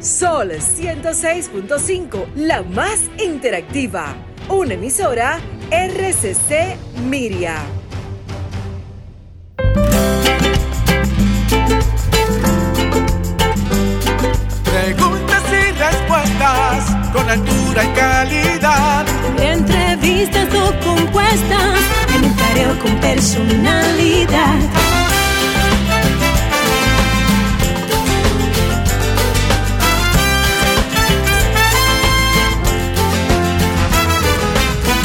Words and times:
Sol 0.00 0.52
106.5, 0.52 2.34
la 2.36 2.62
más 2.62 3.00
interactiva. 3.18 4.14
Una 4.48 4.74
emisora 4.74 5.40
RCC 5.72 6.76
Miria. 7.02 7.56
Preguntas 14.64 15.42
y 15.50 15.72
respuestas 15.72 17.12
con 17.12 17.28
altura 17.28 17.84
y 17.84 17.88
calidad. 17.94 19.06
Entrevistas 19.40 20.48
o 20.54 20.86
compuestas 20.86 21.80
en 22.14 22.24
un 22.24 22.34
careo 22.34 22.78
con 22.78 23.00
personalidad 23.00 24.97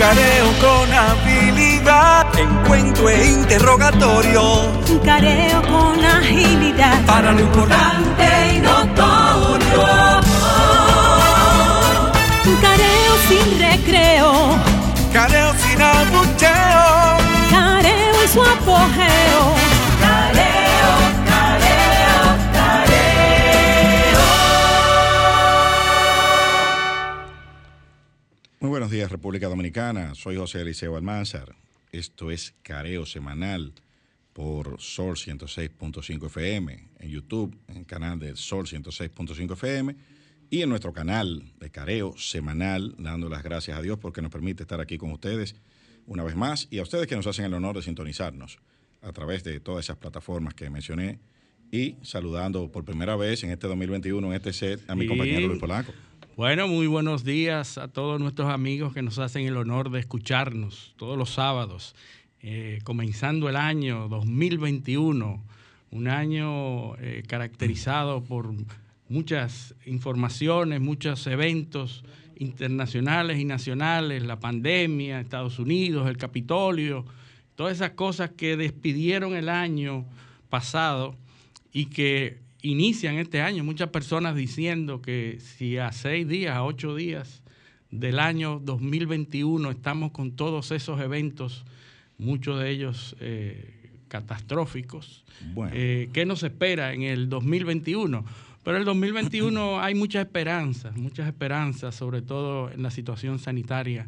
careo 0.03 0.47
con 0.59 0.93
habilidad, 0.93 2.27
encuentro 2.37 3.09
e 3.09 3.25
interrogatorio. 3.25 4.43
Un 4.89 4.99
careo 4.99 5.61
con 5.61 6.03
agilidad. 6.03 7.05
Para 7.05 7.31
lo 7.31 7.39
importante 7.39 8.25
y 8.53 8.59
notorio. 8.59 9.83
Un 12.49 12.55
careo 12.65 13.13
sin 13.29 13.47
recreo. 13.59 14.29
Careo 15.13 15.53
sin 15.63 15.81
abucheo. 15.81 16.85
Careo 17.49 18.15
en 18.23 18.29
su 18.33 18.41
apogeo. 18.41 19.41
Careo 20.01 20.72
Muy 28.63 28.69
buenos 28.69 28.91
días, 28.91 29.11
República 29.11 29.49
Dominicana. 29.49 30.15
Soy 30.15 30.37
José 30.37 30.61
Eliseo 30.61 30.95
Almanzar. 30.95 31.53
Esto 31.91 32.31
es 32.31 32.53
Careo 32.61 33.05
Semanal 33.05 33.73
por 34.31 34.79
Sol 34.79 35.17
106.5 35.17 36.27
FM, 36.27 36.87
en 36.97 37.09
YouTube, 37.09 37.59
en 37.67 37.75
el 37.75 37.85
canal 37.85 38.19
de 38.19 38.37
Sol 38.37 38.65
106.5 38.65 39.51
FM 39.51 39.97
y 40.49 40.61
en 40.61 40.69
nuestro 40.69 40.93
canal 40.93 41.43
de 41.59 41.71
Careo 41.71 42.17
Semanal, 42.17 42.95
dando 42.97 43.27
las 43.27 43.43
gracias 43.43 43.77
a 43.77 43.81
Dios 43.81 43.99
porque 43.99 44.21
nos 44.21 44.31
permite 44.31 44.63
estar 44.63 44.79
aquí 44.79 44.97
con 44.97 45.11
ustedes 45.11 45.57
una 46.07 46.23
vez 46.23 46.37
más 46.37 46.69
y 46.71 46.79
a 46.79 46.83
ustedes 46.83 47.07
que 47.07 47.17
nos 47.17 47.27
hacen 47.27 47.43
el 47.43 47.55
honor 47.55 47.75
de 47.75 47.81
sintonizarnos 47.81 48.59
a 49.01 49.11
través 49.11 49.43
de 49.43 49.59
todas 49.59 49.83
esas 49.87 49.97
plataformas 49.97 50.53
que 50.53 50.69
mencioné 50.69 51.19
y 51.69 51.97
saludando 52.01 52.71
por 52.71 52.85
primera 52.85 53.17
vez 53.17 53.43
en 53.43 53.51
este 53.51 53.67
2021 53.67 54.25
en 54.25 54.33
este 54.33 54.53
set 54.53 54.89
a 54.89 54.95
mi 54.95 55.05
compañero 55.05 55.47
Luis 55.47 55.59
Polanco. 55.59 55.91
Bueno, 56.35 56.67
muy 56.67 56.87
buenos 56.87 57.23
días 57.23 57.77
a 57.77 57.89
todos 57.89 58.19
nuestros 58.19 58.49
amigos 58.49 58.91
que 58.91 59.03
nos 59.03 59.19
hacen 59.19 59.45
el 59.45 59.55
honor 59.55 59.91
de 59.91 59.99
escucharnos 59.99 60.95
todos 60.97 61.15
los 61.15 61.29
sábados, 61.29 61.93
eh, 62.41 62.79
comenzando 62.83 63.49
el 63.49 63.55
año 63.55 64.07
2021, 64.07 65.43
un 65.91 66.07
año 66.07 66.97
eh, 66.97 67.21
caracterizado 67.27 68.23
por 68.23 68.51
muchas 69.09 69.75
informaciones, 69.85 70.81
muchos 70.81 71.27
eventos 71.27 72.03
internacionales 72.35 73.37
y 73.37 73.45
nacionales, 73.45 74.23
la 74.23 74.39
pandemia, 74.39 75.19
Estados 75.19 75.59
Unidos, 75.59 76.09
el 76.09 76.17
Capitolio, 76.17 77.05
todas 77.53 77.73
esas 77.73 77.91
cosas 77.91 78.31
que 78.31 78.57
despidieron 78.57 79.35
el 79.35 79.49
año 79.49 80.03
pasado 80.49 81.15
y 81.71 81.85
que 81.91 82.42
inician 82.63 83.15
este 83.15 83.41
año, 83.41 83.63
muchas 83.63 83.89
personas 83.89 84.35
diciendo 84.35 85.01
que 85.01 85.37
si 85.39 85.77
a 85.77 85.91
seis 85.91 86.27
días, 86.27 86.55
a 86.55 86.63
ocho 86.63 86.95
días 86.95 87.43
del 87.91 88.19
año 88.19 88.59
2021 88.63 89.69
estamos 89.69 90.11
con 90.11 90.31
todos 90.31 90.71
esos 90.71 90.99
eventos, 91.01 91.65
muchos 92.17 92.59
de 92.59 92.71
ellos 92.71 93.15
eh, 93.19 93.91
catastróficos, 94.07 95.25
eh, 95.73 96.09
¿qué 96.13 96.25
nos 96.25 96.41
espera 96.43 96.93
en 96.93 97.03
el 97.03 97.27
2021? 97.29 98.25
Pero 98.63 98.77
en 98.77 98.81
el 98.81 98.85
2021 98.85 99.81
hay 99.83 99.93
muchas 99.93 100.25
esperanzas, 100.25 100.95
muchas 100.95 101.27
esperanzas, 101.27 101.93
sobre 101.93 102.21
todo 102.21 102.71
en 102.71 102.81
la 102.81 102.91
situación 102.91 103.39
sanitaria. 103.39 104.07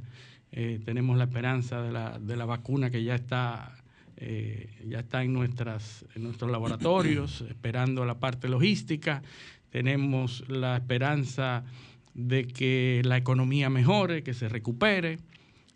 Eh, 0.53 0.79
tenemos 0.85 1.17
la 1.17 1.25
esperanza 1.25 1.81
de 1.81 1.91
la, 1.91 2.17
de 2.19 2.37
la 2.37 2.45
vacuna 2.45 2.89
que 2.89 3.03
ya 3.03 3.15
está 3.15 3.75
eh, 4.17 4.69
ya 4.87 4.99
está 4.99 5.23
en, 5.23 5.33
nuestras, 5.33 6.05
nuestros 6.15 6.49
laboratorios, 6.49 7.41
esperando 7.49 8.05
la 8.05 8.19
parte 8.19 8.47
logística. 8.47 9.21
Tenemos 9.69 10.47
la 10.47 10.77
esperanza 10.77 11.65
de 12.13 12.47
que 12.47 13.01
la 13.03 13.17
economía 13.17 13.69
mejore, 13.69 14.23
que 14.23 14.33
se 14.33 14.47
recupere. 14.47 15.19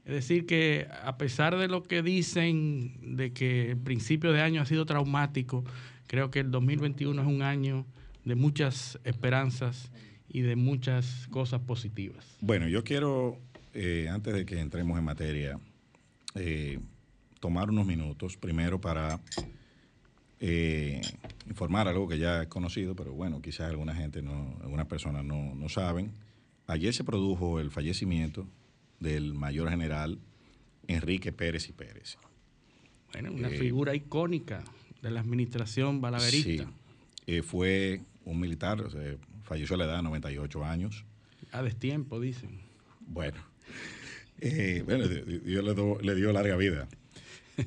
Es 0.05 0.13
decir, 0.13 0.45
que 0.45 0.87
a 1.03 1.17
pesar 1.17 1.57
de 1.57 1.67
lo 1.67 1.83
que 1.83 2.01
dicen 2.01 3.15
de 3.15 3.33
que 3.33 3.71
el 3.71 3.77
principio 3.77 4.31
de 4.31 4.41
año 4.41 4.61
ha 4.61 4.65
sido 4.65 4.85
traumático, 4.85 5.63
creo 6.07 6.31
que 6.31 6.39
el 6.39 6.49
2021 6.49 7.21
es 7.21 7.27
un 7.27 7.41
año 7.41 7.85
de 8.25 8.35
muchas 8.35 8.99
esperanzas 9.03 9.91
y 10.29 10.41
de 10.41 10.55
muchas 10.55 11.27
cosas 11.29 11.61
positivas. 11.61 12.37
Bueno, 12.41 12.67
yo 12.67 12.83
quiero, 12.83 13.37
eh, 13.73 14.07
antes 14.09 14.33
de 14.33 14.45
que 14.45 14.59
entremos 14.59 14.97
en 14.97 15.03
materia, 15.03 15.59
eh, 16.35 16.79
tomar 17.39 17.69
unos 17.69 17.85
minutos, 17.85 18.37
primero 18.37 18.79
para 18.81 19.19
eh, 20.39 21.01
informar 21.47 21.87
algo 21.87 22.07
que 22.07 22.17
ya 22.17 22.43
es 22.43 22.47
conocido, 22.47 22.95
pero 22.95 23.13
bueno, 23.13 23.41
quizás 23.41 23.69
alguna 23.69 23.93
gente, 23.93 24.21
no, 24.21 24.57
algunas 24.61 24.87
personas 24.87 25.25
no, 25.25 25.53
no 25.55 25.69
saben. 25.69 26.11
Ayer 26.67 26.93
se 26.93 27.03
produjo 27.03 27.59
el 27.59 27.71
fallecimiento 27.71 28.47
del 28.99 29.33
mayor 29.33 29.69
general 29.69 30.19
Enrique 30.87 31.31
Pérez 31.31 31.67
y 31.69 31.73
Pérez. 31.73 32.17
Bueno, 33.11 33.31
una 33.31 33.49
eh, 33.49 33.57
figura 33.57 33.95
icónica 33.95 34.63
de 35.01 35.11
la 35.11 35.19
administración 35.19 35.99
balaverista. 35.99 36.65
Sí, 36.65 36.69
eh, 37.27 37.41
fue 37.41 38.01
un 38.25 38.39
militar, 38.39 38.83
falleció 39.43 39.75
a 39.75 39.79
la 39.79 39.85
edad 39.85 39.97
de 39.97 40.03
98 40.03 40.63
años. 40.63 41.05
A 41.51 41.63
destiempo, 41.63 42.19
dicen. 42.19 42.59
Bueno, 43.01 43.37
bueno 44.85 45.07
Dios 45.07 45.63
le, 45.63 46.03
le, 46.03 46.15
dio 46.15 46.31
larga 46.31 46.55
vida. 46.55 46.87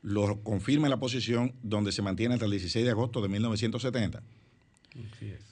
lo 0.00 0.42
confirma 0.42 0.86
en 0.86 0.90
la 0.90 0.98
posición 0.98 1.54
donde 1.62 1.92
se 1.92 2.02
mantiene 2.02 2.34
hasta 2.34 2.46
el 2.46 2.50
16 2.50 2.84
de 2.84 2.90
agosto 2.90 3.20
de 3.20 3.28
1970. 3.28 4.22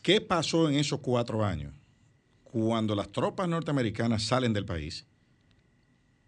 ¿Qué 0.03 0.21
pasó 0.21 0.69
en 0.69 0.77
esos 0.77 1.01
cuatro 1.01 1.45
años? 1.45 1.73
Cuando 2.45 2.95
las 2.95 3.12
tropas 3.12 3.49
norteamericanas 3.49 4.25
salen 4.25 4.53
del 4.53 4.65
país, 4.65 5.07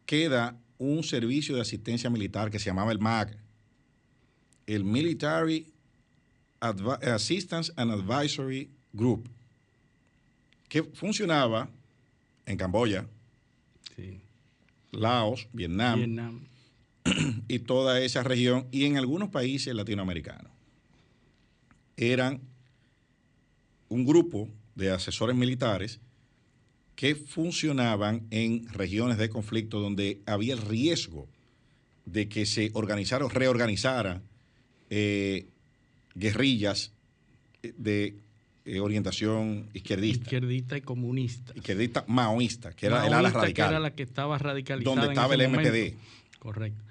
queda 0.07 0.59
un 0.79 1.03
servicio 1.03 1.55
de 1.55 1.63
asistencia 1.63 2.11
militar 2.11 2.51
que 2.51 2.59
se 2.59 2.67
llamaba 2.67 2.93
el 2.93 2.99
MAG, 2.99 3.37
el 4.67 4.85
Military 4.85 5.72
Assistance 6.63 7.73
and 7.77 7.91
Advisory 7.91 8.71
Group, 8.93 9.29
que 10.69 10.83
funcionaba 10.83 11.69
en 12.47 12.57
Camboya, 12.57 13.07
Laos, 14.93 15.49
Vietnam, 15.53 16.47
y 17.49 17.59
toda 17.61 18.01
esa 18.01 18.23
región 18.23 18.69
y 18.71 18.85
en 18.85 18.97
algunos 18.97 19.31
países 19.31 19.75
latinoamericanos. 19.75 20.53
Eran 21.97 22.41
un 23.89 24.05
grupo 24.05 24.49
de 24.75 24.91
asesores 24.91 25.37
militares 25.37 26.01
que 26.95 27.15
funcionaban 27.15 28.27
en 28.31 28.69
regiones 28.69 29.19
de 29.19 29.29
conflicto 29.29 29.81
donde 29.81 30.21
había 30.27 30.55
el 30.55 30.61
riesgo 30.61 31.27
de 32.05 32.29
que 32.29 32.47
se 32.47 32.71
organizara 32.75 33.25
o 33.25 33.29
reorganizara 33.29 34.23
eh, 34.91 35.49
guerrillas 36.15 36.93
de 37.63 38.17
eh, 38.65 38.81
orientación 38.81 39.69
izquierdista. 39.73 40.25
Izquierdista 40.25 40.77
y 40.77 40.83
comunista. 40.83 41.53
Izquierdista 41.57 42.05
maoísta, 42.07 42.73
que 42.73 42.87
era 42.87 43.07
el 43.07 43.13
ala 43.13 43.31
radical. 43.31 43.55
Que 43.55 43.75
era 43.75 43.81
la 43.81 43.95
que 43.95 44.03
estaba 44.05 44.39
radicalizada. 44.39 44.95
Donde 44.95 45.13
estaba 45.13 45.35
el 45.35 45.49
MPD. 45.49 45.97
Correcto. 46.39 46.83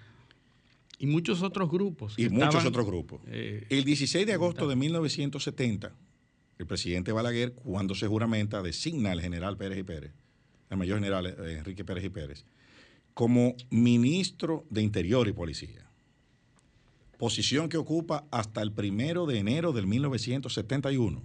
Y 1.00 1.08
muchos 1.08 1.42
otros 1.42 1.70
grupos. 1.70 2.14
Y 2.18 2.30
muchos 2.30 2.66
otros 2.66 2.86
grupos. 2.86 3.22
Eh, 3.28 3.66
el 3.70 3.84
16 3.84 4.28
de 4.28 4.34
agosto 4.34 4.68
de 4.68 4.76
1970, 4.76 5.92
el 6.60 6.68
presidente 6.68 7.12
Balaguer, 7.12 7.54
cuando 7.54 7.96
se 7.96 8.06
juramenta, 8.06 8.62
designa 8.62 9.12
al 9.12 9.22
general 9.22 9.58
Pérez 9.58 9.80
y 9.80 9.84
Pérez, 9.84 10.12
el 10.70 10.78
mayor 10.78 11.00
general 11.00 11.26
eh, 11.26 11.58
Enrique 11.58 11.84
Pérez 11.84 12.04
y 12.04 12.10
Pérez, 12.10 12.46
como 13.14 13.56
ministro 13.70 14.66
de 14.70 14.82
Interior 14.82 15.28
y 15.28 15.34
Policía. 15.34 15.90
Posición 17.22 17.70
que 17.70 17.78
ocupa 17.78 18.26
hasta 18.32 18.64
el 18.64 18.72
primero 18.72 19.28
de 19.28 19.38
enero 19.38 19.74
del 19.74 19.86
1971. 19.86 21.22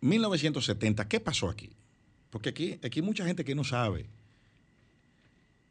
1970, 0.00 1.06
¿qué 1.06 1.20
pasó 1.20 1.48
aquí? 1.48 1.70
Porque 2.30 2.48
aquí, 2.48 2.80
aquí 2.82 2.98
hay 2.98 3.06
mucha 3.06 3.24
gente 3.24 3.44
que 3.44 3.54
no 3.54 3.62
sabe. 3.62 4.06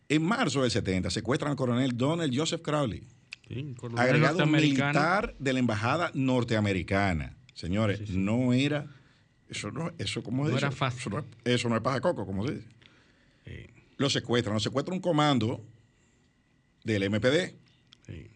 En 0.07 0.23
marzo 0.23 0.61
del 0.61 0.71
70 0.71 1.09
secuestran 1.09 1.51
al 1.51 1.57
coronel 1.57 1.97
Donald 1.97 2.33
Joseph 2.33 2.61
Crowley, 2.61 3.05
agregado 3.97 4.45
militar 4.45 5.35
de 5.39 5.51
la 5.51 5.59
embajada 5.59 6.09
norteamericana. 6.13 7.35
Señores, 7.53 8.11
no 8.11 8.53
era 8.53 8.87
eso 9.49 9.71
no, 9.71 9.91
eso 9.97 10.23
como 10.23 10.47
no 10.47 10.57
era 10.57 10.71
fácil. 10.71 10.99
Eso 10.99 11.09
no, 11.09 11.25
eso 11.43 11.67
no 11.67 11.75
es 11.75 11.81
paja 11.81 11.99
coco, 11.99 12.25
como 12.25 12.47
se 12.47 12.53
dice. 12.53 12.67
Lo 13.97 14.09
secuestran, 14.09 14.53
lo 14.53 14.59
secuestra 14.59 14.93
un 14.93 15.01
comando 15.01 15.63
del 16.83 17.09
MPD. 17.09 17.55
Sí. 18.05 18.27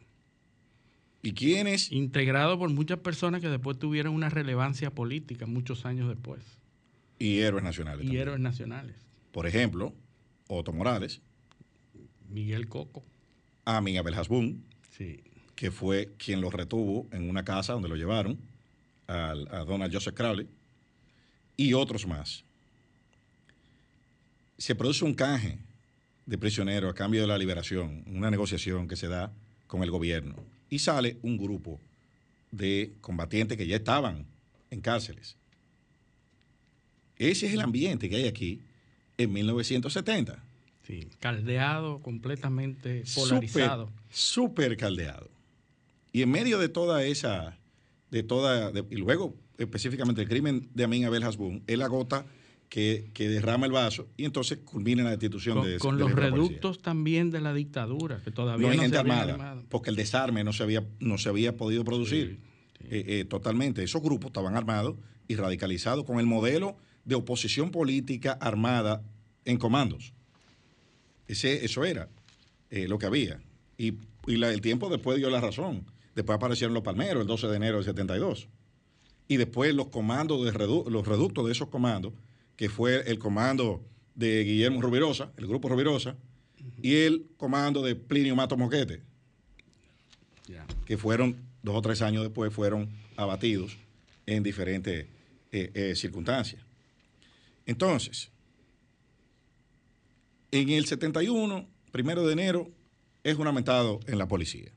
¿Y 1.21 1.33
quiénes? 1.33 1.91
Integrado 1.91 2.57
por 2.57 2.69
muchas 2.69 2.99
personas 2.99 3.41
que 3.41 3.49
después 3.49 3.77
tuvieron 3.77 4.13
una 4.13 4.29
relevancia 4.29 4.89
política 4.91 5.45
muchos 5.45 5.85
años 5.85 6.07
después. 6.07 6.41
Y 7.19 7.39
héroes 7.39 7.63
nacionales. 7.63 8.05
Y 8.05 8.17
héroes 8.17 8.39
nacionales. 8.39 8.95
Por 9.33 9.45
ejemplo, 9.45 9.93
Otto 10.47 10.71
Morales. 10.71 11.21
Miguel 12.29 12.69
Coco. 12.69 13.03
Amin 13.65 13.97
Abel 13.97 14.13
Hasbun. 14.13 14.63
Sí. 14.97 15.19
Que 15.55 15.71
fue 15.71 16.13
quien 16.17 16.39
lo 16.39 16.49
retuvo 16.49 17.07
en 17.11 17.29
una 17.29 17.43
casa 17.43 17.73
donde 17.73 17.89
lo 17.89 17.97
llevaron 17.97 18.39
a 19.07 19.33
Donald 19.67 19.93
Joseph 19.93 20.15
Crowley. 20.15 20.47
Y 21.57 21.73
otros 21.73 22.07
más. 22.07 22.45
Se 24.59 24.75
produce 24.75 25.03
un 25.05 25.15
canje 25.15 25.57
de 26.25 26.37
prisioneros 26.37 26.91
a 26.91 26.93
cambio 26.93 27.21
de 27.21 27.27
la 27.27 27.37
liberación, 27.37 28.03
una 28.05 28.29
negociación 28.29 28.87
que 28.87 28.95
se 28.95 29.07
da 29.07 29.31
con 29.65 29.81
el 29.83 29.89
gobierno 29.89 30.35
y 30.69 30.79
sale 30.79 31.17
un 31.23 31.37
grupo 31.37 31.79
de 32.51 32.93
combatientes 33.01 33.57
que 33.57 33.65
ya 33.65 33.77
estaban 33.77 34.25
en 34.69 34.81
cárceles. 34.81 35.37
Ese 37.17 37.47
es 37.47 37.53
el 37.53 37.61
ambiente 37.61 38.09
que 38.09 38.17
hay 38.17 38.27
aquí 38.27 38.61
en 39.17 39.33
1970. 39.33 40.43
Sí, 40.85 41.07
caldeado, 41.19 42.01
completamente 42.01 43.03
polarizado. 43.15 43.89
Súper 44.09 44.75
caldeado. 44.75 45.29
Y 46.11 46.21
en 46.21 46.31
medio 46.31 46.59
de 46.59 46.67
toda 46.67 47.03
esa, 47.05 47.57
de 48.11 48.23
toda, 48.23 48.71
y 48.89 48.95
luego 48.97 49.35
específicamente 49.57 50.21
el 50.21 50.27
crimen 50.27 50.67
de 50.73 50.83
Amin 50.83 51.05
Abel 51.05 51.23
Hasbun, 51.23 51.63
él 51.67 51.81
agota 51.81 52.25
que, 52.69 53.11
derrama 53.17 53.65
el 53.65 53.71
vaso 53.71 54.07
y 54.15 54.25
entonces 54.25 54.59
culmina 54.59 55.03
la 55.03 55.09
destitución 55.09 55.63
de 55.63 55.79
Con 55.79 55.97
los 55.97 56.11
reductos 56.11 56.81
también 56.81 57.31
de 57.31 57.41
la 57.41 57.53
dictadura, 57.53 58.21
que 58.23 58.31
todavía 58.31 58.67
no, 58.67 58.71
hay 58.73 58.79
gente 58.79 58.97
armada, 58.97 59.63
porque 59.69 59.89
el 59.89 59.95
desarme 59.95 60.43
no 60.43 60.53
se 60.53 60.63
había, 60.63 60.85
no 60.99 61.17
se 61.17 61.29
había 61.29 61.57
podido 61.57 61.83
producir 61.83 62.39
eh, 62.81 63.03
eh, 63.07 63.25
totalmente. 63.25 63.83
Esos 63.83 64.01
grupos 64.01 64.27
estaban 64.27 64.55
armados 64.55 64.95
y 65.27 65.35
radicalizados 65.35 66.05
con 66.05 66.19
el 66.19 66.27
modelo 66.27 66.77
de 67.05 67.15
oposición 67.15 67.71
política 67.71 68.33
armada 68.39 69.01
en 69.45 69.57
comandos. 69.57 70.13
Ese, 71.27 71.65
eso 71.65 71.83
era 71.85 72.07
eh, 72.69 72.87
lo 72.87 72.99
que 72.99 73.07
había. 73.07 73.41
Y, 73.77 73.95
el 74.27 74.61
tiempo 74.61 74.89
después 74.89 75.17
dio 75.17 75.29
la 75.31 75.41
razón. 75.41 75.85
Después 76.13 76.35
aparecieron 76.35 76.75
los 76.75 76.83
palmeros 76.83 77.21
el 77.21 77.27
12 77.27 77.47
de 77.47 77.55
enero 77.55 77.77
del 77.77 77.85
72. 77.85 78.47
Y 79.27 79.37
después 79.37 79.73
los 79.73 79.87
comandos, 79.87 80.45
de 80.45 80.51
los 80.51 81.07
reductos 81.07 81.45
de 81.47 81.51
esos 81.51 81.69
comandos 81.69 82.13
que 82.59 82.67
fue 82.67 83.09
el 83.09 83.19
comando 83.19 83.81
de 84.15 84.43
Guillermo 84.43 84.81
Rubirosa, 84.81 85.31
el 85.37 85.47
grupo 85.47 85.69
Rubirosa, 85.69 86.17
y 86.81 86.93
el 86.93 87.25
comando 87.37 87.81
de 87.81 87.95
Plinio 87.95 88.35
Mato 88.35 88.57
Moquete, 88.57 89.01
que 90.85 90.97
fueron 90.97 91.37
dos 91.63 91.77
o 91.77 91.81
tres 91.81 92.01
años 92.01 92.21
después, 92.21 92.53
fueron 92.53 92.89
abatidos 93.15 93.77
en 94.25 94.43
diferentes 94.43 95.05
eh, 95.53 95.71
eh, 95.73 95.95
circunstancias. 95.95 96.61
Entonces, 97.65 98.29
en 100.51 100.67
el 100.67 100.85
71, 100.85 101.65
primero 101.93 102.27
de 102.27 102.33
enero, 102.33 102.69
es 103.23 103.37
juramentado 103.37 104.01
en 104.05 104.17
la 104.17 104.27
policía. 104.27 104.73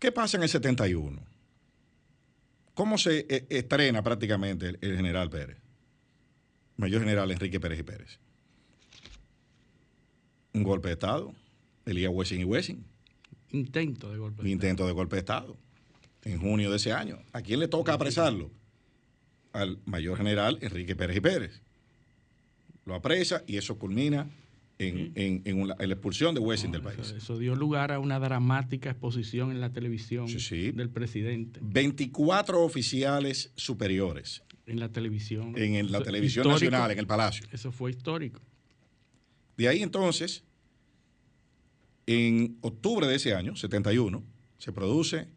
¿Qué 0.00 0.10
pasa 0.10 0.36
en 0.36 0.42
el 0.42 0.48
71? 0.48 1.22
¿Cómo 2.74 2.98
se 2.98 3.24
eh, 3.28 3.46
estrena 3.50 4.02
prácticamente 4.02 4.76
el 4.80 4.96
general 4.96 5.30
Pérez? 5.30 5.61
Mayor 6.82 7.02
General 7.02 7.30
Enrique 7.30 7.60
Pérez 7.60 7.78
y 7.78 7.82
Pérez. 7.84 8.18
Un 10.52 10.64
golpe 10.64 10.88
de 10.88 10.94
Estado, 10.94 11.32
Elías 11.86 12.10
Wessing 12.12 12.40
y 12.40 12.44
Wessing. 12.44 12.84
Intento 13.52 14.10
de 14.10 14.18
golpe 14.18 14.42
de 14.42 14.50
Intento 14.50 14.84
de 14.84 14.92
golpe 14.92 15.14
de 15.14 15.20
Estado. 15.20 15.56
En 16.24 16.40
junio 16.40 16.70
de 16.70 16.78
ese 16.78 16.92
año. 16.92 17.20
¿A 17.32 17.40
quién 17.40 17.60
le 17.60 17.68
toca 17.68 17.92
apresarlo? 17.92 18.50
Al 19.52 19.78
Mayor 19.84 20.16
General 20.16 20.58
Enrique 20.60 20.96
Pérez 20.96 21.18
y 21.18 21.20
Pérez. 21.20 21.62
Lo 22.84 22.96
apresa 22.96 23.44
y 23.46 23.58
eso 23.58 23.78
culmina 23.78 24.28
en, 24.80 25.68
la 25.68 25.84
expulsión 25.84 26.34
de 26.34 26.40
Wessing 26.40 26.72
del 26.72 26.82
país. 26.82 27.14
Eso, 27.16 27.38
dio 27.38 27.54
lugar 27.54 27.92
a 27.92 28.00
una 28.00 28.18
dramática 28.18 28.90
exposición 28.90 29.52
en 29.52 29.60
la 29.60 29.70
televisión 29.70 30.26
del 30.26 30.90
presidente. 30.90 31.60
24 31.62 32.60
oficiales 32.60 33.52
superiores 33.54 34.42
en 34.66 34.80
la 34.80 34.90
televisión. 34.90 35.54
En, 35.56 35.90
la 35.90 36.02
televisión 36.02 36.48
nacional, 36.48 36.90
en 36.90 36.98
el 36.98 37.06
Palacio. 37.06 37.46
Eso 37.52 37.72
fue 37.72 37.90
histórico. 37.90 38.40
De 39.56 39.68
ahí 39.68 39.82
entonces, 39.82 40.44
en 42.06 42.58
octubre 42.60 43.06
de 43.06 43.16
ese 43.16 43.34
año, 43.34 43.56
71, 43.56 44.22
se 44.58 44.72
produce 44.72 45.28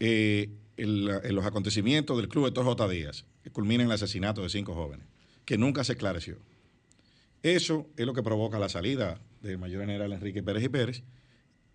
eh, 0.00 0.50
los 0.76 1.44
acontecimientos 1.44 2.16
del 2.16 2.28
Club 2.28 2.52
de 2.52 2.62
J. 2.62 2.88
Díaz, 2.88 3.24
que 3.42 3.50
culmina 3.50 3.82
en 3.82 3.88
el 3.88 3.94
asesinato 3.94 4.42
de 4.42 4.48
cinco 4.48 4.74
jóvenes, 4.74 5.06
que 5.44 5.58
nunca 5.58 5.84
se 5.84 5.92
esclareció. 5.92 6.38
Eso 7.42 7.88
es 7.96 8.06
lo 8.06 8.14
que 8.14 8.22
provoca 8.22 8.58
la 8.58 8.68
salida 8.68 9.20
del 9.40 9.58
mayor 9.58 9.82
general 9.82 10.12
Enrique 10.12 10.42
Pérez 10.42 10.64
y 10.64 10.68
Pérez 10.68 11.02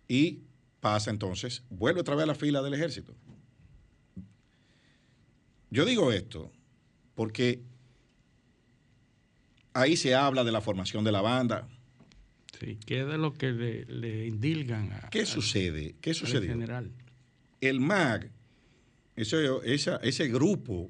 y 0.08 0.40
pasa 0.80 1.10
entonces, 1.10 1.62
vuelve 1.70 2.00
otra 2.00 2.14
vez 2.14 2.24
a 2.24 2.26
la 2.26 2.34
fila 2.34 2.60
del 2.60 2.74
ejército. 2.74 3.14
Yo 5.72 5.86
digo 5.86 6.12
esto 6.12 6.52
porque 7.14 7.62
ahí 9.72 9.96
se 9.96 10.14
habla 10.14 10.44
de 10.44 10.52
la 10.52 10.60
formación 10.60 11.02
de 11.02 11.12
la 11.12 11.22
banda. 11.22 11.66
Sí, 12.60 12.78
¿qué 12.84 13.00
es 13.00 13.06
de 13.06 13.16
lo 13.16 13.32
que 13.32 13.52
le, 13.88 14.26
indilgan 14.26 14.92
a, 14.92 15.08
¿Qué 15.08 15.24
sucede? 15.24 15.96
¿Qué 16.02 16.12
sucedió? 16.12 16.50
general. 16.50 16.92
El 17.62 17.80
MAG, 17.80 18.30
ese, 19.16 19.46
ese 20.02 20.28
grupo 20.28 20.88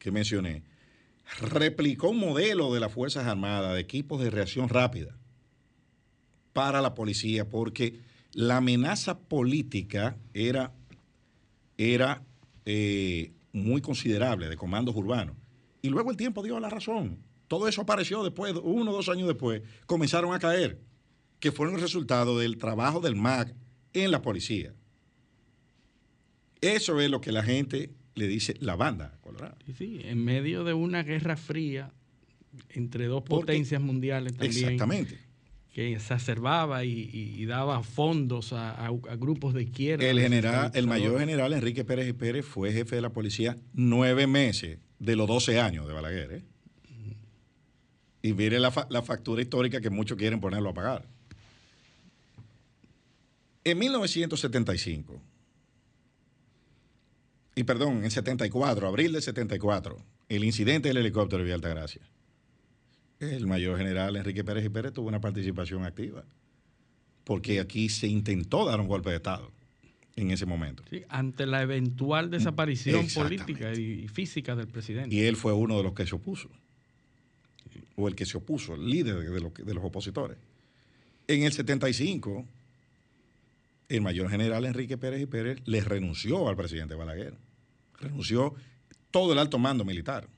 que 0.00 0.10
mencioné, 0.10 0.64
replicó 1.40 2.10
un 2.10 2.18
modelo 2.18 2.74
de 2.74 2.80
las 2.80 2.92
Fuerzas 2.92 3.28
Armadas 3.28 3.74
de 3.74 3.80
equipos 3.80 4.20
de 4.20 4.30
reacción 4.30 4.68
rápida 4.68 5.16
para 6.52 6.82
la 6.82 6.94
policía 6.94 7.48
porque 7.48 8.00
la 8.32 8.56
amenaza 8.56 9.16
política 9.16 10.16
era, 10.32 10.72
era 11.78 12.24
eh, 12.66 13.30
muy 13.54 13.80
considerable 13.80 14.48
de 14.50 14.56
comandos 14.56 14.94
urbanos. 14.94 15.36
Y 15.80 15.88
luego 15.88 16.10
el 16.10 16.16
tiempo 16.18 16.42
dio 16.42 16.60
la 16.60 16.68
razón. 16.68 17.20
Todo 17.48 17.68
eso 17.68 17.80
apareció 17.82 18.22
después, 18.24 18.52
uno 18.62 18.90
o 18.90 18.94
dos 18.94 19.08
años 19.08 19.28
después, 19.28 19.62
comenzaron 19.86 20.34
a 20.34 20.38
caer, 20.38 20.80
que 21.40 21.52
fueron 21.52 21.76
el 21.76 21.80
resultado 21.80 22.38
del 22.38 22.58
trabajo 22.58 23.00
del 23.00 23.16
MAC 23.16 23.54
en 23.92 24.10
la 24.10 24.20
policía. 24.22 24.74
Eso 26.60 27.00
es 27.00 27.10
lo 27.10 27.20
que 27.20 27.32
la 27.32 27.42
gente 27.42 27.90
le 28.14 28.26
dice 28.26 28.54
la 28.60 28.76
banda 28.76 29.18
colorada. 29.20 29.56
Sí, 29.76 30.00
en 30.04 30.24
medio 30.24 30.64
de 30.64 30.72
una 30.72 31.02
guerra 31.02 31.36
fría 31.36 31.92
entre 32.70 33.06
dos 33.06 33.22
Porque- 33.22 33.42
potencias 33.46 33.80
mundiales 33.82 34.32
también. 34.36 34.50
Exactamente. 34.64 35.18
Que 35.74 35.92
exacerbaba 35.92 36.84
y, 36.84 36.90
y- 37.12 37.34
y 37.42 37.44
daba 37.46 37.82
fondos 37.82 38.52
a, 38.54 38.70
a- 38.70 38.86
a 38.86 39.16
grupos 39.16 39.52
de 39.54 39.64
izquierda. 39.64 40.06
El 40.08 40.20
general, 40.20 40.70
el 40.72 40.86
mayor 40.86 41.18
general 41.18 41.52
Enrique 41.52 41.84
Pérez 41.84 42.08
y 42.08 42.12
Pérez 42.14 42.46
fue 42.46 42.72
jefe 42.72 42.94
de 42.96 43.02
la 43.02 43.10
policía 43.10 43.58
nueve 43.74 44.26
meses 44.26 44.78
de 45.00 45.16
los 45.16 45.26
12 45.28 45.60
años 45.60 45.86
de 45.86 45.92
Balaguer. 45.92 46.32
¿eh? 46.32 46.42
Y 48.22 48.32
mire 48.32 48.58
la, 48.60 48.70
fa- 48.70 48.86
la 48.88 49.02
factura 49.02 49.42
histórica 49.42 49.80
que 49.82 49.90
muchos 49.90 50.16
quieren 50.16 50.40
ponerlo 50.40 50.70
a 50.70 50.74
pagar. 50.74 51.06
En 53.64 53.78
1975, 53.78 55.20
y 57.56 57.64
perdón, 57.64 58.04
en 58.04 58.10
74, 58.10 58.86
abril 58.88 59.12
del 59.12 59.22
74, 59.22 59.96
el 60.28 60.44
incidente 60.44 60.88
del 60.88 60.98
helicóptero 60.98 61.44
de 61.44 61.52
Altagracia, 61.52 62.02
el 63.32 63.46
mayor 63.46 63.78
general 63.78 64.16
Enrique 64.16 64.44
Pérez 64.44 64.64
y 64.64 64.68
Pérez 64.68 64.92
tuvo 64.92 65.08
una 65.08 65.20
participación 65.20 65.84
activa, 65.84 66.24
porque 67.24 67.60
aquí 67.60 67.88
se 67.88 68.06
intentó 68.06 68.64
dar 68.66 68.80
un 68.80 68.88
golpe 68.88 69.10
de 69.10 69.16
Estado 69.16 69.50
en 70.16 70.30
ese 70.30 70.46
momento. 70.46 70.82
Sí, 70.90 71.02
ante 71.08 71.46
la 71.46 71.62
eventual 71.62 72.30
desaparición 72.30 73.00
Exactamente. 73.00 73.44
política 73.44 73.74
y, 73.74 74.04
y 74.04 74.08
física 74.08 74.54
del 74.54 74.68
presidente. 74.68 75.14
Y 75.14 75.22
él 75.22 75.36
fue 75.36 75.52
uno 75.52 75.76
de 75.76 75.82
los 75.82 75.92
que 75.94 76.06
se 76.06 76.14
opuso. 76.14 76.48
O 77.96 78.08
el 78.08 78.14
que 78.14 78.26
se 78.26 78.36
opuso, 78.36 78.74
el 78.74 78.88
líder 78.88 79.16
de 79.16 79.40
los, 79.40 79.54
de 79.54 79.74
los 79.74 79.84
opositores. 79.84 80.36
En 81.26 81.42
el 81.42 81.52
75, 81.52 82.44
el 83.88 84.00
mayor 84.00 84.30
general 84.30 84.64
Enrique 84.64 84.98
Pérez 84.98 85.22
y 85.22 85.26
Pérez 85.26 85.58
le 85.64 85.80
renunció 85.80 86.48
al 86.48 86.56
presidente 86.56 86.94
Balaguer. 86.94 87.34
Renunció 88.00 88.54
todo 89.10 89.32
el 89.32 89.38
alto 89.38 89.58
mando 89.58 89.84
militar 89.84 90.28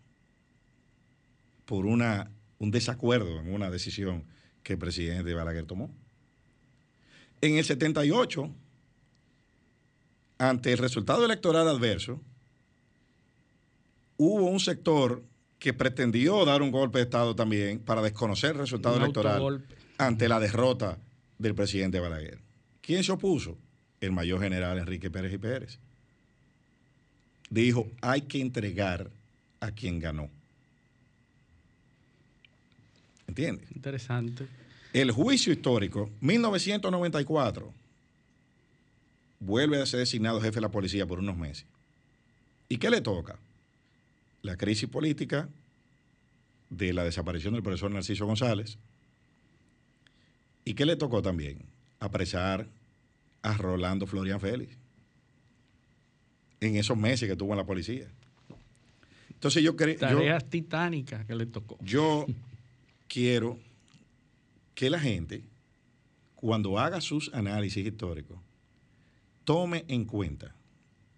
por 1.64 1.85
una, 1.85 2.31
un 2.58 2.70
desacuerdo 2.70 3.40
en 3.40 3.52
una 3.52 3.70
decisión 3.70 4.25
que 4.62 4.75
el 4.75 4.78
presidente 4.78 5.34
Balaguer 5.34 5.64
tomó. 5.64 5.90
En 7.40 7.56
el 7.56 7.64
78, 7.64 8.50
ante 10.38 10.72
el 10.72 10.78
resultado 10.78 11.25
electoral 11.25 11.68
adverso, 11.68 12.20
hubo 14.16 14.46
un 14.46 14.60
sector 14.60 15.22
que 15.58 15.72
pretendió 15.72 16.44
dar 16.44 16.62
un 16.62 16.70
golpe 16.70 16.98
de 16.98 17.04
Estado 17.04 17.34
también 17.34 17.78
para 17.78 18.02
desconocer 18.02 18.52
el 18.52 18.58
resultado 18.58 18.96
Un 18.96 19.02
electoral 19.02 19.34
autogolpe. 19.34 19.75
ante 19.98 20.28
la 20.28 20.40
derrota 20.40 20.98
del 21.38 21.54
presidente 21.54 22.00
Balaguer. 22.00 22.38
¿Quién 22.80 23.04
se 23.04 23.12
opuso? 23.12 23.56
El 24.00 24.12
mayor 24.12 24.40
general 24.40 24.78
Enrique 24.78 25.10
Pérez 25.10 25.32
y 25.32 25.38
Pérez. 25.38 25.78
Dijo, 27.48 27.90
hay 28.02 28.22
que 28.22 28.40
entregar 28.40 29.10
a 29.60 29.70
quien 29.70 29.98
ganó. 29.98 30.30
¿Entiendes? 33.37 33.69
Interesante. 33.76 34.47
El 34.95 35.11
juicio 35.11 35.52
histórico, 35.52 36.09
1994, 36.23 37.71
vuelve 39.40 39.83
a 39.83 39.85
ser 39.85 40.00
designado 40.00 40.40
jefe 40.40 40.55
de 40.55 40.61
la 40.62 40.71
policía 40.71 41.07
por 41.07 41.19
unos 41.19 41.37
meses. 41.37 41.66
¿Y 42.71 42.78
qué 42.78 42.88
le 42.88 43.02
toca? 43.02 43.38
La 44.40 44.57
crisis 44.57 44.88
política 44.88 45.50
de 46.71 46.95
la 46.95 47.05
desaparición 47.05 47.52
del 47.52 47.62
profesor 47.62 47.90
Narciso 47.90 48.25
González. 48.25 48.78
¿Y 50.64 50.73
qué 50.73 50.87
le 50.87 50.97
tocó 50.97 51.21
también? 51.21 51.59
Apresar 52.00 52.66
a 53.43 53.52
Rolando 53.59 54.07
Florian 54.07 54.40
Félix 54.40 54.78
en 56.61 56.76
esos 56.76 56.97
meses 56.97 57.26
que 57.26 57.33
estuvo 57.33 57.52
en 57.52 57.59
la 57.59 57.66
policía. 57.66 58.09
Entonces 59.28 59.62
yo 59.62 59.76
creo... 59.76 59.99
Tareas 59.99 60.49
titánicas 60.49 61.26
que 61.26 61.35
le 61.35 61.45
tocó. 61.45 61.76
Yo 61.83 62.25
quiero 63.08 63.58
que 64.75 64.90
la 64.90 65.00
gente, 65.00 65.44
cuando 66.34 66.78
haga 66.78 67.00
sus 67.00 67.32
análisis 67.34 67.86
históricos, 67.86 68.38
tome 69.44 69.84
en 69.88 70.04
cuenta 70.04 70.54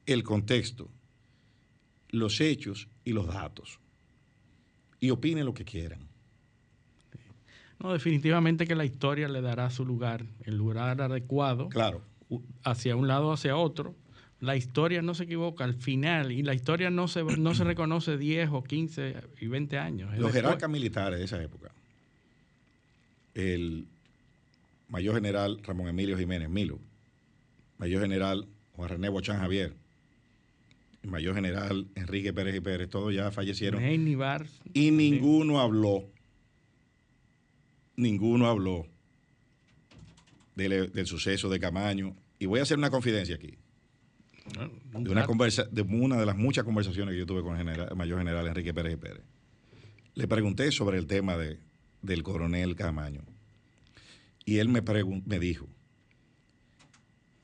el 0.07 0.23
contexto, 0.23 0.89
los 2.11 2.41
hechos 2.41 2.89
y 3.05 3.13
los 3.13 3.27
datos. 3.27 3.79
Y 5.01 5.11
opine 5.11 5.45
lo 5.45 5.55
que 5.55 5.65
quieran. 5.65 6.09
No, 7.79 7.93
definitivamente 7.93 8.67
que 8.67 8.75
la 8.75 8.85
historia 8.85 9.29
le 9.29 9.41
dará 9.41 9.71
su 9.71 9.85
lugar, 9.85 10.25
el 10.45 10.57
lugar 10.57 11.01
adecuado, 11.01 11.69
Claro. 11.69 12.03
hacia 12.65 12.97
un 12.97 13.07
lado 13.07 13.29
o 13.29 13.33
hacia 13.33 13.57
otro. 13.57 13.95
La 14.41 14.57
historia 14.57 15.03
no 15.03 15.15
se 15.15 15.25
equivoca 15.25 15.65
al 15.65 15.75
final 15.75 16.33
y 16.33 16.43
la 16.43 16.55
historia 16.55 16.91
no 16.91 17.07
se, 17.09 17.23
no 17.25 17.55
se 17.55 17.65
reconoce 17.65 18.17
10 18.19 18.51
o 18.53 18.63
15 18.65 19.17
y 19.41 19.47
20 19.47 19.79
años. 19.79 20.17
Los 20.19 20.33
jerarcas 20.33 20.69
militares 20.71 21.19
de 21.19 21.25
esa 21.25 21.43
época, 21.43 21.73
el 23.39 23.87
mayor 24.89 25.15
general 25.15 25.61
Ramón 25.63 25.89
Emilio 25.89 26.19
Jiménez 26.19 26.49
Milo, 26.49 26.81
mayor 27.79 28.03
general 28.03 28.47
Juan 28.75 28.89
René 28.89 29.09
Bochán 29.09 29.39
Javier, 29.39 29.75
el 31.03 31.11
mayor 31.11 31.35
general 31.37 31.87
Enrique 31.95 32.33
Pérez 32.33 32.57
y 32.57 32.61
Pérez, 32.61 32.89
todos 32.91 33.15
ya 33.15 33.31
fallecieron. 33.31 33.81
Y 34.75 34.89
también. 34.89 35.13
ninguno 35.13 35.61
habló, 35.61 36.05
ninguno 37.97 38.47
habló 38.49 38.87
del, 40.55 40.93
del 40.93 41.07
suceso 41.07 41.49
de 41.49 41.61
Camaño. 41.61 42.17
Y 42.41 42.47
voy 42.47 42.61
a 42.61 42.63
hacer 42.63 42.79
una 42.79 42.91
confidencia 42.91 43.35
aquí, 43.37 43.55
de 44.93 45.11
una, 45.11 45.27
conversa, 45.27 45.65
de 45.71 45.83
una 45.83 46.17
de 46.19 46.27
las 46.27 46.37
muchas 46.37 46.65
conversaciones 46.65 47.13
que 47.13 47.19
yo 47.19 47.27
tuve 47.27 47.43
con 47.43 47.53
el, 47.57 47.59
general- 47.59 47.89
el 47.91 47.97
mayor 47.97 48.19
general 48.19 48.47
Enrique 48.47 48.73
Pérez 48.75 48.95
y 48.95 48.97
Pérez. 48.97 49.23
Le 50.15 50.27
pregunté 50.29 50.71
sobre 50.73 50.99
el 50.99 51.07
tema 51.07 51.37
de, 51.37 51.59
del 52.03 52.23
coronel 52.23 52.75
Camaño. 52.77 53.23
Y 54.45 54.59
él 54.59 54.69
me, 54.69 54.83
me 55.27 55.39
dijo, 55.39 55.69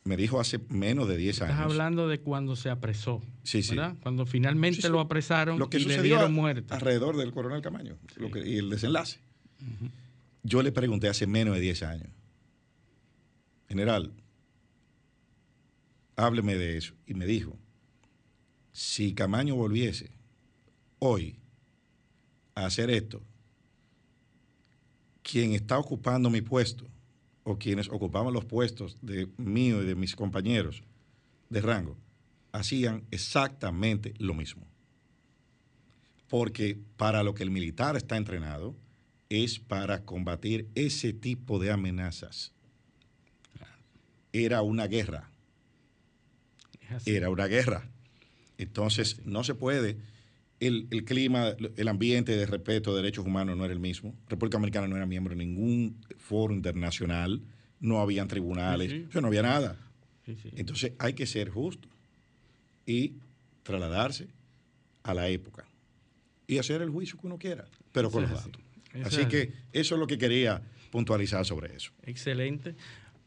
me 0.04 0.16
dijo 0.16 0.40
hace 0.40 0.58
menos 0.68 1.08
de 1.08 1.16
10 1.16 1.37
Estás 1.37 1.50
años. 1.50 1.73
hablando 1.73 2.08
de 2.08 2.20
cuando 2.20 2.56
se 2.56 2.70
apresó. 2.70 3.23
Sí, 3.42 3.62
sí. 3.62 3.75
¿verdad? 3.75 3.96
Cuando 4.02 4.26
finalmente 4.26 4.82
Sí, 4.82 4.88
lo 4.88 5.00
apresaron 5.00 5.58
lo 5.58 5.68
que 5.70 5.78
y 5.78 5.84
le 5.84 6.00
dieron 6.02 6.32
muerte. 6.32 6.73
alrededor 6.75 7.16
del 7.16 7.32
coronel 7.32 7.62
Camaño 7.62 7.96
lo 8.16 8.30
que- 8.30 8.46
y 8.46 8.56
el 8.58 8.70
desenlace. 8.70 9.18
Yo 10.42 10.62
le 10.62 10.73
pregunté 10.73 11.08
hace 11.08 11.26
menos 11.26 11.54
de 11.54 11.61
10 11.61 11.82
años, 11.82 12.08
general, 13.68 14.12
hábleme 16.16 16.54
de 16.56 16.76
eso. 16.76 16.94
Y 17.06 17.14
me 17.14 17.26
dijo, 17.26 17.56
si 18.73 19.14
Camaño 19.14 19.54
volviese 19.56 20.11
hoy 20.99 21.38
a 22.54 22.66
hacer 22.66 22.90
esto, 22.90 23.23
quien 25.25 25.54
está 25.54 25.78
ocupando 25.78 26.31
mi 26.31 26.43
puesto 26.43 26.87
o 27.43 27.59
quienes 27.59 27.88
ocupaban 27.88 28.33
los 28.33 28.45
puestos 28.45 28.99
de 29.00 29.28
mío 29.38 29.83
y 29.83 29.87
de 29.87 29.95
mis 29.95 30.14
compañeros 30.14 30.85
de 31.50 31.61
rango, 31.61 31.97
hacían 32.52 33.04
exactamente 33.11 34.14
lo 34.19 34.35
mismo. 34.35 34.66
Porque 36.28 36.78
para 36.97 37.23
lo 37.23 37.35
que 37.35 37.43
el 37.43 37.50
militar 37.50 37.97
está 37.97 38.16
entrenado 38.16 38.76
es 39.28 39.59
para 39.59 40.04
combatir 40.04 40.69
ese 40.75 41.12
tipo 41.12 41.59
de 41.59 41.71
amenazas. 41.71 42.52
Era 44.33 44.62
una 44.62 44.87
guerra, 44.87 45.31
era 47.07 47.31
una 47.31 47.47
guerra. 47.47 47.88
Entonces 48.59 49.25
no 49.25 49.43
se 49.45 49.54
puede, 49.54 49.97
el, 50.66 50.87
el 50.90 51.04
clima, 51.04 51.54
el 51.76 51.88
ambiente 51.88 52.37
de 52.37 52.47
respeto 52.47 52.90
de 52.94 53.02
derechos 53.02 53.25
humanos 53.26 53.56
no 53.56 53.64
era 53.64 53.73
el 53.75 53.80
mismo. 53.80 54.14
República 54.28 54.56
Dominicana 54.59 54.88
no 54.88 54.97
era 54.97 55.06
miembro 55.06 55.30
de 55.35 55.44
ningún 55.44 55.97
foro 56.18 56.54
internacional, 56.54 57.42
no 57.80 58.00
habían 58.00 58.28
tribunales, 58.28 58.90
Sí, 58.90 58.99
sí. 58.99 59.06
o 59.09 59.12
sea, 59.12 59.21
no 59.21 59.28
había 59.28 59.42
nada. 59.42 59.76
Sí. 60.26 60.37
Entonces 60.56 60.92
hay 60.99 61.12
que 61.14 61.26
ser 61.26 61.50
justo 61.50 61.88
y 62.87 63.14
trasladarse 63.62 64.28
a 65.02 65.14
la 65.14 65.28
época 65.28 65.64
y 66.47 66.59
hacer 66.59 66.83
el 66.83 66.90
juicio 66.90 67.18
que 67.18 67.26
uno 67.26 67.38
quiera, 67.38 67.64
pero 67.92 68.11
con 68.11 68.23
los 68.23 68.30
datos. 68.33 68.62
Así 69.04 69.26
que 69.26 69.52
eso 69.73 69.94
es 69.97 69.99
lo 69.99 70.06
que 70.06 70.18
quería 70.18 70.62
puntualizar 70.90 71.44
sobre 71.44 71.75
eso. 71.75 71.90
Excelente. 72.04 72.75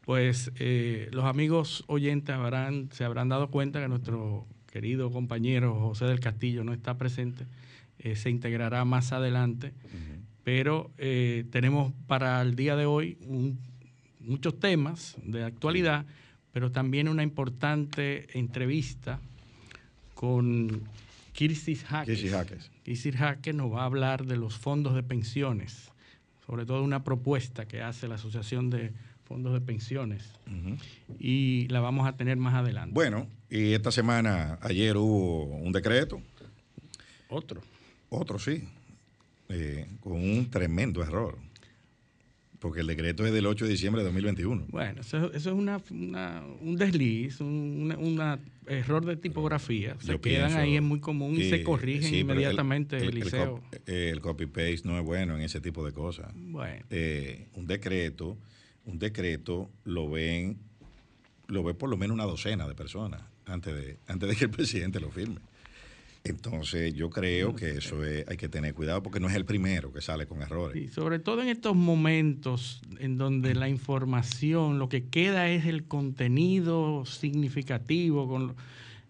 Pues 0.02 0.50
eh, 0.56 1.08
los 1.12 1.24
amigos 1.26 1.84
oyentes 1.86 2.34
habrán, 2.34 2.88
se 2.92 3.04
habrán 3.04 3.28
dado 3.28 3.50
cuenta 3.50 3.80
que 3.80 3.88
nuestro 3.88 4.46
querido 4.70 5.10
compañero 5.10 5.74
José 5.80 6.04
del 6.06 6.20
Castillo 6.20 6.64
no 6.64 6.72
está 6.72 6.96
presente. 6.98 7.46
Eh, 7.98 8.14
se 8.16 8.30
integrará 8.30 8.84
más 8.84 9.12
adelante. 9.12 9.72
Pero 10.44 10.90
eh, 10.98 11.44
tenemos 11.50 11.92
para 12.06 12.40
el 12.42 12.54
día 12.54 12.76
de 12.76 12.86
hoy 12.86 13.18
un- 13.26 13.58
muchos 14.20 14.58
temas 14.60 15.16
de 15.22 15.44
actualidad, 15.44 16.06
pero 16.52 16.70
también 16.72 17.08
una 17.08 17.22
importante 17.22 18.26
entrevista 18.38 19.20
con 20.14 20.82
Kirsis 21.32 21.84
Jaques. 21.84 22.18
Kirsi 22.18 22.28
Jaques. 22.32 22.70
Kirsis 22.82 23.14
Jaques 23.16 23.54
nos 23.54 23.72
va 23.72 23.82
a 23.82 23.84
hablar 23.86 24.26
de 24.26 24.36
los 24.36 24.56
fondos 24.56 24.94
de 24.94 25.02
pensiones, 25.02 25.90
sobre 26.46 26.66
todo 26.66 26.82
una 26.82 27.04
propuesta 27.04 27.66
que 27.66 27.82
hace 27.82 28.08
la 28.08 28.16
Asociación 28.16 28.70
de 28.70 28.92
Fondos 29.24 29.52
de 29.52 29.60
Pensiones, 29.60 30.32
y 31.20 31.68
la 31.68 31.80
vamos 31.80 32.08
a 32.08 32.16
tener 32.16 32.38
más 32.38 32.54
adelante. 32.54 32.94
Bueno, 32.94 33.26
y 33.50 33.72
esta 33.72 33.90
semana, 33.90 34.58
ayer 34.60 34.96
hubo 34.96 35.44
un 35.44 35.72
decreto, 35.72 36.20
Otro. 37.28 37.62
otro 38.10 38.38
sí, 38.38 38.64
eh, 39.48 39.86
con 40.00 40.12
un 40.12 40.50
tremendo 40.50 41.02
error. 41.02 41.38
Porque 42.58 42.80
el 42.80 42.88
decreto 42.88 43.24
es 43.24 43.32
del 43.32 43.46
8 43.46 43.66
de 43.66 43.70
diciembre 43.70 44.02
de 44.02 44.06
2021. 44.06 44.66
Bueno, 44.70 45.02
eso, 45.02 45.32
es 45.32 45.46
una, 45.46 45.80
un 45.90 46.76
desliz, 46.76 47.40
un 47.40 47.94
error 48.66 49.04
de 49.06 49.16
tipografía. 49.16 49.96
Se 50.00 50.18
quedan 50.18 50.56
ahí, 50.56 50.74
es 50.74 50.82
muy 50.82 50.98
común 50.98 51.36
y 51.36 51.48
se 51.48 51.62
corrigen 51.62 52.12
inmediatamente, 52.12 52.96
el, 52.96 53.14
liceo. 53.14 53.62
El, 53.86 54.20
copy-paste 54.20 54.82
no 54.84 54.98
es 54.98 55.04
bueno 55.04 55.36
en 55.36 55.42
ese 55.42 55.60
tipo 55.60 55.86
de 55.86 55.92
cosas. 55.92 56.32
Bueno. 56.34 56.84
Eh, 56.90 57.46
un 57.54 57.68
decreto, 57.68 58.36
un 58.84 58.98
decreto 58.98 59.70
lo 59.84 60.10
ven, 60.10 60.58
lo 61.46 61.62
ve 61.62 61.74
por 61.74 61.88
lo 61.88 61.96
menos 61.96 62.14
una 62.14 62.24
docena 62.24 62.66
de 62.66 62.74
personas 62.74 63.22
antes 63.48 63.74
de, 63.74 63.98
antes 64.06 64.28
de 64.28 64.36
que 64.36 64.44
el 64.44 64.50
presidente 64.50 65.00
lo 65.00 65.10
firme. 65.10 65.40
Entonces 66.24 66.94
yo 66.94 67.10
creo 67.10 67.54
que 67.54 67.78
eso 67.78 68.00
hay 68.02 68.36
que 68.36 68.48
tener 68.48 68.74
cuidado 68.74 69.02
porque 69.02 69.20
no 69.20 69.28
es 69.28 69.34
el 69.34 69.44
primero 69.44 69.92
que 69.92 70.00
sale 70.00 70.26
con 70.26 70.42
errores. 70.42 70.82
Y 70.82 70.88
sobre 70.88 71.18
todo 71.18 71.42
en 71.42 71.48
estos 71.48 71.74
momentos 71.74 72.82
en 72.98 73.18
donde 73.18 73.54
la 73.54 73.68
información, 73.68 74.78
lo 74.78 74.88
que 74.88 75.04
queda 75.04 75.48
es 75.48 75.66
el 75.66 75.84
contenido 75.84 77.04
significativo. 77.06 78.28
Con, 78.28 78.56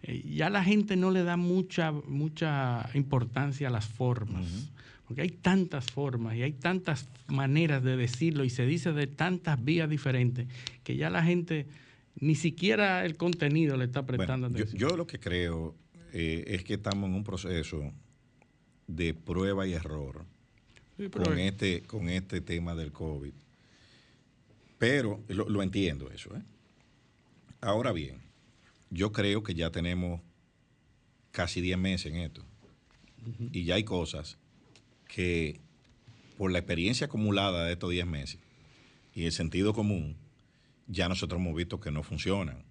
eh, 0.03 0.23
ya 0.29 0.49
la 0.49 0.63
gente 0.63 0.95
no 0.95 1.11
le 1.11 1.23
da 1.23 1.35
mucha, 1.35 1.91
mucha 1.91 2.89
importancia 2.93 3.67
a 3.67 3.71
las 3.71 3.87
formas. 3.87 4.69
Porque 5.05 5.23
hay 5.23 5.29
tantas 5.29 5.85
formas 5.85 6.35
y 6.35 6.43
hay 6.43 6.53
tantas 6.53 7.07
maneras 7.27 7.83
de 7.83 7.97
decirlo 7.97 8.43
y 8.43 8.51
se 8.51 8.67
dice 8.67 8.93
de 8.93 9.07
tantas 9.07 9.63
vías 9.63 9.89
diferentes 9.89 10.47
que 10.83 10.97
ya 10.97 11.09
la 11.09 11.23
gente 11.23 11.65
ni 12.15 12.35
siquiera 12.35 13.05
el 13.05 13.17
contenido 13.17 13.77
le 13.77 13.85
está 13.85 14.05
prestando 14.05 14.47
atención. 14.47 14.77
yo 14.77 14.97
lo 14.97 15.07
que 15.07 15.19
creo 15.19 15.75
eh, 16.13 16.43
es 16.47 16.63
que 16.63 16.75
estamos 16.75 17.09
en 17.09 17.15
un 17.15 17.23
proceso 17.23 17.93
de 18.87 19.13
prueba 19.13 19.67
y 19.67 19.73
error 19.73 20.25
con, 21.11 21.39
este, 21.39 21.83
con 21.83 22.09
este 22.09 22.41
tema 22.41 22.75
del 22.75 22.91
COVID. 22.91 23.33
Pero 24.77 25.23
lo, 25.27 25.61
entiendo 25.61 26.09
eso. 26.09 26.35
¿eh? 26.35 26.41
Ahora 27.61 27.91
bien, 27.91 28.21
yo 28.89 29.11
creo 29.11 29.43
que 29.43 29.53
ya 29.53 29.71
tenemos 29.71 30.21
casi 31.31 31.61
10 31.61 31.77
meses 31.77 32.13
en 32.13 32.19
esto. 32.19 32.43
Y 33.51 33.65
ya 33.65 33.75
hay 33.75 33.83
cosas 33.83 34.37
que 35.07 35.59
por 36.37 36.51
la 36.51 36.59
experiencia 36.59 37.07
acumulada 37.07 37.65
de 37.65 37.73
estos 37.73 37.91
10 37.91 38.05
meses 38.07 38.39
y 39.13 39.25
el 39.25 39.33
sentido 39.33 39.73
común, 39.73 40.15
ya 40.89 41.07
nosotros 41.07 41.39
hemos 41.39 41.55
visto 41.55 41.79
que 41.79 41.91
no 41.91 42.03
funcionan 42.03 42.65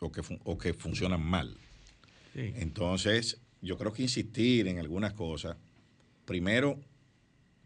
o 0.00 0.10
que, 0.10 0.22
o 0.44 0.58
que 0.58 0.74
funcionan 0.74 1.22
mal. 1.22 1.56
Entonces, 2.34 3.38
yo 3.60 3.76
creo 3.76 3.92
que 3.92 4.02
insistir 4.02 4.66
en 4.66 4.78
algunas 4.78 5.12
cosas, 5.12 5.56
primero, 6.24 6.80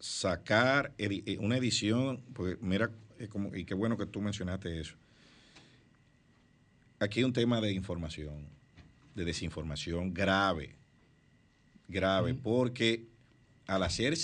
sacar 0.00 0.92
eh, 0.98 1.38
una 1.40 1.56
edición, 1.56 2.20
porque 2.34 2.58
mira, 2.60 2.90
y 3.54 3.64
qué 3.64 3.74
bueno 3.74 3.96
que 3.96 4.06
tú 4.06 4.20
mencionaste 4.20 4.80
eso. 4.80 4.96
Aquí 6.98 7.20
hay 7.20 7.24
un 7.24 7.32
tema 7.32 7.60
de 7.60 7.72
información, 7.72 8.48
de 9.14 9.24
desinformación 9.24 10.12
grave, 10.12 10.74
grave, 11.88 12.34
porque 12.34 13.06
al 13.66 13.82
hacer, 13.84 14.14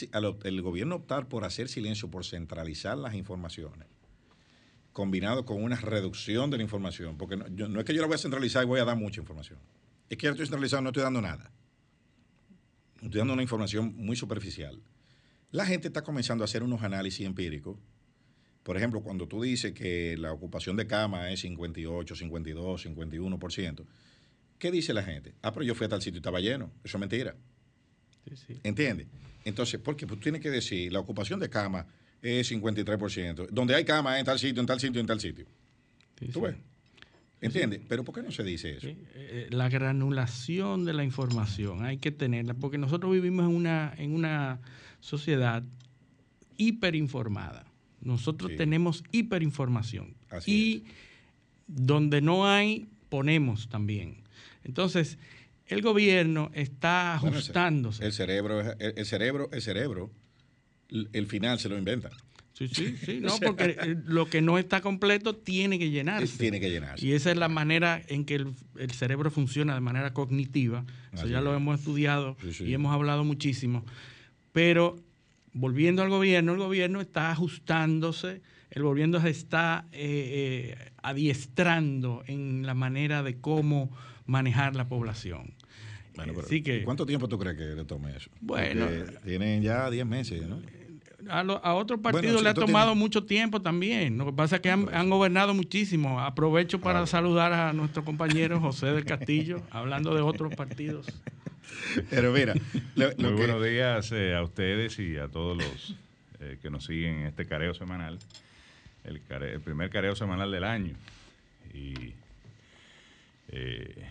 el 0.44 0.62
gobierno 0.62 0.96
optar 0.96 1.28
por 1.28 1.44
hacer 1.44 1.68
silencio, 1.68 2.10
por 2.10 2.24
centralizar 2.24 2.98
las 2.98 3.14
informaciones, 3.14 3.86
combinado 4.92 5.44
con 5.44 5.62
una 5.62 5.76
reducción 5.76 6.50
de 6.50 6.58
la 6.58 6.62
información, 6.62 7.16
porque 7.16 7.36
no, 7.36 7.48
no 7.48 7.80
es 7.80 7.86
que 7.86 7.94
yo 7.94 8.00
la 8.00 8.06
voy 8.06 8.16
a 8.16 8.18
centralizar 8.18 8.64
y 8.64 8.66
voy 8.66 8.80
a 8.80 8.84
dar 8.84 8.96
mucha 8.96 9.20
información 9.20 9.58
es 10.12 10.18
que 10.18 10.28
estoy 10.28 10.44
centralizado, 10.44 10.82
no 10.82 10.90
estoy 10.90 11.04
dando 11.04 11.22
nada. 11.22 11.50
Estoy 13.00 13.18
dando 13.18 13.32
una 13.32 13.42
información 13.42 13.94
muy 13.96 14.14
superficial. 14.14 14.82
La 15.50 15.64
gente 15.64 15.88
está 15.88 16.02
comenzando 16.02 16.44
a 16.44 16.46
hacer 16.46 16.62
unos 16.62 16.82
análisis 16.82 17.24
empíricos. 17.26 17.78
Por 18.62 18.76
ejemplo, 18.76 19.00
cuando 19.00 19.26
tú 19.26 19.40
dices 19.40 19.72
que 19.72 20.18
la 20.18 20.30
ocupación 20.30 20.76
de 20.76 20.86
cama 20.86 21.30
es 21.30 21.40
58, 21.40 22.14
52, 22.14 22.86
51%, 22.86 23.86
¿qué 24.58 24.70
dice 24.70 24.92
la 24.92 25.02
gente? 25.02 25.34
Ah, 25.40 25.50
pero 25.50 25.64
yo 25.64 25.74
fui 25.74 25.86
a 25.86 25.88
tal 25.88 26.02
sitio 26.02 26.18
y 26.18 26.20
estaba 26.20 26.40
lleno. 26.40 26.70
Eso 26.84 26.98
es 26.98 27.00
mentira. 27.00 27.34
Sí, 28.28 28.36
sí. 28.36 28.60
¿Entiendes? 28.64 29.06
Entonces, 29.46 29.80
¿por 29.80 29.96
qué? 29.96 30.06
Pues 30.06 30.20
tú 30.20 30.24
tienes 30.24 30.42
que 30.42 30.50
decir, 30.50 30.92
la 30.92 31.00
ocupación 31.00 31.40
de 31.40 31.48
cama 31.48 31.86
es 32.22 32.50
53%. 32.50 33.48
Donde 33.50 33.74
hay 33.74 33.84
cama 33.84 34.18
en 34.18 34.24
tal 34.24 34.38
sitio, 34.38 34.60
en 34.60 34.66
tal 34.66 34.80
sitio, 34.80 35.00
en 35.00 35.06
tal 35.06 35.20
sitio. 35.20 35.44
¿Tú 36.32 36.42
ves? 36.42 36.54
¿Entiendes? 37.40 37.80
Pero 37.88 38.04
¿por 38.04 38.14
qué 38.14 38.22
no 38.22 38.30
se 38.30 38.44
dice 38.44 38.76
eso? 38.76 38.86
Eh, 38.88 39.48
la 39.50 39.68
granulación 39.68 40.84
de 40.84 40.92
la 40.92 41.02
información 41.02 41.84
hay 41.84 41.98
que 41.98 42.12
tenerla, 42.12 42.54
porque 42.54 42.78
nosotros 42.78 43.12
vivimos 43.12 43.50
en 43.50 43.56
una, 43.56 43.92
en 43.98 44.14
una 44.14 44.60
sociedad 45.00 45.64
hiperinformada. 46.56 47.66
Nosotros 48.00 48.52
tenemos 48.56 49.02
hiperinformación. 49.10 50.14
y 50.46 50.84
donde 51.66 52.20
no 52.20 52.46
hay, 52.46 52.88
ponemos 53.08 53.68
también. 53.68 54.22
Entonces, 54.62 55.18
el 55.66 55.82
gobierno 55.82 56.50
está 56.54 57.14
ajustándose. 57.14 58.04
el, 58.04 58.12
cerebro, 58.12 58.60
el, 58.78 59.06
cerebro, 59.06 59.48
el 59.52 59.62
cerebro, 59.62 60.10
el 61.12 61.26
final 61.26 61.58
se 61.58 61.68
lo 61.68 61.78
inventa. 61.78 62.10
Sí, 62.52 62.68
sí, 62.68 62.96
sí, 63.04 63.20
no, 63.20 63.38
porque 63.38 63.76
eh, 63.80 63.96
lo 64.04 64.26
que 64.26 64.42
no 64.42 64.58
está 64.58 64.80
completo 64.80 65.34
tiene 65.34 65.78
que 65.78 65.90
llenarse. 65.90 66.38
Tiene 66.38 66.60
que 66.60 66.70
llenarse. 66.70 67.04
Y 67.04 67.12
esa 67.12 67.30
es 67.30 67.36
la 67.36 67.48
manera 67.48 68.02
en 68.08 68.24
que 68.24 68.34
el, 68.34 68.90
cerebro 68.92 69.30
funciona 69.30 69.74
de 69.74 69.80
manera 69.80 70.12
cognitiva. 70.12 70.84
Eso 71.12 71.26
ya 71.26 71.40
lo 71.40 71.54
hemos 71.54 71.78
estudiado 71.78 72.36
y 72.60 72.72
hemos 72.72 72.92
hablado 72.92 73.24
muchísimo. 73.24 73.84
Pero 74.52 74.96
volviendo 75.52 76.02
al 76.02 76.10
gobierno, 76.10 76.52
el 76.52 76.58
gobierno 76.58 77.00
está 77.00 77.30
ajustándose, 77.30 78.42
el 78.70 78.82
gobierno 78.82 79.20
se 79.20 79.30
está 79.30 79.86
eh, 79.92 80.76
eh, 80.76 80.92
adiestrando 81.02 82.22
en 82.26 82.66
la 82.66 82.74
manera 82.74 83.22
de 83.22 83.38
cómo 83.40 83.90
manejar 84.26 84.76
la 84.76 84.88
población. 84.88 85.54
Bueno, 86.14 86.34
que, 86.46 86.82
¿Cuánto 86.84 87.06
tiempo 87.06 87.26
tú 87.26 87.38
crees 87.38 87.56
que 87.56 87.64
le 87.64 87.84
tome 87.86 88.14
eso? 88.14 88.30
Bueno, 88.42 88.86
tienen 89.24 89.62
ya 89.62 89.90
10 89.90 90.04
meses, 90.04 90.46
¿no? 90.46 90.60
A, 91.28 91.40
a 91.40 91.74
otros 91.74 92.00
partidos 92.00 92.42
le 92.42 92.48
ha 92.48 92.54
tomado 92.54 92.94
mucho 92.94 93.24
tiempo 93.24 93.60
también. 93.60 94.18
Lo 94.18 94.26
que 94.26 94.32
pasa 94.32 94.56
es 94.56 94.62
que 94.62 94.70
han, 94.70 95.10
gobernado 95.10 95.54
muchísimo. 95.54 96.20
Aprovecho 96.20 96.80
para 96.80 97.06
saludar 97.06 97.52
a 97.52 97.72
nuestro 97.72 98.04
compañero 98.04 98.60
José 98.60 98.86
del 98.86 99.04
Castillo, 99.04 99.62
hablando 99.70 100.14
de 100.14 100.22
otros 100.22 100.54
partidos. 100.54 101.06
Pero 102.10 102.32
mira, 102.32 102.54
muy 103.18 103.32
buenos 103.32 103.62
días 103.64 104.12
eh, 104.12 104.34
a 104.34 104.42
ustedes 104.42 104.98
y 104.98 105.16
a 105.16 105.28
todos 105.28 105.56
los 105.56 105.96
eh, 106.40 106.58
que 106.60 106.70
nos 106.70 106.84
siguen 106.84 107.20
en 107.20 107.26
este 107.26 107.46
careo 107.46 107.74
semanal, 107.74 108.18
el, 109.04 109.20
primer 109.60 109.90
careo 109.90 110.14
semanal 110.14 110.50
del 110.50 110.64
año. 110.64 110.94
Y 111.72 112.12
eh, 113.48 114.06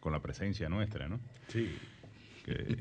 con 0.00 0.12
la 0.12 0.20
presencia 0.20 0.68
nuestra, 0.68 1.08
¿no? 1.08 1.20
Sí. 1.48 1.70
Que 2.44 2.76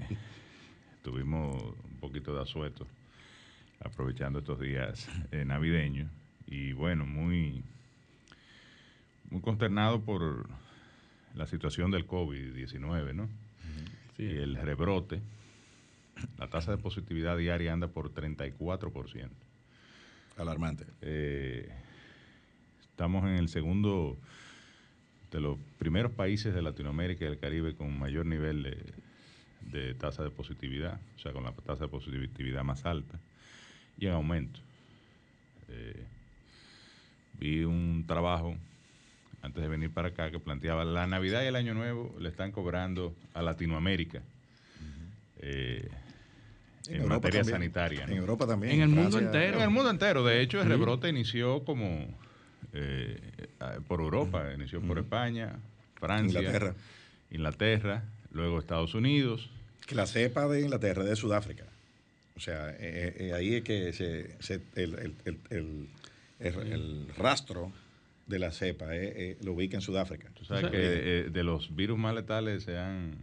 tuvimos 1.03 1.61
un 1.61 1.99
poquito 1.99 2.35
de 2.35 2.41
asueto 2.41 2.87
aprovechando 3.83 4.39
estos 4.39 4.59
días 4.59 5.07
eh, 5.31 5.45
navideños. 5.45 6.09
Y 6.47 6.73
bueno, 6.73 7.05
muy, 7.05 7.63
muy 9.29 9.41
consternado 9.41 10.01
por 10.01 10.47
la 11.35 11.47
situación 11.47 11.91
del 11.91 12.07
COVID-19, 12.07 13.13
¿no? 13.13 13.29
Y 14.17 14.37
el 14.37 14.55
rebrote. 14.55 15.21
La 16.37 16.47
tasa 16.47 16.71
de 16.71 16.77
positividad 16.77 17.37
diaria 17.37 17.73
anda 17.73 17.87
por 17.87 18.13
34%. 18.13 19.29
Alarmante. 20.37 20.85
Eh, 21.01 21.69
estamos 22.81 23.23
en 23.23 23.35
el 23.35 23.49
segundo 23.49 24.17
de 25.31 25.39
los 25.39 25.57
primeros 25.79 26.11
países 26.11 26.53
de 26.53 26.61
Latinoamérica 26.61 27.25
y 27.25 27.29
del 27.29 27.39
Caribe 27.39 27.73
con 27.73 27.97
mayor 27.97 28.25
nivel 28.25 28.63
de, 28.63 28.77
de 29.71 29.93
tasa 29.95 30.23
de 30.23 30.29
positividad, 30.29 30.99
o 31.15 31.19
sea, 31.19 31.31
con 31.31 31.43
la 31.43 31.53
tasa 31.53 31.85
de 31.85 31.89
positividad 31.89 32.63
más 32.63 32.85
alta 32.85 33.19
y 34.01 34.07
en 34.07 34.13
aumento. 34.13 34.59
Eh, 35.69 36.03
vi 37.39 37.63
un 37.63 38.03
trabajo 38.05 38.57
antes 39.41 39.61
de 39.61 39.69
venir 39.69 39.91
para 39.91 40.09
acá 40.09 40.29
que 40.31 40.39
planteaba 40.39 40.83
la 40.83 41.07
Navidad 41.07 41.43
y 41.43 41.45
el 41.45 41.55
Año 41.55 41.73
Nuevo 41.73 42.13
le 42.19 42.29
están 42.29 42.51
cobrando 42.51 43.15
a 43.33 43.41
Latinoamérica 43.41 44.21
eh, 45.39 45.87
en, 46.89 47.07
materia 47.07 47.43
sanitaria. 47.43 48.03
En 48.03 48.13
Europa 48.17 48.47
también. 48.47 48.73
En 48.73 48.81
el 48.81 48.89
mundo 48.89 49.19
entero. 49.19 49.57
En 49.57 49.63
el 49.63 49.69
mundo 49.69 49.89
entero. 49.89 50.23
De 50.23 50.41
hecho, 50.41 50.61
el 50.61 50.67
rebrote 50.67 51.07
inició 51.07 51.63
como 51.63 52.07
eh, 52.73 53.19
por 53.87 54.01
Europa, 54.01 54.51
inició 54.53 54.81
por 54.81 54.97
España, 54.97 55.59
Francia, 55.95 56.39
Inglaterra. 56.39 56.75
Inglaterra, 57.29 58.03
luego 58.31 58.59
Estados 58.59 58.95
Unidos. 58.95 59.49
Que 59.85 59.93
la 59.93 60.07
cepa 60.07 60.47
de 60.47 60.61
Inglaterra 60.61 61.03
de 61.03 61.15
Sudáfrica. 61.15 61.70
O 62.41 62.43
sea, 62.43 62.71
eh, 62.71 62.75
eh, 62.79 63.15
eh, 63.19 63.33
ahí 63.33 63.53
es 63.53 63.63
que 63.63 63.93
se, 63.93 64.35
el, 64.75 65.13
rastro 67.15 67.71
de 68.25 68.39
la 68.39 68.51
cepa 68.51 68.87
lo 69.41 69.53
ubica 69.53 69.77
en 69.77 69.81
Sudáfrica. 69.81 70.27
Tú 70.33 70.43
sabes 70.43 70.71
que 70.71 71.29
de 71.29 71.43
los 71.43 71.75
virus 71.75 71.99
más 71.99 72.15
letales 72.15 72.63
se 72.63 72.79
han 72.79 73.15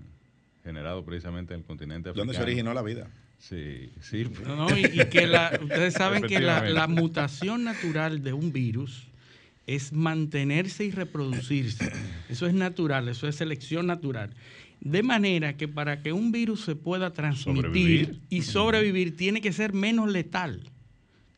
generado 0.63 1.05
precisamente 1.05 1.53
en 1.53 1.61
el 1.61 1.67
continente 1.67 2.11
africano. 2.11 2.27
¿Dónde 2.27 2.37
se 2.37 2.43
originó 2.45 2.73
la 2.75 2.83
vida? 2.83 3.11
Sí, 3.41 3.91
sí. 4.01 4.25
No, 4.47 4.69
y, 4.79 5.05
que 5.07 5.27
la, 5.27 5.59
ustedes 5.61 5.95
saben 5.95 6.23
que 6.23 6.39
la, 6.39 6.71
la 6.71 6.87
mutación 6.87 7.65
natural 7.65 8.23
de 8.23 8.33
un 8.33 8.53
virus 8.53 9.09
es 9.67 9.93
mantenerse 9.93 10.85
y 10.85 10.93
reproducirse. 10.93 11.91
Eso 12.29 12.47
es 12.47 12.55
natural, 12.55 13.09
eso 13.09 13.27
es 13.27 13.35
selección 13.35 13.89
natural. 13.89 14.31
De 14.81 15.03
manera 15.03 15.57
que 15.57 15.69
para 15.69 16.03
que 16.03 16.13
un 16.13 16.33
virus 16.33 16.65
se 16.65 16.77
pueda 16.77 17.13
transmitir 17.13 18.21
y 18.29 18.43
sobrevivir, 18.43 19.17
tiene 19.17 19.41
que 19.41 19.53
ser 19.53 19.73
menos 19.73 20.11
letal. 20.11 20.63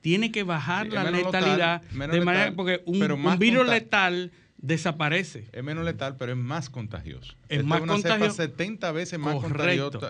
Tiene 0.01 0.33
que 0.33 0.43
bajar 0.45 0.89
la 0.89 1.11
letalidad. 1.11 1.83
de 1.83 2.21
manera 2.21 2.53
porque 2.55 2.83
un, 2.87 3.39
virus 3.39 3.69
letal 3.69 4.33
desaparece. 4.59 5.49
Es 5.53 5.65
menos 5.65 5.85
letal, 5.85 6.17
pero 6.17 6.33
es 6.33 6.39
más 6.39 6.71
contagioso. 6.71 7.35
Es 7.49 7.65
más 7.65 7.81
contagioso. 7.83 8.37
70 8.37 8.93
veces 8.93 9.19
más, 9.19 9.37
contagioso, 9.37 10.01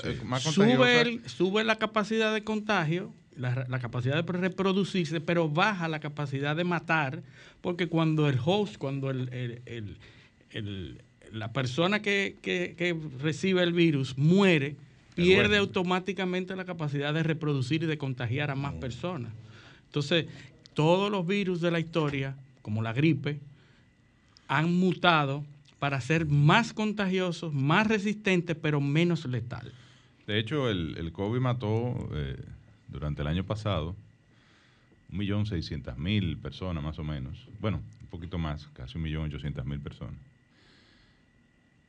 sube, 0.52 1.20
sube 1.26 1.64
la 1.64 1.76
capacidad 1.76 2.34
de 2.34 2.42
contagio, 2.44 3.12
la, 3.36 3.78
capacidad 3.80 4.22
de 4.22 4.32
reproducirse, 4.32 5.20
pero 5.20 5.48
baja 5.48 5.88
la 5.88 6.00
capacidad 6.00 6.56
de 6.56 6.64
matar, 6.64 7.22
porque 7.60 7.88
cuando 7.88 8.28
el 8.28 8.38
host, 8.44 8.76
cuando 8.76 9.10
el, 9.10 9.28
la 11.32 11.52
persona 11.52 12.00
que, 12.00 12.96
recibe 13.20 13.62
el 13.62 13.72
virus 13.72 14.16
muere, 14.18 14.76
pierde 15.14 15.58
automáticamente 15.58 16.56
la 16.56 16.64
capacidad 16.64 17.12
de 17.12 17.22
reproducir 17.22 17.82
y 17.82 17.86
de 17.86 17.98
contagiar 17.98 18.50
a 18.50 18.54
más 18.54 18.74
mm. 18.74 18.80
personas. 18.80 19.32
Entonces, 19.86 20.26
todos 20.74 21.10
los 21.10 21.26
virus 21.26 21.60
de 21.60 21.70
la 21.70 21.80
historia, 21.80 22.36
como 22.62 22.82
la 22.82 22.92
gripe, 22.92 23.40
han 24.48 24.72
mutado 24.74 25.44
para 25.78 26.00
ser 26.00 26.26
más 26.26 26.72
contagiosos, 26.72 27.52
más 27.52 27.86
resistentes, 27.86 28.56
pero 28.60 28.80
menos 28.80 29.24
letal. 29.26 29.72
De 30.26 30.38
hecho, 30.38 30.68
el, 30.68 31.10
COVID 31.12 31.40
mató 31.40 32.08
eh, 32.12 32.36
durante 32.88 33.22
el 33.22 33.28
año 33.28 33.44
pasado 33.44 33.96
1.600.000 35.12 36.40
personas 36.40 36.84
más 36.84 36.98
o 36.98 37.04
menos. 37.04 37.48
Bueno, 37.60 37.80
un 38.00 38.06
poquito 38.08 38.38
más, 38.38 38.68
casi 38.74 38.98
1.800.000 38.98 39.82
personas. 39.82 40.29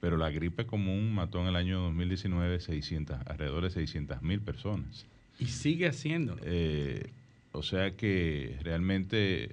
Pero 0.02 0.18
la 0.18 0.32
gripe 0.32 0.66
común 0.66 1.14
mató 1.14 1.40
en 1.42 1.48
el 1.48 1.56
año 1.56 1.80
2019 1.80 2.60
600, 2.60 3.20
alrededor 3.28 3.72
de 3.72 3.82
600.000 3.82 4.42
personas. 4.42 5.06
Y 5.40 5.46
sigue 5.46 5.88
haciéndolo. 5.88 6.42
Eh, 6.44 7.12
o 7.54 7.64
sea 7.64 7.96
que 7.96 8.58
realmente 8.64 9.52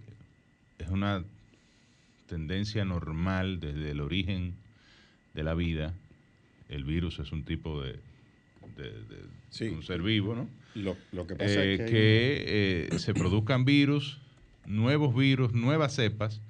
es 0.79 0.89
una 0.89 1.23
tendencia 2.27 2.85
normal 2.85 3.61
desde 3.61 3.91
el 3.91 4.01
origen 4.01 4.55
de 5.35 5.43
la 5.43 5.55
vida. 5.55 5.95
El 6.69 6.85
virus 6.85 7.19
es 7.19 7.31
un 7.31 7.45
tipo 7.45 7.83
de, 7.83 7.99
un 9.71 9.83
ser 9.83 10.03
vivo, 10.03 10.35
¿no? 10.35 10.49
Lo, 10.75 11.27
que 11.27 11.35
pasa 11.35 11.65
es 11.65 11.81
eh, 11.81 11.87
que, 11.87 12.89
eh, 12.93 12.99
se 12.99 13.15
produzcan 13.15 13.65
virus, 13.65 14.19
nuevos 14.67 15.15
virus, 15.15 15.53
nuevas 15.53 15.95
cepas, 15.95 16.41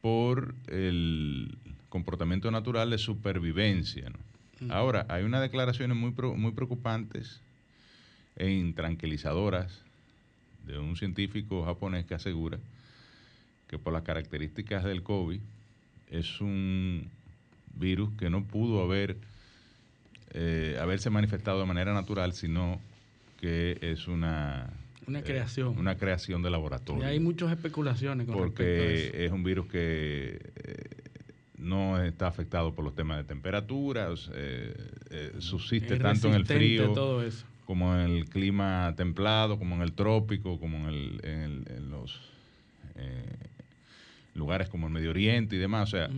por 0.00 0.54
el 0.68 1.56
comportamiento 1.88 2.50
natural 2.50 2.90
de 2.90 2.98
supervivencia. 2.98 4.10
¿no? 4.10 4.74
Ahora, 4.74 5.06
hay 5.08 5.24
unas 5.24 5.40
declaraciones 5.40 5.96
muy, 5.96 6.12
muy 6.36 6.52
preocupantes 6.52 7.40
e 8.36 8.50
intranquilizadoras 8.50 9.82
de 10.66 10.78
un 10.78 10.96
científico 10.96 11.64
japonés 11.64 12.06
que 12.06 12.14
asegura 12.14 12.58
que 13.68 13.78
por 13.78 13.92
las 13.92 14.02
características 14.02 14.84
del 14.84 15.02
COVID 15.02 15.40
es 16.10 16.40
un 16.40 17.08
virus 17.74 18.10
que 18.18 18.30
no 18.30 18.44
pudo 18.44 18.82
haber 18.82 19.16
eh, 20.32 20.76
haberse 20.80 21.10
manifestado 21.10 21.60
de 21.60 21.66
manera 21.66 21.92
natural, 21.92 22.32
sino 22.32 22.80
que 23.40 23.78
es 23.80 24.08
una 24.08 24.70
una 25.06 25.22
creación. 25.22 25.78
una 25.78 25.96
creación 25.96 26.42
de 26.42 26.50
laboratorio. 26.50 27.02
Y 27.02 27.06
hay 27.06 27.20
muchas 27.20 27.50
especulaciones 27.50 28.26
con 28.26 28.36
porque 28.36 29.24
es 29.24 29.32
un 29.32 29.42
virus 29.42 29.66
que 29.68 30.38
eh, 30.56 31.07
no 31.58 32.02
está 32.02 32.28
afectado 32.28 32.74
por 32.74 32.84
los 32.84 32.94
temas 32.94 33.18
de 33.18 33.24
temperaturas, 33.24 34.30
eh, 34.34 35.34
subsiste 35.38 35.98
tanto 35.98 36.28
en 36.28 36.34
el 36.34 36.46
frío 36.46 36.94
como 37.66 37.94
en 37.94 38.00
el 38.00 38.24
clima 38.26 38.94
templado, 38.96 39.58
como 39.58 39.74
en 39.74 39.82
el 39.82 39.92
trópico, 39.92 40.58
como 40.58 40.88
en, 40.88 40.94
el, 40.94 41.20
en, 41.24 41.90
los 41.90 42.18
lugares 44.34 44.68
como 44.68 44.86
el 44.86 44.92
Medio 44.92 45.10
Oriente 45.10 45.56
y 45.56 45.58
demás, 45.58 45.88
o 45.88 45.96
sea, 45.96 46.10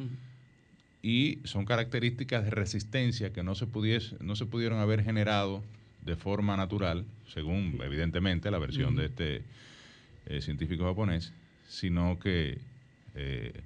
y 1.02 1.38
son 1.44 1.64
características 1.64 2.44
de 2.44 2.50
resistencia 2.50 3.32
que 3.32 3.42
no 3.42 3.54
se, 3.54 3.66
pudiese, 3.66 4.16
no 4.20 4.36
se 4.36 4.46
pudieron 4.46 4.78
haber 4.78 5.02
generado 5.02 5.62
de 6.02 6.16
forma 6.16 6.56
natural, 6.56 7.04
según 7.28 7.80
evidentemente 7.82 8.50
la 8.50 8.58
versión 8.58 8.96
de 8.96 9.06
este 9.06 9.42
eh, 10.26 10.40
científico 10.40 10.84
japonés, 10.84 11.32
sino 11.68 12.18
que 12.18 12.58
eh, 13.14 13.60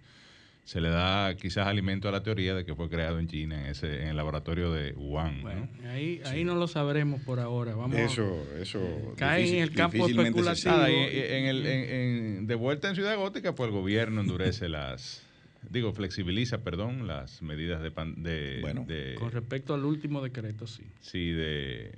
se 0.65 0.81
le 0.81 0.89
da 0.89 1.35
quizás 1.37 1.67
alimento 1.67 2.09
a 2.09 2.13
la 2.13 2.23
teoría 2.23 2.55
de 2.55 2.65
que 2.65 2.75
fue 2.75 2.89
creado 2.89 3.19
en 3.19 3.29
China, 3.29 3.61
en, 3.61 3.67
ese, 3.67 4.03
en 4.03 4.09
el 4.09 4.17
laboratorio 4.17 4.73
de 4.73 4.93
Wuhan. 4.95 5.43
Bueno, 5.43 5.69
ahí, 5.91 6.23
ahí 6.25 6.43
no 6.45 6.55
lo 6.55 6.67
sabremos 6.67 7.21
por 7.21 7.39
ahora. 7.39 7.75
Vamos 7.75 7.99
eso, 7.99 8.47
eso. 8.59 8.81
Cae 9.17 9.47
en 9.57 9.63
el 9.63 9.73
campo 9.73 10.09
especulativo. 10.09 10.87
en 10.87 11.45
el, 11.45 11.67
en, 11.67 12.47
de 12.47 12.55
vuelta 12.55 12.89
en 12.89 12.95
Ciudad 12.95 13.15
Gótica, 13.17 13.55
pues 13.55 13.69
el 13.69 13.75
gobierno 13.75 14.23
endurece 14.23 14.69
las. 14.71 15.23
Digo, 15.69 15.93
flexibiliza, 15.93 16.59
perdón, 16.63 17.07
las 17.07 17.41
medidas 17.41 17.83
de, 17.83 17.91
de, 18.17 18.59
bueno, 18.61 18.87
Con 19.19 19.33
respecto 19.33 19.73
al 19.73 19.85
último 19.85 20.23
decreto, 20.23 20.67
sí. 20.67 20.83
Sí, 21.01 21.31
de, 21.31 21.93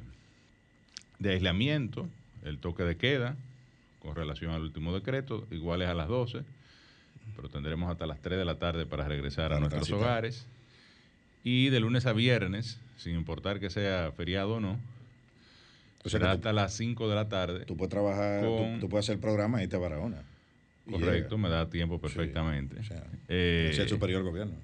de 1.19 1.31
aislamiento, 1.31 2.09
el 2.45 2.59
toque 2.59 2.85
de 2.85 2.97
queda, 2.97 3.37
con 3.99 4.15
relación 4.15 4.53
al 4.53 4.63
último 4.63 4.95
decreto, 4.95 5.49
iguales 5.51 5.89
a 5.89 5.95
las 5.95 6.07
12 6.07 6.45
pero 7.35 7.49
tendremos 7.49 7.91
hasta 7.91 8.07
las 8.07 8.21
3 8.21 8.39
de 8.39 8.45
la 8.45 8.59
tarde 8.59 8.87
para 8.87 9.09
regresar 9.09 9.53
a 9.53 9.61
nuestros 9.61 9.91
hogares. 9.91 10.47
Y 11.43 11.69
de 11.69 11.81
lunes 11.81 12.07
a 12.07 12.13
viernes, 12.13 12.79
sin 12.97 13.15
importar 13.15 13.61
que 13.61 13.71
sea 13.71 14.13
feriado 14.17 14.55
o 14.55 14.61
no, 14.61 14.79
será 16.05 16.33
hasta 16.33 16.53
las 16.53 16.75
5 16.75 17.09
de 17.09 17.15
la 17.15 17.29
tarde. 17.29 17.65
Tú 17.65 17.77
puedes 17.77 17.91
trabajar, 17.91 18.43
tú, 18.81 18.89
puedes 18.89 19.07
hacer 19.07 19.15
el 19.15 19.21
programa 19.21 19.63
y 19.63 19.69
a 19.73 19.79
Barahona. 19.79 20.23
Correcto, 20.91 21.37
me 21.39 21.49
da 21.49 21.69
tiempo 21.69 22.01
perfectamente. 22.01 22.77
Eh, 23.29 23.69
es 23.73 23.79
el 23.79 23.89
superior 23.89 24.23
gobierno. 24.23 24.55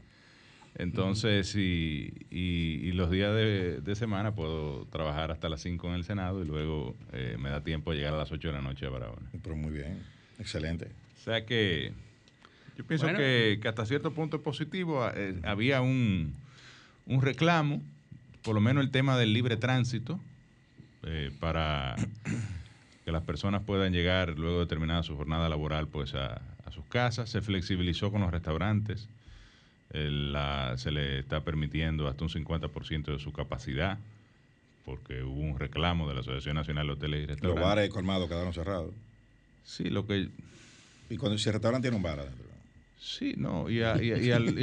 Entonces, 0.76 1.54
y, 1.54 2.92
los 2.92 3.10
días 3.10 3.34
de, 3.34 3.94
semana 3.94 4.34
puedo 4.34 4.86
trabajar 4.86 5.30
hasta 5.30 5.48
las 5.48 5.60
5 5.62 5.88
en 5.88 5.94
el 5.94 6.04
Senado 6.04 6.42
y 6.42 6.46
luego 6.46 6.96
eh, 7.12 7.36
me 7.38 7.50
da 7.50 7.62
tiempo 7.62 7.92
llegar 7.92 8.14
a 8.14 8.16
las 8.16 8.32
8 8.32 8.48
de 8.48 8.54
la 8.54 8.62
noche 8.62 8.86
a 8.86 8.90
Barahona. 8.90 9.30
Pero 9.42 9.56
muy 9.56 9.72
bien, 9.72 10.02
excelente. 10.38 10.86
O 11.16 11.24
sea 11.24 11.44
que 11.44 11.92
yo 12.82 12.88
pienso 12.88 13.06
que, 13.06 13.60
hasta 13.64 13.86
cierto 13.86 14.12
punto 14.12 14.38
es 14.38 14.42
positivo. 14.42 15.08
Eh, 15.14 15.40
había 15.44 15.80
un, 15.80 16.34
reclamo, 17.06 17.80
por 18.42 18.54
lo 18.54 18.60
menos 18.60 18.84
el 18.84 18.90
tema 18.90 19.16
del 19.16 19.32
libre 19.32 19.56
tránsito, 19.56 20.18
eh, 21.04 21.30
para 21.38 21.94
que 23.04 23.12
las 23.12 23.22
personas 23.22 23.62
puedan 23.62 23.92
llegar 23.92 24.36
luego 24.36 24.60
de 24.60 24.66
terminada 24.66 25.02
su 25.02 25.16
jornada 25.16 25.48
laboral 25.48 25.86
pues 25.86 26.14
a, 26.14 26.40
sus 26.70 26.84
casas. 26.86 27.28
Se 27.28 27.42
flexibilizó 27.42 28.10
con 28.10 28.22
los 28.22 28.30
restaurantes. 28.30 29.08
se 29.92 30.90
le 30.90 31.18
está 31.18 31.44
permitiendo 31.44 32.08
hasta 32.08 32.24
un 32.24 32.30
50% 32.30 33.12
de 33.12 33.18
su 33.18 33.32
capacidad, 33.32 33.98
porque 34.84 35.22
hubo 35.22 35.40
un 35.40 35.58
reclamo 35.58 36.08
de 36.08 36.14
la 36.14 36.20
Asociación 36.22 36.56
Nacional 36.56 36.86
de 36.86 36.92
Hoteles 36.94 37.22
y 37.22 37.26
Restaurantes. 37.26 37.60
Los 37.60 37.68
bares 37.68 37.90
colmados 37.90 38.28
quedaron 38.28 38.52
cerrados. 38.52 38.92
Sí, 39.64 39.84
lo 39.84 40.06
que... 40.06 40.30
Y 41.10 41.16
cuando 41.18 41.36
si 41.38 41.48
el 41.48 41.52
restaurante 41.52 41.86
tiene 41.86 41.96
un 41.98 42.02
bar 42.02 42.18
adentro. 42.18 42.51
Sí, 43.02 43.34
no, 43.36 43.68
y, 43.68 43.82
al, 43.82 43.98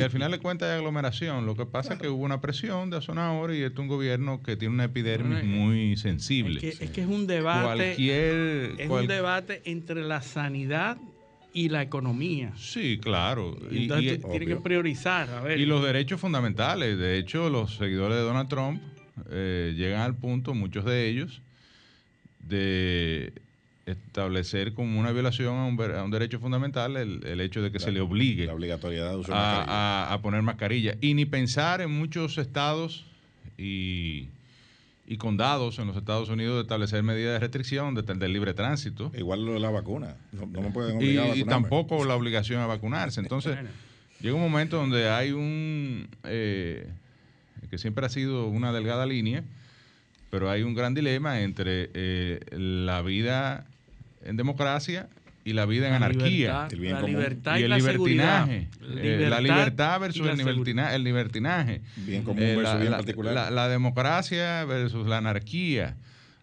final 0.10 0.32
de 0.32 0.40
cuentas 0.40 0.70
hay 0.70 0.78
aglomeración. 0.78 1.46
Lo 1.46 1.58
que 1.58 1.66
pasa 1.66 1.96
es 1.96 2.00
que 2.00 2.08
hubo 2.08 2.24
una 2.24 2.40
presión 2.40 2.90
de 2.90 3.02
zona 3.02 3.28
ahora 3.28 3.54
y 3.54 3.62
esto 3.64 3.74
es 3.74 3.80
un 3.80 3.88
gobierno 3.90 4.42
que 4.42 4.56
tiene 4.56 4.76
una 4.76 4.86
epidermis 4.86 5.44
muy 5.44 5.98
sensible. 5.98 6.66
Es 6.66 6.80
que, 6.90 7.02
es, 7.02 7.08
un 7.08 7.28
debate. 7.28 7.96
es 8.00 8.90
un 8.90 9.08
debate 9.08 9.62
entre 9.66 10.04
la 10.04 10.22
sanidad 10.22 10.98
y 11.54 11.68
la 11.68 11.82
economía. 11.82 12.54
Sí, 12.56 12.98
claro. 13.02 13.58
Y, 13.70 13.90
tiene 13.90 14.46
que 14.46 14.56
priorizar. 14.56 15.30
A 15.32 15.42
ver. 15.42 15.60
Y 15.60 15.66
los 15.66 15.84
derechos 15.84 16.22
fundamentales. 16.22 16.98
De 16.98 17.18
hecho, 17.18 17.50
los 17.50 17.76
seguidores 17.76 18.16
de 18.16 18.24
Donald 18.24 18.48
Trump 18.48 18.82
eh, 19.30 19.74
llegan 19.76 20.00
al 20.00 20.16
punto, 20.16 20.54
muchos 20.54 20.86
de 20.86 21.10
ellos, 21.10 21.42
de 22.48 23.34
establecer 23.92 24.74
como 24.74 25.00
una 25.00 25.12
violación 25.12 25.56
a 25.58 25.66
un, 26.04 26.12
derecho 26.12 26.40
fundamental 26.40 26.98
el, 26.98 27.42
hecho 27.42 27.62
de 27.62 27.72
que 27.72 27.80
se 27.80 27.92
le 27.92 28.02
obligue 28.02 28.46
la 28.46 28.54
obligatoriedad 28.54 29.20
a, 29.30 30.20
poner 30.22 30.42
mascarilla. 30.42 30.96
Y 31.02 31.14
ni 31.14 31.26
pensar 31.26 31.82
en 31.82 31.92
muchos 31.92 32.38
estados 32.38 33.06
y, 33.58 34.28
condados 35.18 35.80
en 35.80 35.88
los 35.88 35.98
Estados 35.98 36.30
Unidos 36.30 36.56
de 36.56 36.62
establecer 36.62 37.02
medidas 37.04 37.34
de 37.34 37.40
restricción 37.40 37.96
de, 37.96 38.04
del 38.04 38.32
libre 38.32 38.54
tránsito. 38.54 39.12
Igual 39.18 39.46
lo 39.46 39.54
de 39.54 39.60
la 39.60 39.72
vacuna. 39.72 40.16
No, 40.32 40.46
me 40.46 40.72
pueden 40.72 40.98
obligar 40.98 41.36
y, 41.36 41.44
tampoco 41.44 42.06
la 42.06 42.16
obligación 42.16 42.62
a 42.62 42.68
vacunarse. 42.68 43.20
Entonces, 43.20 43.58
llega 44.22 44.36
un 44.36 44.42
momento 44.42 44.78
donde 44.78 45.10
hay 45.10 45.32
un... 45.32 46.08
Eh, 46.24 46.88
que 47.70 47.78
siempre 47.78 48.06
ha 48.06 48.10
sido 48.10 48.48
una 48.48 48.72
delgada 48.72 49.06
línea, 49.06 49.44
pero 50.30 50.50
hay 50.50 50.64
un 50.64 50.74
gran 50.74 50.94
dilema 50.94 51.42
entre 51.42 51.90
eh, 51.94 52.40
la 52.52 53.02
vida 53.02 53.66
en 54.24 54.38
democracia 54.38 55.10
y 55.46 55.54
la 55.54 55.66
vida 55.66 55.88
en 55.88 55.94
anarquía. 55.94 56.68
la 56.72 57.02
libertad 57.02 57.58
y, 57.58 57.62
y, 57.62 57.64
el 57.64 57.70
la 57.70 57.78
libertinaje. 57.78 58.68
seguridad. 58.80 59.06
Eh, 59.06 59.30
la 59.30 59.42
libertad 59.42 60.00
versus 60.00 60.28
el, 60.28 60.38
libertina- 60.38 60.94
el 60.94 61.04
libertinaje. 61.04 61.82
Bien 61.98 62.24
común 62.24 62.44
Eh, 62.44 62.56
versus 62.56 62.74
la, 62.74 62.80
bien 62.80 62.92
la- 62.92 62.98
particular. 62.98 63.34
la- 63.34 63.50
la 63.52 63.68
democracia 63.70 64.66
versus 64.66 65.08
la 65.08 65.18
anarquía. 65.18 65.96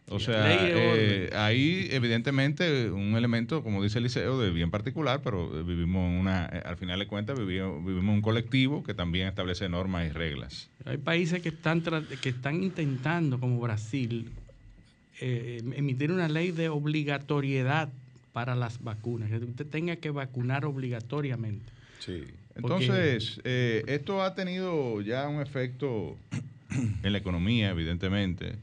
O 0.09 0.21
sea, 0.21 0.45
eh, 0.49 1.31
ahí 1.35 1.89
evidentemente 1.91 2.91
un 2.93 3.17
elemento, 3.17 3.65
como 3.65 3.83
dice 3.83 3.99
Eliseo, 3.99 4.41
de 4.41 4.51
bien 4.51 4.71
particular, 4.71 5.21
pero 5.23 5.59
eh, 5.59 5.65
vivimos 5.65 6.09
en 6.09 6.19
una, 6.21 6.47
eh, 6.47 6.63
al 6.65 6.77
final 6.77 7.01
de 7.01 7.09
cuentas 7.09 7.37
vivimos, 7.37 7.85
vivimos 7.85 8.15
un 8.15 8.23
colectivo 8.23 8.85
que 8.85 8.95
también 8.95 9.27
establece 9.27 9.69
normas 9.69 10.07
y 10.07 10.11
reglas. 10.11 10.71
Hay 10.85 10.99
países 10.99 11.43
que 11.43 11.49
están, 11.49 11.83
tra- 11.83 12.07
que 12.07 12.29
están 12.29 12.63
intentando, 12.63 13.41
como 13.41 13.59
Brasil, 13.61 14.31
eh, 15.21 15.63
emitir 15.75 16.11
una 16.13 16.29
ley 16.29 16.51
de 16.51 16.69
obligatoriedad 16.69 17.89
para 18.33 18.55
las 18.55 18.83
vacunas, 18.83 19.31
que 19.31 19.37
usted 19.39 19.67
tenga 19.67 19.97
que 19.97 20.11
vacunar 20.11 20.65
obligatoriamente. 20.67 21.73
Sí. 22.01 22.25
Entonces, 22.55 23.41
eh, 23.45 23.83
esto 23.87 24.23
ha 24.23 24.35
tenido 24.35 25.01
ya 25.03 25.29
un 25.29 25.41
efecto 25.43 26.17
en 27.03 27.13
la 27.13 27.19
economía, 27.19 27.71
evidentemente. 27.71 28.57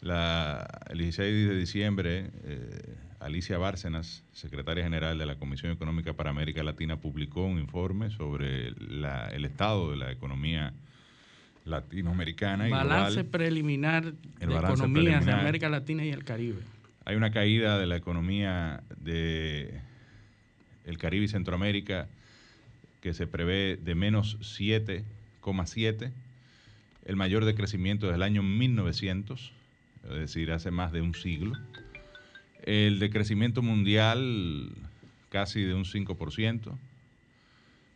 La, 0.00 0.80
el 0.90 0.98
16 0.98 1.48
de 1.48 1.56
diciembre, 1.56 2.30
eh, 2.44 2.94
Alicia 3.20 3.56
Bárcenas, 3.58 4.24
secretaria 4.32 4.82
general 4.82 5.16
de 5.18 5.26
la 5.26 5.36
Comisión 5.36 5.70
Económica 5.70 6.12
para 6.14 6.30
América 6.30 6.64
Latina, 6.64 6.96
publicó 6.96 7.44
un 7.44 7.60
informe 7.60 8.10
sobre 8.10 8.72
la- 8.80 9.28
el 9.28 9.44
estado 9.44 9.92
de 9.92 9.96
la 9.96 10.10
economía 10.10 10.72
latinoamericana 11.64 12.68
y 12.68 12.70
balance 12.70 13.22
global. 13.22 13.30
preliminar 13.30 14.04
El 14.04 14.14
de 14.40 14.46
balance 14.46 14.82
economías 14.82 15.04
de 15.04 15.10
preliminar. 15.10 15.40
América 15.40 15.68
Latina 15.68 16.04
y 16.04 16.10
el 16.10 16.24
Caribe. 16.24 16.60
Hay 17.04 17.16
una 17.16 17.30
caída 17.32 17.78
de 17.78 17.86
la 17.86 17.96
economía 17.96 18.82
de 18.96 19.80
el 20.84 20.98
Caribe 20.98 21.24
y 21.24 21.28
Centroamérica 21.28 22.08
que 23.00 23.14
se 23.14 23.26
prevé 23.26 23.76
de 23.76 23.94
menos 23.94 24.38
7,7, 24.40 26.12
el 27.04 27.16
mayor 27.16 27.44
decrecimiento 27.44 28.06
desde 28.06 28.16
el 28.16 28.22
año 28.22 28.42
1900, 28.42 29.52
es 30.04 30.10
decir, 30.10 30.52
hace 30.52 30.70
más 30.70 30.92
de 30.92 31.00
un 31.00 31.14
siglo. 31.14 31.56
El 32.62 33.00
decrecimiento 33.00 33.60
mundial 33.60 34.70
casi 35.30 35.62
de 35.62 35.74
un 35.74 35.84
5%, 35.84 36.78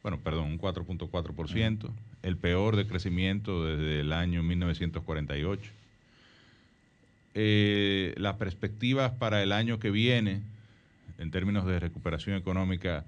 bueno, 0.03 0.21
perdón, 0.21 0.47
un 0.47 0.59
4.4%, 0.59 1.91
el 2.27 2.37
peor 2.37 2.75
decrecimiento 2.77 3.65
desde 3.65 4.01
el 4.01 4.13
año 4.13 4.43
1948 4.43 5.71
eh, 7.35 8.15
las 8.17 8.37
perspectivas 8.37 9.13
para 9.13 9.43
el 9.43 9.53
año 9.53 9.79
que 9.79 9.91
viene, 9.91 10.41
en 11.19 11.31
términos 11.31 11.67
de 11.67 11.79
recuperación 11.79 12.35
económica, 12.37 13.05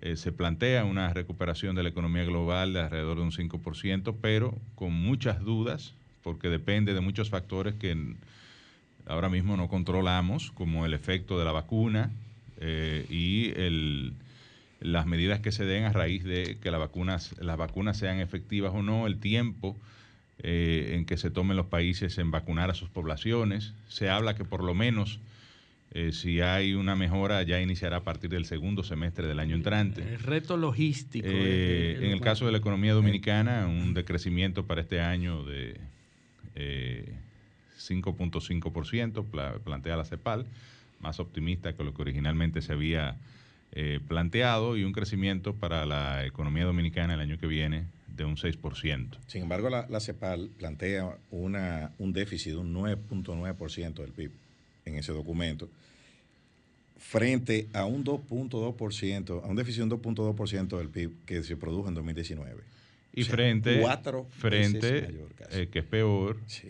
eh, 0.00 0.16
se 0.16 0.32
plantea 0.32 0.84
una 0.84 1.12
recuperación 1.12 1.74
de 1.74 1.82
la 1.82 1.88
economía 1.88 2.24
global 2.24 2.72
de 2.72 2.80
alrededor 2.80 3.16
de 3.18 3.24
un 3.24 3.32
5%, 3.32 4.14
pero 4.22 4.56
con 4.76 4.92
muchas 4.92 5.40
dudas, 5.40 5.92
porque 6.22 6.48
depende 6.48 6.94
de 6.94 7.00
muchos 7.00 7.28
factores 7.28 7.74
que 7.74 8.14
ahora 9.06 9.28
mismo 9.28 9.56
no 9.56 9.68
controlamos, 9.68 10.52
como 10.52 10.86
el 10.86 10.94
efecto 10.94 11.38
de 11.38 11.44
la 11.44 11.52
vacuna 11.52 12.10
eh, 12.60 13.04
y 13.10 13.50
el- 13.60 14.12
las 14.80 15.06
medidas 15.06 15.40
que 15.40 15.52
se 15.52 15.64
den 15.64 15.84
a 15.84 15.92
raíz 15.92 16.24
de 16.24 16.58
que 16.60 16.70
las 16.70 16.80
vacunas, 16.80 17.34
las 17.40 17.56
vacunas 17.56 17.96
sean 17.98 18.18
efectivas 18.20 18.72
o 18.74 18.82
no, 18.82 19.06
el 19.06 19.18
tiempo 19.18 19.76
eh, 20.42 20.92
en 20.96 21.04
que 21.04 21.16
se 21.18 21.30
tomen 21.30 21.56
los 21.56 21.66
países 21.66 22.16
en 22.18 22.30
vacunar 22.30 22.70
a 22.70 22.74
sus 22.74 22.88
poblaciones. 22.88 23.74
Se 23.88 24.08
habla 24.08 24.34
que 24.34 24.44
por 24.44 24.64
lo 24.64 24.74
menos 24.74 25.20
eh, 25.92 26.12
si 26.12 26.40
hay 26.40 26.72
una 26.74 26.94
mejora 26.96 27.42
ya 27.42 27.60
iniciará 27.60 27.96
a 27.98 28.04
partir 28.04 28.30
del 28.30 28.44
segundo 28.46 28.82
semestre 28.84 29.26
del 29.26 29.38
año 29.40 29.54
entrante. 29.56 30.02
El 30.02 30.20
reto 30.20 30.56
logístico. 30.56 31.26
Eh, 31.28 31.98
en 32.00 32.10
el 32.12 32.20
caso 32.20 32.46
de 32.46 32.52
la 32.52 32.58
economía 32.58 32.94
dominicana, 32.94 33.66
un 33.66 33.92
decrecimiento 33.92 34.64
para 34.66 34.80
este 34.82 35.00
año 35.00 35.44
de 35.44 35.78
eh, 36.54 37.12
5.5%, 37.78 39.24
pla- 39.24 39.54
plantea 39.64 39.96
la 39.96 40.04
CEPAL, 40.04 40.46
más 41.00 41.18
optimista 41.20 41.72
que 41.74 41.84
lo 41.84 41.94
que 41.94 42.02
originalmente 42.02 42.62
se 42.62 42.72
había 42.72 43.16
eh, 43.72 44.00
planteado, 44.06 44.76
y 44.76 44.84
un 44.84 44.92
crecimiento 44.92 45.54
para 45.54 45.86
la 45.86 46.24
economía 46.26 46.64
dominicana 46.64 47.14
el 47.14 47.20
año 47.20 47.38
que 47.38 47.46
viene 47.46 47.84
de 48.16 48.24
un 48.24 48.36
6%. 48.36 49.08
Sin 49.26 49.42
embargo, 49.42 49.70
la, 49.70 49.86
la 49.88 50.00
CEPAL 50.00 50.50
plantea 50.58 51.16
una, 51.30 51.92
un 51.98 52.12
déficit 52.12 52.52
de 52.52 52.58
un 52.58 52.74
9.9% 52.74 53.94
del 53.94 54.10
PIB 54.12 54.30
en 54.84 54.96
ese 54.96 55.12
documento, 55.12 55.68
frente 56.98 57.68
a 57.72 57.84
un 57.86 58.04
2.2%, 58.04 59.42
a 59.42 59.46
un 59.46 59.56
déficit 59.56 59.84
de 59.84 59.94
un 59.94 60.02
2.2% 60.16 60.76
del 60.78 60.88
PIB 60.88 61.10
que 61.26 61.42
se 61.42 61.56
produjo 61.56 61.88
en 61.88 61.94
2019. 61.94 62.62
Y 63.14 63.22
O 63.22 63.24
sea, 63.24 63.34
frente, 63.34 63.80
cuatro 63.80 64.26
frente 64.38 65.02
mayor 65.02 65.28
eh, 65.50 65.68
que 65.70 65.80
es 65.80 65.84
peor, 65.84 66.38
Sí. 66.46 66.68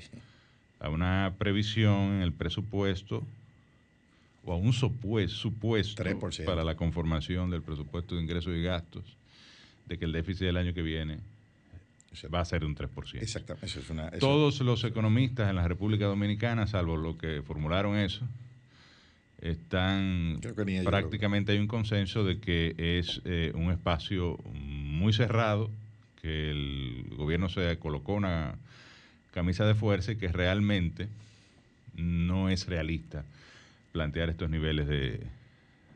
a 0.78 0.88
una 0.88 1.34
previsión 1.38 2.14
en 2.16 2.22
el 2.22 2.32
presupuesto 2.32 3.26
o 4.44 4.52
a 4.52 4.56
un 4.56 4.72
supuesto, 4.72 5.36
supuesto 5.36 6.02
3%. 6.02 6.44
para 6.44 6.64
la 6.64 6.74
conformación 6.76 7.50
del 7.50 7.62
presupuesto 7.62 8.14
de 8.16 8.22
ingresos 8.22 8.54
y 8.56 8.62
gastos 8.62 9.04
de 9.86 9.98
que 9.98 10.04
el 10.04 10.12
déficit 10.12 10.46
del 10.46 10.56
año 10.56 10.72
que 10.72 10.82
viene 10.82 11.18
va 12.32 12.40
a 12.40 12.44
ser 12.44 12.60
de 12.60 12.66
un 12.66 12.74
3%. 12.74 13.20
Exactamente. 13.22 13.66
Eso 13.66 13.80
es 13.80 13.90
una, 13.90 14.08
eso- 14.08 14.18
Todos 14.18 14.60
los 14.60 14.82
economistas 14.84 15.48
en 15.50 15.56
la 15.56 15.68
República 15.68 16.06
Dominicana, 16.06 16.66
salvo 16.66 16.96
los 16.96 17.16
que 17.16 17.42
formularon 17.42 17.96
eso, 17.96 18.26
están 19.40 20.38
prácticamente 20.84 21.52
hay 21.52 21.58
un 21.58 21.66
consenso 21.66 22.24
de 22.24 22.40
que 22.40 22.74
es 22.76 23.22
eh, 23.24 23.52
un 23.54 23.70
espacio 23.70 24.36
muy 24.52 25.12
cerrado, 25.12 25.70
que 26.20 26.50
el 26.50 27.06
gobierno 27.16 27.48
se 27.48 27.78
colocó 27.78 28.14
una 28.14 28.56
camisa 29.32 29.64
de 29.64 29.74
fuerza 29.74 30.12
y 30.12 30.16
que 30.16 30.28
realmente 30.28 31.08
no 31.94 32.50
es 32.50 32.66
realista 32.66 33.24
plantear 33.92 34.28
estos 34.30 34.48
niveles 34.50 34.86
de, 34.88 35.20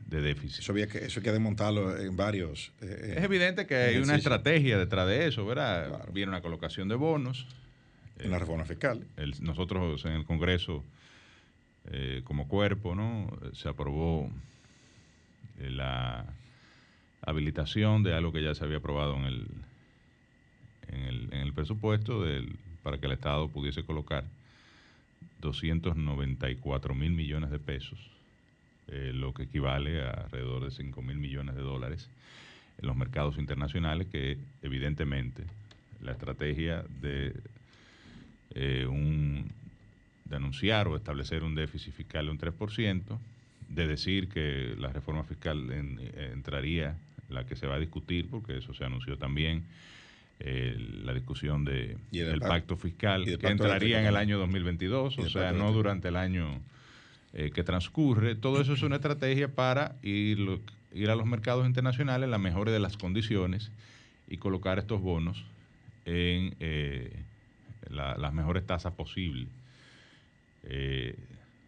de 0.06 0.20
déficit. 0.20 0.60
Eso, 0.60 0.72
había 0.72 0.86
que, 0.88 0.98
eso 0.98 1.20
hay 1.20 1.24
que 1.24 1.32
desmontarlo 1.32 1.96
en 1.98 2.16
varios. 2.16 2.72
eh, 2.80 3.14
Es 3.18 3.24
evidente 3.24 3.66
que 3.66 3.74
hay 3.76 3.96
una 3.98 4.16
estrategia 4.16 4.78
detrás 4.78 5.06
de 5.06 5.26
eso, 5.26 5.44
¿verdad? 5.46 5.88
Claro. 5.88 6.12
Viene 6.12 6.30
una 6.30 6.42
colocación 6.42 6.88
de 6.88 6.94
bonos. 6.96 7.46
En 8.18 8.30
la 8.30 8.38
reforma 8.38 8.64
fiscal. 8.64 9.06
El- 9.16 9.34
nosotros 9.42 10.04
en 10.04 10.12
el 10.12 10.24
Congreso, 10.24 10.84
eh, 11.90 12.22
como 12.24 12.46
cuerpo, 12.48 12.94
¿no? 12.94 13.28
Se 13.54 13.68
aprobó 13.68 14.30
eh, 15.58 15.70
la 15.70 16.24
habilitación 17.22 18.02
de 18.02 18.14
algo 18.14 18.32
que 18.32 18.42
ya 18.42 18.54
se 18.54 18.64
había 18.64 18.76
aprobado 18.78 19.16
en 19.16 19.24
el, 19.24 19.46
en 20.88 21.00
el, 21.04 21.24
en 21.32 21.40
el 21.40 21.52
presupuesto 21.52 22.22
del- 22.22 22.56
para 22.82 22.98
que 22.98 23.06
el 23.06 23.12
Estado 23.12 23.48
pudiese 23.48 23.82
colocar 23.82 24.24
294 25.44 26.94
mil 26.94 27.12
millones 27.12 27.50
de 27.50 27.58
pesos, 27.60 27.98
eh, 28.88 29.12
lo 29.14 29.32
que 29.32 29.44
equivale 29.44 30.02
a 30.02 30.10
alrededor 30.10 30.64
de 30.64 30.70
5 30.70 31.00
mil 31.02 31.16
millones 31.18 31.54
de 31.54 31.62
dólares 31.62 32.08
en 32.80 32.86
los 32.88 32.96
mercados 32.96 33.38
internacionales, 33.38 34.08
que 34.10 34.38
evidentemente 34.62 35.44
la 36.02 36.12
estrategia 36.12 36.84
de 37.00 37.34
eh, 38.54 38.86
un, 38.88 39.50
de 40.24 40.36
anunciar 40.36 40.88
o 40.88 40.96
establecer 40.96 41.42
un 41.44 41.54
déficit 41.54 41.92
fiscal 41.94 42.26
de 42.26 42.32
un 42.32 42.38
3%, 42.38 43.18
de 43.68 43.86
decir 43.86 44.28
que 44.28 44.74
la 44.78 44.88
reforma 44.92 45.24
fiscal 45.24 45.70
en- 45.72 45.98
eh, 46.00 46.30
entraría, 46.32 46.96
la 47.30 47.44
que 47.46 47.56
se 47.56 47.66
va 47.66 47.76
a 47.76 47.80
discutir, 47.80 48.28
porque 48.30 48.58
eso 48.58 48.74
se 48.74 48.84
anunció 48.84 49.16
también, 49.18 49.64
eh, 50.40 50.76
la 51.04 51.14
discusión 51.14 51.64
de, 51.64 51.96
del 52.10 52.26
del 52.26 52.40
pac- 52.40 52.48
pacto 52.48 52.76
fiscal, 52.76 53.22
y 53.28 53.36
que 53.36 53.46
entraría 53.48 54.00
en 54.00 54.06
el 54.06 54.16
año 54.16 54.38
2022, 54.38 55.16
Y 55.18 55.20
o 55.22 55.30
sea, 55.30 55.52
no 55.52 55.72
durante 55.72 56.08
el 56.08 56.16
año 56.16 56.60
eh, 57.32 57.50
que 57.52 57.62
transcurre. 57.64 58.34
Todo 58.34 58.60
eso 58.60 58.74
es 58.74 58.82
una 58.82 58.96
estrategia 58.96 59.48
para 59.48 59.96
ir, 60.02 60.60
ir 60.92 61.10
a 61.10 61.14
los 61.16 61.26
mercados 61.26 61.66
internacionales 61.66 62.24
en 62.24 62.30
la 62.30 62.38
mejor 62.38 62.70
de 62.70 62.78
las 62.80 62.96
condiciones 62.96 63.70
y 64.28 64.36
colocar 64.38 64.78
estos 64.78 65.00
bonos 65.00 65.44
en 66.04 66.54
eh, 66.60 67.10
la- 67.90 68.16
las 68.16 68.32
mejores 68.34 68.66
tasas 68.66 68.92
posibles. 68.94 69.48
Eh, 70.64 71.14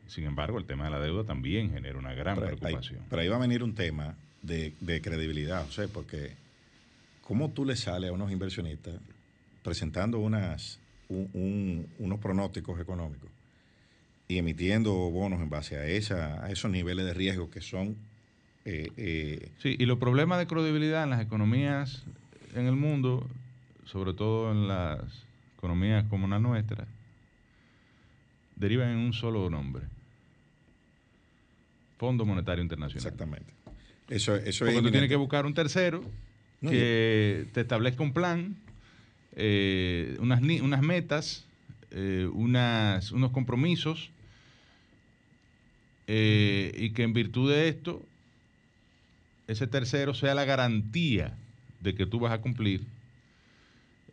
sin 0.08 0.24
embargo, 0.24 0.58
el 0.58 0.64
tema 0.64 0.84
de 0.84 0.90
la 0.90 1.00
deuda 1.00 1.24
también 1.24 1.70
genera 1.72 1.98
una 1.98 2.14
gran 2.14 2.36
Pero 2.36 2.48
ahí, 2.48 2.56
preocupación. 2.56 3.00
pero 3.10 3.22
ahí 3.22 3.28
va 3.28 3.36
a 3.36 3.40
venir 3.40 3.62
un 3.62 3.74
tema 3.74 4.14
de, 4.42 4.72
de 4.80 5.00
credibilidad, 5.00 5.66
o 5.66 5.72
sea, 5.72 5.88
porque 5.88 6.32
¿cómo 7.26 7.50
tú 7.50 7.64
le 7.64 7.74
sales 7.76 8.10
a 8.10 8.12
unos 8.12 8.30
inversionistas 8.30 8.94
presentando 9.62 10.18
unas, 10.20 10.78
un- 11.08 11.28
un- 11.34 11.86
unos 11.98 12.20
pronósticos 12.20 12.80
económicos 12.80 13.28
y 14.28 14.38
emitiendo 14.38 14.92
bonos 15.10 15.40
en 15.40 15.50
base 15.50 15.76
a, 15.76 15.86
esa, 15.86 16.44
a 16.44 16.50
esos 16.50 16.70
niveles 16.70 17.04
de 17.04 17.14
riesgo 17.14 17.50
que 17.50 17.60
son... 17.60 17.96
eh, 18.64 18.90
eh, 18.96 19.50
Sí, 19.58 19.76
y 19.78 19.86
los 19.86 19.98
problemas 19.98 20.38
de 20.38 20.46
credibilidad 20.46 21.02
en 21.04 21.10
las 21.10 21.20
economías 21.20 22.04
en 22.54 22.66
el 22.66 22.76
mundo, 22.76 23.28
sobre 23.84 24.14
todo 24.14 24.50
en 24.52 24.68
las 24.68 25.00
economías 25.58 26.04
como 26.08 26.26
la 26.28 26.38
nuestra 26.38 26.86
derivan 28.56 28.88
en 28.90 28.98
un 28.98 29.12
solo 29.12 29.50
nombre. 29.50 29.84
Fondo 31.98 32.24
Monetario 32.24 32.62
Internacional. 32.62 33.04
Exactamente. 33.04 33.52
Eso, 34.08 34.36
eso 34.36 34.64
Porque 34.64 34.78
es 34.78 34.82
tú 34.84 34.90
tienes 34.90 35.08
que 35.08 35.16
buscar 35.16 35.44
un 35.46 35.54
tercero 35.54 36.02
que 36.68 37.46
te 37.52 37.62
establezca 37.62 38.02
un 38.02 38.12
plan, 38.12 38.56
eh, 39.36 40.16
unas, 40.20 40.40
metas, 40.82 41.44
eh, 41.90 42.28
unas, 42.32 43.12
unos 43.12 43.30
compromisos, 43.30 44.10
eh, 46.06 46.72
y 46.76 46.90
que 46.90 47.02
en 47.02 47.12
virtud 47.12 47.50
de 47.52 47.68
esto, 47.68 48.04
ese 49.46 49.66
tercero 49.66 50.14
sea 50.14 50.34
la 50.34 50.44
garantía 50.44 51.36
de 51.80 51.94
que 51.94 52.06
tú 52.06 52.18
vas 52.20 52.32
a 52.32 52.40
cumplir 52.40 52.82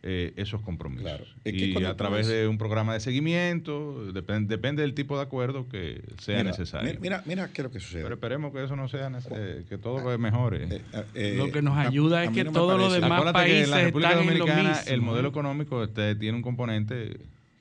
eh, 0.06 0.34
esos 0.36 0.60
compromisos. 0.60 1.04
Claro. 1.04 1.24
Y 1.46 1.82
a 1.82 1.96
través 1.96 2.26
de 2.26 2.46
un 2.46 2.58
programa 2.58 2.92
de 2.92 3.00
seguimiento, 3.00 4.12
depende, 4.12 4.54
depende 4.54 4.82
del 4.82 4.92
tipo 4.92 5.16
de 5.16 5.22
acuerdo 5.22 5.66
que 5.66 6.02
sea 6.18 6.36
Mira, 6.38 6.50
necesario. 6.50 6.98
Mira, 7.00 7.22
mira, 7.24 7.48
qué 7.54 7.62
es 7.62 7.64
lo 7.64 7.70
que 7.70 7.80
sucede. 7.80 8.02
Pero 8.02 8.16
esperemos 8.16 8.52
que 8.52 8.62
eso 8.62 8.76
no 8.76 8.86
sea, 8.88 9.08
nece- 9.08 9.32
eh, 9.34 9.64
que 9.66 9.78
todo 9.78 10.18
mejore. 10.18 10.64
Eh, 10.64 10.82
eh, 11.14 11.34
Lo 11.38 11.50
que 11.50 11.62
nos 11.62 11.78
ayuda 11.78 12.18
a 12.18 12.24
es 12.24 12.30
que 12.32 12.44
no 12.44 12.52
todos 12.52 12.78
los 12.78 12.92
demás 12.92 13.12
Acuérdate 13.12 13.46
que 13.46 13.62
en 13.64 13.70
la 13.70 13.76
países 13.76 13.84
República 13.86 14.10
están 14.10 14.22
en 14.28 14.38
lo 14.38 14.44
Dominicana 14.46 14.68
mismo, 14.78 14.92
el 14.94 15.00
modelo 15.00 15.28
¿eh? 15.28 15.30
económico 15.30 15.84
este, 15.84 16.14
tiene 16.16 16.36
un 16.36 16.42
componente 16.42 17.16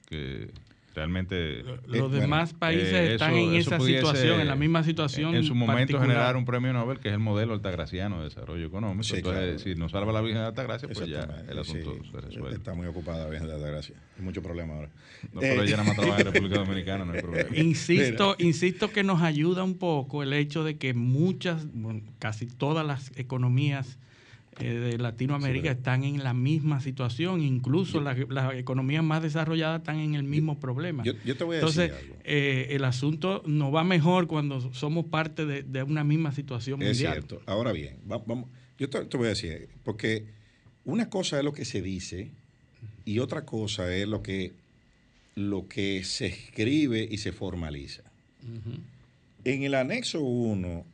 que 0.09 0.49
realmente 0.93 1.63
Los 1.63 1.87
bueno, 1.87 2.09
demás 2.09 2.53
países 2.53 2.93
eh, 2.93 3.13
están 3.13 3.33
eso- 3.33 3.39
en 3.49 3.55
eso 3.55 3.69
esa 3.69 3.77
pudiese, 3.77 3.99
situación, 4.05 4.39
en 4.41 4.47
la 4.47 4.55
misma 4.55 4.83
situación. 4.83 5.35
En 5.35 5.43
su 5.43 5.55
momento 5.55 5.77
particular. 5.93 6.07
generar 6.07 6.35
un 6.37 6.45
premio 6.45 6.71
Nobel 6.73 6.99
que 6.99 7.07
es 7.09 7.13
el 7.13 7.19
modelo 7.19 7.53
altagraciano 7.53 8.19
de 8.19 8.25
desarrollo 8.25 8.65
económico. 8.65 9.03
Sí, 9.03 9.15
Entonces, 9.17 9.43
claro. 9.43 9.59
si 9.59 9.75
nos 9.75 9.91
salva 9.91 10.11
la 10.13 10.21
Virgen 10.21 10.41
de 10.41 10.47
Altagracia, 10.47 10.87
pues 10.89 11.07
ya 11.09 11.27
el 11.49 11.57
asunto 11.59 11.97
sí. 12.03 12.09
se 12.11 12.21
resuelve. 12.21 12.55
Está 12.55 12.73
muy 12.73 12.87
ocupada, 12.87 13.29
bien, 13.29 13.47
de 13.47 13.59
gracias. 13.59 13.97
Hay 14.17 14.23
mucho 14.23 14.41
problema 14.43 14.75
ahora. 14.75 14.89
No, 15.33 15.39
pero 15.39 15.61
Eh, 15.61 15.65
ella 15.65 15.77
nada 15.77 15.87
más 15.89 15.95
trabaja 15.97 16.19
en 16.21 16.25
República 16.33 16.59
Dominicana, 16.59 17.05
no 17.05 17.13
hay 17.13 17.21
problema. 17.21 17.49
Insisto, 17.57 18.35
insisto 18.39 18.91
que 18.91 19.03
nos 19.03 19.21
ayuda 19.21 19.63
un 19.63 19.77
poco 19.77 20.21
el 20.23 20.33
hecho 20.33 20.63
de 20.63 20.77
que 20.77 20.93
muchas, 20.93 21.65
bueno, 21.73 22.01
casi 22.19 22.45
todas 22.45 22.85
las 22.85 23.11
economías 23.17 23.97
eh, 24.59 24.73
de 24.73 24.97
Latinoamérica 24.97 25.71
Sí, 25.71 25.77
están 25.77 26.03
en 26.03 26.23
la 26.23 26.33
misma 26.33 26.79
situación, 26.81 27.41
incluso 27.41 28.01
las, 28.01 28.17
economías 28.55 29.03
más 29.03 29.21
desarrolladas 29.23 29.79
están 29.81 29.97
en 29.99 30.15
el 30.15 30.23
mismo 30.23 30.59
problema. 30.59 31.03
yo- 31.03 31.13
yo 31.25 31.35
te 31.37 31.43
voy 31.43 31.55
a 31.55 31.59
Entonces, 31.59 31.91
decir 31.91 32.03
algo. 32.11 32.19
eh, 32.23 32.67
el 32.71 32.83
asunto 32.85 33.43
nos 33.45 33.73
va 33.73 33.83
mejor 33.83 34.27
cuando 34.27 34.73
somos 34.73 35.05
parte 35.05 35.45
de, 35.45 35.63
de 35.63 35.83
una 35.83 36.03
misma 36.03 36.31
situación 36.33 36.81
Es 36.81 36.89
mundial. 36.97 37.13
cierto. 37.13 37.41
Ahora 37.45 37.71
bien, 37.71 37.97
va- 38.11 38.23
vamos, 38.25 38.49
yo 38.77 38.89
te, 38.89 39.05
te 39.05 39.17
voy 39.17 39.27
a 39.27 39.29
decir, 39.29 39.69
porque 39.83 40.25
una 40.85 41.09
cosa 41.09 41.37
es 41.37 41.43
lo 41.43 41.53
que 41.53 41.65
se 41.65 41.81
dice 41.81 42.31
y 43.05 43.19
otra 43.19 43.45
cosa 43.45 43.93
es 43.95 44.07
lo 44.07 44.21
que, 44.21 44.53
lo 45.35 45.67
que 45.67 46.03
se 46.03 46.27
escribe 46.27 47.07
y 47.09 47.17
se 47.17 47.31
formaliza. 47.31 48.03
En 49.45 49.63
el 49.63 49.73
anexo 49.75 50.21
1 50.21 50.85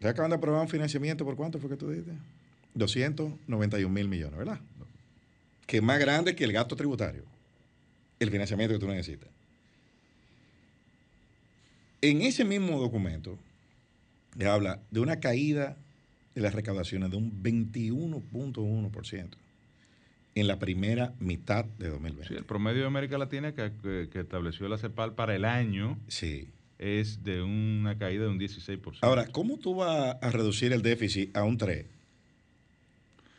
¿Te 0.00 0.08
acaban 0.08 0.30
de 0.30 0.36
aprobar 0.36 0.62
un 0.62 0.68
financiamiento 0.68 1.24
por 1.24 1.36
cuánto 1.36 1.58
fue 1.58 1.70
que 1.70 1.76
tú 1.76 1.90
dijiste? 1.90 2.12
291 2.74 3.92
mil 3.92 4.08
millones, 4.08 4.38
¿verdad? 4.38 4.60
Que 5.66 5.78
es 5.78 5.82
más 5.82 5.98
grande 5.98 6.36
que 6.36 6.44
el 6.44 6.52
gasto 6.52 6.76
tributario. 6.76 7.24
El 8.18 8.30
financiamiento 8.30 8.74
que 8.74 8.80
tú 8.80 8.88
necesitas. 8.88 9.28
En 12.02 12.22
ese 12.22 12.44
mismo 12.44 12.78
documento, 12.78 13.38
le 14.36 14.46
habla 14.46 14.80
de 14.90 15.00
una 15.00 15.18
caída 15.18 15.76
de 16.34 16.40
las 16.42 16.54
recaudaciones 16.54 17.10
de 17.10 17.16
un 17.16 17.42
21.1% 17.42 19.30
en 20.36 20.46
la 20.46 20.58
primera 20.60 21.12
mitad 21.18 21.64
de 21.64 21.88
2020. 21.88 22.28
Sí, 22.28 22.34
el 22.34 22.44
promedio 22.44 22.82
de 22.82 22.86
América 22.86 23.18
Latina 23.18 23.52
que, 23.52 23.72
que- 23.82 24.08
que 24.12 24.20
estableció 24.20 24.68
la 24.68 24.78
CEPAL 24.78 25.14
para 25.14 25.34
el 25.34 25.44
año 25.44 25.98
Sí. 26.08 26.46
es 26.78 27.24
de 27.24 27.42
una 27.42 27.96
caída 27.98 28.24
de 28.24 28.28
un 28.28 28.38
16%. 28.38 28.98
Ahora, 29.00 29.26
¿cómo 29.26 29.56
tú 29.58 29.74
vas 29.76 30.16
a 30.20 30.30
reducir 30.30 30.72
el 30.72 30.82
déficit 30.82 31.34
a 31.36 31.42
un 31.42 31.56
3? 31.56 31.86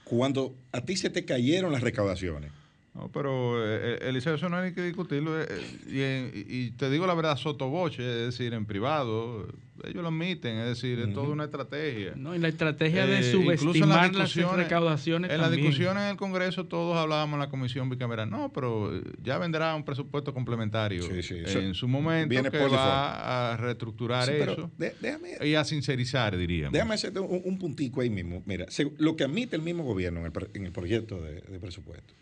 Cuando 0.04 0.56
a 0.72 0.82
ti 0.82 0.96
se 0.98 1.10
te 1.10 1.24
cayeron 1.26 1.72
las 1.72 1.82
recaudaciones. 1.82 2.52
No, 2.96 3.10
pero 3.14 3.64
eh, 3.64 3.98
eh, 4.02 4.10
Eliseo, 4.10 4.34
eso 4.36 4.50
no 4.50 4.58
hay 4.58 4.74
que 4.74 4.82
discutirlo. 4.82 5.40
eh, 5.40 5.46
eh, 5.88 6.46
y, 6.50 6.58
y 6.68 6.72
te 6.72 6.90
digo 6.90 7.06
la 7.06 7.14
verdad, 7.14 7.38
sotoboche, 7.38 8.02
es 8.02 8.26
decir, 8.38 8.54
en 8.54 8.66
privado, 8.66 9.48
ellos 9.84 10.02
lo 10.02 10.08
admiten, 10.10 10.58
es 10.58 10.66
decir, 10.68 11.00
es 11.00 11.14
toda 11.14 11.30
una 11.30 11.46
estrategia. 11.46 12.14
¿no? 12.16 12.36
Y 12.36 12.40
la 12.40 12.48
estrategia 12.48 13.06
de 13.06 13.16
Eh, 13.20 13.32
incluso 13.34 13.38
en 13.52 13.58
subestimar 13.60 14.14
las 14.16 14.28
discusiones- 14.34 14.56
recaudaciones 14.58 15.32
En 15.32 15.42
las 15.42 15.52
discusiones 15.52 16.04
en 16.04 16.10
el 16.10 16.18
Congreso 16.18 16.66
todos 16.66 16.98
hablábamos 16.98 17.34
en 17.36 17.40
la 17.40 17.50
comisión 17.50 17.90
bicameral, 17.90 18.30
no, 18.30 18.52
pero 18.54 18.96
eh, 18.96 19.02
ya 19.24 19.38
vendrá 19.38 19.76
un 19.76 19.84
presupuesto 19.84 20.34
complementario 20.34 21.04
Sí, 21.04 21.22
sí, 21.24 21.36
en 21.46 21.74
su 21.74 21.88
momento 21.88 22.30
viene 22.30 22.50
que 22.52 22.58
por 22.60 22.74
va 22.74 23.54
a 23.54 23.58
reestructurar 23.58 24.26
Sí, 24.26 24.34
pero 24.38 24.52
eso 24.54 24.72
de- 24.78 24.96
déjame, 25.02 25.38
y 25.48 25.54
a 25.56 25.64
sincerizar, 25.64 26.36
diríamos. 26.38 26.74
déjame 26.74 26.96
hacerte 26.96 27.20
un, 27.20 27.42
un 27.44 27.58
puntico 27.60 28.02
ahí 28.02 28.10
mismo. 28.10 28.42
Mira, 28.46 28.66
lo 28.98 29.16
que 29.16 29.24
admite 29.24 29.56
el 29.56 29.62
mismo 29.62 29.84
gobierno 29.84 30.20
en 30.22 30.26
el, 30.28 30.32
pre- 30.32 30.48
en 30.54 30.66
el 30.66 30.72
proyecto 30.72 31.22
de, 31.22 31.42
de 31.42 31.60
presupuesto. 31.60 32.14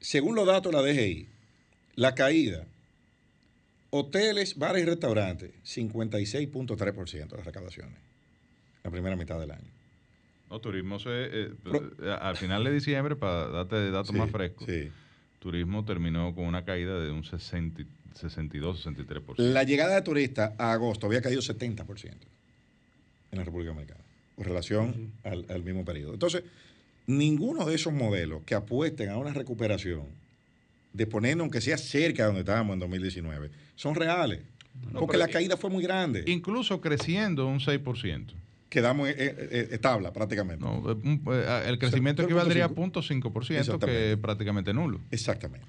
Según 0.00 0.34
los 0.34 0.46
datos 0.46 0.72
de 0.72 0.78
la 0.78 0.84
DGI, 0.86 1.26
la 1.96 2.14
caída, 2.14 2.64
hoteles, 3.90 4.56
bares 4.58 4.82
y 4.82 4.86
restaurantes, 4.86 5.52
56.3% 5.64 7.28
de 7.30 7.36
las 7.36 7.46
recaudaciones. 7.46 7.98
La 8.84 8.90
primera 8.90 9.16
mitad 9.16 9.38
del 9.40 9.50
año. 9.50 9.70
No, 10.50 10.60
turismo 10.60 10.98
se, 10.98 11.08
eh, 11.10 11.50
Pro- 11.62 11.90
eh, 12.02 12.16
al 12.20 12.36
final 12.36 12.62
de 12.64 12.72
diciembre, 12.72 13.16
para 13.16 13.48
darte 13.48 13.90
datos 13.90 14.08
Sí, 14.12 14.16
más 14.16 14.30
frescos, 14.30 14.66
sí. 14.66 14.90
turismo 15.40 15.84
terminó 15.84 16.34
con 16.34 16.44
una 16.44 16.64
caída 16.64 17.00
de 17.00 17.10
un 17.10 17.24
60, 17.24 17.82
62-63%. 18.14 19.34
La 19.38 19.64
llegada 19.64 19.94
de 19.96 20.02
turistas 20.02 20.52
a 20.58 20.72
agosto 20.72 21.06
había 21.06 21.20
caído 21.20 21.40
70% 21.40 22.12
en 23.32 23.38
la 23.38 23.44
República 23.44 23.70
Dominicana, 23.72 24.00
con 24.36 24.44
relación 24.44 25.12
al, 25.24 25.44
al 25.48 25.62
mismo 25.64 25.84
periodo. 25.84 26.12
Entonces, 26.14 26.44
ninguno 27.06 27.64
de 27.66 27.74
esos 27.74 27.92
modelos 27.92 28.42
que 28.44 28.54
apuesten 28.54 29.10
a 29.10 29.16
una 29.18 29.32
recuperación, 29.32 30.04
de 30.96 31.06
ponernos 31.06 31.44
aunque 31.44 31.60
sea 31.60 31.76
cerca 31.78 32.22
de 32.22 32.26
donde 32.28 32.40
estábamos 32.40 32.74
en 32.74 32.80
2019, 32.80 33.50
son 33.74 33.94
reales. 33.94 34.40
No, 34.92 35.00
porque 35.00 35.16
la 35.16 35.28
caída 35.28 35.56
fue 35.56 35.70
muy 35.70 35.82
grande. 35.82 36.24
Incluso 36.26 36.80
creciendo 36.80 37.46
un 37.46 37.60
6%. 37.60 38.26
Quedamos 38.68 39.08
eh, 39.08 39.14
eh, 39.18 39.68
eh, 39.72 39.78
tabla 39.78 40.12
prácticamente. 40.12 40.62
No, 40.64 40.82
eh, 40.90 40.96
eh, 41.32 41.62
el 41.68 41.78
crecimiento 41.78 42.22
equivaldría 42.22 42.64
a 42.66 42.68
0.5%, 42.70 43.22
0.5%, 43.22 43.78
que 43.84 44.12
es 44.12 44.18
prácticamente 44.18 44.72
nulo. 44.74 45.00
Exactamente. 45.10 45.66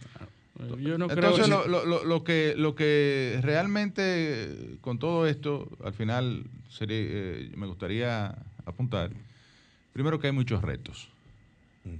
Yo 0.79 0.97
no 0.97 1.07
creo 1.07 1.17
Entonces, 1.29 1.45
que- 1.45 1.51
lo, 1.51 1.85
lo- 1.85 2.03
lo- 2.03 2.23
que, 2.23 2.55
lo 2.57 2.73
que 2.73 3.39
realmente 3.43 4.01
eh, 4.03 4.77
con 4.81 4.97
todo 4.97 5.27
esto, 5.27 5.69
al 5.83 5.93
final 5.93 6.45
sería, 6.69 6.97
eh, 6.99 7.51
me 7.55 7.67
gustaría 7.67 8.35
apuntar, 8.65 9.11
primero 9.93 10.19
que 10.19 10.27
hay 10.27 10.33
muchos 10.33 10.61
retos. 10.63 11.09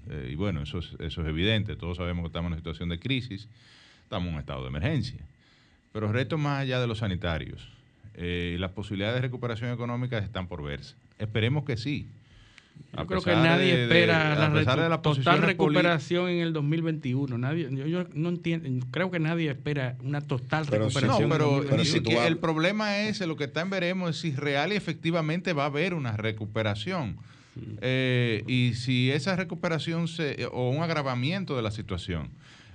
Eh, 0.10 0.30
y 0.32 0.36
bueno, 0.36 0.62
eso 0.64 0.80
es, 0.80 0.90
eso 1.00 1.22
es 1.22 1.28
evidente, 1.28 1.76
todos 1.76 1.98
sabemos 1.98 2.24
que 2.24 2.28
estamos 2.28 2.48
en 2.48 2.54
una 2.54 2.58
situación 2.58 2.90
de 2.90 3.00
crisis, 3.00 3.48
estamos 4.04 4.28
en 4.30 4.34
un 4.36 4.40
estado 4.40 4.62
de 4.64 4.68
emergencia. 4.70 5.20
Pero 5.94 6.12
retos 6.12 6.40
más 6.40 6.60
allá 6.62 6.80
de 6.80 6.88
los 6.88 7.00
sanitarios. 7.00 7.70
eh, 8.20 8.54
y 8.56 8.58
las 8.58 8.72
posibilidades 8.72 9.16
de 9.16 9.22
recuperación 9.22 9.72
económica 9.72 10.18
están 10.18 10.48
por 10.48 10.64
verse. 10.64 10.96
Esperemos 11.20 11.64
que 11.66 11.78
sí. 11.78 12.08
A 12.94 13.02
Yo 13.02 13.08
creo 13.08 13.22
que 13.22 13.32
nadie 13.36 13.66
de- 13.76 13.78
de- 13.78 13.84
espera 13.84 14.36
la 14.36 14.46
a 14.48 14.54
pesar 14.54 14.80
de 14.90 14.98
total 14.98 15.42
recuperación 15.44 16.30
en 16.30 16.40
el 16.40 16.52
2021. 16.54 17.38
Nadie, 17.38 17.68
yo, 17.72 17.86
yo 17.86 18.06
no 18.16 18.30
entiendo, 18.30 18.86
creo 18.90 19.12
que 19.12 19.20
nadie 19.20 19.52
espera 19.52 19.98
una 20.04 20.22
total 20.22 20.66
Pero 20.70 20.90
sí, 20.90 20.96
No, 20.96 21.00
recuperación. 21.02 21.30
pero, 21.30 21.46
2021. 21.46 21.70
Pero 21.70 21.86
si 21.86 21.92
siquiera- 21.92 22.28
el 22.28 22.38
problema 22.38 22.98
es, 23.02 23.20
lo 23.22 23.36
que 23.38 23.44
está 23.44 23.62
en 23.62 23.70
veremos 23.70 24.10
es 24.10 24.18
si 24.18 24.32
real 24.32 24.74
y 24.74 24.76
efectivamente 24.76 25.54
va 25.54 25.64
a 25.64 25.68
haber 25.68 25.94
una 25.94 26.18
recuperación. 26.18 27.18
Eh, 27.82 28.44
y 28.48 28.74
si 28.74 29.12
esa 29.12 29.36
recuperación 29.36 30.08
se, 30.08 30.48
o 30.52 30.70
un 30.70 30.84
agravamiento 30.84 31.56
de 31.56 31.62
la 31.62 31.72
situación. 31.72 32.30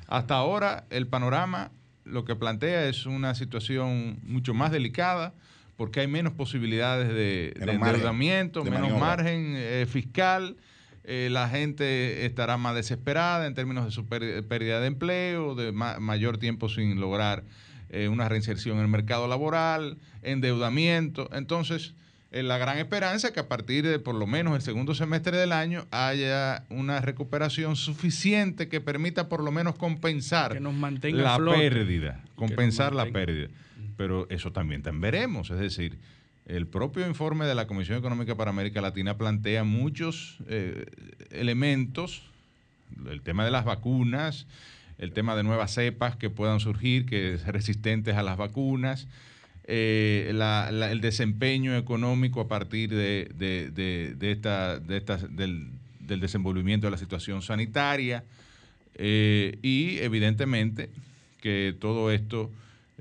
Hasta 0.09 0.35
ahora 0.35 0.85
el 0.91 1.07
panorama 1.07 1.71
lo 2.05 2.25
que 2.25 2.37
plantea 2.37 2.87
es 2.89 3.07
una 3.07 3.35
situación 3.35 4.19
mucho 4.23 4.55
más 4.55 4.73
delicada 4.73 5.35
porque 5.77 6.01
hay 6.01 6.07
menos 6.07 6.35
posibilidades 6.35 7.09
de, 7.09 7.55
de 7.55 7.61
Menos 7.61 7.79
margen 7.79 7.95
endeudamiento, 7.95 8.63
de 8.63 8.71
menos 8.71 8.91
maniobra. 8.91 9.07
margen 9.07 9.55
eh, 9.57 9.87
fiscal 9.89 10.57
eh, 11.05 11.29
la 11.31 11.49
gente 11.49 12.25
estará 12.27 12.57
más 12.57 12.75
desesperada 12.77 13.47
en 13.47 13.55
términos 13.55 13.85
de 13.85 13.91
su 13.91 14.07
pérdida 14.07 14.81
de 14.81 14.87
empleo, 14.87 15.55
de 15.55 15.73
mayor 15.73 16.39
tiempo 16.39 16.69
sin 16.69 17.01
lograr 17.01 17.45
eh, 17.89 18.09
una 18.09 18.29
reinserción 18.29 18.77
en 18.77 18.85
el 18.85 18.89
mercado 18.89 19.27
laboral, 19.27 19.99
endeudamiento. 20.23 21.29
Entonces, 21.33 21.95
la 22.33 22.57
gran 22.57 22.79
esperanza 22.79 23.29
es 23.29 23.35
que 23.35 23.41
a 23.41 23.49
partir 23.49 23.87
de 23.87 23.99
por 23.99 24.15
lo 24.15 24.27
menos 24.27 24.55
el 24.55 24.63
segundo 24.63 24.95
semestre 24.95 25.37
del 25.37 25.53
año 25.53 25.87
haya 25.91 26.65
una 26.71 27.01
recuperación 27.01 27.77
suficiente 27.77 28.69
que 28.69 28.81
permita 28.81 29.29
por 29.29 29.43
lo 29.43 29.51
menos 29.51 29.77
compensar 29.77 30.59
la 30.61 31.39
pérdida, 31.39 32.21
compensar 32.35 32.95
la 32.95 33.07
pérdida. 33.07 33.49
Pero 33.99 34.27
eso 34.31 34.51
también 34.51 34.83
veremos, 35.01 35.51
es 35.51 35.59
decir, 35.59 35.99
el 36.47 36.67
propio 36.67 37.07
informe 37.07 37.45
de 37.45 37.55
la 37.55 37.67
Comisión 37.67 37.99
Económica 37.99 38.35
para 38.35 38.51
América 38.51 38.81
Latina 38.81 39.17
plantea 39.17 39.63
muchos 39.65 40.39
eh, 40.49 40.87
elementos, 41.31 42.23
el 43.09 43.21
tema 43.21 43.45
de 43.45 43.51
las 43.51 43.65
vacunas, 43.65 44.47
el 44.99 45.13
tema 45.13 45.37
de 45.37 45.43
nuevas 45.43 45.73
cepas 45.73 46.17
que 46.17 46.31
puedan 46.31 46.61
surgir, 46.61 47.07
que 47.07 47.39
son 47.39 47.53
resistentes 47.53 48.17
a 48.17 48.23
las 48.23 48.37
vacunas, 48.39 49.07
eh, 49.65 50.33
el 50.91 51.01
desempeño 51.01 51.77
económico 51.77 52.41
a 52.41 52.49
partir 52.49 52.91
de, 52.91 54.19
esta, 54.21 54.79
del, 54.79 55.71
desenvolvimiento 56.01 56.87
de 56.87 56.91
la 56.91 56.99
situación 56.99 57.43
sanitaria 57.43 58.25
eh, 58.95 59.59
y 59.63 59.99
evidentemente 59.99 60.91
que 61.41 61.75
todo 61.79 62.11
esto 62.11 62.51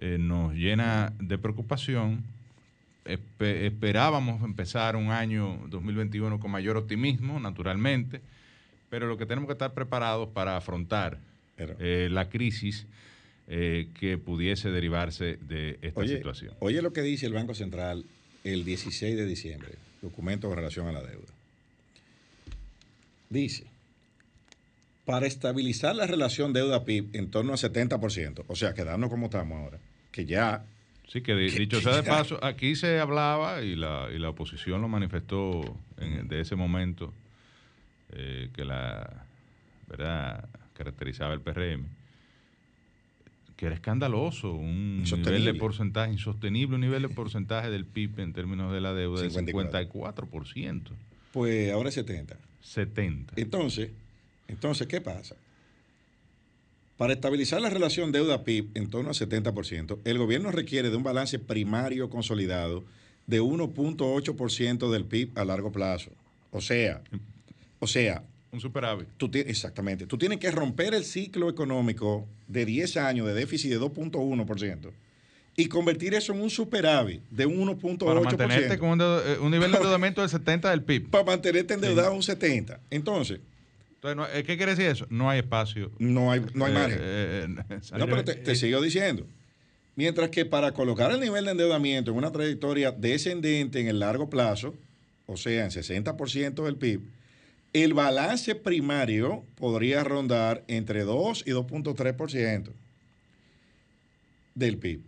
nos 0.01 0.55
llena 0.55 1.13
de 1.19 1.37
preocupación. 1.37 2.23
Esperábamos 3.39 4.43
empezar 4.43 4.95
un 4.95 5.11
año 5.11 5.59
2021 5.67 6.39
con 6.39 6.49
mayor 6.49 6.75
optimismo, 6.75 7.39
naturalmente, 7.39 8.19
pero 8.89 9.07
lo 9.07 9.15
que 9.17 9.27
tenemos 9.27 9.47
que 9.47 9.53
estar 9.53 9.73
preparados 9.73 10.29
para 10.29 10.57
afrontar 10.57 11.19
eh, 11.57 12.09
la 12.11 12.29
crisis 12.29 12.87
eh, 13.53 13.89
que 13.99 14.17
pudiese 14.17 14.71
derivarse 14.71 15.37
de 15.41 15.77
esta 15.81 16.07
situación. 16.07 16.53
Oye 16.59 16.81
lo 16.81 16.93
que 16.93 17.01
dice 17.01 17.25
el 17.25 17.33
Banco 17.33 17.53
Central 17.53 18.05
el 18.45 18.63
16 18.63 19.17
de 19.17 19.25
diciembre, 19.25 19.73
documento 20.01 20.49
en 20.49 20.55
relación 20.55 20.87
a 20.87 20.93
la 20.93 21.01
deuda. 21.01 21.27
Dice, 23.29 23.65
para 25.03 25.27
estabilizar 25.27 25.97
la 25.97 26.07
relación 26.07 26.53
deuda-PIB 26.53 27.09
en 27.11 27.29
torno 27.29 27.51
a 27.51 27.57
70%, 27.57 28.45
o 28.47 28.55
sea, 28.55 28.73
quedarnos 28.73 29.09
como 29.09 29.25
estamos 29.25 29.59
ahora, 29.59 29.79
que 30.13 30.25
ya 30.25 30.63
Sí, 31.09 31.19
que 31.19 31.35
dicho 31.35 31.81
sea 31.81 31.97
de 31.97 32.03
paso, 32.03 32.41
aquí 32.41 32.77
se 32.77 33.01
hablaba 33.01 33.61
y 33.61 33.75
la, 33.75 34.07
y 34.15 34.17
la 34.17 34.29
oposición 34.29 34.81
lo 34.81 34.87
manifestó 34.87 35.77
en, 35.97 36.29
de 36.29 36.39
ese 36.39 36.55
momento 36.55 37.13
eh, 38.13 38.49
que 38.53 38.63
la 38.63 39.25
verdad 39.89 40.47
caracterizaba 40.73 41.33
el 41.33 41.41
PRM, 41.41 41.85
que 43.61 43.67
era 43.67 43.75
escandaloso, 43.75 44.53
un 44.53 45.03
nivel 45.03 45.45
de 45.45 45.53
porcentaje 45.53 46.11
insostenible, 46.11 46.73
un 46.73 46.81
nivel 46.81 47.03
de 47.03 47.09
porcentaje 47.09 47.69
del 47.69 47.85
PIB 47.85 48.19
en 48.19 48.33
términos 48.33 48.73
de 48.73 48.81
la 48.81 48.91
deuda 48.91 49.21
del 49.21 49.31
54%. 49.31 50.81
Pues 51.31 51.71
ahora 51.71 51.89
es 51.89 51.93
70. 51.93 52.39
70. 52.63 53.33
Entonces, 53.35 53.91
entonces, 54.47 54.87
¿qué 54.87 54.99
pasa? 54.99 55.35
Para 56.97 57.13
estabilizar 57.13 57.61
la 57.61 57.69
relación 57.69 58.11
deuda-PIB 58.11 58.69
en 58.73 58.89
torno 58.89 59.09
al 59.09 59.15
70%, 59.15 59.99
el 60.05 60.17
gobierno 60.17 60.51
requiere 60.51 60.89
de 60.89 60.97
un 60.97 61.03
balance 61.03 61.37
primario 61.37 62.09
consolidado 62.09 62.83
de 63.27 63.43
1.8% 63.43 64.89
del 64.89 65.05
PIB 65.05 65.37
a 65.37 65.45
largo 65.45 65.71
plazo. 65.71 66.09
O 66.49 66.61
sea, 66.61 67.03
o 67.77 67.85
sea, 67.85 68.23
un 68.51 68.59
superávit. 68.59 69.07
Tú, 69.17 69.29
exactamente. 69.33 70.05
Tú 70.05 70.17
tienes 70.17 70.39
que 70.39 70.51
romper 70.51 70.93
el 70.93 71.03
ciclo 71.03 71.49
económico 71.49 72.27
de 72.47 72.65
10 72.65 72.97
años 72.97 73.27
de 73.27 73.33
déficit 73.33 73.71
de 73.71 73.79
2.1% 73.79 74.91
y 75.55 75.67
convertir 75.67 76.13
eso 76.13 76.33
en 76.33 76.41
un 76.41 76.49
superávit 76.49 77.21
de 77.29 77.45
un 77.45 77.67
1.8%. 77.67 78.05
Para 78.05 78.21
mantenerte 78.21 78.77
con 78.77 78.89
un, 78.89 79.01
eh, 79.01 79.37
un 79.39 79.51
nivel 79.51 79.71
de 79.71 79.77
endeudamiento 79.77 80.21
del 80.21 80.29
70 80.29 80.69
del 80.69 80.83
PIB. 80.83 81.09
Para 81.09 81.23
mantenerte 81.23 81.73
endeudado 81.73 82.13
un 82.13 82.23
70. 82.23 82.79
Entonces, 82.89 83.39
entonces, 84.03 84.43
¿qué 84.43 84.57
quiere 84.57 84.75
decir 84.75 84.87
eso? 84.87 85.05
No 85.09 85.29
hay 85.29 85.39
espacio. 85.39 85.91
No 85.99 86.31
hay, 86.31 86.41
no 86.55 86.65
hay 86.65 86.71
eh, 86.71 86.75
margen. 86.75 86.99
Eh, 87.01 87.47
eh, 87.69 87.97
no, 87.97 88.07
pero 88.07 88.23
te, 88.23 88.55
sigo 88.55 88.81
diciendo. 88.81 89.27
Mientras 89.95 90.29
que 90.29 90.45
para 90.45 90.71
colocar 90.71 91.11
el 91.11 91.19
nivel 91.19 91.45
de 91.45 91.51
endeudamiento 91.51 92.11
en 92.11 92.17
una 92.17 92.31
trayectoria 92.31 92.91
descendente 92.91 93.79
en 93.79 93.87
el 93.87 93.99
largo 93.99 94.29
plazo, 94.29 94.73
o 95.27 95.37
sea, 95.37 95.65
en 95.65 95.69
60% 95.69 96.63
del 96.63 96.77
PIB, 96.77 97.01
el 97.73 97.93
balance 97.93 98.55
primario 98.55 99.43
podría 99.55 100.03
rondar 100.03 100.63
entre 100.67 101.03
2 101.03 101.43
y 101.45 101.51
2.3% 101.51 102.69
del 104.55 104.77
PIB. 104.77 105.01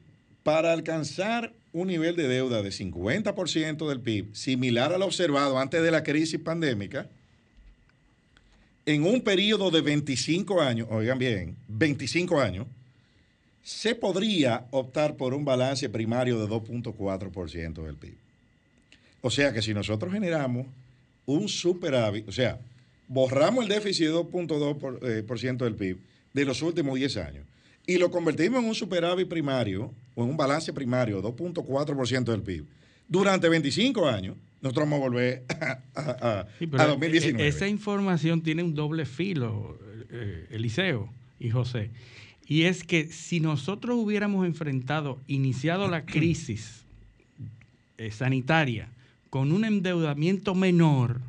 Para 0.44 0.72
alcanzar 0.72 1.54
un 1.74 1.88
nivel 1.88 2.16
de 2.16 2.28
deuda 2.28 2.62
de 2.62 2.70
50% 2.70 3.88
del 3.88 4.00
PIB, 4.00 4.36
similar 4.36 4.94
al 4.94 5.02
observado 5.02 5.58
antes 5.60 5.82
de 5.82 5.92
la 5.92 6.04
crisis 6.04 6.40
pandémica, 6.40 7.08
en 8.86 9.04
un 9.04 9.22
periodo 9.22 9.72
de 9.72 9.82
25 9.82 10.62
años, 10.62 10.88
oigan 10.92 11.18
bien, 11.18 11.56
25 11.70 12.40
años, 12.40 12.68
se 13.64 13.96
podría 13.96 14.66
optar 14.72 15.16
por 15.16 15.34
un 15.34 15.46
balance 15.46 15.88
primario 15.90 16.40
de 16.40 16.54
2.4% 16.54 17.84
del 17.84 17.96
PIB. 17.96 18.16
O 19.22 19.30
sea 19.30 19.54
que 19.54 19.62
si 19.62 19.74
nosotros 19.74 20.12
generamos 20.12 20.68
un 21.26 21.48
superávit, 21.48 22.28
o 22.28 22.32
sea, 22.32 22.60
borramos 23.08 23.64
el 23.64 23.70
déficit 23.70 24.08
de 24.08 24.14
2.2% 24.14 25.62
eh, 25.62 25.66
del 25.66 25.76
PIB 25.76 25.98
de 26.34 26.46
los 26.46 26.62
últimos 26.62 26.96
10 26.96 27.18
años 27.18 27.46
y 27.86 27.98
lo 27.98 28.10
convertimos 28.10 28.62
en 28.62 28.70
un 28.70 28.76
superávit 28.76 29.28
primario 29.28 29.94
o 30.16 30.24
en 30.24 30.30
un 30.30 30.38
balance 30.38 30.72
primario 30.74 31.22
de 31.22 31.28
2.4% 31.28 32.24
del 32.24 32.42
PIB 32.42 32.66
durante 33.08 33.50
25 33.50 34.08
años, 34.08 34.36
nosotros 34.62 34.90
vamos 34.90 34.98
a 34.98 35.10
volver 35.10 35.44
a, 35.96 36.46
2019. 36.60 37.44
E, 37.44 37.48
esa 37.48 37.68
información 37.68 38.42
tiene 38.42 38.64
un 38.64 38.74
doble 38.74 39.06
filo, 39.06 39.78
eh, 40.10 40.48
Eliseo 40.52 41.10
y 41.40 41.50
José. 41.50 41.92
Y 42.48 42.64
es 42.64 42.84
que 42.84 43.08
si 43.08 43.40
nosotros 43.40 43.98
hubiéramos 43.98 44.46
enfrentado, 44.46 45.20
iniciado 45.28 45.88
la 45.88 46.06
crisis 46.06 46.84
eh, 47.98 48.12
sanitaria 48.12 48.90
con 49.34 49.52
un 49.52 49.66
endeudamiento 49.66 50.54
menor, 50.54 51.20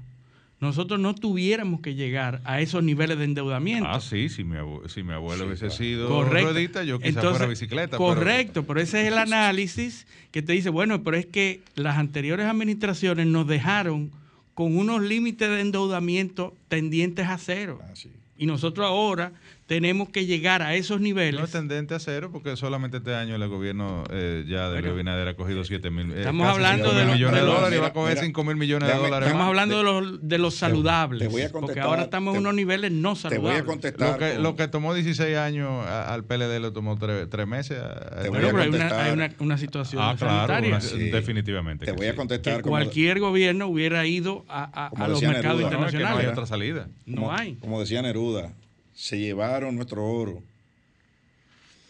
nosotros 0.60 1.00
no 1.00 1.14
tuviéramos 1.14 1.80
que 1.80 1.94
llegar 1.94 2.42
a 2.44 2.60
esos 2.60 2.84
niveles 2.84 3.16
de 3.16 3.24
endeudamiento. 3.24 3.88
Ah, 3.88 3.98
sí, 3.98 4.28
si 4.28 4.44
mi 4.44 4.58
abuelo, 4.58 4.86
si 4.90 5.02
mi 5.02 5.14
abuelo 5.14 5.46
hubiese 5.46 5.70
sido 5.70 6.08
correcto. 6.08 6.82
yo 6.82 6.98
quizás 6.98 7.24
fuera 7.24 7.46
bicicleta. 7.46 7.96
Correcto, 7.96 8.64
pero... 8.66 8.78
ese 8.82 9.00
es 9.00 9.08
el 9.08 9.16
análisis 9.18 10.06
que 10.32 10.42
te 10.42 10.52
dice, 10.52 10.68
bueno, 10.68 11.02
pero 11.02 11.16
es 11.16 11.24
que 11.24 11.62
las 11.76 11.96
anteriores 11.96 12.44
administraciones 12.44 13.26
nos 13.26 13.46
dejaron 13.46 14.10
con 14.52 14.76
unos 14.76 15.00
límites 15.00 15.48
de 15.48 15.62
endeudamiento 15.62 16.54
tendientes 16.68 17.26
a 17.26 17.38
cero. 17.38 17.80
Ah, 17.82 17.94
y 18.36 18.44
nosotros 18.44 18.86
ahora 18.86 19.32
tenemos 19.66 20.10
que 20.10 20.26
llegar 20.26 20.62
a 20.62 20.74
esos 20.74 21.00
niveles. 21.00 21.40
No 21.40 21.46
es 21.46 21.52
tendente 21.52 21.94
a 21.94 21.98
cero 21.98 22.28
porque 22.30 22.56
solamente 22.56 22.98
este 22.98 23.14
año 23.14 23.34
el 23.34 23.48
gobierno 23.48 24.04
eh, 24.10 24.44
ya 24.46 24.68
de 24.68 24.80
bueno, 24.80 24.96
Binader 24.96 25.28
ha 25.28 25.36
cogido 25.36 25.64
7 25.64 25.90
mil 25.90 26.12
eh, 26.12 26.18
Estamos 26.18 26.46
hablando 26.46 26.92
de 26.92 27.04
los 27.04 27.14
millones 27.14 27.40
de, 27.40 27.46
dólares 27.46 27.78
y 27.78 27.80
va 27.80 27.86
a 27.88 27.92
coger 27.92 28.18
5 28.18 28.44
mil 28.44 28.56
millones 28.56 28.88
de 28.88 28.94
dólares. 28.94 29.26
Estamos 29.28 29.48
hablando 29.48 29.78
de 29.78 29.84
los, 29.84 30.28
de 30.28 30.38
los 30.38 30.54
saludables. 30.54 31.28
porque 31.50 31.80
ahora 31.80 32.02
estamos 32.02 32.34
en 32.34 32.40
unos 32.40 32.54
niveles 32.54 32.92
no 32.92 33.16
saludables. 33.16 33.52
Te 33.52 33.52
voy 33.52 33.60
a 33.60 33.64
contestar. 33.64 34.10
Lo 34.12 34.18
que, 34.18 34.38
lo 34.38 34.56
que 34.56 34.68
tomó 34.68 34.92
16 34.92 35.36
años 35.36 35.86
al 35.86 36.24
PLD 36.24 36.60
lo 36.60 36.72
tomó 36.72 36.98
3 36.98 37.46
meses. 37.46 37.78
pero 38.20 38.58
hay, 38.58 38.68
una, 38.68 39.02
hay 39.02 39.12
una, 39.12 39.34
una, 39.38 39.58
situación 39.58 40.02
ah, 40.02 40.16
sanitaria. 40.18 40.78
Definitivamente. 40.78 41.86
Te 41.86 41.92
voy 41.92 42.06
a 42.06 42.14
contestar. 42.14 42.56
Que 42.56 42.62
cualquier 42.62 43.20
gobierno 43.20 43.66
hubiera 43.68 44.06
ido 44.06 44.44
a, 44.48 44.88
a, 44.88 45.08
los 45.08 45.22
mercados 45.22 45.62
internacionales. 45.62 46.16
No 46.16 46.20
hay 46.20 46.26
otra 46.26 46.46
salida. 46.46 46.88
No 47.06 47.32
hay. 47.32 47.54
Como 47.54 47.80
decía 47.80 48.02
Neruda, 48.02 48.52
se 48.94 49.18
llevaron 49.18 49.76
nuestro 49.76 50.04
oro, 50.04 50.42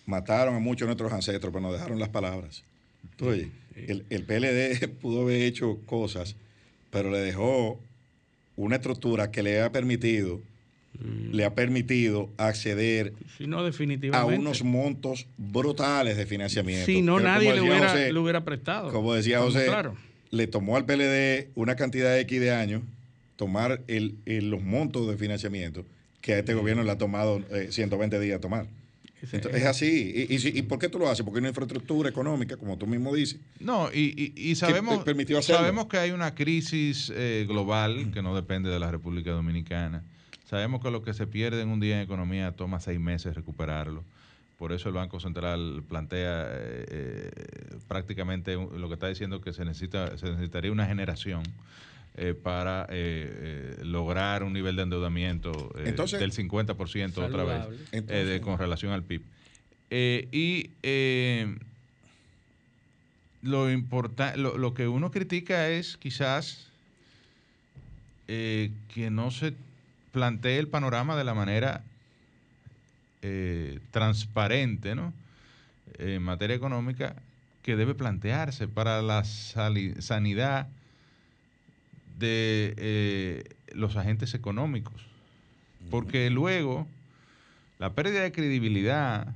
mataron 0.06 0.54
a 0.54 0.58
muchos 0.58 0.86
de 0.86 0.86
nuestros 0.86 1.12
ancestros, 1.12 1.52
pero 1.52 1.62
nos 1.62 1.72
dejaron 1.72 1.98
las 1.98 2.08
palabras. 2.08 2.64
Entonces, 3.10 3.48
el, 3.76 4.04
el 4.10 4.22
PLD 4.24 4.88
pudo 5.00 5.22
haber 5.22 5.42
hecho 5.42 5.78
cosas, 5.86 6.36
pero 6.90 7.10
le 7.10 7.18
dejó 7.18 7.80
una 8.56 8.76
estructura 8.76 9.30
que 9.30 9.42
le 9.42 9.60
ha 9.60 9.72
permitido 9.72 10.40
mm. 10.98 11.32
le 11.32 11.44
ha 11.44 11.54
permitido 11.54 12.30
acceder 12.36 13.12
a 14.12 14.24
unos 14.24 14.62
montos 14.62 15.26
brutales 15.36 16.16
de 16.16 16.26
financiamiento. 16.26 16.86
Si 16.86 17.02
no, 17.02 17.20
nadie 17.20 17.52
le 17.52 17.60
hubiera, 17.60 18.20
hubiera, 18.20 18.44
prestado. 18.44 18.92
Como 18.92 19.12
decía 19.12 19.40
José, 19.40 19.66
le 20.30 20.46
tomó 20.46 20.76
al 20.76 20.84
PLD 20.84 21.48
una 21.54 21.76
cantidad 21.76 22.18
X 22.20 22.40
de 22.40 22.52
años 22.52 22.82
tomar 23.36 23.82
el, 23.88 24.16
los 24.26 24.62
montos 24.62 25.08
de 25.08 25.16
financiamiento 25.16 25.84
que 26.24 26.32
a 26.32 26.38
este 26.38 26.54
gobierno 26.54 26.82
le 26.82 26.90
ha 26.90 26.96
tomado 26.96 27.42
120 27.68 28.16
eh, 28.16 28.20
días 28.20 28.40
tomar. 28.40 28.66
es 29.20 29.66
así. 29.66 30.26
¿Y, 30.30 30.62
por 30.62 30.78
qué 30.78 30.88
tú 30.88 30.98
lo 30.98 31.10
haces? 31.10 31.22
Porque 31.22 31.36
hay 31.38 31.42
una 31.42 31.50
infraestructura 31.50 32.08
económica, 32.08 32.56
como 32.56 32.78
tú 32.78 32.86
mismo 32.86 33.14
dices. 33.14 33.38
No, 33.60 33.90
y, 33.92 34.54
sabemos, 34.56 35.04
sabemos 35.42 35.86
que 35.86 35.98
hay 35.98 36.12
una 36.12 36.34
crisis 36.34 37.12
eh, 37.14 37.44
global 37.46 38.10
que 38.10 38.22
no 38.22 38.34
depende 38.34 38.70
de 38.70 38.78
la 38.78 38.90
República 38.90 39.32
Dominicana. 39.32 40.02
Sabemos 40.48 40.82
que 40.82 40.90
lo 40.90 41.02
que 41.02 41.12
se 41.12 41.26
pierde 41.26 41.60
en 41.60 41.68
un 41.68 41.78
día 41.80 41.96
en 41.96 42.02
economía 42.02 42.52
toma 42.52 42.80
seis 42.80 42.98
meses 42.98 43.34
recuperarlo. 43.34 44.02
Por 44.58 44.72
eso 44.72 44.88
el 44.88 44.94
Banco 44.94 45.20
Central 45.20 45.82
plantea 45.86 46.46
eh, 46.48 47.30
prácticamente 47.86 48.54
lo 48.54 48.88
que 48.88 48.94
está 48.94 49.08
diciendo 49.08 49.42
que 49.42 49.52
se 49.52 49.66
necesita 49.66 50.16
se 50.16 50.30
necesitaría 50.30 50.72
una 50.72 50.86
generación 50.86 51.42
eh, 52.16 52.34
para 52.34 52.88
lograr 53.82 54.42
un 54.42 54.52
nivel 54.52 54.76
de 54.76 54.82
endeudamiento 54.82 55.72
del 55.74 55.96
50% 55.96 57.18
otra 57.18 57.44
vez 57.44 58.40
con 58.40 58.58
relación 58.58 58.92
al 58.92 59.02
PIB. 59.02 59.22
y 59.90 60.70
lo, 63.42 63.68
lo, 63.68 64.58
lo, 64.58 64.74
que 64.74 64.88
uno 64.88 65.10
critica 65.10 65.68
es 65.68 65.96
quizás 65.96 66.68
que 68.26 69.10
no 69.10 69.30
se 69.30 69.54
plantee 70.12 70.58
el 70.58 70.68
panorama 70.68 71.16
de 71.16 71.24
la 71.24 71.34
manera 71.34 71.82
eh, 73.26 73.80
transparente 73.90 74.94
¿no? 74.94 75.14
en 75.98 76.22
materia 76.22 76.54
económica 76.54 77.16
que 77.62 77.74
debe 77.74 77.94
plantearse 77.94 78.68
para 78.68 79.00
la 79.00 79.24
sanidad 79.24 80.68
de 82.18 82.74
eh, 82.76 83.44
los 83.72 83.96
agentes 83.96 84.34
económicos. 84.34 84.94
Porque 85.90 86.30
luego 86.30 86.86
la 87.78 87.92
pérdida 87.92 88.22
de 88.22 88.32
credibilidad, 88.32 89.34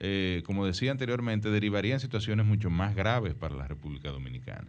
eh, 0.00 0.42
como 0.46 0.66
decía 0.66 0.90
anteriormente, 0.90 1.50
derivaría 1.50 1.94
en 1.94 2.00
situaciones 2.00 2.46
mucho 2.46 2.70
más 2.70 2.94
graves 2.94 3.34
para 3.34 3.54
la 3.56 3.66
República 3.66 4.10
Dominicana. 4.10 4.68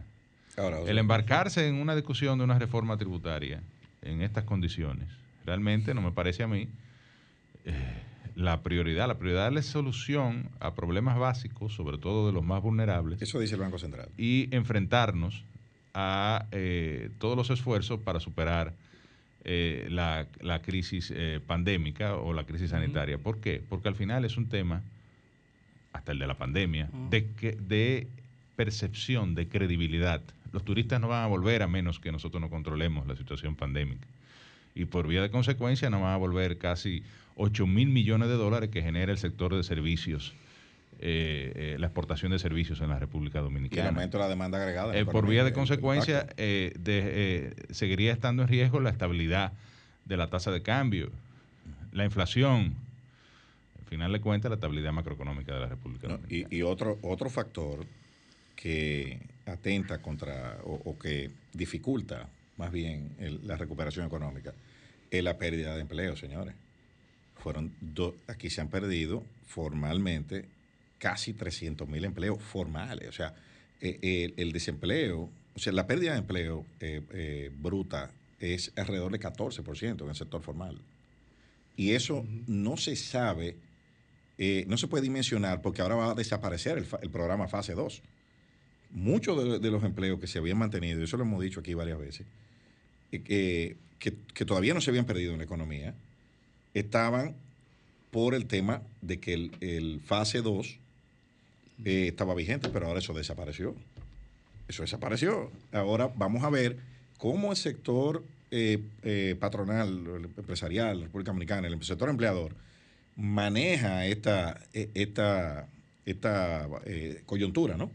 El 0.86 0.98
embarcarse 0.98 1.66
en 1.68 1.76
una 1.76 1.94
discusión 1.94 2.38
de 2.38 2.44
una 2.44 2.58
reforma 2.58 2.96
tributaria 2.96 3.62
en 4.02 4.20
estas 4.20 4.44
condiciones, 4.44 5.08
realmente 5.46 5.94
no 5.94 6.02
me 6.02 6.10
parece 6.10 6.42
a 6.42 6.48
mí 6.48 6.68
eh, 7.64 7.72
la 8.34 8.62
prioridad. 8.62 9.08
La 9.08 9.18
prioridad 9.18 9.56
es 9.56 9.66
solución 9.66 10.50
a 10.60 10.74
problemas 10.74 11.18
básicos, 11.18 11.74
sobre 11.74 11.98
todo 11.98 12.26
de 12.26 12.32
los 12.32 12.44
más 12.44 12.62
vulnerables. 12.62 13.22
Eso 13.22 13.38
dice 13.40 13.54
el 13.54 13.60
Banco 13.60 13.78
Central. 13.78 14.08
Y 14.18 14.54
enfrentarnos 14.54 15.44
a 15.94 16.46
eh, 16.52 17.10
todos 17.18 17.36
los 17.36 17.50
esfuerzos 17.50 18.00
para 18.00 18.20
superar 18.20 18.74
eh, 19.44 19.86
la, 19.90 20.26
crisis 20.62 21.12
pandémica 21.46 22.16
o 22.16 22.32
la 22.32 22.44
crisis 22.44 22.70
sanitaria. 22.70 23.18
¿Por 23.18 23.40
qué? 23.40 23.62
Porque 23.68 23.88
al 23.88 23.94
final 23.94 24.24
es 24.24 24.36
un 24.36 24.48
tema, 24.48 24.82
hasta 25.92 26.12
el 26.12 26.18
de 26.18 26.26
la 26.26 26.34
pandemia, 26.34 26.88
de, 27.10 27.26
que, 27.32 27.52
de 27.52 28.06
percepción, 28.56 29.34
de 29.34 29.48
credibilidad. 29.48 30.20
Los 30.52 30.64
turistas 30.64 31.00
no 31.00 31.08
van 31.08 31.24
a 31.24 31.26
volver 31.26 31.62
a 31.62 31.66
menos 31.66 31.98
que 32.00 32.12
nosotros 32.12 32.40
no 32.40 32.50
controlemos 32.50 33.06
la 33.06 33.16
situación 33.16 33.56
pandémica. 33.56 34.06
Y 34.74 34.84
por 34.84 35.06
vía 35.06 35.22
de 35.22 35.30
consecuencia 35.30 35.90
no 35.90 36.02
van 36.02 36.12
a 36.12 36.16
volver 36.16 36.58
casi 36.58 37.02
8 37.36 37.66
mil 37.66 37.88
millones 37.88 38.28
de 38.28 38.34
dólares 38.34 38.70
que 38.70 38.82
genera 38.82 39.12
el 39.12 39.18
sector 39.18 39.54
de 39.54 39.62
servicios, 39.62 40.34
eh, 41.02 41.52
eh, 41.54 41.76
la 41.78 41.86
exportación 41.86 42.30
de 42.30 42.38
servicios 42.38 42.80
en 42.82 42.90
la 42.90 42.98
República 42.98 43.40
Dominicana. 43.40 43.82
Y 43.82 43.86
el 43.86 43.88
aumento 43.88 44.18
de 44.18 44.24
la 44.24 44.28
demanda 44.28 44.58
agregada. 44.58 44.94
Eh, 44.96 45.06
por 45.06 45.26
vía 45.26 45.44
de 45.44 45.52
consecuencia, 45.52 46.26
seguiría 47.70 48.12
estando 48.12 48.42
en 48.42 48.48
riesgo 48.48 48.80
la 48.80 48.90
estabilidad 48.90 49.52
de 50.04 50.16
la 50.16 50.28
tasa 50.28 50.50
de 50.50 50.62
cambio, 50.62 51.10
la 51.92 52.04
inflación. 52.04 52.76
Al 53.78 53.84
final 53.86 54.12
de 54.12 54.20
cuentas, 54.20 54.50
la 54.50 54.56
estabilidad 54.56 54.92
macroeconómica 54.92 55.54
de 55.54 55.60
la 55.60 55.68
República 55.68 56.08
Dominicana. 56.08 56.48
Y, 56.50 56.62
otro, 56.62 56.98
otro 57.02 57.30
factor 57.30 57.86
que 58.54 59.20
atenta 59.46 60.02
contra 60.02 60.58
o, 60.64 60.98
que 60.98 61.30
dificulta 61.54 62.28
más 62.58 62.70
bien 62.70 63.16
la 63.44 63.56
recuperación 63.56 64.06
económica 64.06 64.52
es 65.10 65.24
la 65.24 65.38
pérdida 65.38 65.74
de 65.74 65.80
empleo, 65.80 66.14
señores 66.14 66.54
fueron 67.40 67.72
aquí 68.28 68.50
se 68.50 68.60
han 68.60 68.68
perdido 68.68 69.24
formalmente 69.46 70.44
casi 71.00 71.32
300 71.32 71.88
mil 71.88 72.04
empleos 72.04 72.40
formales. 72.40 73.08
O 73.08 73.12
sea, 73.12 73.34
eh, 73.80 74.32
el, 74.36 74.52
desempleo, 74.52 75.28
o 75.54 75.58
sea, 75.58 75.72
la 75.72 75.88
pérdida 75.88 76.12
de 76.12 76.18
empleo 76.18 76.64
eh, 76.78 77.02
eh, 77.12 77.50
bruta 77.52 78.12
es 78.38 78.72
alrededor 78.76 79.10
de 79.10 79.18
14% 79.18 80.02
en 80.02 80.08
el 80.08 80.14
sector 80.14 80.42
formal. 80.42 80.78
Y 81.76 81.92
eso 81.92 82.24
no 82.46 82.76
se 82.76 82.94
sabe, 82.94 83.56
no 84.66 84.76
se 84.76 84.86
puede 84.86 85.02
dimensionar 85.02 85.62
porque 85.62 85.82
ahora 85.82 85.94
va 85.94 86.10
a 86.12 86.14
desaparecer 86.14 86.78
el, 86.78 87.10
programa 87.10 87.48
fase 87.48 87.74
2. 87.74 88.02
Muchos 88.90 89.60
de, 89.60 89.70
los 89.70 89.82
empleos 89.84 90.20
que 90.20 90.26
se 90.26 90.38
habían 90.38 90.58
mantenido, 90.58 91.00
y 91.00 91.04
eso 91.04 91.16
lo 91.16 91.22
hemos 91.22 91.42
dicho 91.42 91.60
aquí 91.60 91.72
varias 91.74 91.98
veces, 91.98 92.26
que, 93.10 93.76
que 93.98 94.44
todavía 94.44 94.74
no 94.74 94.80
se 94.80 94.90
habían 94.90 95.06
perdido 95.06 95.32
en 95.32 95.38
la 95.38 95.44
economía, 95.44 95.94
estaban 96.74 97.34
por 98.10 98.34
el 98.34 98.46
tema 98.46 98.82
de 99.00 99.20
que 99.20 99.50
el, 99.60 100.00
fase 100.04 100.42
2 100.42 100.78
eh, 101.84 102.08
estaba 102.08 102.34
vigente, 102.34 102.68
pero 102.68 102.86
ahora 102.86 102.98
eso 102.98 103.12
desapareció. 103.12 103.74
Eso 104.68 104.82
desapareció. 104.82 105.50
Ahora 105.72 106.10
vamos 106.14 106.44
a 106.44 106.50
ver 106.50 106.78
cómo 107.18 107.50
el 107.50 107.56
sector 107.56 108.24
eh, 108.50 108.78
eh, 109.02 109.36
patronal, 109.38 110.30
empresarial, 110.36 110.98
la 110.98 111.04
República 111.06 111.30
Dominicana, 111.30 111.68
el 111.68 111.82
sector 111.82 112.08
empleador, 112.08 112.54
maneja 113.16 114.06
esta, 114.06 114.60
esta, 114.72 115.68
esta 116.06 116.68
coyuntura, 117.26 117.76
¿no? 117.76 117.90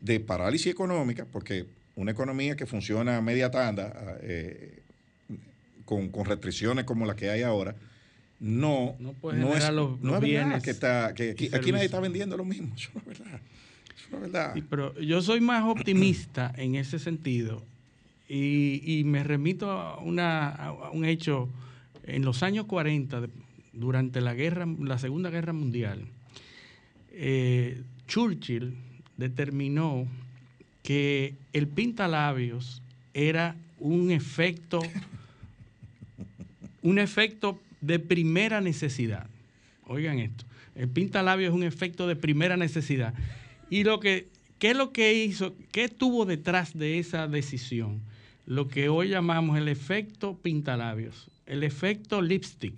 De 0.00 0.20
parálisis 0.20 0.72
económica, 0.72 1.26
porque 1.30 1.66
una 1.96 2.12
economía 2.12 2.56
que 2.56 2.66
funciona 2.66 3.16
a 3.16 3.20
media 3.22 3.50
tanda, 3.50 4.18
con, 5.84 6.10
con 6.10 6.26
restricciones 6.26 6.84
como 6.84 7.06
la 7.06 7.16
que 7.16 7.30
hay 7.30 7.42
ahora, 7.42 7.74
no, 8.40 8.94
no, 9.00 9.56
es, 9.56 9.70
los, 9.70 10.20
bienes 10.20 10.62
que 10.62 10.70
está 10.70 11.12
que 11.12 11.30
aquí, 11.52 11.72
nadie 11.72 11.86
está 11.86 11.98
vendiendo 11.98 12.36
lo 12.36 12.44
mismo 12.44 12.72
eso 12.76 12.90
no 12.94 13.00
es 13.00 13.18
verdad 13.18 13.40
eso 13.96 14.08
no 14.12 14.16
es 14.18 14.32
verdad. 14.32 14.54
Pero 14.70 14.98
yo 15.00 15.20
soy 15.22 15.40
más 15.40 15.64
optimista 15.64 16.52
en 16.56 16.76
ese 16.76 16.98
sentido 16.98 17.64
y, 18.28 19.02
me 19.06 19.24
remito 19.24 19.70
a, 19.70 19.98
una, 19.98 20.72
un 20.92 21.04
hecho. 21.04 21.48
En 22.04 22.24
los 22.24 22.42
años 22.42 22.66
40 22.66 23.28
durante 23.74 24.20
la 24.20 24.34
guerra 24.34 24.66
la 24.80 24.98
segunda 24.98 25.30
guerra 25.30 25.52
mundial 25.52 26.06
eh, 27.12 27.82
Churchill 28.06 28.74
determinó 29.16 30.06
que 30.82 31.34
el 31.52 31.68
pintalabios 31.68 32.82
era 33.12 33.56
un 33.78 34.10
efecto 34.10 34.80
un 36.82 36.98
efecto 36.98 37.60
de 37.80 37.98
primera 37.98 38.60
necesidad. 38.60 39.28
Oigan 39.86 40.18
esto, 40.18 40.44
el 40.74 40.88
pintalabio 40.88 41.48
es 41.48 41.54
un 41.54 41.62
efecto 41.62 42.06
de 42.06 42.16
primera 42.16 42.56
necesidad. 42.56 43.14
Y 43.70 43.84
lo 43.84 44.00
que, 44.00 44.28
¿qué 44.58 44.70
es 44.70 44.76
lo 44.76 44.92
que 44.92 45.14
hizo? 45.24 45.54
¿Qué 45.72 45.84
estuvo 45.84 46.24
detrás 46.24 46.76
de 46.76 46.98
esa 46.98 47.26
decisión? 47.26 48.02
Lo 48.46 48.68
que 48.68 48.88
hoy 48.88 49.08
llamamos 49.08 49.58
el 49.58 49.68
efecto 49.68 50.38
pintalabios, 50.38 51.30
el 51.46 51.62
efecto 51.62 52.22
lipstick, 52.22 52.76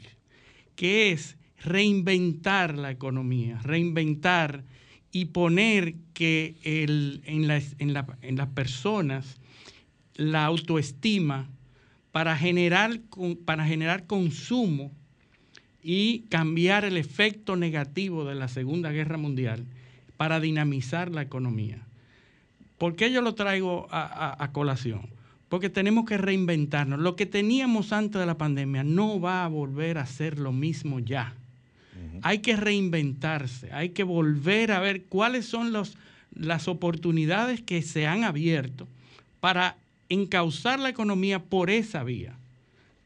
que 0.76 1.12
es 1.12 1.36
reinventar 1.62 2.76
la 2.76 2.90
economía, 2.90 3.60
reinventar 3.62 4.64
y 5.12 5.26
poner 5.26 5.94
que 6.14 6.56
el, 6.62 7.22
en, 7.24 7.48
las, 7.48 7.74
en, 7.78 7.94
en 8.22 8.36
las 8.36 8.48
personas 8.48 9.40
la 10.14 10.44
autoestima 10.44 11.48
para 12.12 12.36
generar, 12.36 13.00
para 13.44 13.64
generar 13.64 14.06
consumo 14.06 14.90
y 15.82 16.20
cambiar 16.28 16.84
el 16.84 16.96
efecto 16.96 17.56
negativo 17.56 18.24
de 18.24 18.34
la 18.34 18.48
Segunda 18.48 18.90
Guerra 18.90 19.16
Mundial 19.16 19.64
para 20.16 20.40
dinamizar 20.40 21.10
la 21.10 21.22
economía. 21.22 21.78
¿Por 22.78 22.96
qué 22.96 23.12
yo 23.12 23.22
lo 23.22 23.34
traigo 23.34 23.86
a, 23.90 24.48
colación? 24.52 25.08
Porque 25.48 25.68
tenemos 25.68 26.06
que 26.06 26.16
reinventarnos. 26.16 26.98
Lo 26.98 27.16
que 27.16 27.26
teníamos 27.26 27.92
antes 27.92 28.20
de 28.20 28.26
la 28.26 28.38
pandemia 28.38 28.84
no 28.84 29.20
va 29.20 29.44
a 29.44 29.48
volver 29.48 29.98
a 29.98 30.06
ser 30.06 30.38
lo 30.38 30.52
mismo 30.52 30.98
ya. 30.98 31.34
Hay 32.22 32.38
que 32.38 32.56
reinventarse, 32.56 33.72
hay 33.72 33.90
que 33.90 34.02
volver 34.02 34.72
a 34.72 34.80
ver 34.80 35.04
cuáles 35.04 35.46
son 35.46 35.72
los, 35.72 35.96
las 36.34 36.68
oportunidades 36.68 37.62
que 37.62 37.82
se 37.82 38.06
han 38.06 38.24
abierto 38.24 38.88
para 39.40 39.76
encauzar 40.10 40.78
la 40.78 40.90
economía 40.90 41.38
por 41.42 41.70
esa 41.70 42.04
vía, 42.04 42.34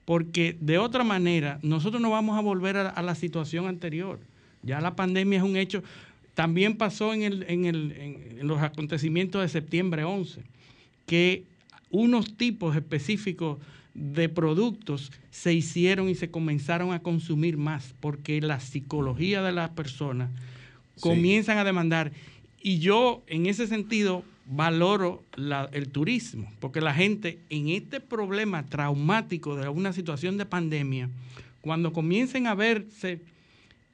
porque 0.05 0.57
de 0.61 0.79
otra 0.79 1.05
manera 1.05 1.61
nosotros 1.63 2.03
no 2.03 2.11
vamos 2.11 2.37
a 2.37 2.41
volver 2.41 2.77
a, 2.77 3.03
la 3.03 3.15
situación 3.15 3.69
anterior. 3.69 4.19
Ya 4.63 4.81
la 4.81 4.97
pandemia 4.97 5.39
es 5.39 5.45
un 5.45 5.57
hecho. 5.57 5.83
También 6.35 6.77
pasó 6.77 7.15
en, 7.15 8.49
los 8.49 8.61
acontecimientos 8.61 9.43
de 9.43 9.49
septiembre 9.49 10.03
11, 10.03 10.43
que 11.07 11.45
unos 11.91 12.37
tipos 12.37 12.75
específicos 12.75 13.59
de 13.93 14.29
productos 14.29 15.13
se 15.31 15.53
hicieron 15.53 16.09
y 16.09 16.17
se 16.17 16.31
comenzaron 16.31 16.93
a 16.93 17.03
consumir 17.03 17.57
más, 17.57 17.95
porque 18.01 18.41
la 18.41 18.59
psicología 18.59 19.43
de 19.43 19.53
las 19.53 19.71
personas 19.71 20.31
comienzan 21.01 21.59
a 21.59 21.65
demandar. 21.65 22.13
Y 22.61 22.79
yo, 22.79 23.23
en 23.27 23.47
ese 23.47 23.67
sentido, 23.67 24.25
valoro 24.47 25.25
el 25.73 25.89
turismo, 25.89 26.53
porque 26.61 26.81
la 26.81 26.95
gente 26.95 27.39
en 27.49 27.69
este 27.69 28.01
problema 28.01 28.67
traumático 28.67 29.57
de 29.57 29.69
una 29.69 29.93
situación 29.93 30.37
de 30.37 30.47
pandemia, 30.47 31.09
cuando 31.61 31.93
comiencen 31.93 32.47
a 32.47 32.55
verse 32.55 33.21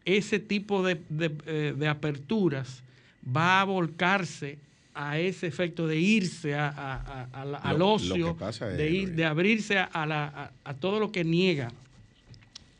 ese 0.05 0.40
tipo 0.40 0.82
de, 0.82 1.01
eh, 1.46 1.88
aperturas, 1.88 2.82
va 3.24 3.61
a 3.61 3.64
volcarse 3.64 4.59
a 4.92 5.18
ese 5.18 5.46
efecto 5.46 5.86
de 5.86 5.98
irse 5.98 6.55
al 6.55 7.80
ocio, 7.80 8.36
de, 8.76 8.90
ir, 8.90 9.12
de 9.14 9.24
abrirse 9.24 9.78
a, 9.78 10.51
todo 10.80 10.98
lo 10.98 11.12
que 11.12 11.22
niega, 11.22 11.70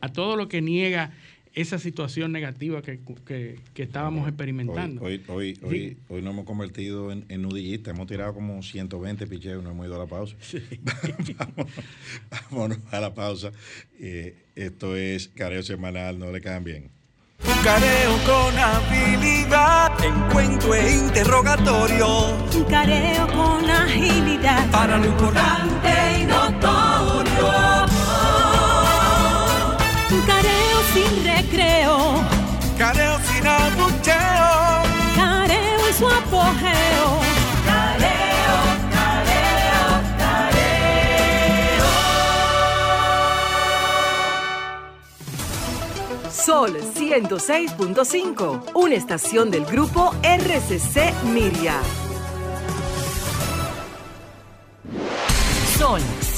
a 0.01 0.09
todo 0.09 0.37
lo 0.37 0.49
que 0.49 0.61
niega 0.61 1.13
esa 1.55 1.79
situación 1.79 2.33
negativa 2.33 2.83
que, 2.83 3.59
estábamos 3.75 4.29
experimentando. 4.29 5.03
Hoy, 5.03 5.23
hoy, 5.29 5.59
hoy, 5.63 5.97
hoy, 6.09 6.23
nos 6.23 6.33
hemos 6.33 6.45
convertido 6.45 7.11
en, 7.11 7.25
en 7.29 7.43
nudillistas, 7.43 7.95
hemos 7.95 8.07
tirado 8.07 8.35
como 8.35 8.63
120 8.63 9.27
picheos 9.27 9.61
y 9.61 9.65
no 9.65 9.73
hemos 9.73 9.87
ido 9.87 9.97
a 9.97 9.99
la 9.99 10.07
pausa. 10.07 10.37
vámonos, 12.31 12.79
a 12.91 13.01
la 13.01 13.15
pausa. 13.15 13.53
Eh, 13.99 14.37
esto 14.55 14.97
es 14.97 15.29
Careo 15.29 15.63
Semanal, 15.63 16.19
no 16.19 16.31
le 16.31 16.41
cambien. 16.41 16.91
Careo 17.65 18.19
con 18.25 18.59
habilidad, 18.59 19.93
encuentro 20.05 20.75
e 20.75 20.93
interrogatorio. 20.95 22.37
Careo 22.69 23.27
con 23.29 23.69
agilidad. 23.69 24.71
Para 24.71 24.99
lo 24.99 25.07
importante 25.07 26.21
y 26.21 26.25
notorio. 26.25 27.70
Careo 32.81 33.19
sin 33.19 33.47
abucheo. 33.47 34.15
Careo 35.15 35.87
en 35.87 35.95
su 35.95 36.09
apogeo. 36.09 37.21
Sol 46.33 46.81
106.5, 46.95 48.73
una 48.73 48.95
estación 48.95 49.51
del 49.51 49.67
grupo 49.67 50.15
RCC 50.23 51.13
Miria. 51.25 51.75
Sol 55.79 56.01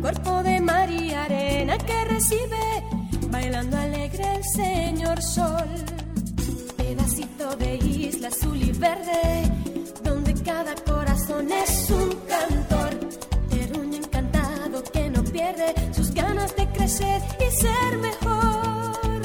cuerpo 0.00 0.42
de 0.42 0.60
mar 0.60 0.90
y 0.90 1.12
arena 1.12 1.76
que 1.78 2.04
recibe, 2.04 2.84
bailando 3.30 3.76
alegre 3.76 4.36
el 4.36 4.44
señor 4.44 5.20
sol. 5.22 5.68
Pedacito 6.76 7.56
de 7.56 7.76
isla 7.76 8.28
azul 8.28 8.62
y 8.62 8.72
verde, 8.72 9.52
donde 10.04 10.34
cada 10.42 10.74
corazón 10.76 11.50
es 11.50 11.90
un 11.90 12.10
cantor, 12.28 12.90
terruño 13.50 13.98
encantado 13.98 14.82
que 14.84 15.10
no 15.10 15.24
pierde 15.24 15.74
sus 15.92 16.12
ganas 16.12 16.54
de 16.56 16.66
crecer 16.68 17.20
y 17.40 17.60
ser 17.60 17.98
mejor. 17.98 19.22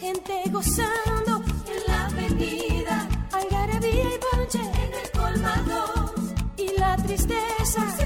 Gente 0.00 0.42
gozando 0.50 1.42
en 1.72 1.80
la 1.86 2.06
avenida, 2.06 3.08
algarabía 3.32 4.04
y 4.04 4.36
bonche 4.36 4.60
en 4.60 4.92
el 5.02 5.10
colmado. 5.12 6.14
Y 6.58 6.78
la 6.78 6.96
tristeza 6.96 8.05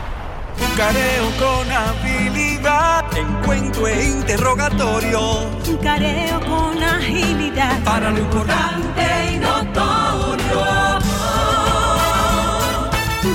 Careo 0.77 1.31
con 1.37 1.71
habilidad, 1.71 3.05
encuentro 3.15 3.87
e 3.87 4.05
interrogatorio. 4.05 5.49
Careo 5.81 6.39
con 6.41 6.81
agilidad. 6.83 7.79
Para 7.83 8.09
lo 8.11 8.19
importante 8.19 9.33
y 9.33 9.37
notorio. 9.37 10.61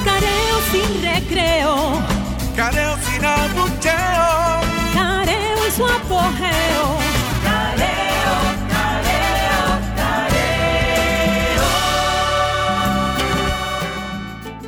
Careo 0.04 0.56
sin 0.72 1.02
recreo. 1.02 2.02
Careo 2.56 2.96
sin 3.04 3.24
abucheo. 3.24 4.60
Careo 4.94 5.64
en 5.66 5.72
su 5.76 5.84
apogeo. 5.84 7.05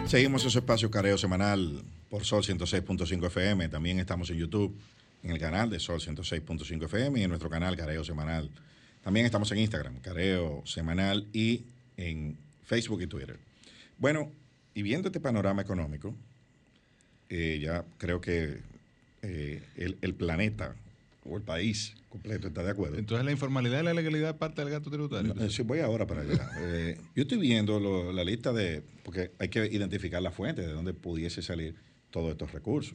Seguimos 0.09 0.43
ese 0.47 0.61
espacio 0.61 0.91
Careo 0.91 1.19
Semanal 1.19 1.83
por 2.09 2.25
Sol 2.25 2.43
106.5 2.43 3.27
FM. 3.27 3.69
También 3.69 4.01
estamos 4.01 4.31
en 4.31 4.39
YouTube, 4.39 4.75
en 5.23 5.33
el 5.33 5.39
canal 5.39 5.69
de 5.69 5.79
Sol 5.79 6.01
106.5 6.01 6.87
FM 6.87 7.21
y 7.21 7.25
en 7.25 7.29
nuestro 7.29 7.51
canal 7.51 7.77
Careo 7.77 8.03
Semanal. 8.03 8.49
También 9.05 9.27
estamos 9.27 9.53
en 9.53 9.59
Instagram, 9.59 10.01
Careo 10.01 10.63
Semanal 10.65 11.27
y 11.35 11.63
en 11.99 12.39
Facebook 12.65 13.03
y 13.03 13.07
Twitter. 13.07 13.37
Bueno, 13.99 14.33
y 14.73 14.81
viendo 14.81 15.09
este 15.09 15.21
panorama 15.21 15.61
económico, 15.61 16.15
eh, 17.29 17.59
ya 17.61 17.85
creo 17.99 18.19
que 18.23 18.63
eh, 19.21 19.63
el 19.77 20.15
planeta 20.15 20.75
o 21.29 21.37
el 21.37 21.43
país 21.43 21.95
completo 22.09 22.49
está 22.49 22.62
de 22.62 22.70
acuerdo. 22.70 22.97
Entonces 22.99 23.24
la 23.24 23.33
informalidad 23.33 23.81
y 23.81 23.85
la 23.85 23.95
legalidad 23.95 24.31
es 24.31 24.37
parte 24.37 24.62
del 24.62 24.70
gasto 24.70 24.91
tributario. 24.91 25.35
No, 25.35 25.45
eh, 25.45 25.51
sí, 25.51 25.62
voy 25.62 25.81
ahora 25.81 26.07
para 26.07 26.22
allá. 26.22 26.51
Eh, 26.61 26.99
yo 27.14 27.22
estoy 27.22 27.39
viendo 27.39 27.79
lo- 27.79 28.12
la 28.12 28.24
lista 28.24 28.53
de, 28.53 28.83
porque 29.05 29.31
hay 29.39 29.49
que 29.49 29.66
identificar 29.66 30.20
la 30.22 30.31
fuente 30.31 30.62
de 30.62 30.72
dónde 30.72 30.95
pudiese 30.95 31.43
salir 31.43 31.74
todos 32.11 32.31
estos 32.33 32.53
recursos. 32.53 32.95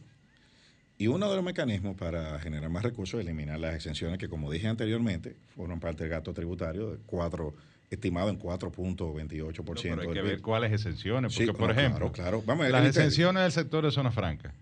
Y 0.98 1.08
uno 1.08 1.30
de 1.30 1.36
los 1.36 1.44
mecanismos 1.44 1.96
para 1.96 2.40
generar 2.40 2.70
más 2.70 2.84
recursos 2.84 3.20
es 3.20 3.26
eliminar 3.26 3.60
las 3.60 3.76
exenciones 3.76 4.18
que, 4.20 4.30
como 4.30 4.52
dije 4.52 4.68
anteriormente, 4.68 5.36
forman 5.56 5.80
parte 5.80 6.04
del 6.04 6.12
gasto 6.12 6.34
tributario 6.34 6.92
de 6.92 6.98
cuatro, 7.06 7.56
estimado 7.90 8.30
en 8.30 8.40
4.28%. 8.40 9.58
No, 9.58 9.74
pero 9.74 10.02
hay 10.02 10.08
que 10.14 10.22
ver 10.22 10.42
cuáles 10.42 10.72
exenciones, 10.72 11.34
Sí, 11.34 11.46
porque 11.46 11.60
por 11.60 11.74
no, 11.74 11.80
ejemplo, 11.80 12.12
claro. 12.12 12.44
Vamos 12.46 12.62
a 12.62 12.64
ver 12.66 12.72
las 12.72 12.86
exenciones 12.88 13.42
del 13.44 13.52
sector 13.52 13.84
de 13.86 13.92
zona 13.92 14.12
franca 14.12 14.54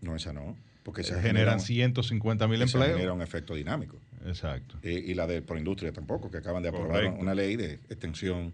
No, 0.00 0.14
esa 0.16 0.32
no. 0.32 0.56
Porque 0.82 1.02
esa 1.02 1.14
generan 1.22 1.34
genera- 1.34 1.58
150 1.60 2.48
mil 2.48 2.60
empleos. 2.62 2.86
genera 2.88 3.12
un 3.12 3.22
efecto 3.22 3.54
dinámico. 3.54 3.98
Exacto. 4.26 4.76
Eh, 4.82 5.02
y 5.06 5.14
la 5.14 5.26
de 5.26 5.40
por 5.42 5.56
industria 5.58 5.92
tampoco, 5.92 6.30
que 6.30 6.38
acaban 6.38 6.62
de 6.62 6.68
aprobar 6.70 6.88
Correcto. 7.02 7.20
una 7.20 7.34
ley 7.34 7.56
de 7.56 7.74
extensión. 7.88 8.52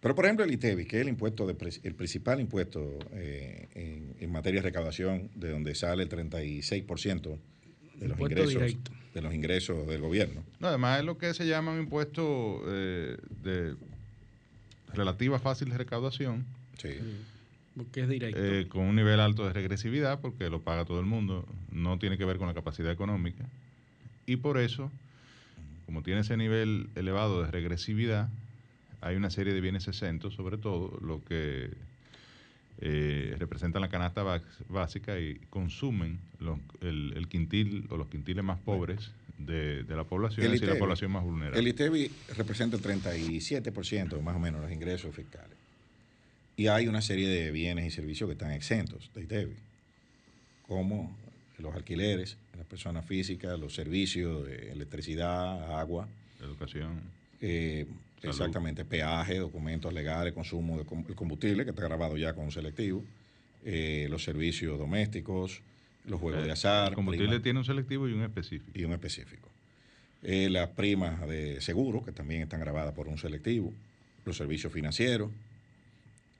Pero, 0.00 0.14
por 0.14 0.24
ejemplo, 0.24 0.44
el 0.44 0.52
ITEVI, 0.52 0.86
que 0.86 0.96
es 0.96 1.02
el 1.02 1.08
impuesto 1.08 1.46
de, 1.46 1.54
el 1.82 1.94
principal 1.94 2.40
impuesto 2.40 2.98
eh, 3.12 3.68
en, 3.74 4.14
en 4.18 4.32
materia 4.32 4.60
de 4.60 4.64
recaudación, 4.68 5.28
de 5.34 5.50
donde 5.50 5.74
sale 5.74 6.02
el 6.02 6.08
36% 6.08 7.20
de 7.20 8.08
los 8.08 8.18
Impuesto 8.18 8.24
ingresos 8.40 8.54
directo. 8.54 8.92
de 9.14 9.20
los 9.22 9.34
ingresos 9.34 9.86
del 9.86 10.00
gobierno. 10.00 10.42
No, 10.58 10.68
además 10.68 11.00
es 11.00 11.04
lo 11.04 11.18
que 11.18 11.34
se 11.34 11.46
llama 11.46 11.72
un 11.72 11.80
impuesto 11.80 12.62
eh, 12.66 13.16
de 13.42 13.74
relativa 14.94 15.38
fácil 15.38 15.68
de 15.70 15.76
recaudación. 15.78 16.46
Sí. 16.78 16.90
Porque 17.76 18.00
es 18.02 18.08
directo. 18.08 18.38
eh, 18.42 18.66
con 18.68 18.82
un 18.82 18.96
nivel 18.96 19.20
alto 19.20 19.46
de 19.46 19.52
regresividad, 19.52 20.20
porque 20.20 20.50
lo 20.50 20.60
paga 20.62 20.84
todo 20.84 21.00
el 21.00 21.06
mundo, 21.06 21.46
no 21.70 21.98
tiene 21.98 22.18
que 22.18 22.24
ver 22.24 22.36
con 22.38 22.46
la 22.48 22.54
capacidad 22.54 22.90
económica. 22.92 23.44
Y 24.26 24.36
por 24.36 24.58
eso, 24.58 24.90
como 25.86 26.02
tiene 26.02 26.20
ese 26.20 26.36
nivel 26.36 26.90
elevado 26.94 27.42
de 27.42 27.50
regresividad, 27.50 28.28
hay 29.00 29.16
una 29.16 29.30
serie 29.30 29.54
de 29.54 29.60
bienes 29.60 29.88
exentos, 29.88 30.34
sobre 30.34 30.58
todo 30.58 30.98
lo 31.00 31.24
que 31.24 31.70
eh, 32.82 33.36
representan 33.38 33.82
la 33.82 33.88
canasta 33.88 34.22
básica 34.68 35.18
y 35.20 35.34
consumen 35.50 36.18
los- 36.38 36.58
el, 36.80 37.12
el 37.16 37.28
quintil 37.28 37.86
o 37.90 37.96
los 37.96 38.08
quintiles 38.08 38.42
más 38.44 38.58
pobres 38.58 39.12
de, 39.38 39.84
de 39.84 39.96
la 39.96 40.04
población, 40.04 40.46
es 40.46 40.60
decir, 40.60 40.68
la 40.68 40.74
población 40.78 41.12
más 41.12 41.22
vulnerable. 41.24 41.58
El 41.60 41.68
ITEVI 41.68 42.10
representa 42.36 42.76
el 42.76 42.82
37% 42.82 44.22
más 44.22 44.36
o 44.36 44.38
menos 44.38 44.60
de 44.60 44.66
los 44.66 44.74
ingresos 44.74 45.14
fiscales. 45.14 45.58
Y 46.60 46.66
hay 46.68 46.88
una 46.88 47.00
serie 47.00 47.26
de 47.26 47.50
bienes 47.52 47.86
y 47.86 47.90
servicios 47.90 48.28
que 48.28 48.32
están 48.32 48.50
exentos 48.52 49.10
de 49.14 49.22
ITEVI, 49.22 49.54
como 50.68 51.16
los 51.56 51.74
alquileres, 51.74 52.36
las 52.54 52.66
personas 52.66 53.06
físicas, 53.06 53.58
los 53.58 53.74
servicios 53.74 54.44
de 54.46 54.70
electricidad, 54.70 55.80
agua, 55.80 56.06
Educación. 56.38 57.00
eh, 57.40 57.86
exactamente, 58.22 58.84
peaje, 58.84 59.38
documentos 59.38 59.90
legales, 59.94 60.34
consumo 60.34 60.76
de 60.76 60.84
com- 60.84 61.02
combustible, 61.14 61.64
que 61.64 61.70
está 61.70 61.80
grabado 61.84 62.18
ya 62.18 62.34
con 62.34 62.44
un 62.44 62.52
selectivo, 62.52 63.02
eh, 63.64 64.06
los 64.10 64.22
servicios 64.22 64.78
domésticos, 64.78 65.62
los 66.04 66.20
juegos 66.20 66.42
de 66.42 66.48
Eh, 66.50 66.52
azar, 66.52 66.88
el 66.90 66.94
combustible 66.94 67.28
prima- 67.30 67.42
tiene 67.42 67.58
un 67.60 67.64
selectivo 67.64 68.06
y 68.06 68.12
un 68.12 68.20
específico. 68.22 68.70
y 68.78 68.84
un 68.84 68.92
específico. 68.92 69.48
Las 70.20 70.68
primas 70.68 71.26
de 71.26 71.62
seguro, 71.62 72.04
que 72.04 72.12
también 72.12 72.42
están 72.42 72.60
grabadas 72.60 72.92
por 72.92 73.08
un 73.08 73.16
selectivo, 73.16 73.72
los 74.26 74.36
servicios 74.36 74.70
financieros, 74.70 75.30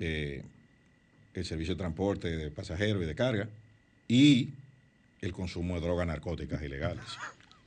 eh, 0.01 0.43
el 1.35 1.45
servicio 1.45 1.75
de 1.75 1.79
transporte 1.79 2.29
de 2.29 2.51
pasajeros 2.51 3.03
y 3.03 3.07
de 3.07 3.15
carga, 3.15 3.49
y 4.09 4.51
el 5.21 5.33
consumo 5.33 5.75
de 5.77 5.83
drogas 5.83 6.07
narcóticas 6.07 6.63
ilegales. 6.63 7.05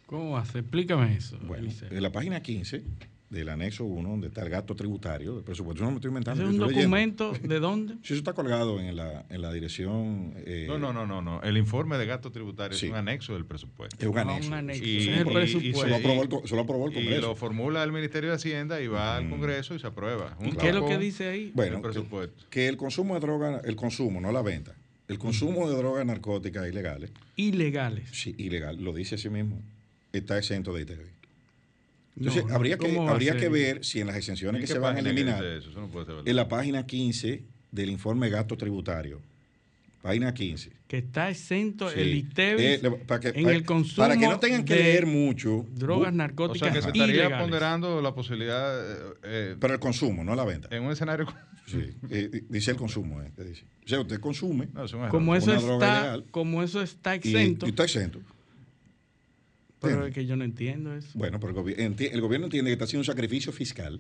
¿Cómo 0.06 0.38
hace? 0.38 0.60
Explícame 0.60 1.16
eso. 1.16 1.40
Bueno, 1.42 1.72
en 1.90 2.04
la 2.04 2.12
página 2.12 2.42
15 2.42 2.84
del 3.34 3.50
anexo 3.50 3.84
1, 3.84 4.08
donde 4.10 4.28
está 4.28 4.44
el 4.44 4.50
gasto 4.50 4.76
tributario 4.76 5.36
del 5.36 5.44
presupuesto, 5.44 5.80
yo 5.80 5.86
no 5.86 5.92
me 5.92 5.98
estoy 5.98 6.10
inventando. 6.10 6.44
¿Ese 6.44 6.54
es 6.54 6.60
un 6.60 6.68
leyendo. 6.68 6.82
documento 6.82 7.34
de 7.42 7.60
dónde? 7.60 7.94
Sí, 7.96 8.14
eso 8.14 8.16
está 8.16 8.34
colgado 8.34 8.80
en 8.80 8.96
la, 8.96 9.26
en 9.30 9.42
la 9.42 9.52
dirección. 9.52 10.34
eh, 10.46 10.66
No, 10.68 10.78
no, 10.78 10.94
no, 10.94 11.06
no, 11.06 11.22
no. 11.22 11.42
El 11.42 11.58
informe 11.58 11.98
de 11.98 12.06
gasto 12.06 12.32
tributario 12.32 12.78
Sí. 12.78 12.86
es 12.86 12.92
un 12.92 12.98
anexo 13.00 13.34
del 13.34 13.46
presupuesto. 13.46 13.98
Es 14.00 14.06
un 14.10 14.18
Ah, 14.18 14.22
anexo. 14.22 14.48
un 14.50 14.54
anexo. 14.54 14.84
Y- 14.84 14.98
es 14.98 15.08
el 15.08 15.28
y- 15.28 15.30
y 15.30 15.34
presupuesto. 15.34 15.82
Se 15.82 15.88
lo 15.90 15.96
aprobó 15.96 16.22
el, 16.24 16.30
co- 16.30 16.48
se 16.48 16.56
lo 16.56 16.62
aprobó 16.62 16.86
el 16.88 16.92
Y 16.92 16.96
Congreso. 16.96 17.22
lo 17.28 17.36
formula 17.36 17.84
el 17.84 17.92
Ministerio 17.92 18.30
de 18.30 18.36
Hacienda 18.36 18.80
y 18.82 18.88
va 18.88 19.18
al 19.18 19.26
Mm. 19.26 19.30
Congreso 19.32 19.76
y 19.76 19.80
se 19.80 19.88
aprueba. 19.88 20.38
¿Y 20.44 20.52
qué 20.52 20.70
es 20.70 20.76
lo 20.76 20.86
que 20.88 20.98
dice 20.98 21.28
ahí? 21.28 21.52
Bueno, 21.56 21.78
el 21.78 21.82
presupuesto. 21.82 22.46
que 22.50 22.68
el 22.68 22.78
consumo 22.78 23.16
de 23.16 23.20
droga, 23.20 23.62
el 23.66 23.76
consumo, 23.76 24.22
no 24.22 24.32
la 24.32 24.42
venta, 24.44 24.74
el 25.08 25.18
consumo 25.18 25.70
de 25.70 25.76
drogas 25.76 26.06
narcóticas 26.06 26.68
ilegales, 26.70 27.12
Ilegales. 27.36 28.10
sí, 28.12 28.36
ilegal, 28.38 28.82
lo 28.84 28.94
dice 28.94 29.16
así 29.16 29.30
mismo, 29.30 29.60
está 30.12 30.38
exento 30.38 30.74
de 30.74 30.84
ITV. 30.84 31.02
Entonces, 32.18 32.46
No, 32.46 32.54
habría, 32.56 32.78
que, 32.78 32.88
¿cómo 32.88 33.06
va 33.06 33.12
a 33.12 33.14
habría 33.14 33.36
que 33.38 33.50
ver 33.50 33.84
si 33.84 34.00
en 34.00 34.08
las 34.08 34.16
exenciones 34.16 34.62
¿En 34.62 34.68
que 34.68 34.72
se 34.74 34.80
van 34.80 34.96
a 34.96 35.00
eliminar, 35.00 35.44
eso? 35.44 35.70
Eso 35.72 35.80
no 35.82 35.88
puede 35.88 36.06
ser 36.06 36.16
verdad. 36.16 36.30
en 36.30 36.36
la 36.36 36.48
página 36.48 36.86
15 36.86 37.44
del 37.72 37.90
informe 37.90 38.30
gasto 38.30 38.56
tributario, 38.56 39.20
página 40.02 40.34
15. 40.34 40.72
Que 40.88 40.98
está 41.00 41.30
exento 41.32 41.90
Sí. 41.90 42.00
el 42.02 42.14
ITEVIS 42.14 42.84
Eh, 42.84 42.92
para 43.08 43.20
que, 43.20 43.28
en 43.30 43.46
para- 43.46 43.56
el 43.56 43.66
consumo 43.66 43.98
Para 44.08 44.16
que 44.18 44.28
no 44.28 44.40
tengan 44.40 44.64
que 44.64 44.76
leer 44.76 45.08
mucho, 45.08 45.66
drogas 45.72 46.12
bu- 46.12 46.14
o 46.14 46.18
narcóticas 46.18 46.60
sea 46.60 46.72
que 46.76 46.82
se 46.84 46.88
estaría 46.90 47.16
ilegales. 47.16 47.40
ponderando 47.42 48.00
la 48.02 48.14
posibilidad 48.14 48.92
eh, 48.92 49.14
eh, 49.24 49.56
pero 49.60 49.74
el 49.74 49.80
consumo, 49.80 50.24
no 50.24 50.36
la 50.36 50.46
venta. 50.46 50.68
en 50.76 50.84
un 50.84 50.92
escenario. 50.92 51.26
Sí, 51.66 51.80
eh, 52.12 52.44
dice 52.50 52.72
el 52.72 52.78
consumo. 52.78 53.22
eh, 53.24 53.32
dice. 53.44 53.64
O 53.86 53.88
sea, 53.88 54.02
usted 54.02 54.20
consume 54.20 54.68
No, 54.74 54.84
es 54.86 54.94
un 54.94 55.00
error. 55.00 55.12
Como 55.12 55.36
eso 55.36 55.52
una 55.52 55.60
droga 55.62 55.86
está, 55.88 56.00
ilegal. 56.02 56.26
como 56.30 56.62
eso 56.62 56.82
está 56.82 57.16
y, 57.16 57.18
exento, 57.20 57.66
y 57.66 57.70
está 57.70 57.84
exento. 57.86 58.20
Pero 59.84 60.06
es 60.08 60.14
que 60.14 60.26
yo 60.26 60.36
no 60.36 60.44
entiendo 60.44 60.96
eso. 60.96 61.10
Bueno, 61.14 61.40
pero 61.40 61.52
el, 61.52 61.58
gobi- 61.58 61.78
enti- 61.78 62.10
el 62.12 62.22
gobierno 62.22 62.48
entiende 62.48 62.70
que 62.70 62.74
está 62.74 62.86
haciendo 62.86 63.02
un 63.02 63.06
sacrificio 63.06 63.52
fiscal 63.52 64.00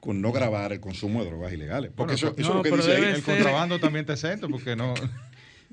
con 0.00 0.22
no 0.22 0.32
grabar 0.32 0.72
el 0.72 0.80
consumo 0.80 1.22
de 1.22 1.28
drogas 1.28 1.52
ilegales. 1.52 1.90
Porque 1.94 2.14
Bueno, 2.14 2.28
eso, 2.28 2.34
eso 2.40 2.54
no, 2.54 2.60
es 2.62 2.70
lo 2.70 2.76
que 2.76 2.82
dice 2.82 2.96
ahí. 2.96 3.04
El 3.04 3.22
ser- 3.22 3.24
contrabando 3.36 3.78
también 3.78 4.00
está 4.02 4.14
exento 4.14 4.48
porque 4.48 4.74
no. 4.76 4.94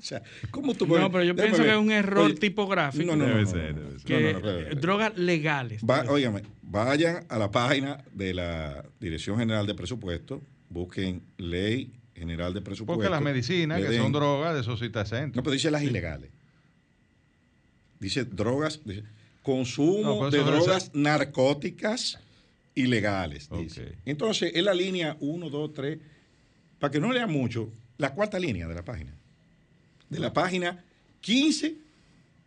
sea, 0.00 0.22
¿cómo 0.52 0.74
tú 0.74 0.86
No, 0.86 0.90
puedes- 0.90 1.08
pero 1.10 1.24
yo 1.24 1.34
déjame 1.34 1.48
pienso 1.56 1.62
que 1.64 1.70
es 1.72 1.76
un 1.76 1.90
error 1.90 2.26
Oye, 2.26 2.34
tipográfico. 2.34 3.04
No, 3.04 3.16
no, 3.16 3.24
no. 3.26 3.30
Debe 3.30 3.42
no, 3.42 3.50
ser, 3.50 3.74
no, 3.74 3.80
debe 3.80 3.92
no, 3.94 3.98
ser. 3.98 4.06
que 4.06 4.32
no, 4.32 4.74
no, 4.76 4.80
drogas 4.80 5.18
legales. 5.18 5.82
Va- 5.82 6.02
ser. 6.02 6.10
óigame, 6.10 6.42
vayan 6.62 7.24
a 7.28 7.36
la 7.36 7.50
página 7.50 8.04
de 8.14 8.32
la 8.32 8.84
Dirección 9.00 9.38
General 9.40 9.66
de 9.66 9.74
Presupuesto, 9.74 10.40
busquen 10.70 11.20
Ley 11.36 11.90
General 12.14 12.54
de 12.54 12.60
Presupuesto. 12.60 12.96
Porque 13.00 13.10
las 13.10 13.20
medicinas, 13.22 13.80
que 13.82 13.88
den- 13.88 14.02
son 14.02 14.12
drogas, 14.12 14.54
de 14.54 14.60
eso 14.60 14.76
sí 14.76 14.84
está 14.84 15.00
exento. 15.00 15.34
No, 15.36 15.42
pero 15.42 15.54
dice 15.54 15.68
las 15.68 15.82
ilegales. 15.82 16.30
Dice 17.98 18.24
drogas, 18.24 18.80
dice 18.84 19.02
consumo 19.52 20.24
No, 20.24 20.30
de 20.30 20.38
drogas 20.44 20.84
ser- 20.84 20.96
narcóticas 20.96 22.18
ilegales. 22.74 23.48
Dice. 23.50 23.94
Entonces, 24.04 24.52
es 24.54 24.62
la 24.62 24.74
línea 24.74 25.16
1, 25.20 25.48
2, 25.48 25.72
3, 25.72 25.98
para 26.78 26.90
que 26.90 27.00
no 27.00 27.12
lean 27.12 27.30
mucho, 27.32 27.72
la 27.96 28.12
cuarta 28.14 28.38
línea 28.38 28.68
de 28.68 28.74
la 28.74 28.84
página. 28.84 29.14
De 30.10 30.18
la 30.18 30.32
página 30.34 30.84
15 31.22 31.76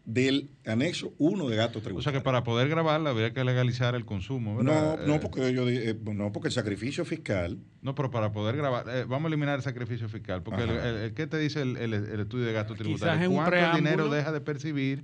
del 0.05 0.49
anexo 0.65 1.13
1 1.17 1.47
de 1.49 1.55
gasto 1.55 1.79
O 1.79 1.81
tributario. 1.81 2.03
sea 2.11 2.19
que 2.19 2.23
para 2.23 2.43
poder 2.43 2.69
grabarla 2.69 3.09
habría 3.11 3.33
que 3.33 3.43
legalizar 3.43 3.93
el 3.95 4.05
consumo. 4.05 4.61
no, 4.63 4.71
¿verdad? 4.71 5.05
no, 5.07 5.15
Eh, 5.15 5.19
porque 5.21 5.53
yo, 5.53 5.67
eh, 5.69 5.95
no, 6.13 6.31
porque 6.31 6.47
el 6.49 6.53
sacrificio 6.53 7.03
fiscal 7.05 7.57
No, 7.81 7.93
pero 7.95 8.09
para 8.11 8.31
poder 8.31 8.55
grabar, 8.57 8.85
eh, 8.89 9.05
vamos 9.07 9.25
a 9.25 9.27
eliminar 9.29 9.55
el 9.57 9.63
sacrificio 9.63 10.07
fiscal, 10.09 10.41
porque 10.43 10.63
el, 10.63 10.69
el- 10.71 10.95
el- 10.97 11.13
¿qué 11.13 11.25
te 11.27 11.37
dice 11.39 11.61
el, 11.61 11.77
el- 11.77 11.93
el 11.93 12.19
estudio 12.19 12.45
de 12.45 12.53
gasto 12.53 12.73
Quizás 12.73 12.83
tributario? 12.85 13.31
¿Cuánto 13.31 13.75
dinero 13.77 14.09
deja 14.09 14.31
de 14.31 14.39
percibir 14.41 15.03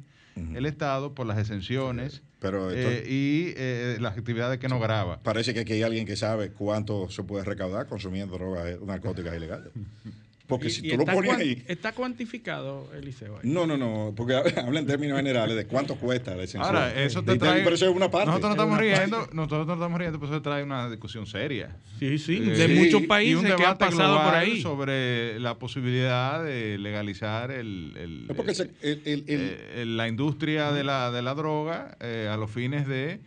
el 0.55 0.65
Estado 0.65 1.13
por 1.15 1.25
las 1.25 1.37
exenciones 1.39 2.21
Pero 2.39 2.69
esto- 2.71 2.89
eh, 2.89 3.03
y 3.07 3.53
eh, 3.57 3.97
las 3.99 4.17
actividades 4.17 4.59
que 4.59 4.67
no 4.67 4.79
graba? 4.79 5.19
parece 5.23 5.53
que 5.53 5.61
aquí 5.61 5.73
hay 5.73 5.83
alguien 5.83 6.05
que 6.05 6.15
sabe 6.15 6.51
cuánto 6.51 7.09
se 7.09 7.23
puede 7.23 7.43
recaudar 7.43 7.87
consumiendo 7.87 8.35
drogas 8.37 8.67
eh, 8.67 8.79
narcóticas 8.85 9.35
ilegales. 9.35 9.69
Porque 10.47 10.67
Y- 10.67 10.69
si 10.69 10.87
y 10.87 10.91
tú 10.91 10.97
lo 10.99 11.03
cuan- 11.05 11.41
ahí, 11.41 11.61
Está 11.67 11.91
cuantificado, 11.91 12.89
Eliseo. 12.95 13.35
ahí. 13.35 13.41
No, 13.43 13.67
no, 13.67 13.75
no, 13.77 14.13
porque 14.15 14.33
habla 14.65 14.79
en 14.79 14.85
términos 14.85 15.17
generales 15.17 15.57
de 15.57 15.65
cuánto 15.67 15.95
cuesta 15.97 16.35
la. 16.35 16.45
Ahora, 16.63 17.03
eso 17.03 17.21
te 17.21 17.37
trae... 17.37 17.63
Pero 17.63 17.75
eso 17.75 17.89
es 17.89 17.93
una 17.93 18.09
parte. 18.09 18.27
Nosotros 18.27 18.55
nos 18.55 18.63
estamos 18.63 18.79
riendo, 18.79 19.27
nosotros 19.33 19.67
nos 19.67 19.75
estamos 19.75 19.99
riendo, 19.99 20.19
pero 20.21 20.31
eso 20.31 20.41
trae 20.41 20.63
una 20.63 20.89
discusión 20.89 21.25
seria. 21.27 21.75
Sí, 21.99 22.17
sí, 22.17 22.37
Eh, 22.37 22.51
de 22.51 22.67
muchos 22.69 23.01
y 23.01 23.07
países 23.07 23.35
un 23.39 23.45
que 23.45 23.51
han 23.51 23.57
debate 23.57 23.85
pasado 23.85 24.23
por 24.23 24.35
ahí. 24.35 24.61
sobre 24.61 25.37
la 25.41 25.55
posibilidad 25.55 26.41
de 26.41 26.77
legalizar 26.77 27.51
el, 27.51 27.93
el- 27.97 28.35
porque 28.35 28.51
el- 28.53 28.71
el- 28.83 29.01
el- 29.05 29.25
eh, 29.27 29.83
la 29.85 30.07
industria 30.07 30.71
de 30.71 30.85
la, 30.85 31.11
de 31.11 31.21
la 31.23 31.33
droga 31.35 31.97
eh, 31.99 32.29
a 32.31 32.37
los 32.37 32.49
fines 32.49 32.87
de 32.87 33.19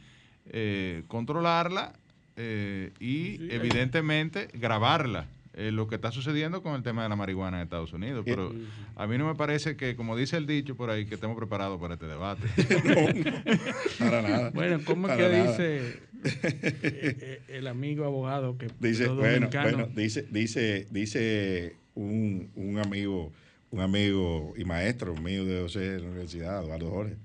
eh, 0.52 1.02
controlarla 1.06 1.92
eh, 2.36 2.92
y 2.98 3.36
Sí, 3.36 3.48
evidentemente 3.50 4.48
grabarla. 4.54 5.26
Eh, 5.54 5.72
lo 5.72 5.88
que 5.88 5.96
está 5.96 6.12
sucediendo 6.12 6.62
con 6.62 6.76
el 6.76 6.84
tema 6.84 7.02
de 7.02 7.08
la 7.08 7.16
marihuana 7.16 7.56
en 7.58 7.64
Estados 7.64 7.92
Unidos. 7.92 8.22
Pero 8.24 8.54
a 8.94 9.06
mí 9.08 9.18
no 9.18 9.26
me 9.26 9.34
parece 9.34 9.76
que, 9.76 9.96
como 9.96 10.16
dice 10.16 10.36
el 10.36 10.46
dicho 10.46 10.76
por 10.76 10.90
ahí, 10.90 11.06
que 11.06 11.16
estemos 11.16 11.36
preparados 11.36 11.80
para 11.80 11.94
este 11.94 12.06
debate. 12.06 12.46
para 13.98 14.22
nada. 14.22 14.50
Bueno, 14.50 14.78
¿cómo 14.84 15.08
es 15.08 15.16
que 15.16 15.22
nada. 15.22 15.50
dice 15.50 15.78
eh, 16.24 16.78
eh, 16.82 17.40
el 17.48 17.66
amigo 17.66 18.04
abogado 18.04 18.56
que 18.58 18.68
Dice, 18.78 19.06
los 19.06 19.16
bueno, 19.16 19.48
dominicanos- 19.48 19.72
bueno, 19.72 19.88
dice, 19.94 20.26
dice, 20.30 20.86
dice 20.90 21.74
un, 21.94 22.50
un 22.54 22.78
amigo, 22.78 23.32
un 23.72 23.80
amigo 23.80 24.52
y 24.56 24.64
maestro 24.64 25.14
mío 25.16 25.44
de 25.44 25.62
José 25.62 25.80
de 25.80 26.00
la 26.00 26.06
Universidad, 26.06 26.62
Eduardo 26.64 26.90
Jorge, 26.90 27.16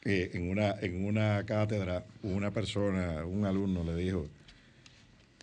que 0.00 0.30
en 0.34 0.50
una, 0.50 0.70
en 0.80 1.04
una 1.04 1.44
cátedra, 1.44 2.04
una 2.22 2.50
persona, 2.50 3.24
un 3.24 3.44
alumno 3.44 3.84
le 3.84 3.94
dijo, 3.96 4.26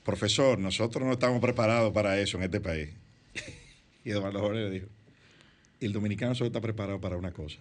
profesor, 0.04 0.58
nosotros 0.60 1.06
no 1.06 1.14
estamos 1.14 1.40
preparados 1.42 1.92
para 1.94 2.20
eso 2.20 2.38
en 2.38 2.44
este 2.44 2.60
país. 2.60 2.90
y 4.06 4.10
Eduardo 4.12 4.40
Jorge 4.40 4.60
le 4.62 4.70
dijo, 4.72 4.88
el 5.80 5.94
dominicano 5.94 6.36
solo 6.36 6.48
está 6.48 6.62
preparado 6.62 7.00
para 7.00 7.18
una 7.18 7.32
cosa, 7.32 7.58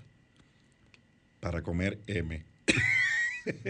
para 1.40 1.62
comer 1.62 1.98
M. 2.06 2.42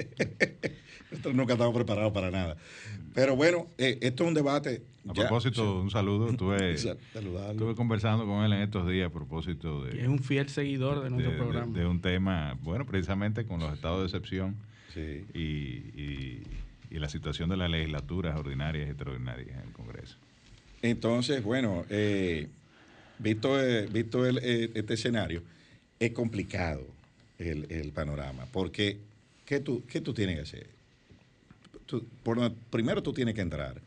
Nosotros 1.10 1.34
nunca 1.34 1.54
estamos 1.54 1.74
preparados 1.74 2.12
para 2.12 2.30
nada. 2.30 2.56
Pero 3.14 3.34
bueno, 3.36 3.66
eh, 3.78 3.98
esto 4.00 4.24
es 4.24 4.28
un 4.28 4.34
debate. 4.34 4.82
A 5.08 5.12
ya- 5.12 5.22
propósito, 5.26 5.80
un 5.80 5.90
saludo. 5.90 6.30
Estuve, 6.30 6.76
conversando 7.74 8.26
con 8.26 8.44
él 8.44 8.52
en 8.52 8.60
estos 8.62 8.88
días 8.88 9.08
a 9.08 9.12
propósito 9.12 9.84
de, 9.84 9.92
que 9.92 10.02
es 10.02 10.08
un 10.08 10.20
fiel 10.20 10.48
seguidor 10.48 11.02
de 11.02 11.10
nuestro 11.10 11.32
de- 11.32 11.38
programa. 11.38 11.76
de 11.76 11.86
un 11.86 12.00
tema, 12.00 12.56
bueno, 12.62 12.84
precisamente 12.86 13.44
con 13.44 13.58
los 13.60 13.72
estados 13.74 14.00
de 14.00 14.04
excepción 14.06 14.56
Sí. 14.94 15.24
y, 15.34 15.40
y- 16.00 16.42
y 16.90 16.98
la 16.98 17.08
situación 17.08 17.48
de 17.48 17.56
las 17.56 17.70
legislaturas 17.70 18.38
ordinarias 18.38 18.88
y 18.88 18.90
extraordinarias 18.90 19.48
en 19.48 19.68
el 19.68 19.72
Congreso. 19.72 20.16
Entonces, 20.82 21.42
bueno, 21.42 21.84
eh, 21.88 22.48
visto, 23.18 23.62
eh, 23.62 23.86
visto 23.86 24.26
eh, 24.26 24.70
este 24.74 24.94
escenario, 24.94 25.42
es 25.98 26.12
complicado 26.12 26.86
el, 27.38 27.92
panorama. 27.94 28.46
Porque, 28.52 28.98
¿qué 29.44 29.60
tú, 29.60 29.84
qué 29.86 30.00
tú 30.00 30.12
tienes 30.14 30.36
que 30.36 30.42
hacer? 30.42 30.66
por, 32.22 32.52
primero 32.70 33.02
tú 33.02 33.12
tienes 33.12 33.34
que 33.34 33.40
entrar, 33.40 33.80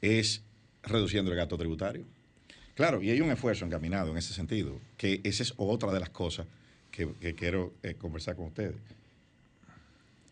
es 0.00 0.42
reduciendo 0.82 1.30
el 1.30 1.36
gasto 1.36 1.58
tributario. 1.58 2.04
Claro, 2.74 3.02
y 3.02 3.10
hay 3.10 3.20
un 3.20 3.30
esfuerzo 3.30 3.66
encaminado 3.66 4.10
en 4.10 4.16
ese 4.16 4.32
sentido, 4.32 4.80
que 4.96 5.20
esa 5.22 5.42
es 5.42 5.52
otra 5.58 5.92
de 5.92 6.00
las 6.00 6.08
cosas 6.08 6.46
que, 6.90 7.34
quiero 7.34 7.74
conversar 7.98 8.36
con 8.36 8.46
ustedes. 8.46 8.76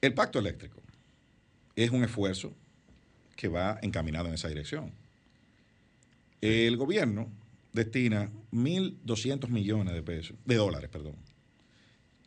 El 0.00 0.14
pacto 0.14 0.38
eléctrico 0.38 0.79
es 1.84 1.90
un 1.90 2.04
esfuerzo 2.04 2.52
que 3.36 3.48
va 3.48 3.78
encaminado 3.82 4.28
en 4.28 4.34
esa 4.34 4.48
dirección. 4.48 4.92
El 6.40 6.76
gobierno 6.76 7.28
destina 7.72 8.30
1.200 8.52 9.48
millones 9.48 9.94
de 9.94 10.02
pesos, 10.02 10.36
de 10.44 10.54
dólares, 10.56 10.90
perdón, 10.90 11.14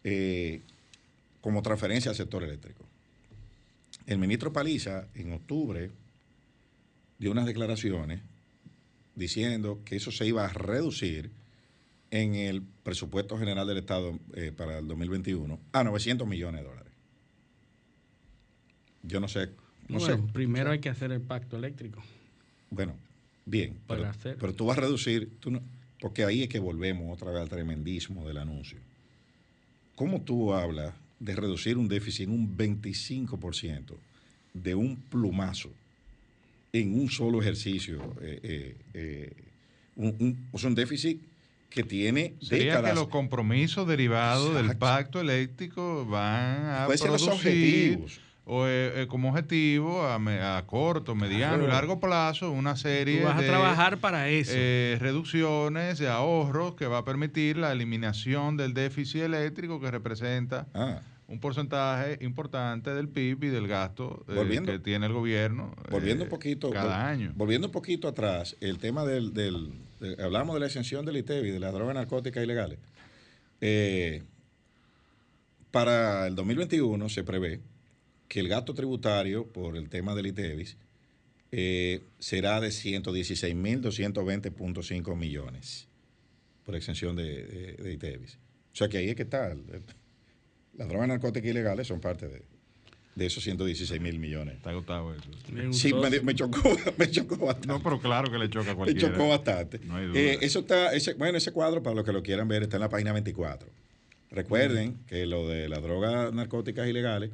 eh, 0.03 0.61
como 1.41 1.61
transferencia 1.61 2.09
al 2.09 2.15
sector 2.15 2.43
eléctrico. 2.43 2.85
El 4.05 4.17
ministro 4.17 4.51
Paliza 4.51 5.07
en 5.15 5.33
octubre 5.33 5.91
dio 7.19 7.31
unas 7.31 7.45
declaraciones 7.45 8.21
diciendo 9.15 9.81
que 9.85 9.95
eso 9.95 10.11
se 10.11 10.25
iba 10.25 10.45
a 10.45 10.49
reducir 10.49 11.31
en 12.11 12.35
el 12.35 12.61
presupuesto 12.83 13.37
general 13.37 13.67
del 13.67 13.77
Estado 13.77 14.19
eh, 14.35 14.51
para 14.55 14.79
el 14.79 14.87
2021 14.87 15.59
a 15.71 15.83
900 15.83 16.27
millones 16.27 16.61
de 16.61 16.67
dólares. 16.67 16.82
Yo 19.03 19.19
no 19.19 19.27
sé. 19.27 19.49
No 19.89 19.99
sé. 19.99 20.17
Primero 20.33 20.71
hay 20.71 20.79
que 20.79 20.89
hacer 20.89 21.11
el 21.11 21.21
pacto 21.21 21.57
eléctrico. 21.57 22.01
Bueno, 22.69 22.95
bien. 23.45 23.77
pero, 23.87 24.09
pero, 24.39 24.53
tú 24.53 24.65
vas 24.65 24.77
a 24.77 24.81
reducir, 24.81 25.29
tú 25.39 25.51
no, 25.51 25.61
porque 25.99 26.23
ahí 26.23 26.43
es 26.43 26.49
que 26.49 26.59
volvemos 26.59 27.13
otra 27.13 27.31
vez 27.31 27.41
al 27.41 27.49
tremendismo 27.49 28.27
del 28.27 28.37
anuncio. 28.37 28.79
¿Cómo 29.95 30.21
tú 30.21 30.53
hablas 30.53 30.93
de 31.19 31.35
reducir 31.35 31.77
un 31.77 31.87
déficit 31.87 32.27
en 32.27 32.33
un 32.33 32.57
25% 32.57 33.93
de 34.53 34.75
un 34.75 34.95
plumazo 34.95 35.69
en 36.71 36.99
un 36.99 37.09
solo 37.09 37.41
ejercicio? 37.41 38.15
Eh, 38.21 38.39
eh, 38.43 38.75
eh 38.93 39.33
un, 39.95 40.47
o 40.51 40.57
sea, 40.57 40.69
un 40.69 40.75
déficit 40.75 41.21
que 41.69 41.83
tiene 41.83 42.33
Sería 42.41 42.81
que 42.81 42.93
los 42.93 43.09
compromisos 43.09 43.87
derivados 43.87 44.55
del 44.55 44.75
pacto 44.77 45.21
eléctrico 45.21 46.05
van 46.05 46.65
a 46.65 46.85
producir 46.87 47.11
los 47.11 47.27
objetivos 47.27 48.19
o 48.45 48.67
eh, 48.67 49.07
como 49.07 49.29
objetivo 49.29 50.05
a, 50.05 50.63
corto, 50.65 51.15
mediano 51.15 51.63
y 51.63 51.67
largo 51.67 51.99
plazo 51.99 52.51
una 52.51 52.75
serie 52.75 53.21
Tú 53.21 53.27
vas 53.27 53.39
de 53.39 53.45
a 53.45 53.47
trabajar 53.47 53.97
para 53.99 54.29
eso. 54.29 54.51
Eh, 54.53 54.97
reducciones 54.99 55.97
de 55.99 56.09
ahorros 56.09 56.75
que 56.75 56.87
va 56.87 56.99
a 56.99 57.05
permitir 57.05 57.57
la 57.57 57.71
eliminación 57.71 58.57
del 58.57 58.73
déficit 58.73 59.21
eléctrico 59.21 59.79
que 59.79 59.89
representa 59.89 60.67
ah. 60.73 60.99
un 61.27 61.39
porcentaje 61.39 62.17
importante 62.21 62.93
del 62.93 63.07
PIB 63.07 63.45
y 63.45 63.47
del 63.47 63.67
gasto 63.67 64.25
eh, 64.27 64.61
que 64.65 64.79
tiene 64.79 65.05
el 65.05 65.13
gobierno 65.13 65.73
volviendo 65.89 66.25
un 66.25 66.29
poquito 66.29 66.69
cada 66.69 67.07
año. 67.07 67.31
Volviendo 67.35 67.67
un 67.67 67.73
poquito 67.73 68.09
atrás, 68.09 68.57
el 68.59 68.77
tema 68.77 69.05
del, 69.05 69.33
del 69.33 69.71
hablamos 70.21 70.53
de 70.55 70.59
la 70.59 70.65
exención 70.65 71.05
del 71.05 71.15
ITEVI, 71.15 71.51
de 71.51 71.59
las 71.61 71.73
drogas 71.73 71.95
narcóticas 71.95 72.43
ilegales. 72.43 72.77
para 75.71 76.27
el 76.27 76.35
2021 76.35 77.07
se 77.07 77.23
prevé 77.23 77.61
que 78.33 78.39
el 78.39 78.47
gasto 78.47 78.73
tributario 78.73 79.45
por 79.45 79.77
el 79.77 79.89
tema 79.89 80.15
del 80.15 80.25
ITEVIS 80.25 80.75
eh, 81.51 82.01
será 82.17 82.59
de 82.59 82.69
116.220.5 82.69 85.15
millones 85.15 85.87
por 86.65 86.75
exención 86.75 87.15
de, 87.15 87.75
de, 87.77 87.93
ITEVIS. 87.93 88.39
O 88.73 88.75
sea 88.75 88.89
que 88.89 88.97
ahí 88.97 89.09
es 89.09 89.15
que 89.15 89.21
está. 89.21 89.55
las 90.73 90.89
drogas 90.89 91.09
narcóticas 91.09 91.47
ilegales 91.47 91.85
son 91.85 91.99
parte 91.99 92.27
de, 92.27 92.41
esos 93.23 93.43
116 93.43 94.01
mil 94.01 94.17
millones. 94.17 94.55
Está 94.55 94.71
agotado 94.71 95.13
eso. 95.13 95.29
Sí, 95.71 95.93
me, 96.23 96.33
chocó, 96.33 96.75
me 96.97 97.11
chocó 97.11 97.37
bastante. 97.37 97.67
No, 97.67 97.83
pero 97.83 98.01
claro 98.01 98.31
que 98.31 98.39
le 98.39 98.49
choca 98.49 98.71
a 98.71 98.75
cualquiera. 98.75 99.09
Me 99.09 99.15
chocó 99.15 99.29
bastante. 99.29 99.79
No 99.85 99.97
hay 99.97 100.07
duda. 100.07 100.19
Eh, 100.19 100.39
eso 100.41 100.61
está, 100.61 100.91
ese, 100.95 101.13
bueno, 101.13 101.37
ese 101.37 101.51
cuadro, 101.51 101.83
para 101.83 101.97
los 101.97 102.03
que 102.03 102.11
lo 102.11 102.23
quieran 102.23 102.47
ver, 102.47 102.63
está 102.63 102.77
en 102.77 102.81
la 102.81 102.89
página 102.89 103.13
24. 103.13 103.69
Recuerden 104.31 104.97
que 105.05 105.27
lo 105.27 105.47
de 105.47 105.69
las 105.69 105.83
drogas 105.83 106.33
narcóticas 106.33 106.87
ilegales 106.87 107.29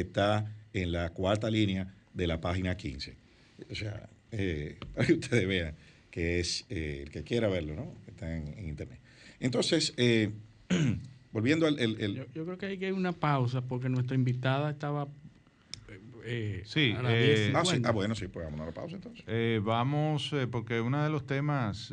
está 0.00 0.54
en 0.72 0.92
la 0.92 1.10
cuarta 1.10 1.50
línea 1.50 1.94
de 2.14 2.26
la 2.26 2.40
página 2.40 2.76
15. 2.76 3.16
O 3.70 3.74
sea, 3.74 4.08
eh, 4.32 4.78
para 4.94 5.06
que 5.06 5.12
ustedes 5.14 5.46
vean 5.46 5.74
que 6.10 6.40
es 6.40 6.64
eh, 6.68 7.02
el 7.02 7.10
que 7.10 7.22
quiera 7.22 7.48
verlo, 7.48 7.74
¿no? 7.74 7.94
Está 8.06 8.34
en, 8.34 8.66
internet. 8.66 9.00
Entonces, 9.40 9.94
eh, 9.96 10.30
volviendo 11.32 11.66
al... 11.66 11.76
yo, 12.34 12.44
creo 12.44 12.58
que 12.58 12.66
hay 12.66 12.78
que 12.78 12.88
ir 12.88 12.94
una 12.94 13.12
pausa 13.12 13.62
porque 13.62 13.88
nuestra 13.88 14.16
invitada 14.16 14.70
estaba... 14.70 15.06
sí, 16.64 16.92
a 16.92 17.00
ah, 17.00 17.64
sí, 17.64 17.82
ah, 17.84 17.92
bueno, 17.92 18.14
sí, 18.14 18.26
pues 18.28 18.46
vamos 18.46 18.60
a 18.60 18.66
la 18.66 18.72
pausa 18.72 18.96
entonces. 18.96 19.24
vamos, 19.62 20.34
porque 20.50 20.80
uno 20.80 21.04
de 21.04 21.10
los 21.10 21.26
temas 21.26 21.92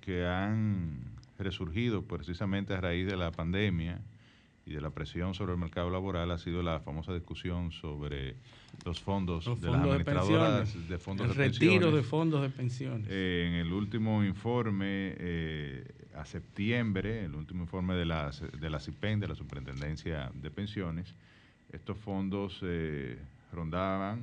que 0.00 0.24
han 0.24 1.12
resurgido 1.38 2.02
precisamente 2.02 2.72
a 2.72 2.80
raíz 2.80 3.06
de 3.06 3.16
la 3.16 3.30
pandemia 3.32 4.00
y 4.64 4.72
de 4.72 4.80
la 4.80 4.90
presión 4.90 5.34
sobre 5.34 5.52
el 5.52 5.58
mercado 5.58 5.90
laboral 5.90 6.30
ha 6.30 6.38
sido 6.38 6.62
la 6.62 6.80
famosa 6.80 7.12
discusión 7.12 7.72
sobre 7.72 8.36
los 8.84 9.00
fondos, 9.00 9.44
de 9.60 9.70
las 9.70 9.80
administradoras 9.80 10.88
de, 10.88 10.98
fondos 10.98 11.28
el 11.28 11.34
retiro 11.34 11.90
de 11.90 12.02
fondos 12.02 12.42
de 12.42 12.50
pensiones. 12.50 13.08
Eh, 13.10 13.46
en 13.48 13.54
el 13.54 13.72
último 13.72 14.24
informe 14.24 15.14
eh, 15.18 15.84
a 16.14 16.24
septiembre, 16.24 17.24
el 17.24 17.34
último 17.34 17.62
informe 17.62 17.94
de 17.94 18.04
la, 18.04 18.30
de 18.30 18.70
la 18.70 18.78
CIPEN, 18.78 19.20
de 19.20 19.28
la 19.28 19.34
Superintendencia 19.34 20.30
de 20.34 20.50
Pensiones, 20.50 21.14
estos 21.72 21.98
fondos 21.98 22.60
eh, 22.62 23.18
rondaban 23.52 24.20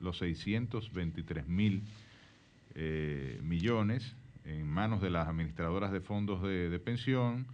los 0.00 0.18
623 0.18 1.48
mil 1.48 1.82
millones 3.42 4.14
en 4.44 4.64
manos 4.64 5.02
de 5.02 5.10
las 5.10 5.26
administradoras 5.26 5.90
de 5.90 6.00
fondos 6.00 6.40
de, 6.44 6.68
de 6.68 6.78
pensión 6.78 7.44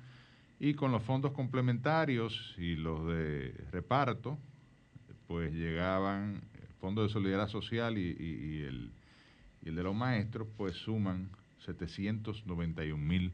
y 0.65 0.73
con 0.73 0.93
los 0.93 1.03
fondos 1.03 1.33
complementarios 1.33 2.55
y 2.57 2.75
los 2.75 3.07
de 3.07 3.53
reparto, 3.71 4.39
pues 5.27 5.53
llegaban, 5.53 6.41
el 6.55 6.75
Fondo 6.81 7.03
de 7.03 7.11
Solidaridad 7.11 7.49
Social 7.49 7.99
y, 7.99 8.62
el, 8.62 8.91
de 9.61 9.83
los 9.83 9.95
maestros, 9.95 10.49
pues 10.57 10.75
suman 10.77 11.29
791 11.67 12.97
mil 12.97 13.31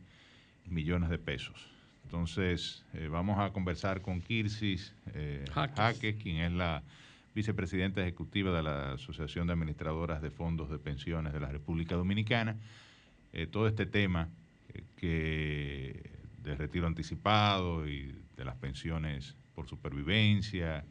millones 0.66 1.09
de 1.09 1.18
pesos. 1.18 1.70
Entonces, 2.03 2.85
eh, 2.95 3.07
vamos 3.07 3.39
a 3.39 3.53
conversar 3.53 4.03
con 4.03 4.20
Kirsis 4.20 4.93
eh, 5.14 5.45
Jaque, 5.55 6.16
quien 6.16 6.39
es 6.39 6.51
la 6.51 6.83
vicepresidenta 7.33 8.01
ejecutiva 8.01 8.51
de 8.57 8.64
la 8.64 8.95
Asociación 8.95 9.47
de 9.47 9.53
Administradoras 9.53 10.20
de 10.20 10.33
Fondos 10.33 10.68
de 10.68 10.78
Pensiones 10.78 11.33
de 11.33 11.39
la 11.39 11.49
República 11.49 11.95
Dominicana. 11.95 12.57
Eh, 13.33 13.47
todo 13.47 13.68
este 13.68 13.87
tema 13.87 14.28
eh, 14.74 14.83
que 14.97 16.10
de 16.43 16.55
retiro 16.55 16.86
anticipado 16.86 17.86
y 17.86 18.14
de 18.36 18.45
las 18.45 18.57
pensiones 18.57 19.36
por 19.55 19.68
supervivencia, 19.68 20.84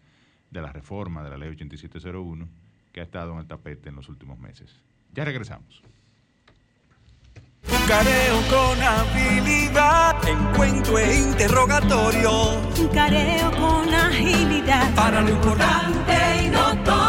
de 0.52 0.62
la 0.62 0.72
reforma 0.72 1.24
de 1.24 1.30
la 1.30 1.38
ley 1.38 1.50
8701, 1.50 2.47
que 2.91 3.02
ha 3.02 3.04
estado 3.04 3.34
en 3.34 3.39
el 3.39 3.47
tapete 3.47 3.89
en 3.89 3.95
los 3.95 4.10
últimos 4.10 4.39
meses. 4.39 4.82
Ya 5.14 5.26
regresamos. 5.26 5.82
Careo 7.88 8.41
con 8.50 8.82
habilidad, 8.82 10.16
encuentro 10.28 10.97
e 11.00 11.18
interrogatorio. 11.18 12.32
Careo 12.93 13.52
con 13.52 13.93
agilidad. 13.93 14.93
Para 14.95 15.22
lo 15.22 15.30
importante 15.30 16.45
y 16.45 16.50
notorio. 16.50 17.09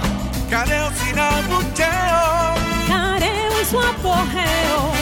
Careo 0.49 0.91
sin 0.93 1.19
abucheo. 1.19 2.55
Careo 2.89 3.61
y 3.61 3.65
su 3.67 3.79
apogeo. 3.79 4.98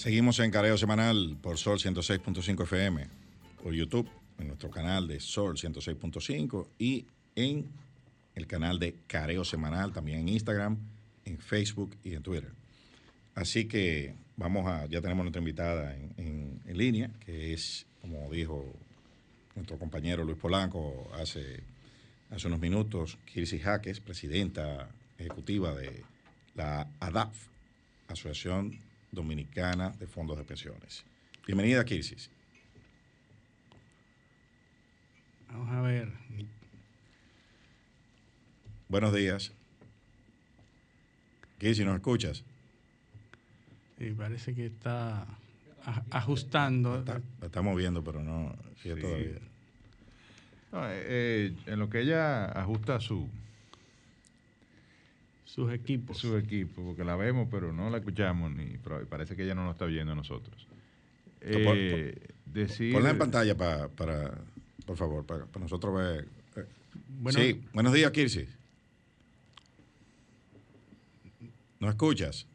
Seguimos 0.00 0.38
en 0.38 0.50
Careo 0.50 0.78
Semanal 0.78 1.36
por 1.42 1.58
Sol 1.58 1.78
106.5 1.78 2.62
FM, 2.62 3.06
por 3.62 3.74
YouTube, 3.74 4.08
en 4.38 4.46
nuestro 4.46 4.70
canal 4.70 5.06
de 5.06 5.20
Sol 5.20 5.58
106.5 5.58 6.68
y 6.78 7.04
en 7.36 7.66
el 8.34 8.46
canal 8.46 8.78
de 8.78 8.94
Careo 9.06 9.44
Semanal, 9.44 9.92
también 9.92 10.20
en 10.20 10.30
Instagram, 10.30 10.78
en 11.26 11.36
Facebook 11.36 11.94
y 12.02 12.14
en 12.14 12.22
Twitter. 12.22 12.48
Así 13.34 13.66
que 13.66 14.14
vamos 14.38 14.66
a, 14.68 14.86
ya 14.86 15.02
tenemos 15.02 15.22
nuestra 15.22 15.40
invitada 15.40 15.94
en, 15.94 16.62
línea, 16.64 17.10
que 17.26 17.52
es, 17.52 17.84
como 18.00 18.30
dijo 18.30 18.64
nuestro 19.54 19.78
compañero 19.78 20.24
Luis 20.24 20.38
Polanco 20.38 21.10
hace, 21.12 21.62
hace 22.30 22.46
unos 22.46 22.58
minutos, 22.58 23.18
Kirsi 23.26 23.58
Jaques, 23.58 24.00
presidenta 24.00 24.88
ejecutiva 25.18 25.74
de 25.74 26.02
la 26.54 26.88
ADAF, 27.00 27.36
Asociación 28.08 28.88
Dominicana 29.12 29.90
de 29.90 30.06
Fondos 30.06 30.38
de 30.38 30.44
Pensiones. 30.44 31.04
Bienvenida, 31.46 31.84
Kirsis. 31.84 32.30
Vamos 35.48 35.70
a 35.72 35.80
ver. 35.80 36.12
Buenos 38.88 39.14
días. 39.14 39.52
Kirsi, 41.58 41.84
¿nos 41.84 41.96
escuchas? 41.96 42.44
Sí, 43.98 44.10
parece 44.16 44.54
que 44.54 44.66
está 44.66 45.26
ajustando. 46.10 47.00
Está, 47.00 47.20
la 47.40 47.46
estamos 47.46 47.76
viendo, 47.76 48.02
pero 48.04 48.22
no 48.22 48.54
sí, 48.82 48.90
Sí. 48.94 49.00
todavía. 49.00 49.38
No, 50.72 50.86
eh, 50.88 51.02
eh, 51.04 51.56
en 51.66 51.78
lo 51.80 51.90
que 51.90 52.00
ella 52.00 52.44
ajusta 52.46 53.00
su, 53.00 53.28
sus 55.54 55.72
equipos. 55.72 56.18
su 56.18 56.36
equipo, 56.36 56.82
porque 56.84 57.04
la 57.04 57.16
vemos, 57.16 57.48
pero 57.50 57.72
no 57.72 57.90
la 57.90 57.98
escuchamos, 57.98 58.50
ni 58.52 58.78
pero 58.78 59.04
parece 59.08 59.34
que 59.36 59.42
ella 59.44 59.54
no 59.54 59.64
nos 59.64 59.72
está 59.74 59.84
viendo 59.86 60.12
a 60.12 60.16
nosotros. 60.16 60.66
No, 61.44 61.58
pon- 61.64 61.76
Eh, 61.78 62.14
decir, 62.46 62.92
Ponla 62.92 63.10
en 63.10 63.18
pantalla 63.18 63.56
pa- 63.56 63.88
para, 63.88 64.38
por 64.86 64.96
favor, 64.96 65.24
para, 65.26 65.46
para 65.46 65.62
nosotros 65.64 65.94
ver. 65.96 66.28
eh. 66.56 66.64
Bueno, 67.08 67.40
sí, 67.40 67.60
buenos 67.72 67.92
días, 67.92 68.10
Kirsi. 68.12 68.46
¿Nos 71.80 71.90
escuchas? 71.90 72.46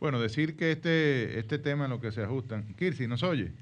Bueno, 0.00 0.20
decir 0.20 0.56
que 0.56 0.72
este, 0.72 1.38
este 1.38 1.58
tema 1.58 1.84
en 1.84 1.90
lo 1.90 2.00
que 2.00 2.10
se 2.12 2.22
ajustan. 2.22 2.74
Kirsi, 2.74 3.06
¿nos 3.06 3.22
oye? 3.22 3.52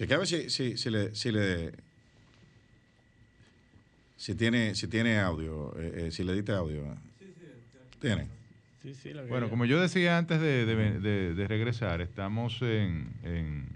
Chequea 0.00 0.16
a 0.16 0.18
ver 0.20 0.26
si, 0.28 0.48
si, 0.48 0.78
si 0.78 0.88
le, 0.88 1.14
si 1.14 1.30
le 1.30 1.72
si 4.16 4.34
tiene, 4.34 4.74
si 4.74 4.88
tiene 4.88 5.18
audio, 5.18 5.76
eh, 5.78 6.06
eh, 6.06 6.10
si 6.10 6.24
le 6.24 6.32
diste 6.34 6.52
audio. 6.52 6.82
¿Tiene? 8.00 8.28
sí, 8.80 8.94
sí, 8.94 9.12
lo 9.12 9.22
que 9.24 9.28
Bueno, 9.28 9.50
como 9.50 9.66
yo 9.66 9.78
decía 9.78 10.16
antes 10.16 10.40
de, 10.40 10.64
de- 10.64 11.00
de- 11.00 11.34
de 11.34 11.48
regresar, 11.48 12.00
estamos 12.00 12.62
en, 12.62 13.10
en, 13.24 13.66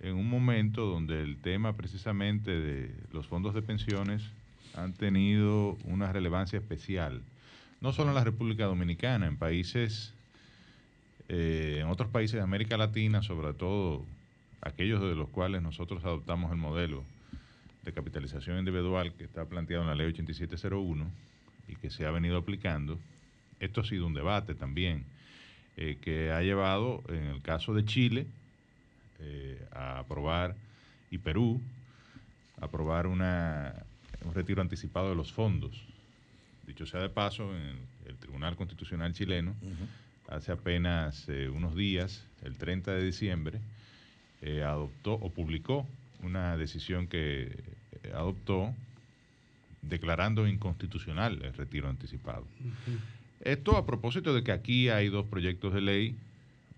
en 0.00 0.14
un 0.14 0.30
momento 0.30 0.86
donde 0.86 1.20
el 1.20 1.36
tema 1.42 1.76
precisamente 1.76 2.50
de 2.58 2.90
los 3.12 3.26
fondos 3.26 3.52
de 3.52 3.60
pensiones 3.60 4.22
han 4.74 4.94
tenido 4.94 5.76
una 5.84 6.10
relevancia 6.10 6.58
especial, 6.58 7.20
no 7.82 7.92
solo 7.92 8.08
en 8.10 8.14
la 8.14 8.24
República 8.24 8.64
Dominicana, 8.64 9.26
en 9.26 9.36
países, 9.36 10.14
eh, 11.28 11.80
en 11.82 11.88
otros 11.88 12.08
países 12.08 12.36
de 12.36 12.40
América 12.42 12.78
Latina, 12.78 13.22
sobre 13.22 13.52
todo 13.52 14.06
aquellos 14.60 15.00
de 15.00 15.14
los 15.14 15.28
cuales 15.28 15.62
nosotros 15.62 16.04
adoptamos 16.04 16.50
el 16.50 16.58
modelo 16.58 17.04
de 17.82 17.92
capitalización 17.92 18.58
individual 18.58 19.12
que 19.14 19.24
está 19.24 19.44
planteado 19.44 19.82
en 19.82 19.88
la 19.88 19.94
ley 19.94 20.08
8701 20.08 21.10
y 21.68 21.76
que 21.76 21.90
se 21.90 22.06
ha 22.06 22.10
venido 22.10 22.36
aplicando. 22.36 22.98
Esto 23.60 23.80
ha 23.80 23.84
sido 23.84 24.06
un 24.06 24.14
debate 24.14 24.54
también 24.54 25.04
eh, 25.76 25.98
que 26.00 26.32
ha 26.32 26.42
llevado, 26.42 27.02
en 27.08 27.24
el 27.24 27.42
caso 27.42 27.74
de 27.74 27.84
Chile, 27.84 28.26
eh, 29.20 29.66
a 29.72 30.00
aprobar, 30.00 30.56
y 31.10 31.18
Perú, 31.18 31.60
a 32.60 32.66
aprobar 32.66 33.06
una, 33.06 33.74
un 34.24 34.34
retiro 34.34 34.62
anticipado 34.62 35.10
de 35.10 35.14
los 35.14 35.32
fondos. 35.32 35.84
Dicho 36.66 36.86
sea 36.86 37.00
de 37.00 37.08
paso, 37.08 37.54
en 37.54 37.62
el, 37.62 37.78
el 38.06 38.16
Tribunal 38.16 38.56
Constitucional 38.56 39.12
chileno, 39.12 39.54
hace 40.28 40.52
apenas 40.52 41.28
eh, 41.28 41.48
unos 41.48 41.74
días, 41.74 42.24
el 42.42 42.56
30 42.56 42.92
de 42.92 43.04
diciembre, 43.04 43.60
eh, 44.42 44.62
adoptó 44.62 45.14
o 45.14 45.30
publicó 45.30 45.86
una 46.22 46.56
decisión 46.56 47.06
que 47.06 47.44
eh, 48.02 48.12
adoptó 48.14 48.74
declarando 49.82 50.46
inconstitucional 50.46 51.40
el 51.42 51.54
retiro 51.54 51.88
anticipado. 51.88 52.46
Esto 53.40 53.76
a 53.76 53.86
propósito 53.86 54.34
de 54.34 54.42
que 54.42 54.52
aquí 54.52 54.88
hay 54.88 55.08
dos 55.08 55.26
proyectos 55.26 55.72
de 55.72 55.80
ley, 55.80 56.16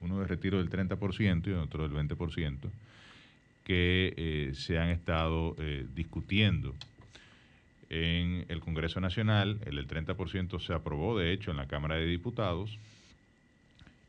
uno 0.00 0.20
de 0.20 0.26
retiro 0.26 0.58
del 0.58 0.70
30% 0.70 1.46
y 1.46 1.52
otro 1.52 1.88
del 1.88 2.08
20%, 2.08 2.70
que 3.64 4.14
eh, 4.16 4.52
se 4.54 4.78
han 4.78 4.88
estado 4.88 5.54
eh, 5.58 5.86
discutiendo 5.94 6.74
en 7.90 8.44
el 8.48 8.60
Congreso 8.60 9.00
Nacional. 9.00 9.60
El 9.64 9.76
del 9.76 9.88
30% 9.88 10.60
se 10.60 10.72
aprobó, 10.72 11.18
de 11.18 11.32
hecho, 11.32 11.50
en 11.50 11.56
la 11.58 11.68
Cámara 11.68 11.96
de 11.96 12.06
Diputados 12.06 12.78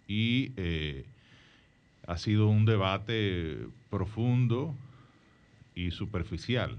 y 0.07 0.51
eh, 0.57 1.05
ha 2.09 2.17
sido 2.17 2.47
un 2.47 2.65
debate 2.65 3.67
profundo 3.91 4.73
y 5.75 5.91
superficial. 5.91 6.75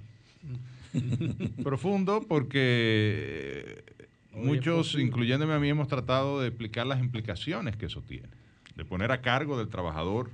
profundo 1.62 2.26
porque 2.28 3.84
Oye, 4.32 4.44
muchos, 4.44 4.88
profundo. 4.88 5.06
incluyéndome 5.06 5.54
a 5.54 5.60
mí, 5.60 5.68
hemos 5.68 5.86
tratado 5.86 6.40
de 6.40 6.48
explicar 6.48 6.84
las 6.84 6.98
implicaciones 6.98 7.76
que 7.76 7.86
eso 7.86 8.02
tiene. 8.02 8.28
de 8.74 8.84
poner 8.84 9.12
a 9.12 9.20
cargo 9.20 9.56
del 9.56 9.68
trabajador 9.68 10.30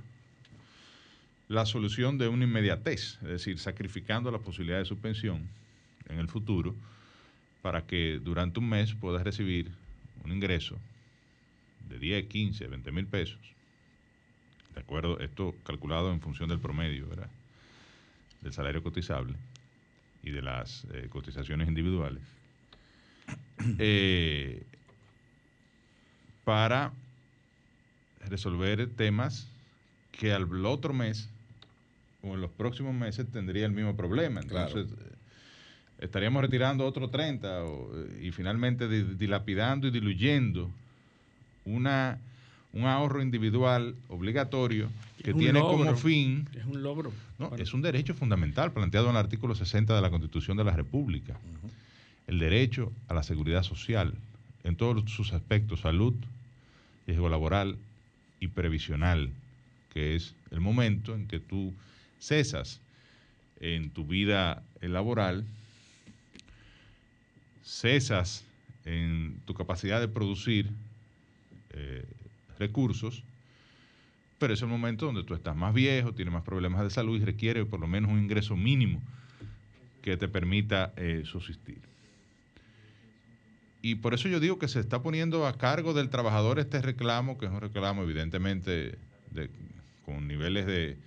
la 1.47 1.67
solución 1.67 2.17
de 2.17 2.27
una 2.27 2.45
inmediatez, 2.45 3.19
es 3.21 3.27
decir, 3.27 3.59
sacrificando 3.59 4.31
la 4.31 4.39
posibilidad 4.39 4.79
de 4.79 4.85
su 4.85 4.97
pensión 4.97 5.47
en 6.09 6.17
el 6.17 6.27
futuro 6.27 6.73
para 7.61 7.85
que 7.85 8.19
durante 8.23 8.59
un 8.59 8.67
mes 8.69 8.95
pueda 8.95 9.21
recibir 9.21 9.69
un 10.25 10.31
ingreso 10.31 10.75
de 11.87 11.99
10, 11.99 12.25
15, 12.25 12.67
20 12.67 12.91
mil 12.91 13.05
pesos. 13.05 13.56
De 14.77 14.83
acuerdo, 14.83 15.19
esto 15.19 15.55
calculado 15.63 16.11
en 16.11 16.21
función 16.21 16.49
del 16.49 16.59
promedio, 16.59 17.07
¿verdad? 17.07 17.29
Del 18.41 18.53
salario 18.53 18.83
cotizable 18.83 19.33
y 20.21 20.29
de 20.29 20.43
las 20.43 20.85
eh, 20.93 21.07
cotizaciones 21.09 21.67
individuales. 21.67 22.21
Eh, 23.79 24.63
para 26.43 26.93
resolver 28.29 28.87
temas 28.91 29.47
que 30.11 30.31
al 30.31 30.63
otro 30.63 30.93
mes 30.93 31.27
o 32.21 32.35
en 32.35 32.41
los 32.41 32.51
próximos 32.51 32.93
meses 32.93 33.25
tendría 33.31 33.65
el 33.65 33.71
mismo 33.71 33.97
problema. 33.97 34.41
Entonces, 34.41 34.91
eh, 34.91 35.13
estaríamos 36.01 36.43
retirando 36.43 36.85
otro 36.85 37.09
30 37.09 37.63
y 38.21 38.31
finalmente 38.31 38.87
dilapidando 38.87 39.87
y 39.87 39.91
diluyendo 39.91 40.69
una, 41.65 42.19
un 42.73 42.85
ahorro 42.85 43.21
individual 43.21 43.95
obligatorio 44.09 44.89
que 45.23 45.33
tiene 45.33 45.59
como 45.59 45.95
fin... 45.95 46.47
Es 46.53 46.65
un 46.65 46.83
logro. 46.83 47.11
No, 47.39 47.55
es 47.55 47.73
un 47.73 47.81
derecho 47.81 48.13
fundamental 48.13 48.71
planteado 48.71 49.07
en 49.07 49.11
el 49.11 49.17
artículo 49.17 49.55
60 49.55 49.95
de 49.95 50.01
la 50.01 50.09
Constitución 50.09 50.57
de 50.57 50.63
la 50.63 50.75
República. 50.75 51.37
El 52.27 52.39
derecho 52.39 52.91
a 53.07 53.13
la 53.13 53.23
seguridad 53.23 53.63
social 53.63 54.13
en 54.63 54.75
todos 54.75 55.09
sus 55.09 55.33
aspectos, 55.33 55.81
salud, 55.81 56.13
riesgo 57.07 57.29
laboral 57.29 57.77
y 58.39 58.47
previsional, 58.47 59.31
que 59.93 60.15
es 60.15 60.35
el 60.51 60.59
momento 60.59 61.15
en 61.15 61.27
que 61.27 61.39
tú 61.39 61.73
cesas 62.19 62.81
en 63.59 63.89
tu 63.89 64.05
vida 64.05 64.61
laboral, 64.81 65.45
cesas 67.63 68.43
en 68.85 69.39
tu 69.45 69.53
capacidad 69.53 69.99
de 69.99 70.07
producir 70.07 70.69
eh, 71.71 72.05
recursos, 72.59 73.23
pero 74.39 74.53
es 74.53 74.61
el 74.61 74.67
momento 74.67 75.05
donde 75.05 75.23
tú 75.23 75.33
estás 75.33 75.55
más 75.55 75.73
viejo, 75.73 76.13
tienes 76.13 76.33
más 76.33 76.43
problemas 76.43 76.83
de 76.83 76.89
salud 76.89 77.19
y 77.19 77.25
requiere 77.25 77.65
por 77.65 77.79
lo 77.79 77.87
menos 77.87 78.11
un 78.11 78.19
ingreso 78.19 78.55
mínimo 78.55 79.01
que 80.01 80.15
te 80.17 80.27
permita 80.27 80.93
eh, 80.95 81.23
subsistir. 81.25 81.79
Y 83.81 83.95
por 83.95 84.13
eso 84.13 84.27
yo 84.27 84.39
digo 84.39 84.59
que 84.59 84.67
se 84.67 84.79
está 84.79 85.01
poniendo 85.01 85.47
a 85.47 85.57
cargo 85.57 85.93
del 85.93 86.09
trabajador 86.09 86.59
este 86.59 86.81
reclamo, 86.81 87.37
que 87.37 87.45
es 87.45 87.51
un 87.51 87.61
reclamo 87.61 88.03
evidentemente 88.03 88.97
con 90.05 90.27
niveles 90.27 90.65
de, 90.65 90.97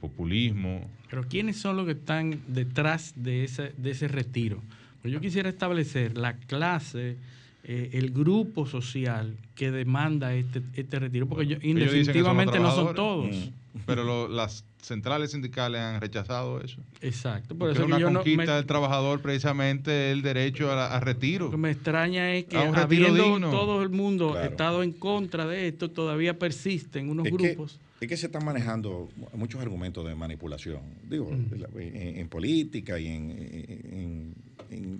populismo. 0.00 0.88
Pero 1.10 1.24
¿quiénes 1.28 1.56
son 1.56 1.76
los 1.76 1.86
que 1.86 1.92
están 1.92 2.40
detrás 2.46 3.14
de 3.16 3.44
ese, 3.44 3.72
de 3.76 3.90
ese 3.90 4.06
retiro? 4.06 4.62
Pues 5.00 5.12
yo 5.12 5.20
quisiera 5.20 5.48
establecer 5.48 6.16
la 6.16 6.36
clase, 6.36 7.16
eh, 7.64 7.90
el 7.92 8.10
grupo 8.10 8.66
social 8.66 9.36
que 9.54 9.70
demanda 9.70 10.34
este, 10.34 10.62
este 10.74 10.98
retiro, 10.98 11.28
porque 11.28 11.46
yo, 11.46 11.56
indefinitivamente 11.62 12.58
no 12.58 12.74
son 12.74 12.94
todos. 12.94 13.36
Mm. 13.36 13.78
Pero 13.86 14.28
las 14.28 14.64
centrales 14.82 15.30
sindicales 15.30 15.80
han 15.80 16.00
rechazado 16.00 16.60
eso. 16.60 16.80
Exacto. 17.00 17.54
Por 17.56 17.70
eso 17.70 17.82
es 17.82 17.86
una 17.86 18.00
conquista 18.00 18.56
del 18.56 18.66
trabajador 18.66 19.20
precisamente 19.20 20.10
el 20.10 20.22
derecho 20.22 20.70
a, 20.72 20.98
retiro. 21.00 21.46
Lo 21.46 21.50
que 21.52 21.56
me 21.56 21.70
extraña 21.70 22.34
es 22.34 22.44
que 22.44 22.56
habiendo 22.58 23.38
todo 23.50 23.82
el 23.82 23.90
mundo 23.90 24.38
estado 24.40 24.82
en 24.82 24.92
contra 24.92 25.46
de 25.46 25.68
esto, 25.68 25.90
todavía 25.90 26.38
persisten 26.38 27.08
unos 27.08 27.26
grupos. 27.26 27.78
Es 28.02 28.08
que 28.08 28.16
se 28.16 28.26
están 28.26 28.44
manejando 28.44 29.08
muchos 29.32 29.60
argumentos 29.60 30.04
de 30.04 30.16
manipulación. 30.16 30.80
Digo, 31.08 31.30
mm. 31.30 31.78
en, 31.78 32.28
política 32.28 32.98
y 32.98 33.06
en, 33.06 34.34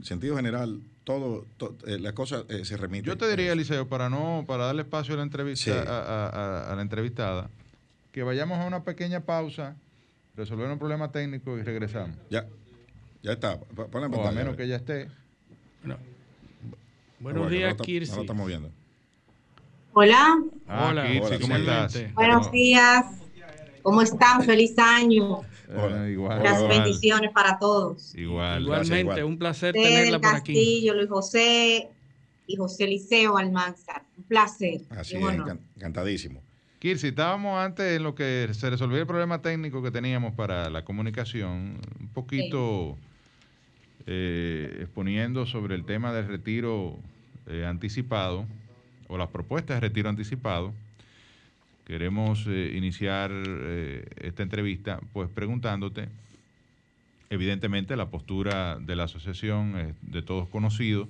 sentido 0.04 0.36
general, 0.36 0.80
todo, 1.02 1.44
eh, 1.84 1.98
las 1.98 2.12
cosas 2.12 2.44
eh, 2.48 2.64
se 2.64 2.76
remiten. 2.76 3.06
Yo 3.06 3.18
te 3.18 3.28
diría, 3.28 3.52
Eliseo, 3.54 3.88
para 3.88 4.08
no, 4.08 4.44
para 4.46 4.66
darle 4.66 4.82
espacio 4.82 5.14
a 5.14 5.16
la 5.16 5.24
entrevista, 5.24 5.82
a 6.70 6.76
la 6.76 6.82
entrevistada, 6.82 7.50
que 8.12 8.22
vayamos 8.22 8.60
a 8.60 8.66
una 8.66 8.84
pequeña 8.84 9.18
pausa, 9.18 9.74
resolver 10.36 10.70
un 10.70 10.78
problema 10.78 11.10
técnico 11.10 11.58
y 11.58 11.62
regresamos. 11.62 12.16
Ya, 12.30 12.46
ya 13.20 13.32
está. 13.32 13.58
o 13.76 14.26
a 14.26 14.30
menos 14.30 14.54
que 14.54 14.68
ya 14.68 14.76
esté. 14.76 15.08
Buenos 17.18 17.50
días, 17.50 17.74
Kirsi. 17.82 18.14
No 18.14 18.20
estamos 18.20 18.46
viendo. 18.46 18.70
Hola. 19.94 20.42
Ah, 20.66 20.88
Hola, 20.88 21.06
Kirsi, 21.06 21.38
¿cómo 21.38 21.54
estás? 21.54 22.14
Buenos 22.14 22.50
días. 22.50 23.04
¿Cómo 23.82 24.00
están? 24.00 24.42
Feliz 24.42 24.78
año. 24.78 25.42
Hola, 25.68 26.08
igual. 26.08 26.42
Las 26.42 26.66
bendiciones 26.66 27.30
para 27.32 27.58
todos. 27.58 28.14
Igual. 28.14 28.62
Igualmente, 28.62 29.22
un 29.22 29.36
placer 29.36 29.74
tenerla 29.74 30.18
por 30.18 30.34
aquí. 30.34 30.54
Castillo, 30.54 30.94
Luis 30.94 31.10
José 31.10 31.90
y 32.46 32.56
José 32.56 32.86
Liceo 32.86 33.36
Almanzar. 33.36 34.02
Un 34.16 34.24
placer. 34.24 34.80
Así 34.90 35.16
es, 35.16 35.22
encantadísimo. 35.76 36.40
Kirsi, 36.78 37.08
estábamos 37.08 37.58
antes 37.58 37.94
en 37.94 38.02
lo 38.02 38.14
que 38.14 38.48
se 38.52 38.70
resolvió 38.70 38.98
el 38.98 39.06
problema 39.06 39.42
técnico 39.42 39.82
que 39.82 39.90
teníamos 39.90 40.32
para 40.32 40.70
la 40.70 40.86
comunicación, 40.86 41.78
un 42.00 42.08
poquito 42.14 42.96
eh, 44.06 44.78
exponiendo 44.80 45.44
sobre 45.44 45.74
el 45.74 45.84
tema 45.84 46.14
del 46.14 46.28
retiro 46.28 46.98
eh, 47.46 47.66
anticipado 47.66 48.46
o 49.12 49.18
las 49.18 49.28
propuestas 49.28 49.76
de 49.76 49.80
retiro 49.80 50.08
anticipado. 50.08 50.72
Queremos 51.86 52.46
eh, 52.46 52.72
iniciar 52.74 53.30
esta 54.16 54.42
entrevista 54.42 55.00
pues 55.12 55.28
preguntándote, 55.28 56.08
evidentemente 57.28 57.94
la 57.96 58.08
postura 58.08 58.78
de 58.78 58.96
la 58.96 59.04
asociación 59.04 59.76
es 59.76 59.94
de 60.00 60.22
todos 60.22 60.48
conocido, 60.48 61.08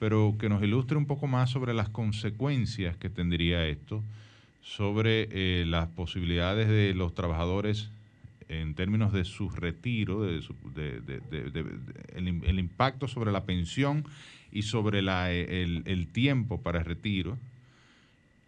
pero 0.00 0.34
que 0.38 0.48
nos 0.48 0.62
ilustre 0.62 0.96
un 0.96 1.06
poco 1.06 1.26
más 1.26 1.50
sobre 1.50 1.74
las 1.74 1.88
consecuencias 1.88 2.96
que 2.96 3.08
tendría 3.08 3.66
esto 3.66 4.02
sobre 4.62 5.28
eh, 5.30 5.64
las 5.64 5.88
posibilidades 5.88 6.68
de 6.68 6.92
los 6.94 7.14
trabajadores 7.14 7.90
en 8.48 8.74
términos 8.74 9.12
de 9.12 9.24
su 9.24 9.50
retiro, 9.50 10.22
de, 10.22 10.42
el, 12.14 12.58
impacto 12.58 13.08
sobre 13.08 13.30
la 13.30 13.44
pensión 13.44 14.04
y 14.52 14.62
sobre 14.62 15.00
el, 15.00 16.08
tiempo 16.12 16.60
para 16.62 16.80
el 16.80 16.84
retiro. 16.84 17.38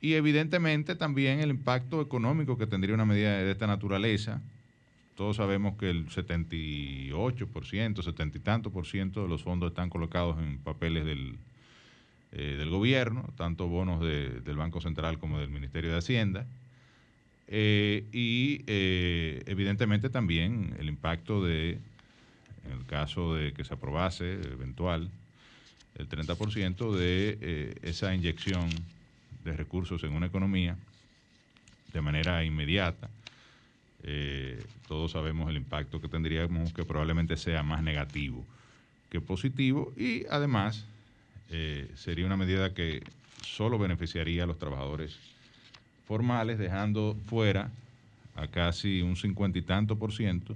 Y 0.01 0.15
evidentemente 0.15 0.95
también 0.95 1.41
el 1.41 1.51
impacto 1.51 2.01
económico 2.01 2.57
que 2.57 2.67
tendría 2.67 2.95
una 2.95 3.05
medida 3.05 3.39
de 3.39 3.51
esta 3.51 3.67
naturaleza. 3.67 4.41
Todos 5.15 5.37
sabemos 5.37 5.77
que 5.77 5.91
el 5.91 6.09
78%, 6.09 8.03
70 8.03 8.39
y 8.39 8.41
tanto 8.41 8.71
por 8.71 8.87
ciento 8.87 9.23
de 9.23 9.29
los 9.29 9.43
fondos 9.43 9.71
están 9.71 9.91
colocados 9.91 10.39
en 10.39 10.59
papeles 10.59 11.05
del, 11.05 11.37
eh, 12.33 12.57
del 12.59 12.71
gobierno, 12.71 13.29
tanto 13.37 13.69
bonos 13.69 14.01
del 14.01 14.57
Banco 14.57 14.81
Central 14.81 15.19
como 15.19 15.39
del 15.39 15.51
Ministerio 15.51 15.91
de 15.91 15.99
Hacienda. 15.99 16.47
Eh, 17.53 18.05
y 18.13 18.63
eh, 18.69 19.43
evidentemente 19.47 20.09
también 20.09 20.77
el 20.79 20.89
impacto 20.89 21.45
de, 21.45 21.81
en 22.65 22.73
el 22.73 22.87
caso 22.87 23.35
de 23.35 23.53
que 23.53 23.65
se 23.65 23.75
aprobase 23.75 24.35
eventual, 24.35 25.11
el 26.01 26.09
30% 26.09 26.93
de 26.97 27.79
esa 27.83 28.15
inyección 28.15 28.69
de 29.45 29.53
recursos 29.57 30.03
en 30.05 30.13
una 30.13 30.27
economía 30.27 30.77
de 31.93 32.01
manera 32.01 32.45
inmediata. 32.45 33.09
todos 34.89 35.13
sabemos 35.13 35.49
el 35.51 35.57
impacto 35.57 36.01
que 36.01 36.09
tendríamos 36.09 36.73
que 36.73 36.85
probablemente 36.85 37.37
sea 37.37 37.63
más 37.63 37.83
negativo 37.83 38.45
que 39.11 39.21
positivo 39.21 39.93
y 39.97 40.25
además 40.31 40.87
eh, 41.51 41.91
sería 41.97 42.27
una 42.27 42.37
medida 42.37 42.73
que 42.73 43.03
solo 43.45 43.77
beneficiaría 43.79 44.45
a 44.45 44.47
los 44.47 44.59
trabajadores 44.59 45.19
formales, 46.07 46.59
dejando 46.59 47.17
fuera 47.27 47.71
a 48.37 48.47
casi 48.47 49.03
un 49.03 49.17
cincuenta 49.17 49.59
y 49.59 49.63
tanto 49.63 49.97
por 49.97 50.13
ciento, 50.13 50.55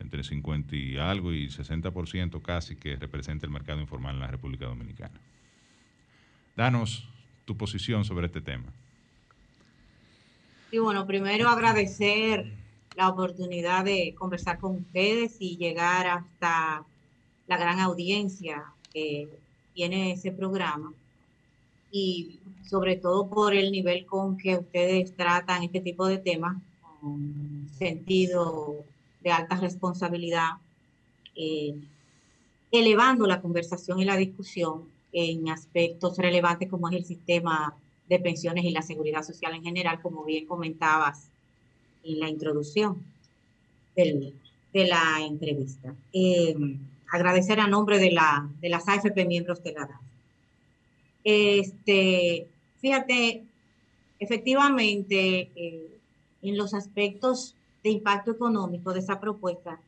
entre 0.00 0.24
50 0.24 0.74
y 0.74 0.96
algo 0.98 1.32
y 1.32 1.50
60 1.50 1.90
por 1.90 2.08
ciento 2.08 2.42
casi 2.42 2.76
que 2.76 2.96
representa 2.96 3.46
el 3.46 3.52
mercado 3.52 3.80
informal 3.80 4.14
en 4.14 4.20
la 4.20 4.26
República 4.26 4.66
Dominicana. 4.66 5.20
Danos 6.56 7.08
tu 7.44 7.56
posición 7.56 8.04
sobre 8.04 8.26
este 8.26 8.40
tema. 8.40 8.72
Sí, 10.70 10.78
bueno, 10.78 11.06
primero 11.06 11.48
agradecer 11.48 12.52
la 12.96 13.08
oportunidad 13.08 13.84
de 13.84 14.14
conversar 14.16 14.58
con 14.58 14.76
ustedes 14.76 15.36
y 15.40 15.56
llegar 15.56 16.06
hasta 16.06 16.84
la 17.46 17.56
gran 17.56 17.80
audiencia 17.80 18.64
que 18.92 19.28
tiene 19.74 20.12
ese 20.12 20.32
programa 20.32 20.92
y 21.90 22.38
sobre 22.68 22.96
todo 22.96 23.28
por 23.28 23.54
el 23.54 23.72
nivel 23.72 24.06
con 24.06 24.36
que 24.36 24.56
ustedes 24.56 25.14
tratan 25.16 25.64
este 25.64 25.80
tipo 25.80 26.06
de 26.06 26.18
temas, 26.18 26.56
con 27.00 27.68
sentido 27.76 28.84
de 29.22 29.30
alta 29.30 29.56
responsabilidad, 29.56 30.50
eh, 31.36 31.74
elevando 32.72 33.26
la 33.26 33.40
conversación 33.40 34.00
y 34.00 34.04
la 34.04 34.16
discusión 34.16 34.84
en 35.12 35.48
aspectos 35.48 36.16
relevantes 36.18 36.68
como 36.68 36.88
es 36.88 36.96
el 36.96 37.04
sistema 37.04 37.74
de 38.08 38.18
pensiones 38.18 38.64
y 38.64 38.70
la 38.70 38.82
seguridad 38.82 39.22
social 39.22 39.54
en 39.54 39.62
general, 39.62 40.00
como 40.02 40.24
bien 40.24 40.46
comentabas 40.46 41.28
en 42.04 42.20
la 42.20 42.28
introducción 42.28 43.02
del, 43.96 44.34
de 44.72 44.86
la 44.86 45.18
entrevista. 45.20 45.94
Eh, 46.12 46.56
agradecer 47.10 47.60
a 47.60 47.66
nombre 47.66 47.98
de, 47.98 48.12
la, 48.12 48.48
de 48.60 48.68
las 48.68 48.88
AFP 48.88 49.24
miembros 49.26 49.62
de 49.62 49.72
la 49.72 49.80
DAF. 49.80 50.00
Este, 51.24 52.46
fíjate, 52.80 53.44
efectivamente, 54.18 55.50
eh, 55.54 55.88
en 56.42 56.56
los 56.56 56.72
aspectos 56.72 57.54
de 57.82 57.90
impacto 57.90 58.32
económico 58.32 58.92
de 58.92 59.00
esa 59.00 59.18
propuesta, 59.18 59.80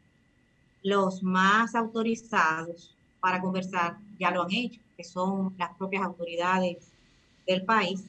los 0.83 1.23
más 1.23 1.75
autorizados 1.75 2.95
para 3.21 3.41
conversar 3.41 3.99
ya 4.19 4.31
lo 4.31 4.43
han 4.43 4.53
hecho, 4.53 4.81
que 4.97 5.05
son 5.05 5.55
las 5.59 5.77
propias 5.77 6.03
autoridades 6.03 6.79
del 7.47 7.65
país, 7.65 8.05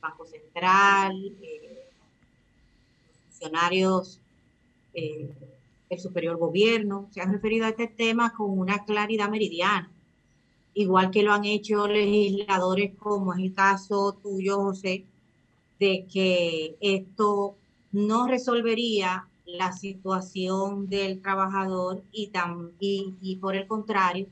Banco 0.00 0.26
Central, 0.26 1.32
eh, 1.40 1.88
funcionarios 3.28 4.20
eh, 4.92 5.30
del 5.88 5.98
superior 6.00 6.36
gobierno, 6.36 7.08
se 7.10 7.20
han 7.20 7.32
referido 7.32 7.66
a 7.66 7.70
este 7.70 7.86
tema 7.86 8.34
con 8.34 8.58
una 8.58 8.84
claridad 8.84 9.28
meridiana, 9.28 9.90
igual 10.74 11.10
que 11.10 11.22
lo 11.22 11.32
han 11.32 11.44
hecho 11.44 11.86
legisladores 11.86 12.92
como 12.98 13.32
es 13.34 13.40
el 13.40 13.54
caso 13.54 14.18
tuyo, 14.22 14.56
José, 14.62 15.04
de 15.78 16.06
que 16.12 16.76
esto 16.80 17.56
no 17.94 18.26
resolvería 18.26 19.28
la 19.46 19.72
situación 19.72 20.88
del 20.88 21.22
trabajador 21.22 22.02
y, 22.10 22.32
y, 23.20 23.36
por 23.36 23.54
el 23.54 23.68
contrario 23.68 24.26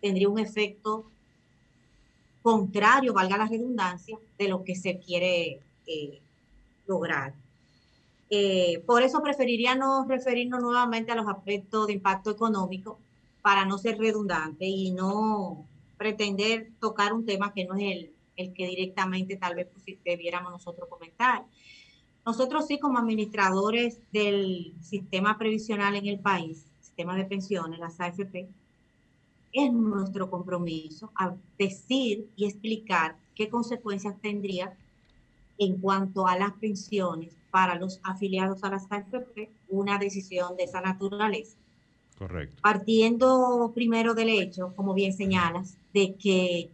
tendría 0.00 0.28
un 0.28 0.38
efecto 0.38 1.10
contrario, 2.42 3.12
valga 3.12 3.36
la 3.36 3.48
redundancia, 3.48 4.16
de 4.38 4.48
lo 4.48 4.62
que 4.62 4.76
se 4.76 5.00
quiere 5.00 5.60
eh, 5.88 6.20
lograr. 6.86 7.34
Eh, 8.30 8.84
por 8.86 9.02
eso 9.02 9.20
preferiría 9.20 9.74
no 9.74 10.06
referirnos 10.06 10.62
nuevamente 10.62 11.10
a 11.10 11.16
los 11.16 11.26
aspectos 11.26 11.88
de 11.88 11.94
impacto 11.94 12.30
económico 12.30 13.00
para 13.42 13.64
no 13.64 13.78
ser 13.78 13.98
redundante 13.98 14.66
y 14.66 14.92
no 14.92 15.66
pretender 15.96 16.70
tocar 16.78 17.12
un 17.12 17.26
tema 17.26 17.52
que 17.52 17.64
no 17.64 17.74
es 17.74 17.82
el, 17.82 18.12
el 18.36 18.52
que 18.54 18.68
directamente 18.68 19.36
tal 19.36 19.56
vez 19.56 19.66
debiéramos 20.04 20.52
nosotros 20.52 20.88
comentar. 20.88 21.44
Nosotros 22.28 22.66
sí 22.66 22.78
como 22.78 22.98
administradores 22.98 24.00
del 24.12 24.74
sistema 24.82 25.38
previsional 25.38 25.96
en 25.96 26.06
el 26.06 26.18
país, 26.18 26.66
sistema 26.78 27.16
de 27.16 27.24
pensiones, 27.24 27.78
las 27.78 27.98
AFP, 27.98 28.46
es 29.50 29.72
nuestro 29.72 30.28
compromiso 30.28 31.10
a 31.14 31.34
decir 31.58 32.28
y 32.36 32.44
explicar 32.44 33.16
qué 33.34 33.48
consecuencias 33.48 34.20
tendría 34.20 34.76
en 35.56 35.80
cuanto 35.80 36.26
a 36.26 36.36
las 36.36 36.52
pensiones 36.52 37.34
para 37.50 37.76
los 37.76 37.98
afiliados 38.02 38.62
a 38.62 38.68
las 38.68 38.92
AFP 38.92 39.48
una 39.70 39.96
decisión 39.96 40.54
de 40.54 40.64
esa 40.64 40.82
naturaleza. 40.82 41.56
Correcto. 42.18 42.60
Partiendo 42.60 43.72
primero 43.74 44.12
del 44.12 44.28
hecho, 44.28 44.74
como 44.76 44.92
bien 44.92 45.14
señalas, 45.14 45.78
de 45.94 46.14
que 46.16 46.68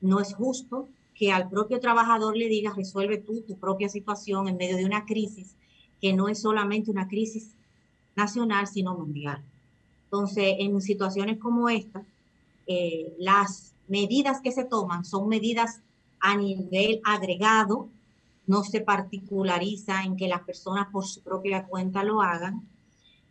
no 0.00 0.20
es 0.20 0.32
justo 0.32 0.86
que 1.18 1.32
al 1.32 1.48
propio 1.48 1.80
trabajador 1.80 2.36
le 2.36 2.48
digas 2.48 2.76
resuelve 2.76 3.18
tú 3.18 3.42
tu 3.42 3.58
propia 3.58 3.88
situación 3.88 4.48
en 4.48 4.56
medio 4.56 4.76
de 4.76 4.84
una 4.84 5.06
crisis 5.06 5.56
que 6.00 6.12
no 6.12 6.28
es 6.28 6.40
solamente 6.40 6.90
una 6.90 7.08
crisis 7.08 7.54
nacional, 8.14 8.66
sino 8.66 8.96
mundial. 8.96 9.42
Entonces, 10.04 10.56
en 10.58 10.80
situaciones 10.80 11.38
como 11.38 11.68
esta, 11.68 12.04
eh, 12.66 13.14
las 13.18 13.74
medidas 13.88 14.40
que 14.40 14.52
se 14.52 14.64
toman 14.64 15.04
son 15.04 15.28
medidas 15.28 15.80
a 16.20 16.36
nivel 16.36 17.00
agregado, 17.04 17.88
no 18.46 18.62
se 18.62 18.80
particulariza 18.80 20.04
en 20.04 20.16
que 20.16 20.28
las 20.28 20.42
personas 20.42 20.88
por 20.92 21.04
su 21.04 21.22
propia 21.22 21.64
cuenta 21.64 22.04
lo 22.04 22.22
hagan. 22.22 22.62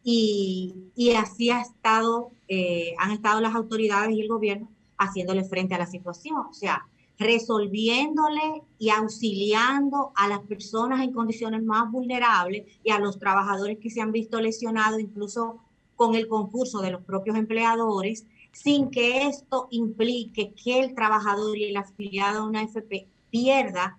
Y, 0.03 0.75
y 0.95 1.11
así 1.11 1.49
ha 1.49 1.61
estado, 1.61 2.31
eh, 2.47 2.93
han 2.99 3.11
estado 3.11 3.41
las 3.41 3.55
autoridades 3.55 4.15
y 4.15 4.21
el 4.21 4.27
gobierno 4.27 4.69
haciéndole 4.97 5.43
frente 5.43 5.73
a 5.73 5.79
la 5.79 5.87
situación. 5.87 6.37
O 6.49 6.53
sea, 6.53 6.85
resolviéndole 7.17 8.63
y 8.77 8.89
auxiliando 8.89 10.11
a 10.15 10.27
las 10.27 10.39
personas 10.41 11.01
en 11.01 11.13
condiciones 11.13 11.63
más 11.63 11.89
vulnerables 11.91 12.65
y 12.83 12.91
a 12.91 12.99
los 12.99 13.19
trabajadores 13.19 13.77
que 13.79 13.89
se 13.89 14.01
han 14.01 14.11
visto 14.11 14.41
lesionados 14.41 14.99
incluso 14.99 15.59
con 15.95 16.15
el 16.15 16.27
concurso 16.27 16.81
de 16.81 16.91
los 16.91 17.01
propios 17.03 17.37
empleadores, 17.37 18.25
sin 18.51 18.89
que 18.89 19.27
esto 19.27 19.67
implique 19.71 20.53
que 20.53 20.81
el 20.81 20.93
trabajador 20.93 21.57
y 21.57 21.65
el 21.65 21.77
afiliado 21.77 22.41
a 22.41 22.47
una 22.47 22.63
FP 22.63 23.07
pierda 23.29 23.97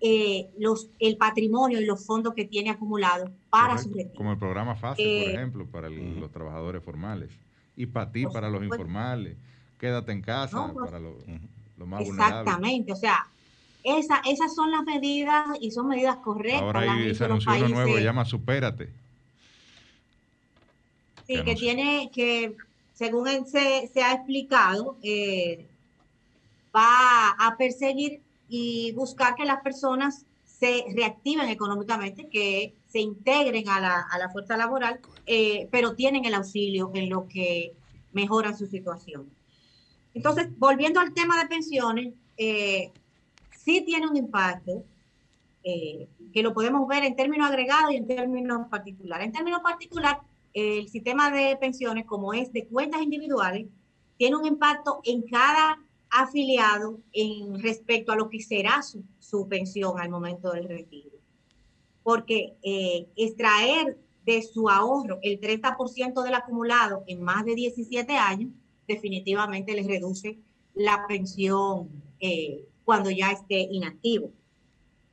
eh, 0.00 0.50
los, 0.58 0.90
el 1.00 1.16
patrimonio 1.16 1.80
y 1.80 1.84
los 1.84 2.06
fondos 2.06 2.34
que 2.34 2.44
tiene 2.44 2.70
acumulados 2.70 3.30
para 3.50 3.78
su 3.78 3.92
retiro. 3.92 4.14
Como 4.16 4.32
el 4.32 4.38
programa 4.38 4.76
FASE, 4.76 5.02
por 5.02 5.06
eh, 5.06 5.34
ejemplo, 5.34 5.66
para 5.66 5.88
los 5.90 6.30
trabajadores 6.30 6.82
formales. 6.84 7.30
Y 7.76 7.86
para 7.86 8.10
ti, 8.10 8.24
para 8.26 8.50
los 8.50 8.62
informales. 8.62 9.36
Quédate 9.78 10.12
en 10.12 10.22
casa 10.22 10.72
pues, 10.72 10.86
para 10.86 11.00
los... 11.00 11.14
Exactamente, 12.00 12.92
o 12.92 12.96
sea, 12.96 13.26
esa, 13.84 14.20
esas 14.26 14.54
son 14.54 14.70
las 14.70 14.82
medidas 14.82 15.46
y 15.60 15.70
son 15.70 15.88
medidas 15.88 16.16
correctas. 16.16 16.62
Ahora 16.62 16.80
hay 16.80 17.10
ese 17.10 17.24
anuncio 17.24 17.68
nuevo, 17.68 17.94
se 17.94 18.02
llama 18.02 18.24
Supérate. 18.24 18.90
Sí, 21.26 21.42
que, 21.44 21.54
tiene, 21.54 22.10
que 22.12 22.56
según 22.94 23.28
se, 23.46 23.88
se 23.92 24.02
ha 24.02 24.14
explicado, 24.14 24.96
eh, 25.02 25.66
va 26.74 27.30
a 27.38 27.56
perseguir 27.58 28.20
y 28.48 28.92
buscar 28.92 29.34
que 29.34 29.44
las 29.44 29.62
personas 29.62 30.24
se 30.46 30.84
reactiven 30.94 31.48
económicamente, 31.48 32.28
que 32.28 32.74
se 32.88 32.98
integren 32.98 33.68
a 33.68 33.80
la, 33.80 34.00
a 34.00 34.18
la 34.18 34.30
fuerza 34.30 34.56
laboral, 34.56 35.00
eh, 35.26 35.68
pero 35.70 35.94
tienen 35.94 36.24
el 36.24 36.34
auxilio 36.34 36.90
en 36.94 37.10
lo 37.10 37.28
que 37.28 37.74
mejora 38.12 38.56
su 38.56 38.66
situación. 38.66 39.26
Entonces, 40.18 40.48
volviendo 40.58 40.98
al 40.98 41.14
tema 41.14 41.40
de 41.40 41.48
pensiones, 41.48 42.12
eh, 42.36 42.90
sí 43.56 43.82
tiene 43.82 44.08
un 44.08 44.16
impacto 44.16 44.82
eh, 45.62 46.08
que 46.32 46.42
lo 46.42 46.52
podemos 46.52 46.88
ver 46.88 47.04
en 47.04 47.14
términos 47.14 47.48
agregados 47.48 47.92
y 47.92 47.98
en 47.98 48.08
términos 48.08 48.66
particulares. 48.68 49.26
En 49.26 49.32
términos 49.32 49.60
particulares, 49.62 50.20
el 50.52 50.88
sistema 50.88 51.30
de 51.30 51.56
pensiones, 51.56 52.04
como 52.04 52.34
es 52.34 52.52
de 52.52 52.66
cuentas 52.66 53.00
individuales, 53.00 53.68
tiene 54.16 54.34
un 54.34 54.44
impacto 54.44 55.02
en 55.04 55.22
cada 55.22 55.78
afiliado 56.10 56.98
en 57.12 57.62
respecto 57.62 58.10
a 58.10 58.16
lo 58.16 58.28
que 58.28 58.40
será 58.40 58.82
su, 58.82 59.48
pensión 59.48 60.00
al 60.00 60.10
momento 60.10 60.50
del 60.50 60.68
retiro. 60.68 61.16
Porque 62.02 62.56
eh, 62.64 63.06
extraer 63.14 63.96
de 64.26 64.42
su 64.42 64.68
ahorro 64.68 65.20
el 65.22 65.40
30% 65.40 66.24
del 66.24 66.34
acumulado 66.34 67.04
en 67.06 67.22
más 67.22 67.44
de 67.44 67.54
17 67.54 68.16
años 68.16 68.50
definitivamente 68.88 69.74
les 69.74 69.86
reduce 69.86 70.38
la 70.74 71.06
pensión 71.06 71.88
eh, 72.18 72.66
cuando 72.84 73.10
ya 73.10 73.30
esté 73.30 73.60
inactivo. 73.70 74.32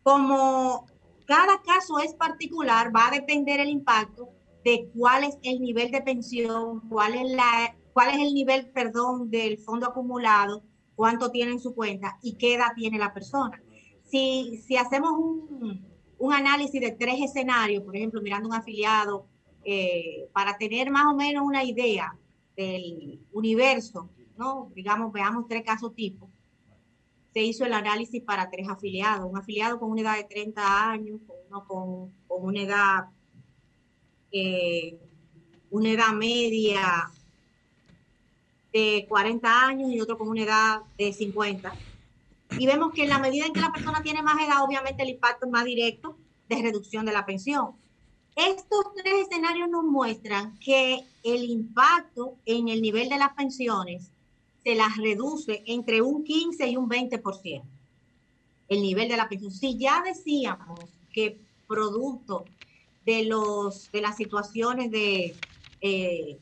Como 0.02 0.86
cada 1.26 1.62
caso 1.62 2.00
es 2.00 2.14
particular, 2.14 2.96
va 2.96 3.08
a 3.08 3.12
depender 3.12 3.60
el 3.60 3.70
impacto 3.70 4.30
de 4.64 4.90
cuál 4.96 5.26
es 5.26 5.38
el 5.44 5.62
nivel 5.62 5.92
de 5.92 6.02
pensión, 6.02 6.82
cuál 6.90 7.16
es, 7.16 7.32
la, 7.32 7.76
cuál 7.94 8.10
es 8.10 8.28
el 8.28 8.34
nivel, 8.34 8.68
perdón, 8.70 9.30
del 9.30 9.58
fondo 9.58 9.88
acumulado, 9.88 10.64
cuánto 10.96 11.30
tiene 11.30 11.52
en 11.52 11.60
su 11.60 11.76
cuenta 11.76 12.18
y 12.22 12.34
qué 12.34 12.56
edad 12.56 12.74
tiene 12.76 12.98
la 12.98 13.14
persona. 13.14 13.62
Si, 14.04 14.64
si 14.66 14.78
hacemos 14.78 15.12
un, 15.12 15.86
un 16.18 16.34
análisis 16.34 16.80
de 16.80 16.92
tres 16.92 17.22
escenarios, 17.22 17.84
por 17.84 17.96
ejemplo, 17.96 18.22
mirando 18.22 18.48
un 18.48 18.56
afiliado, 18.56 19.28
eh, 19.68 20.30
para 20.32 20.58
tener 20.60 20.92
más 20.92 21.12
o 21.12 21.16
menos 21.16 21.44
una 21.44 21.64
idea 21.64 22.16
del 22.56 23.20
universo, 23.32 24.10
¿no? 24.38 24.72
Digamos, 24.76 25.12
veamos 25.12 25.48
tres 25.48 25.64
casos 25.64 25.94
tipo. 25.94 26.30
Se 27.34 27.44
hizo 27.44 27.66
el 27.66 27.74
análisis 27.74 28.22
para 28.22 28.50
tres 28.50 28.68
afiliados, 28.70 29.30
un 29.30 29.38
afiliado 29.38 29.80
con 29.80 29.92
una 29.92 30.02
edad 30.02 30.18
de 30.18 30.24
30 30.24 30.92
años, 30.92 31.20
uno 31.50 31.68
con, 31.68 32.14
una 32.28 32.62
edad, 32.62 33.06
eh, 34.32 34.98
una 35.70 35.90
edad 35.90 36.14
media 36.14 37.12
de 38.72 39.06
40 39.08 39.68
años 39.68 39.92
y 39.92 40.00
otro 40.00 40.18
con 40.18 40.30
una 40.30 40.44
edad 40.44 40.82
de 40.98 41.12
50. 41.12 41.74
Y 42.58 42.68
vemos 42.68 42.94
que 42.94 43.04
en 43.04 43.10
la 43.10 43.20
medida 43.20 43.46
en 43.46 43.54
que 43.54 43.60
la 43.60 43.72
persona 43.72 44.02
tiene 44.02 44.22
más 44.22 44.42
edad, 44.42 44.64
obviamente 44.64 45.04
el 45.04 45.10
impacto 45.10 45.46
es 45.46 45.52
más 45.52 45.66
directo 45.66 46.18
de 46.48 46.62
reducción 46.62 47.06
de 47.06 47.12
la 47.12 47.26
pensión. 47.26 47.76
Estos 48.36 48.94
tres 48.96 49.28
escenarios 49.28 49.70
nos 49.70 49.84
muestran 49.86 50.58
que 50.60 51.06
el 51.24 51.44
impacto 51.44 52.36
en 52.46 52.68
el 52.68 52.82
nivel 52.82 53.08
de 53.08 53.18
las 53.18 53.34
pensiones 53.34 54.12
se 54.64 54.76
las 54.76 54.98
reduce 54.98 55.64
entre 55.66 56.02
un 56.02 56.24
15 56.24 56.68
y 56.68 56.76
un 56.76 56.90
20%. 56.90 57.64
El 58.68 58.82
nivel 58.82 59.08
de 59.08 59.18
la 59.18 59.30
pensión. 59.30 59.52
Si 59.52 59.78
ya 59.78 60.04
decíamos 60.04 60.80
que 61.14 61.38
producto 61.68 62.46
de, 63.06 63.24
los, 63.26 63.92
de 63.92 64.02
las 64.02 64.18
situaciones 64.18 64.92
de, 64.92 65.36
eh, 65.82 66.38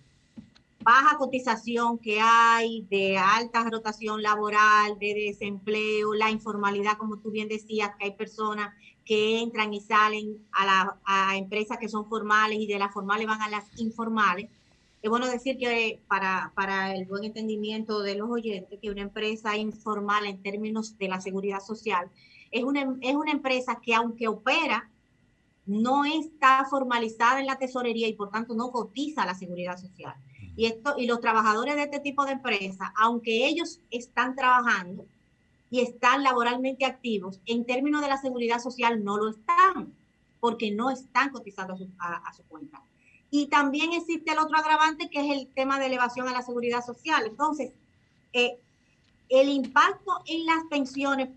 baja 0.83 1.17
cotización 1.17 1.97
que 1.97 2.19
hay, 2.21 2.81
de 2.89 3.17
alta 3.17 3.67
rotación 3.69 4.21
laboral, 4.21 4.97
de 4.99 5.13
desempleo, 5.13 6.13
la 6.13 6.29
informalidad, 6.29 6.97
como 6.97 7.17
tú 7.17 7.31
bien 7.31 7.47
decías, 7.47 7.91
que 7.97 8.05
hay 8.05 8.11
personas 8.11 8.73
que 9.05 9.39
entran 9.39 9.73
y 9.73 9.81
salen 9.81 10.45
a, 10.51 10.65
la, 10.65 10.99
a 11.05 11.37
empresas 11.37 11.77
que 11.77 11.89
son 11.89 12.07
formales 12.07 12.59
y 12.59 12.67
de 12.67 12.79
las 12.79 12.93
formales 12.93 13.27
van 13.27 13.41
a 13.41 13.49
las 13.49 13.65
informales. 13.79 14.49
Es 15.01 15.09
bueno 15.09 15.27
decir 15.27 15.57
que 15.57 16.01
para, 16.07 16.53
para 16.55 16.95
el 16.95 17.05
buen 17.05 17.25
entendimiento 17.25 18.01
de 18.01 18.15
los 18.15 18.29
oyentes, 18.29 18.79
que 18.81 18.89
una 18.89 19.01
empresa 19.01 19.57
informal 19.57 20.25
en 20.25 20.41
términos 20.41 20.97
de 20.97 21.09
la 21.09 21.19
seguridad 21.19 21.59
social 21.59 22.09
es 22.51 22.63
una, 22.63 22.95
es 23.01 23.15
una 23.15 23.31
empresa 23.31 23.79
que 23.81 23.93
aunque 23.95 24.27
opera, 24.27 24.89
no 25.65 26.05
está 26.05 26.65
formalizada 26.69 27.39
en 27.39 27.47
la 27.47 27.57
tesorería 27.57 28.07
y 28.07 28.13
por 28.13 28.29
tanto 28.29 28.53
no 28.53 28.71
cotiza 28.71 29.25
la 29.25 29.33
seguridad 29.33 29.77
social. 29.77 30.15
Y, 30.55 30.65
esto, 30.67 30.95
y 30.97 31.07
los 31.07 31.19
trabajadores 31.19 31.75
de 31.75 31.83
este 31.83 31.99
tipo 31.99 32.25
de 32.25 32.33
empresas, 32.33 32.89
aunque 32.95 33.47
ellos 33.47 33.79
están 33.89 34.35
trabajando 34.35 35.05
y 35.71 35.81
están 35.81 36.21
laboralmente 36.21 36.85
activos, 36.85 37.39
en 37.45 37.65
términos 37.65 38.01
de 38.01 38.07
la 38.07 38.17
seguridad 38.17 38.59
social 38.59 39.03
no 39.03 39.17
lo 39.17 39.29
están, 39.29 39.93
porque 40.39 40.71
no 40.71 40.91
están 40.91 41.31
cotizando 41.31 41.73
a 41.73 42.33
su, 42.33 42.43
cuenta. 42.43 42.81
Y 43.31 43.47
también 43.47 43.93
existe 43.93 44.31
el 44.31 44.37
otro 44.37 44.57
agravante 44.57 45.09
que 45.09 45.19
es 45.21 45.37
el 45.37 45.47
tema 45.47 45.79
de 45.79 45.87
elevación 45.87 46.27
a 46.27 46.33
la 46.33 46.43
seguridad 46.43 46.85
social. 46.85 47.23
Entonces, 47.25 47.71
eh, 48.33 48.59
el 49.29 49.49
impacto 49.49 50.21
en 50.27 50.45
las 50.45 50.63
pensiones, 50.69 51.29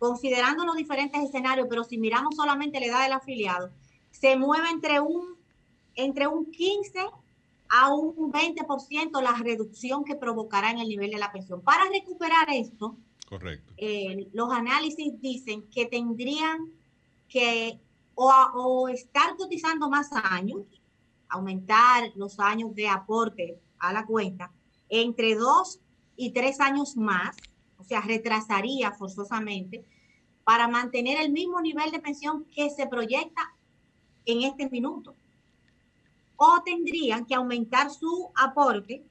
considerando 0.00 0.64
los 0.64 0.76
diferentes 0.76 1.22
escenarios, 1.22 1.68
pero 1.70 1.84
si 1.84 1.98
miramos 1.98 2.34
solamente 2.34 2.80
la 2.80 2.86
edad 2.86 3.02
del 3.04 3.12
afiliado, 3.12 3.70
se 4.10 4.36
mueve 4.36 4.70
entre 4.70 4.98
un, 4.98 5.36
entre 5.94 6.26
un 6.26 6.50
15 6.50 6.98
a 7.70 7.92
un 7.92 8.32
20% 8.32 9.20
la 9.20 9.32
reducción 9.32 10.04
que 10.04 10.16
provocará 10.16 10.70
en 10.70 10.78
el 10.78 10.88
nivel 10.88 11.10
de 11.10 11.18
la 11.18 11.32
pensión. 11.32 11.60
Para 11.60 11.84
recuperar 11.90 12.48
esto, 12.50 12.96
Correcto. 13.28 13.74
Eh, 13.76 14.28
los 14.32 14.50
análisis 14.50 15.20
dicen 15.20 15.68
que 15.70 15.84
tendrían 15.84 16.72
que 17.28 17.78
o, 18.14 18.88
estar 18.88 19.36
cotizando 19.36 19.90
más 19.90 20.10
años, 20.12 20.62
aumentar 21.28 22.10
los 22.16 22.40
años 22.40 22.74
de 22.74 22.88
aporte 22.88 23.60
a 23.78 23.92
la 23.92 24.06
cuenta, 24.06 24.50
entre 24.88 25.34
dos 25.34 25.78
y 26.16 26.30
tres 26.30 26.58
años 26.58 26.96
más, 26.96 27.36
o 27.76 27.84
sea, 27.84 28.00
retrasaría 28.00 28.92
forzosamente 28.92 29.84
para 30.42 30.66
mantener 30.66 31.20
el 31.20 31.30
mismo 31.30 31.60
nivel 31.60 31.90
de 31.90 32.00
pensión 32.00 32.44
que 32.46 32.70
se 32.70 32.86
proyecta 32.86 33.54
en 34.24 34.42
este 34.42 34.68
minuto 34.70 35.14
o 36.38 36.62
tendrían 36.64 37.26
que 37.26 37.34
aumentar 37.34 37.90
su 37.90 38.30
aporte, 38.34 39.04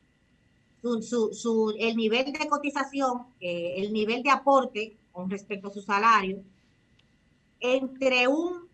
su, 0.81 1.75
el 1.77 1.95
nivel 1.97 2.31
de 2.31 2.47
cotización, 2.47 3.27
eh, 3.41 3.75
el 3.77 3.91
nivel 3.91 4.23
de 4.23 4.29
aporte 4.29 4.97
con 5.11 5.29
respecto 5.29 5.67
a 5.67 5.73
su 5.73 5.81
salario, 5.81 6.41
entre 7.59 8.27
un, 8.29 8.69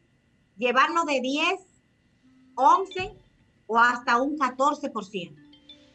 llevarlo 0.58 1.04
de 1.06 1.20
10, 1.20 1.60
11 2.56 3.16
o 3.66 3.80
hasta 3.80 4.22
un 4.22 4.38
14%. 4.38 5.36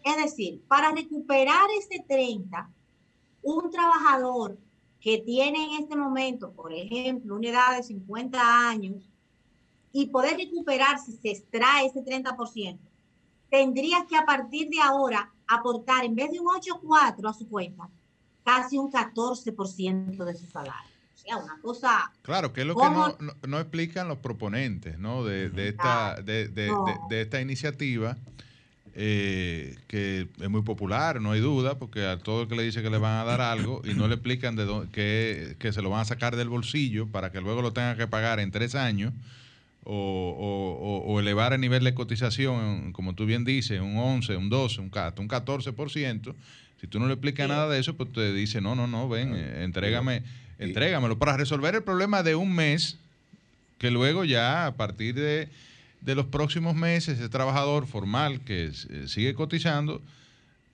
Es 0.04 0.16
decir, 0.16 0.60
para 0.66 0.90
recuperar 0.90 1.66
ese 1.78 2.02
30, 2.08 2.68
un 3.42 3.70
trabajador 3.70 4.58
que 5.00 5.18
tiene 5.18 5.64
en 5.64 5.82
este 5.82 5.94
momento, 5.94 6.50
por 6.50 6.72
ejemplo, 6.72 7.36
una 7.36 7.50
edad 7.50 7.76
de 7.76 7.84
50 7.84 8.68
años, 8.68 9.07
y 9.92 10.06
poder 10.06 10.36
recuperar 10.36 10.98
si 10.98 11.12
se 11.12 11.30
extrae 11.30 11.86
ese 11.86 12.04
30%, 12.04 12.78
tendrías 13.50 14.04
que 14.08 14.16
a 14.16 14.24
partir 14.24 14.68
de 14.68 14.80
ahora 14.80 15.30
aportar 15.46 16.04
en 16.04 16.14
vez 16.14 16.30
de 16.30 16.40
un 16.40 16.46
8,4 16.46 17.28
a 17.28 17.32
su 17.32 17.48
cuenta, 17.48 17.88
casi 18.44 18.78
un 18.78 18.90
14% 18.90 20.24
de 20.24 20.34
su 20.34 20.46
salario. 20.46 20.90
O 21.14 21.18
sea, 21.18 21.36
una 21.36 21.58
cosa... 21.60 22.12
Claro, 22.22 22.52
que 22.52 22.62
es 22.62 22.66
lo 22.66 22.76
que 22.76 22.90
no, 22.90 23.16
no, 23.46 23.58
explican 23.58 24.08
los 24.08 24.18
proponentes 24.18 24.98
¿no? 24.98 25.24
de, 25.24 25.50
de 25.50 25.68
esta, 25.68 26.20
de, 26.22 26.48
de, 26.48 26.72
de, 27.08 27.20
esta 27.22 27.40
iniciativa. 27.40 28.16
Eh, 29.00 29.76
que 29.86 30.28
es 30.40 30.50
muy 30.50 30.62
popular, 30.62 31.20
no 31.20 31.30
hay 31.30 31.40
duda, 31.40 31.78
porque 31.78 32.04
a 32.04 32.18
todo 32.18 32.42
el 32.42 32.48
que 32.48 32.56
le 32.56 32.64
dice 32.64 32.82
que 32.82 32.90
le 32.90 32.98
van 32.98 33.20
a 33.20 33.24
dar 33.24 33.40
algo 33.40 33.80
y 33.84 33.94
no 33.94 34.08
le 34.08 34.14
explican 34.14 34.56
de 34.56 34.64
dónde, 34.64 34.90
que, 34.90 35.54
que 35.60 35.72
se 35.72 35.82
lo 35.82 35.90
van 35.90 36.00
a 36.00 36.04
sacar 36.04 36.34
del 36.34 36.48
bolsillo 36.48 37.06
para 37.06 37.30
que 37.30 37.40
luego 37.40 37.62
lo 37.62 37.72
tenga 37.72 37.96
que 37.96 38.08
pagar 38.08 38.40
en 38.40 38.50
tres 38.50 38.74
años, 38.74 39.12
o, 39.90 41.18
elevar 41.20 41.52
el 41.52 41.60
nivel 41.60 41.84
de 41.84 41.94
cotización, 41.94 42.92
como 42.92 43.14
tú 43.14 43.26
bien 43.26 43.44
dices, 43.44 43.80
un 43.80 43.96
11, 43.96 44.36
un 44.36 44.50
12, 44.50 44.80
un, 44.80 44.86
un 44.86 44.90
14%, 44.90 46.34
si 46.80 46.86
tú 46.86 47.00
no 47.00 47.06
le 47.06 47.14
explicas 47.14 47.48
nada 47.48 47.68
de 47.68 47.80
eso, 47.80 47.96
pues 47.96 48.12
te 48.12 48.32
dice, 48.32 48.60
no, 48.60 48.74
no, 48.74 48.86
no, 48.86 49.08
ven, 49.08 49.34
eh, 49.34 49.64
entrégame, 49.64 50.22
entrégamelo 50.58 51.18
para 51.18 51.36
resolver 51.36 51.74
el 51.74 51.82
problema 51.82 52.22
de 52.22 52.34
un 52.34 52.54
mes, 52.54 52.98
que 53.78 53.90
luego 53.90 54.24
ya 54.24 54.66
a 54.66 54.76
partir 54.76 55.14
de, 55.14 55.48
de 56.02 56.14
los 56.14 56.26
próximos 56.26 56.74
meses, 56.74 57.18
ese 57.18 57.28
trabajador 57.28 57.86
formal 57.86 58.40
que 58.40 58.66
eh, 58.66 59.04
sigue 59.06 59.34
cotizando, 59.34 60.02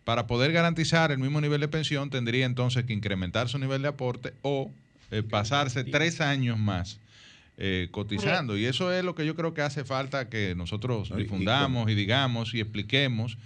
para 0.05 0.27
poder 0.27 0.53
garantizar 0.53 1.13
el 1.13 1.19
mismo 1.19 1.41
nivel 1.41 1.61
de 1.61 1.69
pensión, 1.69 2.11
tendría 2.11 2.45
entonces 2.45 2.85
que 2.85 2.93
incrementar 2.93 3.49
su 3.49 3.59
nivel 3.59 3.81
de 3.81 3.89
aporte 3.89 4.35
o 4.43 4.71
eh, 5.11 5.23
pasarse 5.23 5.85
tres 5.85 6.21
años 6.21 6.59
más 6.59 6.99
eh, 7.57 7.89
cotizando. 7.91 8.57
Y 8.57 8.65
eso 8.65 8.93
es 8.93 9.05
lo 9.05 9.15
que 9.15 9.25
yo 9.25 9.35
creo 9.37 9.55
que 9.55 9.63
hace 9.63 9.85
falta 9.85 10.29
que 10.29 10.55
nosotros 10.57 11.15
difundamos 11.17 11.91
y, 11.91 11.95
digamos 11.95 12.55
y 12.55 12.61
expliquemos, 12.61 13.39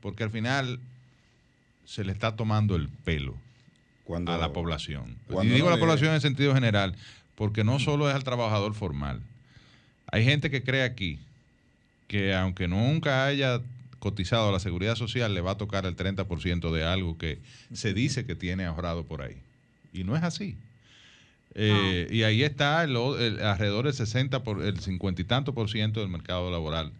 porque 0.00 0.24
al 0.24 0.30
final 0.30 0.80
se 1.84 2.04
le 2.04 2.12
está 2.12 2.34
tomando 2.34 2.74
el 2.76 2.88
pelo 2.88 3.36
a 4.26 4.36
la 4.36 4.52
población. 4.52 5.16
Y 5.42 5.48
digo 5.48 5.70
la 5.70 5.78
población 5.78 6.14
en 6.14 6.20
sentido 6.20 6.54
general, 6.54 6.94
porque 7.34 7.64
no 7.64 7.78
solo 7.78 8.08
es 8.08 8.14
al 8.14 8.24
trabajador 8.24 8.74
formal. 8.74 9.20
Hay 10.10 10.24
gente 10.24 10.50
que 10.50 10.62
cree 10.62 10.82
aquí 10.82 11.18
que 12.08 12.34
aunque 12.34 12.68
nunca 12.68 13.24
haya 13.24 13.62
cotizado 13.98 14.48
a 14.48 14.52
la 14.52 14.58
seguridad 14.58 14.96
social, 14.96 15.32
le 15.32 15.40
va 15.40 15.52
a 15.52 15.56
tocar 15.56 15.86
el 15.86 15.96
30% 15.96 16.72
de 16.72 16.84
algo 16.84 17.16
que 17.16 17.38
se 17.72 17.94
dice 17.94 18.26
que 18.26 18.34
tiene 18.34 18.64
ahorrado 18.64 19.04
por 19.04 19.22
ahí. 19.22 19.36
Y 19.92 20.04
no 20.04 20.16
es 20.16 20.22
así. 20.22 20.56
Eh, 21.54 22.06
y 22.10 22.22
ahí 22.22 22.42
está 22.42 22.84
el, 22.84 22.96
alrededor 22.96 23.84
del 23.84 23.94
60, 23.94 24.42
por, 24.42 24.64
el 24.64 24.78
50 24.78 25.22
y 25.22 25.24
tanto 25.24 25.54
por 25.54 25.70
ciento 25.70 26.00
del 26.00 26.08
mercado 26.08 26.50
laboral 26.50 26.92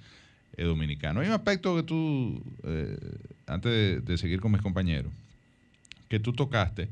eh, 0.57 0.65
dominicano. 0.65 1.21
Hay 1.21 1.29
un 1.29 1.33
aspecto 1.33 1.75
que 1.77 1.83
tú, 1.83 2.43
eh, 2.65 2.97
antes 3.47 4.05
de, 4.05 4.19
seguir 4.19 4.41
con 4.41 4.53
mis 4.53 4.61
compañeros, 4.61 5.13
que 6.09 6.21
tú 6.21 6.33
tocaste, 6.33 6.89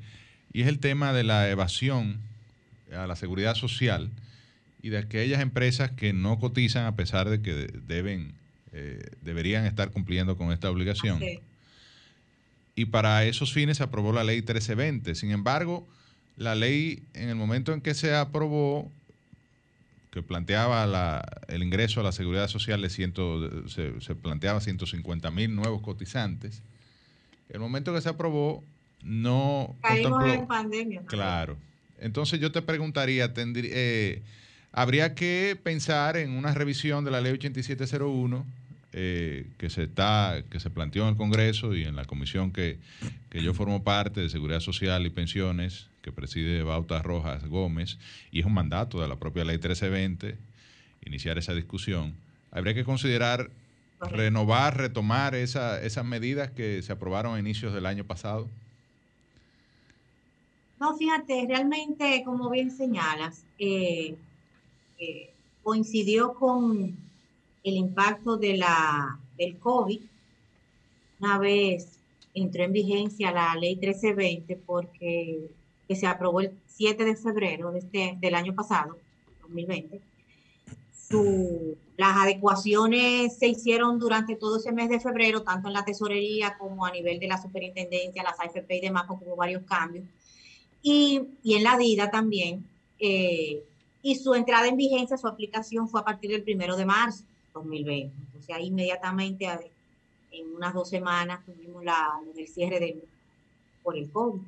y 0.53 0.63
es 0.63 0.69
el 0.69 0.79
tema 0.79 1.13
de 1.13 1.25
la 1.25 1.51
evasión 1.51 2.19
a 2.97 3.07
la 3.07 3.15
seguridad 3.15 3.55
social 3.55 4.11
y 4.83 4.89
de 4.89 4.99
aquellas 4.99 5.41
empresas 5.41 5.91
que 5.91 6.13
no 6.13 6.39
cotizan 6.39 6.87
a 6.87 6.97
pesar 6.97 7.29
de 7.29 7.41
que 7.41 7.53
deben, 7.87 8.33
deberían 9.21 9.65
estar 9.67 9.91
cumpliendo 9.93 10.37
con 10.37 10.51
esta 10.51 10.71
obligación. 10.71 11.21
Y 12.75 12.87
para 12.87 13.25
esos 13.27 13.53
fines 13.53 13.77
se 13.77 13.83
aprobó 13.85 14.13
la 14.13 14.25
ley 14.25 14.37
1320. 14.39 15.15
Sin 15.15 15.31
embargo, 15.31 15.87
la 16.41 16.55
ley, 16.55 17.03
en 17.13 17.29
el 17.29 17.37
momento 17.37 17.75
en 17.75 17.83
que 17.83 17.93
se 17.93 18.15
aprobó, 18.15 18.91
que 20.11 20.23
planteaba 20.23 20.87
la, 20.87 21.23
el 21.49 21.63
ingreso 21.63 22.01
a 22.01 22.03
la 22.03 22.13
seguridad 22.13 22.49
social, 22.49 22.81
de 22.81 22.89
ciento, 22.89 23.69
se, 23.69 24.01
se, 24.01 24.15
planteaba 24.15 24.59
150 24.63 25.31
mil 25.33 25.55
nuevos 25.55 25.83
cotizantes. 25.83 26.63
El 27.51 27.61
momento 27.61 27.93
que 27.93 28.01
se 28.01 28.09
aprobó, 28.09 28.65
no. 29.03 29.77
Caímos 29.83 30.25
en 30.25 30.47
pandemia. 30.47 31.03
Claro. 31.03 31.59
Entonces 31.99 32.41
yo 32.41 32.51
te 32.51 32.63
preguntaría, 32.63 33.31
eh, 33.37 34.23
¿habría 34.73 35.15
que 35.15 35.61
pensar 35.63 36.17
en 36.17 36.31
una 36.31 36.55
revisión 36.55 37.05
de 37.05 37.11
la 37.11 37.21
ley 37.21 37.33
8701 37.35 38.47
eh, 38.95 39.47
que 39.59 39.69
se 39.69 39.83
está 39.83 40.43
que 40.49 40.59
se 40.59 40.71
planteó 40.71 41.03
en 41.03 41.11
el 41.11 41.17
Congreso 41.17 41.75
y 41.75 41.83
en 41.83 41.97
la 41.97 42.07
comisión 42.07 42.51
que, 42.51 42.79
que, 43.29 43.43
yo 43.43 43.53
formo 43.53 43.85
parte 43.85 44.23
de 44.23 44.31
Seguridad 44.31 44.61
Social 44.61 45.05
y 45.05 45.11
Pensiones, 45.11 45.90
que 46.03 46.13
preside 46.13 46.63
Bauta 46.63 47.03
Rojas 47.03 47.47
Gómez, 47.47 47.99
y 48.31 48.41
es 48.41 48.47
un 48.47 48.55
mandato 48.55 49.01
de 49.01 49.09
la 49.09 49.17
propia 49.17 49.45
ley 49.45 49.57
1320, 49.57 50.39
iniciar 51.05 51.39
esa 51.39 51.55
discusión. 51.55 52.15
Habría 52.51 52.75
que 52.75 52.85
considerar 52.85 53.51
renovar, 54.01 54.77
retomar 54.77 55.35
esa, 55.35 55.83
esas 55.83 56.05
medidas 56.05 56.51
que 56.51 56.83
se 56.83 56.93
aprobaron 56.93 57.35
a 57.35 57.39
inicios 57.39 57.73
del 57.75 57.87
año 57.87 58.05
pasado. 58.05 58.49
No, 60.79 60.97
fíjate, 60.97 61.45
realmente, 61.47 62.23
como 62.25 62.49
bien 62.49 62.71
señalas, 62.71 63.45
eh, 63.59 64.17
eh, 64.99 65.31
coincidió 65.63 66.33
con 66.33 66.97
el 67.63 67.75
impacto 67.75 68.39
de 68.39 68.57
la, 68.57 69.19
del 69.37 69.59
COVID, 69.59 70.01
una 71.21 71.39
vez 71.39 71.99
entró 72.33 72.65
en 72.65 72.73
vigencia 72.73 73.31
la 73.33 73.55
ley 73.57 73.77
1320 73.77 74.57
porque 74.65 75.51
que 75.91 75.97
se 75.97 76.07
aprobó 76.07 76.41
el 76.41 76.53
7 76.69 77.05
de 77.05 77.17
febrero 77.17 77.73
de 77.73 77.81
este, 77.81 78.17
del 78.21 78.37
año 78.37 78.55
pasado, 78.55 78.97
2020, 79.43 80.01
su, 80.93 81.77
Las 81.97 82.17
adecuaciones 82.17 83.37
se 83.37 83.49
hicieron 83.49 83.99
durante 83.99 84.37
todo 84.37 84.59
ese 84.59 84.71
mes 84.71 84.89
de 84.89 85.01
febrero, 85.01 85.43
tanto 85.43 85.67
en 85.67 85.75
la 85.75 85.85
tesorería 85.85 86.57
como 86.59 86.87
a 86.87 86.93
nivel 86.93 87.19
de 87.19 87.27
la 87.27 87.43
superintendencia, 87.43 88.23
las 88.23 88.39
AFP 88.39 88.77
y 88.77 88.81
demás, 88.83 89.07
como 89.09 89.35
varios 89.35 89.65
cambios. 89.65 90.05
Y, 90.81 91.23
y 91.43 91.55
en 91.55 91.65
la 91.65 91.77
DIDA 91.77 92.09
también. 92.09 92.65
Eh, 93.01 93.65
y 94.01 94.15
su 94.15 94.33
entrada 94.35 94.69
en 94.69 94.77
vigencia, 94.77 95.17
su 95.17 95.27
aplicación 95.27 95.89
fue 95.89 96.03
a 96.03 96.05
partir 96.05 96.31
del 96.31 96.45
primero 96.45 96.77
de 96.77 96.85
marzo 96.85 97.25
2020. 97.53 98.15
Entonces 98.27 98.55
ahí 98.55 98.67
inmediatamente, 98.67 99.49
en 100.31 100.55
unas 100.55 100.73
dos 100.73 100.89
semanas, 100.89 101.45
tuvimos 101.45 101.85
la, 101.85 102.13
el 102.37 102.47
cierre 102.47 102.79
de, 102.79 103.03
por 103.83 103.97
el 103.97 104.09
COVID. 104.09 104.41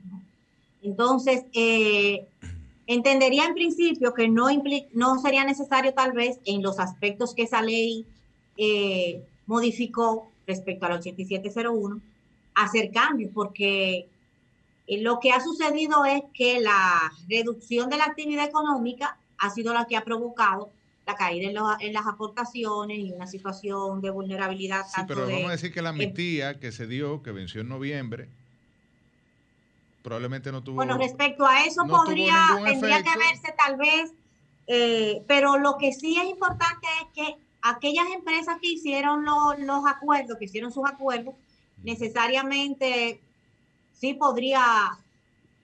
Entonces, 0.83 1.45
eh, 1.53 2.27
entendería 2.87 3.45
en 3.47 3.55
principio 3.55 4.13
que 4.15 4.29
no, 4.29 4.49
no 4.93 5.19
sería 5.21 5.45
necesario 5.45 5.95
tal 5.95 6.13
vez 6.13 6.39
en 6.45 6.63
los 6.63 6.79
aspectos 6.79 7.35
que 7.35 7.43
esa 7.43 7.63
ley 7.63 8.05
eh, 8.57 9.23
modificó 9.47 10.31
respecto 10.47 10.87
al 10.87 10.93
8701 10.93 12.01
hacer 12.55 12.91
cambios, 12.91 13.31
porque 13.33 14.09
eh, 14.87 15.01
lo 15.01 15.21
que 15.21 15.33
ha 15.33 15.41
sucedido 15.41 16.05
es 16.05 16.23
que 16.35 16.61
la 16.61 17.13
reducción 17.29 17.89
de 17.89 17.97
la 17.97 18.05
actividad 18.05 18.45
económica 18.45 19.17
ha 19.39 19.51
sido 19.51 19.73
la 19.73 19.87
que 19.87 19.97
ha 19.97 20.05
provocado 20.05 20.71
la 21.07 21.17
caída 21.17 21.77
en, 21.81 21.93
las 21.93 22.07
aportaciones 22.07 22.99
y 22.99 23.11
una 23.13 23.27
situación 23.27 24.01
de 24.01 24.11
vulnerabilidad. 24.11 24.85
Sí, 24.95 25.03
pero 25.09 25.27
vamos 25.27 25.49
a 25.49 25.53
decir 25.53 25.73
que 25.73 25.83
la 25.83 25.89
amnistía 25.89 26.61
que 26.61 26.71
se 26.71 26.87
dio, 26.87 27.23
que 27.23 27.33
venció 27.33 27.61
en 27.61 27.69
noviembre, 27.69 28.29
probablemente 30.03 30.53
no 30.53 30.63
tuvo. 30.63 30.77
Bueno, 30.77 30.99
respecto 30.99 31.47
a 31.47 31.65
eso 31.65 31.87
podría, 31.87 32.59
tendría 32.65 33.03
que 33.03 33.19
verse 33.19 33.55
tal 33.57 33.77
vez, 33.77 34.13
eh, 34.67 35.23
pero 35.27 35.59
lo 35.59 35.77
que 35.79 35.93
sí 35.93 36.19
es 36.19 36.29
importante 36.29 36.87
es 37.01 37.09
que 37.15 37.37
aquellas 37.63 38.07
empresas 38.15 38.59
que 38.61 38.69
hicieron 38.69 39.25
los 39.25 39.87
acuerdos, 39.87 40.37
que 40.39 40.47
hicieron 40.47 40.73
sus 40.73 40.85
acuerdos, 40.85 41.35
necesariamente 41.83 43.21
sí 43.93 44.15
podría, 44.15 44.63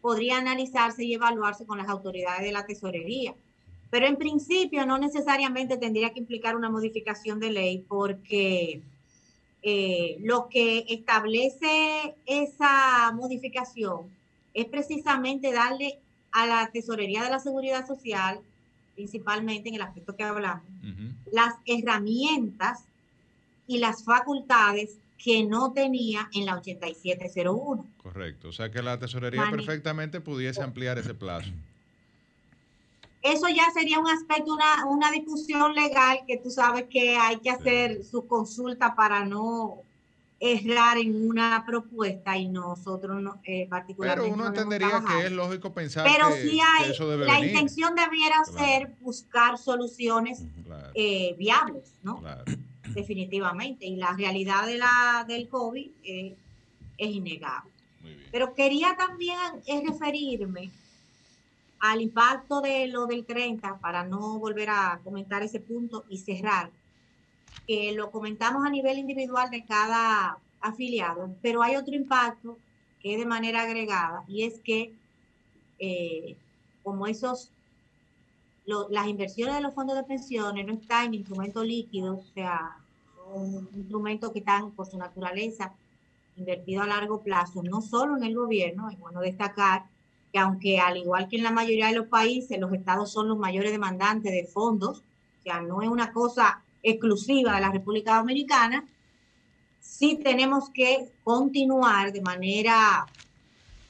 podría 0.01 0.39
analizarse 0.39 1.05
y 1.05 1.15
evaluarse 1.15 1.67
con 1.67 1.79
las 1.79 1.89
autoridades 1.89 2.43
de 2.43 2.53
la 2.53 2.65
tesorería. 2.65 3.35
Pero 3.91 4.07
en 4.07 4.17
principio 4.17 4.87
no 4.87 4.99
necesariamente 4.99 5.77
tendría 5.77 6.11
que 6.11 6.21
implicar 6.21 6.55
una 6.57 6.71
modificación 6.71 7.41
de 7.41 7.51
ley 7.51 7.85
porque 7.89 8.83
eh, 9.63 10.19
lo 10.21 10.49
que 10.49 10.85
establece 10.89 12.15
esa 12.27 13.13
modificación 13.13 14.18
es 14.59 14.67
precisamente 14.67 15.53
darle 15.53 16.01
a 16.33 16.47
la 16.47 16.71
Tesorería 16.73 17.23
de 17.23 17.31
la 17.31 17.39
Seguridad 17.39 17.87
Social, 17.87 18.41
principalmente 18.97 19.69
en 19.69 19.77
el 19.77 19.83
aspecto 19.83 20.17
que 20.17 20.25
hablamos, 20.25 20.65
las 21.31 21.55
herramientas 21.65 22.85
y 23.69 23.79
las 23.79 24.03
facultades 24.05 24.99
que 25.17 25.45
no 25.45 25.73
tenía 25.73 26.29
en 26.33 26.47
la 26.47 26.57
8701. 26.57 27.87
Correcto, 28.03 28.49
o 28.49 28.53
sea 28.53 28.71
que 28.71 28.83
la 28.83 28.99
Tesorería 28.99 29.49
perfectamente 29.51 30.21
pudiese 30.21 30.63
ampliar 30.63 30.99
ese 30.99 31.15
plazo. 31.15 31.51
Eso 33.23 33.49
ya 33.49 33.71
sería 33.73 33.99
un 33.99 34.09
aspecto, 34.09 34.55
una, 34.55 34.87
una 34.87 35.11
discusión 35.13 35.75
legal 35.75 36.21
que 36.27 36.39
tú 36.39 36.51
sabes 36.51 36.85
que 36.91 37.17
hay 37.17 37.39
que 37.39 37.51
hacer 37.51 38.05
su 38.05 38.27
consulta 38.27 38.95
para 38.95 39.25
no 39.25 39.83
errar 40.41 40.99
en 40.99 41.29
una 41.29 41.65
propuesta 41.67 42.37
y 42.37 42.49
nosotros 42.49 43.21
no, 43.21 43.41
eh, 43.45 43.67
particularmente. 43.69 44.31
Pero 44.31 44.35
uno 44.35 44.49
entendería 44.49 45.03
que 45.07 45.27
es 45.27 45.33
lógico 45.33 45.73
pensar 45.73 46.07
Pero 46.11 46.29
que, 46.29 46.43
sí 46.43 46.61
hay, 46.61 46.93
la 47.19 47.41
intención 47.45 47.95
debiera 47.95 48.45
ser 48.45 48.95
buscar 49.01 49.59
soluciones 49.59 50.45
eh, 50.95 51.35
viables, 51.37 51.95
¿no? 52.03 52.23
Definitivamente. 52.95 53.87
Y 53.87 53.97
la 53.97 54.13
realidad 54.13 54.67
de 54.67 54.79
la, 54.79 55.25
del 55.27 55.49
COVID 55.49 55.91
eh, 56.05 56.37
es 56.97 57.09
innegable. 57.09 57.73
Pero 58.31 58.55
quería 58.55 58.97
también 58.97 59.39
referirme 59.87 60.71
al 61.81 62.01
impacto 62.01 62.61
de 62.61 62.89
lo 62.89 63.07
del 63.07 63.25
30, 63.25 63.79
para 63.79 64.05
no 64.05 64.39
volver 64.39 64.71
a 64.71 65.01
comentar 65.05 65.43
ese 65.43 65.61
punto 65.61 66.05
y 66.09 66.19
cerrar, 66.19 66.71
que 67.67 67.93
lo 67.93 68.11
comentamos 68.11 68.65
a 68.65 68.71
nivel 68.71 68.99
individual 68.99 69.51
de 69.51 69.65
cada 69.65 70.39
afiliado, 70.61 71.35
pero 71.43 71.63
hay 71.63 71.77
otro 71.77 71.95
impacto 71.95 72.59
que 73.01 73.15
es 73.15 73.19
de 73.19 73.27
manera 73.27 73.63
agregada 73.63 74.25
y 74.27 74.45
es 74.45 74.61
que 74.61 74.93
eh, 75.79 76.37
como 76.83 77.07
esos, 77.07 77.51
las 78.65 79.07
inversiones 79.07 79.55
de 79.55 79.61
los 79.61 79.75
fondos 79.75 79.97
de 79.97 80.05
pensiones 80.05 80.67
no 80.67 80.75
están 80.75 81.07
en 81.07 81.15
instrumentos 81.15 81.65
líquidos, 81.65 82.19
o 82.19 82.35
sea, 82.35 82.77
son 83.15 83.69
instrumentos 83.75 84.33
que 84.33 84.41
están 84.41 84.71
por 84.73 84.87
su 84.87 84.99
naturaleza 84.99 85.73
invertidos 86.37 86.85
a 86.85 86.89
largo 86.89 87.21
plazo, 87.23 87.63
no 87.63 87.83
solo 87.83 88.17
en 88.17 88.25
el 88.25 88.35
gobierno, 88.35 88.91
es 88.91 88.99
bueno 88.99 89.21
destacar 89.21 89.85
que 90.33 90.39
aunque 90.39 90.79
al 90.79 90.97
igual 90.97 91.29
que 91.29 91.37
en 91.37 91.43
la 91.43 91.51
mayoría 91.51 91.89
de 91.89 91.95
los 91.95 92.09
países, 92.09 92.59
los 92.59 92.73
estados 92.73 93.11
son 93.11 93.29
los 93.29 93.39
mayores 93.39 93.73
demandantes 93.73 94.33
de 94.33 94.45
fondos, 94.45 94.99
o 94.99 95.43
sea, 95.43 95.61
no 95.61 95.83
es 95.83 95.89
una 95.89 96.13
cosa 96.13 96.63
exclusiva 96.83 97.55
de 97.55 97.61
la 97.61 97.73
República 97.73 98.17
Dominicana, 98.17 98.85
sí 99.81 100.21
tenemos 100.23 100.71
que 100.71 101.09
continuar 101.25 102.13
de 102.13 102.21
manera 102.21 103.07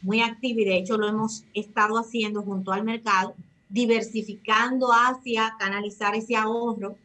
muy 0.01 0.20
activa 0.20 0.60
y 0.60 0.65
de 0.65 0.77
hecho 0.77 0.97
lo 0.97 1.09
hemos 1.09 1.44
estado 1.55 1.98
haciendo 1.98 2.43
junto 2.43 2.73
al 2.73 2.85
mercado, 2.85 3.35
diversificando 3.69 4.89
hacia 4.93 5.56
canalizar 5.59 6.15
ese 6.15 6.36
ahorro 6.36 6.97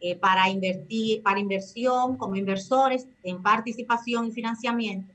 eh, 0.00 0.16
para 0.16 0.48
invertir, 0.48 1.22
para 1.22 1.38
inversión 1.38 2.16
como 2.16 2.36
inversores 2.36 3.06
en 3.22 3.42
participación 3.42 4.26
y 4.26 4.32
financiamiento 4.32 5.12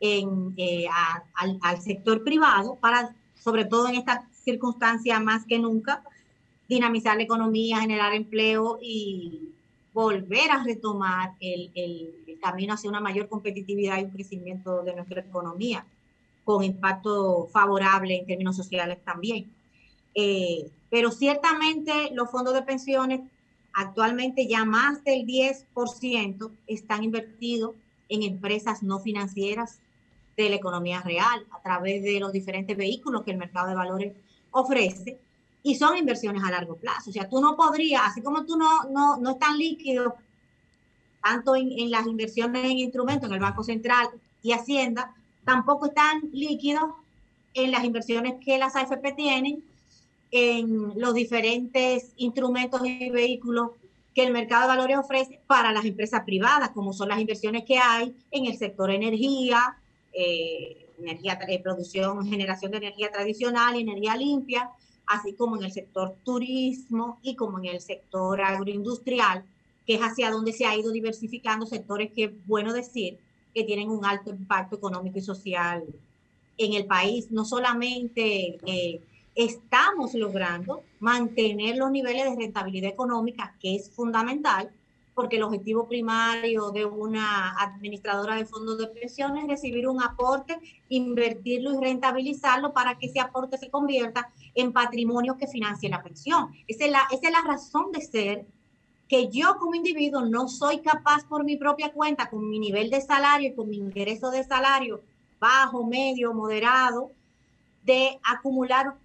en, 0.00 0.54
eh, 0.56 0.86
al, 1.34 1.58
al, 1.62 1.80
sector 1.80 2.22
privado 2.22 2.76
para, 2.76 3.14
sobre 3.34 3.64
todo 3.64 3.88
en 3.88 3.96
esta 3.96 4.28
circunstancia 4.44 5.18
más 5.20 5.44
que 5.46 5.58
nunca, 5.58 6.02
dinamizar 6.68 7.16
la 7.16 7.22
economía, 7.22 7.80
generar 7.80 8.14
empleo 8.14 8.78
y 8.82 9.45
volver 9.96 10.50
a 10.50 10.62
retomar 10.62 11.32
el, 11.40 11.70
el, 11.74 12.38
camino 12.42 12.74
hacia 12.74 12.90
una 12.90 13.00
mayor 13.00 13.30
competitividad 13.30 13.98
y 13.98 14.04
un 14.04 14.10
crecimiento 14.10 14.82
de 14.82 14.94
nuestra 14.94 15.22
economía, 15.22 15.86
con 16.44 16.62
impacto 16.62 17.48
favorable 17.50 18.14
en 18.14 18.26
términos 18.26 18.54
sociales 18.54 18.98
también. 19.02 19.50
Eh, 20.14 20.70
pero 20.90 21.10
ciertamente 21.10 22.10
los 22.12 22.30
fondos 22.30 22.52
de 22.52 22.60
pensiones 22.60 23.20
actualmente 23.72 24.46
ya 24.46 24.66
más 24.66 25.02
del 25.02 25.24
10% 25.26 26.50
están 26.66 27.02
invertidos 27.02 27.74
en 28.10 28.22
empresas 28.22 28.82
no 28.82 29.00
financieras 29.00 29.80
de 30.36 30.50
la 30.50 30.56
economía 30.56 31.00
real 31.00 31.46
a 31.50 31.62
través 31.62 32.02
de 32.02 32.20
los 32.20 32.32
diferentes 32.32 32.76
vehículos 32.76 33.24
que 33.24 33.30
el 33.30 33.38
mercado 33.38 33.68
de 33.68 33.74
valores 33.74 34.12
ofrece 34.50 35.18
y 35.62 35.74
son 35.74 35.96
inversiones 35.96 36.42
a 36.44 36.50
largo 36.50 36.76
plazo. 36.76 37.10
O 37.10 37.12
sea, 37.12 37.28
tú 37.28 37.40
no 37.40 37.56
podrías, 37.56 38.02
así 38.04 38.22
como 38.22 38.44
tú 38.44 38.56
no, 38.56 38.84
no, 38.84 39.16
no 39.16 39.30
es 39.32 39.38
tan 39.38 39.58
líquido, 39.58 40.16
tanto 41.22 41.56
en, 41.56 41.72
en, 41.72 41.90
las 41.90 42.06
inversiones 42.06 42.64
en 42.64 42.78
instrumentos 42.78 43.28
en 43.28 43.34
el 43.34 43.40
Banco 43.40 43.64
Central 43.64 44.08
y 44.42 44.52
Hacienda, 44.52 45.14
tampoco 45.44 45.86
están 45.86 46.22
líquidos 46.32 46.90
en 47.54 47.70
las 47.72 47.84
inversiones 47.84 48.34
que 48.44 48.58
las 48.58 48.76
AFP 48.76 49.12
tienen 49.12 49.64
en 50.30 50.92
los 51.00 51.14
diferentes 51.14 52.12
instrumentos 52.16 52.82
y 52.84 53.10
vehículos 53.10 53.70
que 54.14 54.24
el 54.24 54.32
mercado 54.32 54.62
de 54.62 54.68
valores 54.68 54.96
ofrece 54.96 55.40
para 55.46 55.72
las 55.72 55.84
empresas 55.84 56.24
privadas, 56.24 56.70
como 56.70 56.92
son 56.92 57.10
las 57.10 57.20
inversiones 57.20 57.64
que 57.64 57.78
hay 57.78 58.14
en 58.30 58.46
el 58.46 58.56
sector 58.56 58.90
energía, 58.90 59.76
eh, 60.12 60.88
energía, 60.98 61.38
de 61.46 61.58
producción, 61.58 62.26
generación 62.26 62.72
de 62.72 62.78
energía 62.78 63.12
tradicional 63.12 63.76
energía 63.76 64.16
limpia, 64.16 64.70
así 65.06 65.34
como 65.34 65.56
en 65.56 65.64
el 65.64 65.72
sector 65.72 66.16
turismo 66.24 67.18
y 67.22 67.36
como 67.36 67.58
en 67.58 67.66
el 67.66 67.80
sector 67.80 68.40
agroindustrial, 68.40 69.44
que 69.86 69.94
es 69.94 70.00
hacia 70.00 70.30
donde 70.30 70.52
se 70.52 70.66
ha 70.66 70.76
ido 70.76 70.90
diversificando 70.90 71.66
sectores 71.66 72.10
que, 72.12 72.34
bueno 72.46 72.72
decir, 72.72 73.18
que 73.54 73.64
tienen 73.64 73.88
un 73.88 74.04
alto 74.04 74.30
impacto 74.30 74.76
económico 74.76 75.18
y 75.18 75.22
social 75.22 75.84
en 76.58 76.74
el 76.74 76.86
país. 76.86 77.30
No 77.30 77.44
solamente 77.44 78.58
eh, 78.66 79.00
estamos 79.34 80.14
logrando 80.14 80.82
mantener 80.98 81.76
los 81.76 81.90
niveles 81.90 82.24
de 82.24 82.36
rentabilidad 82.36 82.90
económica, 82.90 83.54
que 83.60 83.76
es 83.76 83.90
fundamental, 83.90 84.70
porque 85.16 85.36
el 85.36 85.44
objetivo 85.44 85.88
primario 85.88 86.70
de 86.72 86.84
una 86.84 87.52
administradora 87.58 88.34
de 88.34 88.44
fondos 88.44 88.76
de 88.76 88.88
pensiones 88.88 89.44
es 89.44 89.48
recibir 89.48 89.88
un 89.88 90.02
aporte, 90.02 90.60
invertirlo 90.90 91.72
y 91.72 91.82
rentabilizarlo 91.82 92.74
para 92.74 92.98
que 92.98 93.06
ese 93.06 93.18
aporte 93.18 93.56
se 93.56 93.70
convierta 93.70 94.30
en 94.54 94.74
patrimonio 94.74 95.38
que 95.38 95.46
financie 95.46 95.88
la 95.88 96.02
pensión. 96.02 96.52
Esa 96.68 96.84
es 96.84 96.90
la, 96.90 97.00
esa 97.10 97.28
es 97.28 97.32
la 97.32 97.40
razón 97.40 97.92
de 97.92 98.02
ser 98.02 98.46
que 99.08 99.28
yo 99.28 99.56
como 99.58 99.74
individuo 99.74 100.20
no 100.26 100.48
soy 100.48 100.80
capaz 100.80 101.24
por 101.26 101.44
mi 101.44 101.56
propia 101.56 101.94
cuenta, 101.94 102.28
con 102.28 102.46
mi 102.46 102.58
nivel 102.58 102.90
de 102.90 103.00
salario 103.00 103.48
y 103.48 103.54
con 103.54 103.70
mi 103.70 103.78
ingreso 103.78 104.30
de 104.30 104.44
salario 104.44 105.00
bajo, 105.40 105.86
medio, 105.86 106.34
moderado, 106.34 107.10
de 107.84 108.20
acumular 108.22 108.96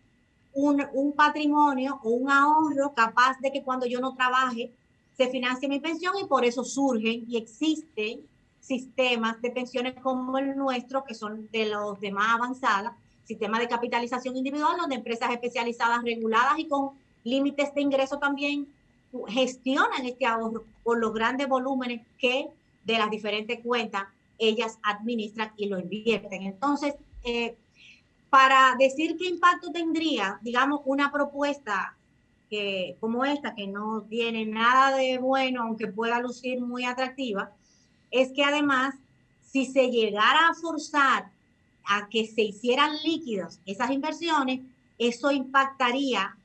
un, 0.53 0.85
un 0.91 1.13
patrimonio 1.13 2.01
o 2.03 2.09
un 2.09 2.29
ahorro 2.29 2.93
capaz 2.93 3.39
de 3.39 3.49
que 3.49 3.63
cuando 3.63 3.85
yo 3.85 4.01
no 4.01 4.13
trabaje 4.13 4.73
se 5.17 5.29
financia 5.29 5.67
mi 5.69 5.79
pensión 5.79 6.13
y 6.21 6.25
por 6.25 6.45
eso 6.45 6.63
surgen 6.63 7.25
y 7.27 7.37
existen 7.37 8.21
sistemas 8.59 9.41
de 9.41 9.51
pensiones 9.51 9.95
como 10.01 10.37
el 10.37 10.55
nuestro, 10.55 11.03
que 11.03 11.13
son 11.13 11.49
de 11.51 11.65
los 11.65 11.99
de 11.99 12.11
más 12.11 12.35
avanzadas, 12.35 12.93
sistemas 13.23 13.59
de 13.59 13.67
capitalización 13.67 14.35
individual, 14.37 14.77
donde 14.79 14.95
empresas 14.95 15.31
especializadas 15.31 16.03
reguladas 16.03 16.59
y 16.59 16.67
con 16.67 16.91
límites 17.23 17.73
de 17.73 17.81
ingreso 17.81 18.17
también 18.17 18.67
gestionan 19.27 20.05
este 20.05 20.25
ahorro 20.25 20.63
por 20.83 20.99
los 20.99 21.13
grandes 21.13 21.47
volúmenes 21.47 22.01
que 22.17 22.47
de 22.85 22.97
las 22.97 23.09
diferentes 23.09 23.59
cuentas 23.61 24.03
ellas 24.37 24.79
administran 24.83 25.51
y 25.57 25.67
lo 25.67 25.79
invierten. 25.79 26.43
Entonces, 26.43 26.95
eh, 27.23 27.55
para 28.29 28.75
decir 28.79 29.17
qué 29.17 29.27
impacto 29.27 29.71
tendría, 29.71 30.39
digamos, 30.41 30.81
una 30.85 31.11
propuesta 31.11 31.95
que, 32.51 32.97
como 32.99 33.23
esta, 33.23 33.55
que 33.55 33.65
no 33.65 34.01
tiene 34.09 34.45
nada 34.45 34.97
de 34.97 35.17
bueno, 35.17 35.63
aunque 35.63 35.87
pueda 35.87 36.19
lucir 36.19 36.59
muy 36.59 36.83
atractiva, 36.83 37.51
es 38.11 38.33
que 38.33 38.43
además, 38.43 38.95
si 39.41 39.65
se 39.65 39.89
llegara 39.89 40.49
a 40.49 40.53
forzar 40.53 41.31
a 41.85 42.09
que 42.09 42.27
se 42.27 42.41
hicieran 42.41 42.97
líquidos 43.05 43.59
esas 43.65 43.89
inversiones, 43.89 44.59
eso 44.97 45.31
impactaría, 45.31 46.35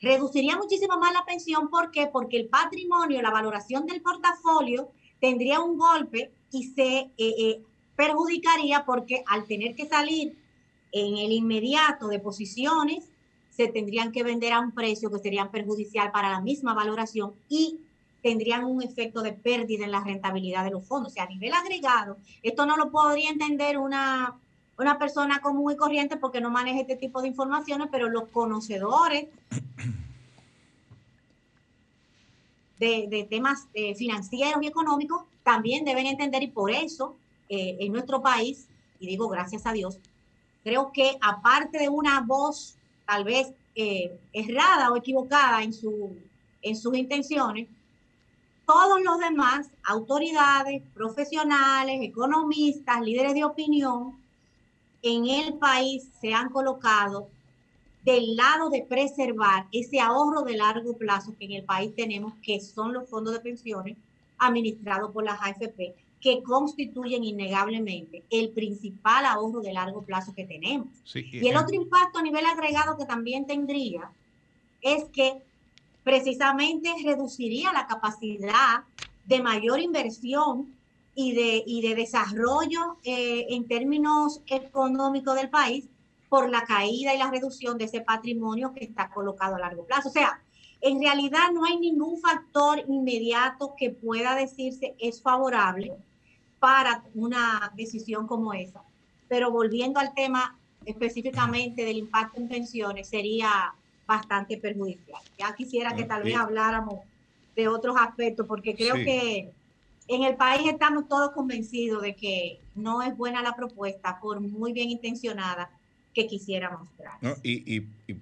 reduciría 0.00 0.56
muchísimo 0.56 0.98
más 0.98 1.12
la 1.12 1.26
pensión. 1.26 1.68
¿Por 1.68 1.90
qué? 1.90 2.06
Porque 2.06 2.38
el 2.38 2.48
patrimonio, 2.48 3.20
la 3.20 3.30
valoración 3.30 3.84
del 3.86 4.00
portafolio 4.00 4.88
tendría 5.20 5.60
un 5.60 5.76
golpe 5.76 6.32
y 6.50 6.64
se 6.72 7.00
eh, 7.00 7.12
eh, 7.18 7.62
perjudicaría 7.96 8.86
porque 8.86 9.22
al 9.26 9.44
tener 9.44 9.74
que 9.74 9.86
salir 9.86 10.38
en 10.90 11.18
el 11.18 11.32
inmediato 11.32 12.08
de 12.08 12.18
posiciones, 12.18 13.10
se 13.58 13.66
tendrían 13.66 14.12
que 14.12 14.22
vender 14.22 14.52
a 14.52 14.60
un 14.60 14.70
precio 14.70 15.10
que 15.10 15.18
sería 15.18 15.50
perjudicial 15.50 16.12
para 16.12 16.30
la 16.30 16.40
misma 16.40 16.74
valoración 16.74 17.32
y 17.48 17.80
tendrían 18.22 18.64
un 18.64 18.84
efecto 18.84 19.20
de 19.20 19.32
pérdida 19.32 19.84
en 19.84 19.90
la 19.90 20.04
rentabilidad 20.04 20.62
de 20.62 20.70
los 20.70 20.86
fondos. 20.86 21.10
O 21.10 21.14
sea, 21.14 21.24
a 21.24 21.28
nivel 21.28 21.52
agregado, 21.52 22.18
esto 22.44 22.66
no 22.66 22.76
lo 22.76 22.92
podría 22.92 23.30
entender 23.30 23.76
una, 23.76 24.38
una 24.78 24.96
persona 24.96 25.40
común 25.40 25.72
y 25.72 25.76
corriente 25.76 26.16
porque 26.16 26.40
no 26.40 26.50
maneja 26.50 26.82
este 26.82 26.94
tipo 26.94 27.20
de 27.20 27.26
informaciones, 27.26 27.88
pero 27.90 28.08
los 28.08 28.28
conocedores 28.28 29.26
de, 32.78 33.26
temas 33.28 33.66
eh, 33.74 33.96
financieros 33.96 34.62
y 34.62 34.68
económicos 34.68 35.24
también 35.42 35.84
deben 35.84 36.06
entender 36.06 36.44
y 36.44 36.48
por 36.48 36.70
eso 36.70 37.16
eh, 37.48 37.76
en 37.80 37.90
nuestro 37.90 38.22
país, 38.22 38.68
y 39.00 39.08
digo 39.08 39.28
gracias 39.28 39.66
a 39.66 39.72
Dios, 39.72 39.98
creo 40.62 40.92
que 40.92 41.18
aparte 41.20 41.78
de 41.78 41.88
una 41.88 42.20
voz 42.20 42.77
tal 43.08 43.24
vez 43.24 43.50
eh, 43.74 44.20
errada 44.34 44.92
o 44.92 44.96
equivocada 44.96 45.62
en, 45.62 45.72
su, 45.72 46.14
en 46.60 46.76
sus 46.76 46.94
intenciones, 46.94 47.66
todos 48.66 49.00
los 49.00 49.18
demás, 49.18 49.70
autoridades, 49.82 50.82
profesionales, 50.92 52.00
economistas, 52.02 53.00
líderes 53.00 53.32
de 53.32 53.44
opinión, 53.44 54.14
en 55.00 55.26
el 55.26 55.54
país 55.54 56.06
se 56.20 56.34
han 56.34 56.50
colocado 56.50 57.28
del 58.04 58.36
lado 58.36 58.68
de 58.68 58.82
preservar 58.82 59.66
ese 59.72 60.00
ahorro 60.00 60.42
de 60.42 60.58
largo 60.58 60.94
plazo 60.98 61.34
que 61.38 61.46
en 61.46 61.52
el 61.52 61.64
país 61.64 61.94
tenemos, 61.96 62.34
que 62.42 62.60
son 62.60 62.92
los 62.92 63.08
fondos 63.08 63.32
de 63.32 63.40
pensiones 63.40 63.96
administrados 64.36 65.12
por 65.12 65.24
las 65.24 65.40
AFP, 65.40 65.94
que 66.20 66.42
constituyen 66.42 67.24
innegablemente 67.24 68.24
el 68.30 68.50
principal 68.50 69.24
ahorro 69.24 69.60
de 69.60 69.72
largo 69.72 70.02
plazo 70.02 70.34
que 70.34 70.44
tenemos. 70.44 70.88
y 71.14 71.46
el 71.46 71.56
otro 71.56 71.74
impacto 71.74 72.18
a 72.18 72.22
nivel 72.22 72.44
agregado 72.46 72.96
que 72.96 73.04
también 73.04 73.46
tendría 73.46 74.10
es 74.80 75.04
que 75.10 75.42
precisamente 76.02 76.92
reduciría 77.04 77.72
la 77.72 77.86
capacidad 77.86 78.84
de 79.26 79.42
mayor 79.42 79.80
inversión 79.80 80.74
y 81.14 81.32
de, 81.32 81.62
y 81.66 81.82
de 81.82 81.94
desarrollo 81.94 82.96
eh, 83.04 83.46
en 83.50 83.66
términos 83.66 84.40
económicos 84.46 85.34
del 85.34 85.50
país 85.50 85.88
por 86.28 86.48
la 86.50 86.64
caída 86.64 87.14
y 87.14 87.18
la 87.18 87.30
reducción 87.30 87.78
de 87.78 87.84
ese 87.84 88.00
patrimonio 88.00 88.72
que 88.74 88.84
está 88.84 89.10
colocado 89.10 89.56
a 89.56 89.58
largo 89.58 89.84
plazo. 89.84 90.08
O 90.08 90.12
sea, 90.12 90.40
en 90.80 91.00
realidad 91.00 91.50
no 91.52 91.64
hay 91.64 91.78
ningún 91.78 92.20
factor 92.20 92.84
inmediato 92.86 93.74
que 93.76 93.90
pueda 93.90 94.34
decirse 94.34 94.94
es 94.98 95.20
favorable 95.20 95.96
para 96.60 97.02
una 97.14 97.72
decisión 97.76 98.26
como 98.26 98.52
esa. 98.52 98.80
Pero 99.28 99.50
volviendo 99.50 100.00
al 100.00 100.14
tema 100.14 100.56
específicamente 100.84 101.84
del 101.84 101.98
impacto 101.98 102.40
en 102.40 102.48
pensiones, 102.48 103.08
sería 103.08 103.72
bastante 104.06 104.56
perjudicial. 104.56 105.20
Ya 105.38 105.54
quisiera 105.54 105.94
que 105.94 106.04
tal 106.04 106.22
vez 106.22 106.34
habláramos 106.34 107.00
de 107.54 107.68
otros 107.68 107.96
aspectos, 107.98 108.46
porque 108.46 108.74
creo 108.74 108.94
que 108.94 109.50
en 110.08 110.22
el 110.22 110.36
país 110.36 110.66
estamos 110.66 111.08
todos 111.08 111.32
convencidos 111.32 112.02
de 112.02 112.14
que 112.14 112.58
no 112.74 113.02
es 113.02 113.14
buena 113.16 113.42
la 113.42 113.54
propuesta, 113.54 114.18
por 114.20 114.40
muy 114.40 114.72
bien 114.72 114.88
intencionada 114.88 115.70
que 116.14 116.26
quisiera 116.26 116.70
mostrar. 116.70 117.36
y, 117.42 117.80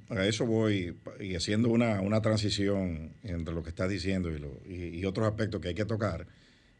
para 0.08 0.26
eso 0.26 0.44
voy, 0.44 0.96
y 1.20 1.36
haciendo 1.36 1.70
una, 1.70 2.20
transición 2.20 3.12
entre 3.22 3.54
lo 3.54 3.62
que 3.62 3.70
estás 3.70 3.88
diciendo 3.88 4.28
y, 4.30 4.98
y 4.98 5.04
otros 5.04 5.28
aspectos 5.28 5.60
que 5.60 5.68
hay 5.68 5.74
que 5.74 5.84
tocar 5.84 6.26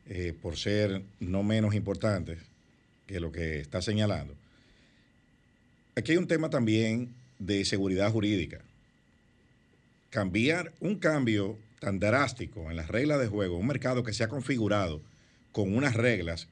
eh, 0.09 0.35
por 0.41 0.57
ser 0.57 1.03
no 1.21 1.43
menos 1.43 1.75
importantes 1.75 2.39
que 3.07 3.21
lo 3.21 3.33
que 3.33 3.61
está 3.61 3.83
señalando. 3.83 4.35
Aquí 5.95 6.13
hay 6.13 6.19
un 6.19 6.29
tema 6.29 6.51
también 6.51 7.15
de 7.39 7.65
seguridad 7.65 8.11
jurídica. 8.13 8.61
Cambiar 10.11 10.73
un 10.81 10.97
cambio 10.97 11.59
tan 11.81 11.99
drástico 11.99 12.71
en 12.71 12.77
las 12.77 12.89
reglas 12.89 13.21
de 13.21 13.29
juego, 13.29 13.59
un 13.59 13.67
mercado 13.67 14.03
que 14.03 14.13
se 14.13 14.25
ha 14.25 14.29
configurado 14.29 15.01
con 15.53 15.75
unas 15.75 15.95
reglas 15.95 16.49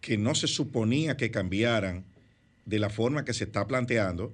que 0.00 0.18
no 0.18 0.34
se 0.34 0.46
suponía 0.46 1.16
que 1.16 1.30
cambiaran 1.30 2.04
de 2.66 2.78
la 2.78 2.90
forma 2.90 3.24
que 3.24 3.34
se 3.34 3.44
está 3.44 3.66
planteando, 3.66 4.32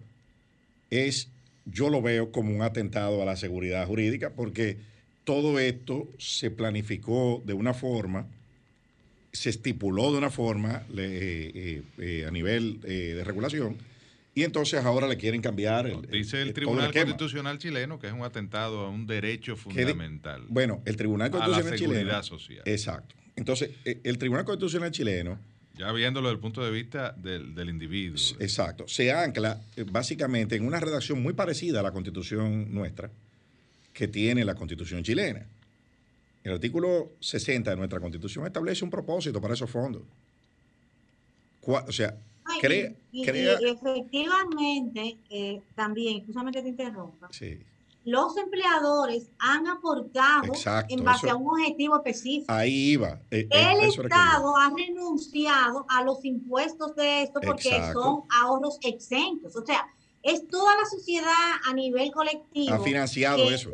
es, 0.91 1.29
yo 1.67 1.91
lo 1.91 2.03
veo 2.03 2.33
como 2.33 2.55
un 2.55 2.63
atentado 2.63 3.23
a 3.23 3.27
la 3.27 3.37
seguridad 3.37 3.87
jurídica, 3.87 4.31
porque 4.31 4.79
todo 5.29 5.59
esto 5.59 6.09
se 6.17 6.51
planificó 6.51 7.43
de 7.45 7.53
una 7.53 7.75
forma, 7.75 8.27
se 9.31 9.51
estipuló 9.51 10.11
de 10.11 10.17
una 10.17 10.31
forma 10.31 10.85
eh, 10.97 11.53
eh, 11.55 11.83
eh, 11.99 12.25
a 12.27 12.31
nivel 12.31 12.81
de 12.81 13.23
regulación, 13.25 13.77
y 14.35 14.45
entonces 14.45 14.83
ahora 14.83 15.07
le 15.07 15.19
quieren 15.19 15.43
cambiar. 15.43 15.87
El, 15.87 16.01
Dice 16.11 16.41
el, 16.41 16.55
Tribunal 16.55 16.95
Constitucional 16.95 17.59
chileno 17.59 17.99
que 17.99 18.07
es 18.07 18.15
un 18.15 18.23
atentado 18.23 18.87
a 18.87 18.89
un 18.89 19.07
derecho 19.07 19.55
fundamental. 19.55 20.47
bueno, 20.49 20.81
el 20.87 20.97
Tribunal 20.97 21.31
Constitucional 21.31 21.79
chileno. 21.79 22.23
Social. 22.23 22.63
Exacto. 22.65 23.15
Entonces, 23.37 23.73
el 23.85 24.17
Tribunal 24.17 24.47
Constitucional 24.47 24.93
chileno. 24.93 25.39
Ya 25.77 25.93
viéndolo 25.93 26.29
desde 26.29 26.37
el 26.37 26.41
punto 26.41 26.65
de 26.65 26.71
vista 26.71 27.13
del, 27.13 27.55
del 27.55 27.69
individuo. 27.69 28.17
Exacto. 28.41 28.89
Se 28.89 29.13
ancla 29.13 29.61
básicamente 29.93 30.57
en 30.57 30.65
una 30.65 30.81
redacción 30.81 31.23
muy 31.23 31.35
parecida 31.35 31.81
a 31.81 31.83
la 31.83 31.93
constitución 31.93 32.73
nuestra 32.73 33.11
que 33.99 34.07
tiene 34.07 34.45
la 34.45 34.55
constitución 34.55 35.03
chilena. 35.03 35.45
El 36.45 36.53
artículo 36.53 37.15
60 37.19 37.69
de 37.69 37.77
nuestra 37.77 37.99
constitución 37.99 38.47
establece 38.47 38.85
un 38.85 38.91
propósito 38.91 39.41
para 39.41 39.55
esos 39.55 39.69
fondos. 39.69 40.03
O 41.67 41.91
sea, 41.91 42.17
crea, 42.61 42.93
y, 43.11 43.25
efectivamente, 43.29 45.19
eh, 45.31 45.61
también, 45.75 46.25
justamente 46.25 46.63
te 46.63 46.69
interrumpa, 46.69 47.29
los 48.05 48.37
empleadores 48.37 49.31
han 49.41 49.67
aportado 49.67 50.53
en 50.89 51.03
base 51.03 51.29
a 51.29 51.35
un 51.35 51.49
objetivo 51.49 51.97
específico. 51.97 52.53
Ahí 52.53 52.93
iba. 52.93 53.21
Eh, 53.33 53.49
eh, 53.51 53.73
el 53.73 53.89
Estado 53.89 54.57
ha 54.57 54.73
renunciado 54.75 55.87
a 55.89 56.05
los 56.05 56.25
impuestos 56.25 56.95
de 56.95 57.25
esto 57.25 57.41
porque 57.45 57.71
son 57.93 58.23
ahorros 58.31 58.79
exentos. 58.83 59.57
O 59.57 59.67
sea, 59.67 59.89
es 60.23 60.47
toda 60.47 60.77
la 60.77 60.87
sociedad 60.87 61.33
a 61.67 61.75
nivel 61.75 62.13
colectivo. 62.13 62.75
Ha 62.75 62.79
financiado 62.79 63.51
eso 63.51 63.73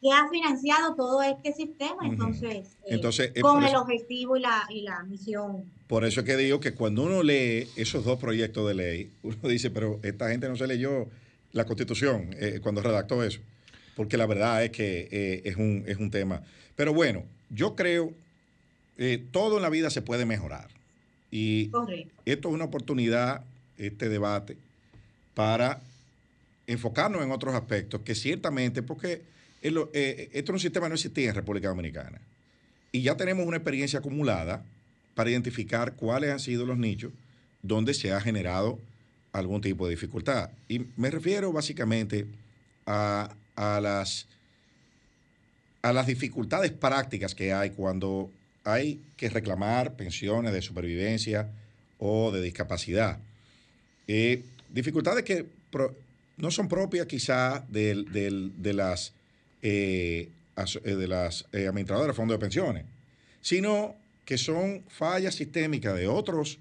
que 0.00 0.12
ha 0.12 0.28
financiado 0.28 0.94
todo 0.94 1.22
este 1.22 1.52
sistema, 1.52 2.06
entonces, 2.06 2.76
eh, 2.86 3.32
eh, 3.34 3.40
con 3.40 3.64
el 3.64 3.74
objetivo 3.74 4.36
y 4.36 4.40
la, 4.40 4.64
y 4.70 4.82
la 4.82 5.02
misión. 5.02 5.64
Por 5.88 6.04
eso 6.04 6.20
es 6.20 6.26
que 6.26 6.36
digo 6.36 6.60
que 6.60 6.72
cuando 6.72 7.02
uno 7.02 7.22
lee 7.22 7.68
esos 7.76 8.04
dos 8.04 8.18
proyectos 8.18 8.68
de 8.68 8.74
ley, 8.74 9.10
uno 9.22 9.36
dice, 9.48 9.70
pero 9.70 9.98
esta 10.02 10.30
gente 10.30 10.48
no 10.48 10.56
se 10.56 10.66
leyó 10.66 11.08
la 11.52 11.64
constitución 11.64 12.30
eh, 12.38 12.60
cuando 12.62 12.80
redactó 12.80 13.24
eso, 13.24 13.40
porque 13.96 14.16
la 14.16 14.26
verdad 14.26 14.64
es 14.64 14.70
que 14.70 15.42
es, 15.44 15.56
un, 15.56 15.82
es 15.86 15.96
un 15.96 16.10
tema. 16.10 16.42
Pero 16.76 16.94
bueno, 16.94 17.24
yo 17.50 17.74
creo, 17.74 18.12
todo 19.32 19.56
en 19.56 19.62
la 19.62 19.70
vida 19.70 19.90
se 19.90 20.02
puede 20.02 20.24
mejorar. 20.26 20.68
Y 21.30 21.70
esto 22.24 22.48
es 22.48 22.54
una 22.54 22.64
oportunidad, 22.64 23.44
este 23.76 24.08
debate, 24.08 24.56
para 25.34 25.80
enfocarnos 26.68 27.22
en 27.22 27.32
otros 27.32 27.54
aspectos 27.54 28.02
que 28.02 28.14
ciertamente, 28.14 28.82
porque 28.82 29.22
eh, 29.62 30.30
esto 30.32 30.52
es 30.52 30.54
un 30.54 30.60
sistema 30.60 30.88
no 30.88 30.94
existía 30.94 31.28
en 31.28 31.34
República 31.34 31.68
Dominicana. 31.68 32.20
Y 32.92 33.02
ya 33.02 33.16
tenemos 33.16 33.46
una 33.46 33.56
experiencia 33.56 33.98
acumulada 33.98 34.64
para 35.14 35.30
identificar 35.30 35.94
cuáles 35.94 36.30
han 36.30 36.40
sido 36.40 36.64
los 36.64 36.78
nichos 36.78 37.12
donde 37.62 37.94
se 37.94 38.12
ha 38.12 38.20
generado 38.20 38.78
algún 39.32 39.60
tipo 39.60 39.86
de 39.86 39.90
dificultad. 39.94 40.50
Y 40.68 40.86
me 40.96 41.10
refiero 41.10 41.52
básicamente 41.52 42.26
a, 42.86 43.34
las, 43.56 44.26
a 45.82 45.92
las 45.92 46.06
dificultades 46.06 46.72
prácticas 46.72 47.34
que 47.34 47.52
hay 47.52 47.70
cuando 47.70 48.30
hay 48.64 49.00
que 49.16 49.28
reclamar 49.28 49.96
pensiones 49.96 50.52
de 50.52 50.62
supervivencia 50.62 51.48
o 51.98 52.30
de 52.30 52.40
discapacidad. 52.40 53.18
Eh, 54.06 54.44
dificultades 54.70 55.24
que 55.24 55.46
no 56.36 56.50
son 56.50 56.68
propias 56.68 57.06
quizá 57.06 57.64
de 57.68 58.72
las, 58.72 59.12
eh, 59.62 60.28
eh, 60.56 60.94
de 60.94 61.08
las 61.08 61.44
administradoras 61.52 62.08
de 62.08 62.14
fondos 62.14 62.36
de 62.36 62.40
pensiones, 62.40 62.84
sino 63.40 63.94
que 64.24 64.38
son 64.38 64.82
fallas 64.88 65.34
sistémicas 65.34 65.96
de 65.96 66.06
otros 66.06 66.58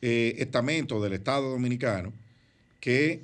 estamentos 0.00 1.00
del 1.02 1.12
Estado 1.12 1.50
Dominicano 1.50 2.12
que 2.80 3.20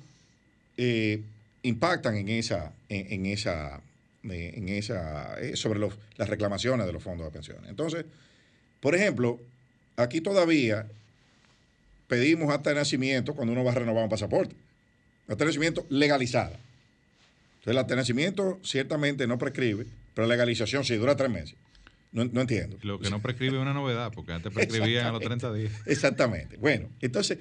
impactan 1.63 2.17
en 2.17 2.29
esa, 2.29 2.73
en 2.89 3.27
esa 3.27 3.81
en 4.25 4.69
esa, 4.69 5.39
eh, 5.41 5.57
sobre 5.57 5.81
las 5.81 6.29
reclamaciones 6.29 6.87
de 6.87 6.93
los 6.93 7.03
fondos 7.03 7.27
de 7.27 7.31
pensiones. 7.31 7.69
Entonces, 7.69 8.05
por 8.81 8.95
ejemplo, 8.95 9.41
aquí 9.97 10.21
todavía 10.21 10.87
pedimos 12.07 12.53
hasta 12.53 12.71
de 12.71 12.77
nacimiento 12.77 13.35
cuando 13.35 13.53
uno 13.53 13.65
va 13.65 13.73
a 13.73 13.77
renovar 13.77 14.05
un 14.05 14.11
pasaporte. 14.11 14.55
Hasta 15.29 15.45
de 15.45 15.47
nacimiento 15.47 15.87
legalizada. 15.91 16.59
Entonces, 17.71 17.91
el 17.91 17.97
nacimiento 17.97 18.61
ciertamente 18.63 19.27
no 19.27 19.39
prescribe, 19.39 19.87
pero 20.15 20.27
la 20.27 20.35
legalización 20.35 20.85
sí 20.85 20.97
dura 20.97 21.17
tres 21.17 21.31
meses. 21.31 21.57
No, 22.13 22.23
entiendo. 22.23 22.79
Lo 22.83 22.99
que 22.99 23.11
no 23.11 23.21
prescribe 23.21 23.57
es 23.57 23.63
una 23.63 23.75
novedad, 23.75 24.11
porque 24.13 24.33
antes 24.33 24.53
prescribían 24.53 25.07
a 25.07 25.13
los 25.13 25.21
30 25.21 25.53
días. 25.53 25.73
Exactamente. 25.87 26.57
Bueno, 26.57 26.89
entonces, 27.01 27.39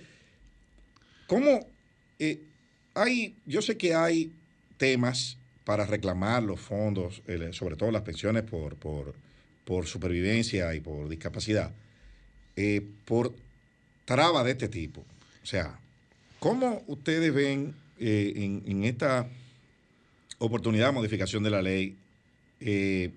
¿cómo 1.26 1.68
eh, 2.20 2.42
hay, 2.94 3.36
yo 3.46 3.62
sé 3.62 3.78
que 3.78 3.96
hay 3.96 4.34
temas 4.78 5.38
para 5.64 5.86
reclamar 5.86 6.44
los 6.44 6.60
fondos, 6.60 7.22
sobre 7.52 7.76
todo 7.76 7.92
las 7.92 8.02
pensiones 8.04 8.44
por, 8.44 8.76
por, 8.76 9.86
supervivencia 9.86 10.74
y 10.74 10.80
por 10.80 11.10
discapacidad, 11.10 11.72
eh, 12.56 12.86
por 13.06 13.34
trabas 14.06 14.46
de 14.46 14.52
este 14.52 14.70
tipo. 14.70 15.06
O 15.44 15.46
sea, 15.46 15.78
¿cómo 16.40 16.84
ustedes 16.88 17.34
ven 17.34 17.76
eh, 18.00 18.62
en, 18.66 18.84
esta 18.86 19.28
oportunidad 20.40 20.88
de 20.88 20.92
modificación 20.94 21.44
de 21.44 21.50
la 21.50 21.62
ley 21.62 21.98
eh, 22.60 23.12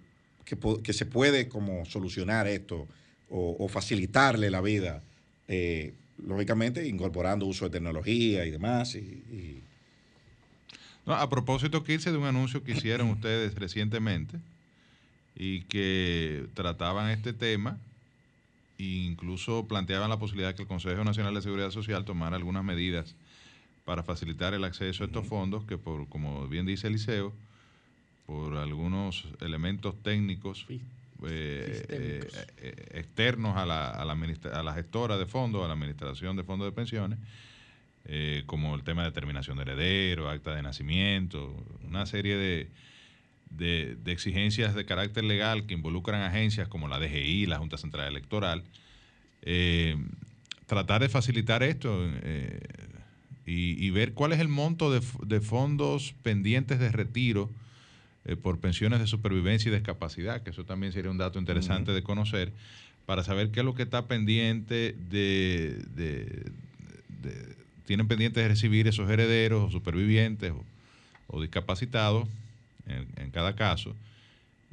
que, 0.45 0.93
se 0.93 1.07
puede 1.07 1.49
como 1.49 1.85
solucionar 1.85 2.47
esto 2.47 2.89
o, 3.29 3.69
facilitarle 3.69 4.51
la 4.51 4.61
vida, 4.61 5.05
lógicamente 6.27 6.89
incorporando 6.89 7.47
uso 7.47 7.67
de 7.67 7.71
tecnología 7.71 8.45
y 8.45 8.51
demás? 8.51 8.97
y 8.97 9.63
a 11.07 11.29
propósito, 11.29 11.83
quise 11.83 12.13
de 12.13 12.19
un 12.19 12.25
anuncio 12.25 12.63
que 12.63 12.73
hicieron 12.73 13.09
ustedes 13.11 13.55
recientemente 13.55 14.39
y 15.35 15.63
que 15.63 16.47
trataban 16.55 17.11
este 17.11 17.33
tema 17.33 17.79
e 18.79 18.85
incluso 18.85 19.67
planteaban 19.67 20.11
la 20.11 20.19
posibilidad 20.19 20.51
de 20.51 20.55
que 20.55 20.63
el 20.63 20.69
Consejo 20.69 21.05
Nacional 21.05 21.35
de 21.35 21.43
Seguridad 21.43 21.71
Social 21.71 22.05
tomara 22.05 22.37
algunas 22.37 22.65
medidas 22.65 23.15
para 23.91 24.05
facilitar 24.05 24.55
el 24.55 24.63
acceso 24.63 25.03
a 25.03 25.07
estos 25.09 25.27
fondos 25.27 25.65
que, 25.65 25.77
por 25.77 26.09
como 26.09 26.47
bien 26.47 26.65
dice 26.65 26.87
Eliseo, 26.87 27.33
por 28.25 28.57
algunos 28.57 29.27
elementos 29.41 30.01
técnicos 30.01 30.65
eh, 30.71 30.77
eh, 31.89 32.29
eh, 32.59 32.89
externos 32.95 33.57
a 33.57 33.67
la, 33.67 33.91
a, 33.91 34.05
la 34.05 34.13
a 34.13 34.63
la 34.63 34.75
gestora 34.75 35.19
de 35.19 35.27
fondos, 35.27 35.65
a 35.65 35.67
la 35.67 35.73
administración 35.73 36.37
de 36.37 36.45
fondos 36.45 36.69
de 36.69 36.73
pensiones, 36.73 37.19
eh, 38.05 38.45
como 38.47 38.77
el 38.77 38.85
tema 38.85 39.03
de 39.03 39.09
determinación 39.09 39.57
de 39.57 39.63
heredero, 39.63 40.31
acta 40.31 40.55
de 40.55 40.63
nacimiento, 40.63 41.53
una 41.85 42.07
serie 42.07 42.37
de, 42.37 42.69
de, 43.51 44.13
exigencias 44.13 44.77
de 44.77 44.85
carácter 44.85 45.25
legal 45.25 45.67
que 45.67 45.75
involucran 45.75 46.23
agencias 46.23 46.69
como 46.69 46.87
la 46.87 47.01
DGI, 47.01 47.47
la 47.47 47.59
Junta 47.59 47.77
Central 47.77 48.07
Electoral. 48.07 48.63
Tratar 50.69 51.01
de 51.01 51.09
facilitar 51.09 51.65
esto 51.65 52.09
eh, 53.51 53.77
y, 53.79 53.91
ver 53.91 54.13
cuál 54.13 54.33
es 54.33 54.41
el 54.41 54.49
monto 54.49 54.93
de, 54.93 55.41
fondos 55.41 56.15
pendientes 56.23 56.79
de 56.79 56.91
retiro 56.91 57.51
por 58.43 58.61
pensiones 58.61 59.01
de 59.01 59.07
supervivencia 59.07 59.71
y 59.71 59.75
discapacidad, 59.75 60.43
que 60.43 60.51
eso 60.51 60.65
también 60.65 60.93
sería 60.93 61.11
un 61.11 61.17
dato 61.17 61.39
interesante 61.39 61.93
de 61.93 62.03
conocer, 62.03 62.53
para 63.07 63.25
saber 63.25 63.51
qué 63.51 63.61
es 63.61 63.67
lo 63.67 63.75
que 63.75 63.83
está 63.83 64.07
pendiente 64.07 64.95
de 65.09 65.79
tienen 67.91 68.07
pendientes 68.07 68.41
de 68.41 68.49
recibir 68.49 68.87
esos 68.87 69.11
herederos 69.11 69.65
o 69.65 69.69
supervivientes 69.73 70.53
o, 71.27 71.41
discapacitados 71.41 72.29
en, 72.87 73.33
cada 73.33 73.57
caso 73.57 73.97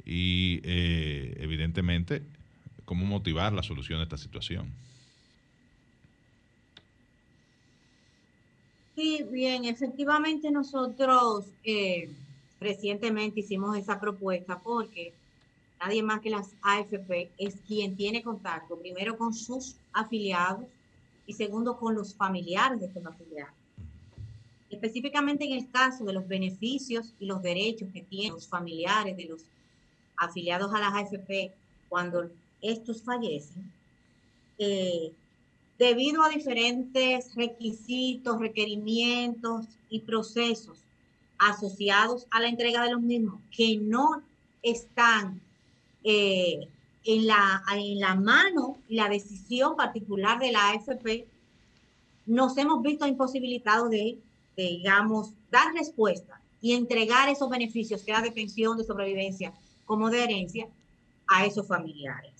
y 0.06 0.60
eh, 0.62 1.36
evidentemente 1.40 2.22
cómo 2.84 3.06
motivar 3.06 3.52
la 3.52 3.64
solución 3.64 3.98
de 3.98 4.04
esta 4.04 4.18
situación. 4.18 4.68
Sí, 8.98 9.22
bien, 9.30 9.64
efectivamente 9.64 10.50
nosotros 10.50 11.44
eh, 11.62 12.10
recientemente 12.58 13.38
hicimos 13.38 13.76
esa 13.76 14.00
propuesta 14.00 14.58
porque 14.58 15.12
nadie 15.78 16.02
más 16.02 16.20
que 16.20 16.30
las 16.30 16.48
AFP 16.62 17.30
es 17.38 17.54
quien 17.68 17.94
tiene 17.94 18.24
contacto 18.24 18.76
primero 18.76 19.16
con 19.16 19.32
sus 19.32 19.76
afiliados 19.92 20.66
y 21.28 21.32
segundo 21.34 21.78
con 21.78 21.94
los 21.94 22.12
familiares 22.12 22.80
de 22.80 22.86
estos 22.86 23.06
afiliados. 23.06 23.54
Específicamente 24.68 25.44
en 25.44 25.52
el 25.52 25.70
caso 25.70 26.04
de 26.04 26.14
los 26.14 26.26
beneficios 26.26 27.14
y 27.20 27.26
los 27.26 27.40
derechos 27.40 27.90
que 27.92 28.02
tienen 28.02 28.32
los 28.32 28.48
familiares 28.48 29.16
de 29.16 29.26
los 29.26 29.44
afiliados 30.16 30.74
a 30.74 30.80
las 30.80 30.94
AFP 30.94 31.52
cuando 31.88 32.28
estos 32.60 33.00
fallecen, 33.04 33.70
eh, 34.58 35.12
debido 35.78 36.22
a 36.22 36.28
diferentes 36.28 37.34
requisitos, 37.34 38.40
requerimientos 38.40 39.66
y 39.88 40.00
procesos 40.00 40.78
asociados 41.38 42.26
a 42.30 42.40
la 42.40 42.48
entrega 42.48 42.82
de 42.82 42.90
los 42.90 43.00
mismos 43.00 43.40
que 43.50 43.76
no 43.76 44.22
están 44.62 45.40
eh, 46.02 46.68
en 47.04 47.26
la, 47.26 47.62
en 47.74 48.00
la 48.00 48.14
mano 48.16 48.76
y 48.88 48.96
la 48.96 49.08
decisión 49.08 49.76
particular 49.76 50.38
de 50.40 50.52
la 50.52 50.70
AFP, 50.70 51.26
nos 52.26 52.58
hemos 52.58 52.82
visto 52.82 53.06
imposibilitados 53.06 53.88
de, 53.88 54.18
digamos, 54.56 55.32
dar 55.50 55.72
respuesta 55.74 56.40
y 56.60 56.74
entregar 56.74 57.28
esos 57.28 57.48
beneficios, 57.48 58.02
sea 58.02 58.20
de 58.20 58.32
pensión, 58.32 58.76
de 58.76 58.84
sobrevivencia, 58.84 59.54
como 59.86 60.10
de 60.10 60.24
herencia, 60.24 60.68
a 61.28 61.46
esos 61.46 61.66
familiares. 61.66 62.32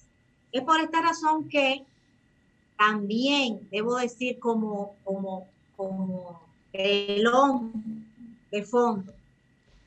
Es 0.50 0.62
por 0.62 0.80
esta 0.80 1.00
razón 1.00 1.48
que 1.48 1.84
también 2.78 3.68
debo 3.70 3.96
decir 3.96 4.38
como, 4.38 4.94
como, 5.04 5.46
como 5.76 6.40
telón 6.72 8.06
de 8.50 8.62
fondo, 8.62 9.12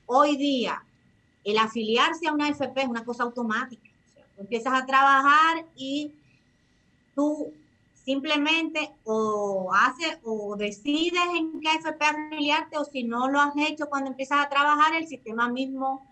hoy 0.05 0.35
día 0.37 0.83
el 1.43 1.57
afiliarse 1.57 2.27
a 2.27 2.33
una 2.33 2.47
AFP 2.47 2.81
es 2.81 2.87
una 2.87 3.03
cosa 3.03 3.23
automática 3.23 3.91
empiezas 4.41 4.73
a 4.73 4.85
trabajar 4.85 5.65
y 5.75 6.11
tú 7.15 7.53
simplemente 8.03 8.91
o 9.03 9.71
haces 9.73 10.17
o 10.23 10.55
decides 10.57 11.21
en 11.35 11.61
qué 11.61 11.69
FP 11.75 12.03
afiliarte 12.03 12.77
o 12.77 12.83
si 12.83 13.03
no 13.03 13.29
lo 13.29 13.39
has 13.39 13.53
hecho 13.57 13.87
cuando 13.87 14.09
empiezas 14.09 14.43
a 14.43 14.49
trabajar, 14.49 14.95
el 14.95 15.07
sistema 15.07 15.47
mismo 15.47 16.05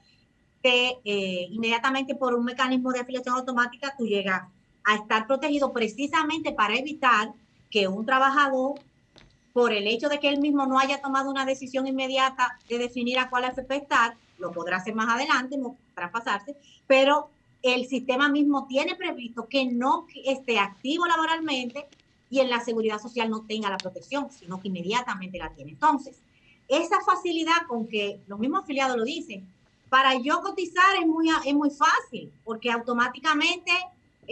te 0.61 0.99
eh, 1.03 1.47
inmediatamente 1.49 2.15
por 2.15 2.35
un 2.35 2.45
mecanismo 2.45 2.91
de 2.91 2.99
afiliación 2.99 3.35
automática 3.35 3.95
tú 3.97 4.05
llegas 4.05 4.43
a 4.89 4.95
estar 4.95 5.27
protegido 5.27 5.71
precisamente 5.71 6.51
para 6.51 6.75
evitar 6.75 7.31
que 7.69 7.87
un 7.87 8.07
trabajador 8.07 8.79
por 9.53 9.71
el 9.71 9.85
hecho 9.85 10.09
de 10.09 10.19
que 10.19 10.29
él 10.29 10.39
mismo 10.39 10.65
no 10.65 10.79
haya 10.79 10.99
tomado 10.99 11.29
una 11.29 11.45
decisión 11.45 11.85
inmediata 11.85 12.57
de 12.67 12.79
definir 12.79 13.19
a 13.19 13.29
cuál 13.29 13.43
FP 13.43 13.75
estar, 13.75 14.15
lo 14.39 14.51
podrá 14.51 14.77
hacer 14.77 14.95
más 14.95 15.07
adelante, 15.13 15.57
no 15.57 15.75
traspasarse, 15.93 16.55
pero 16.87 17.29
el 17.61 17.85
sistema 17.85 18.29
mismo 18.29 18.65
tiene 18.67 18.95
previsto 18.95 19.47
que 19.47 19.67
no 19.67 20.07
esté 20.25 20.57
activo 20.57 21.05
laboralmente 21.05 21.85
y 22.31 22.39
en 22.39 22.49
la 22.49 22.59
seguridad 22.59 22.99
social 22.99 23.29
no 23.29 23.41
tenga 23.41 23.69
la 23.69 23.77
protección, 23.77 24.31
sino 24.31 24.59
que 24.59 24.69
inmediatamente 24.69 25.37
la 25.37 25.51
tiene. 25.51 25.71
Entonces, 25.71 26.17
esa 26.67 26.99
facilidad 27.01 27.67
con 27.67 27.87
que 27.87 28.21
los 28.25 28.39
mismos 28.39 28.63
afiliados 28.63 28.97
lo 28.97 29.03
dicen, 29.03 29.47
para 29.89 30.15
yo 30.15 30.41
cotizar 30.41 30.95
es 30.99 31.05
muy, 31.05 31.29
es 31.45 31.53
muy 31.53 31.69
fácil, 31.69 32.31
porque 32.43 32.71
automáticamente 32.71 33.71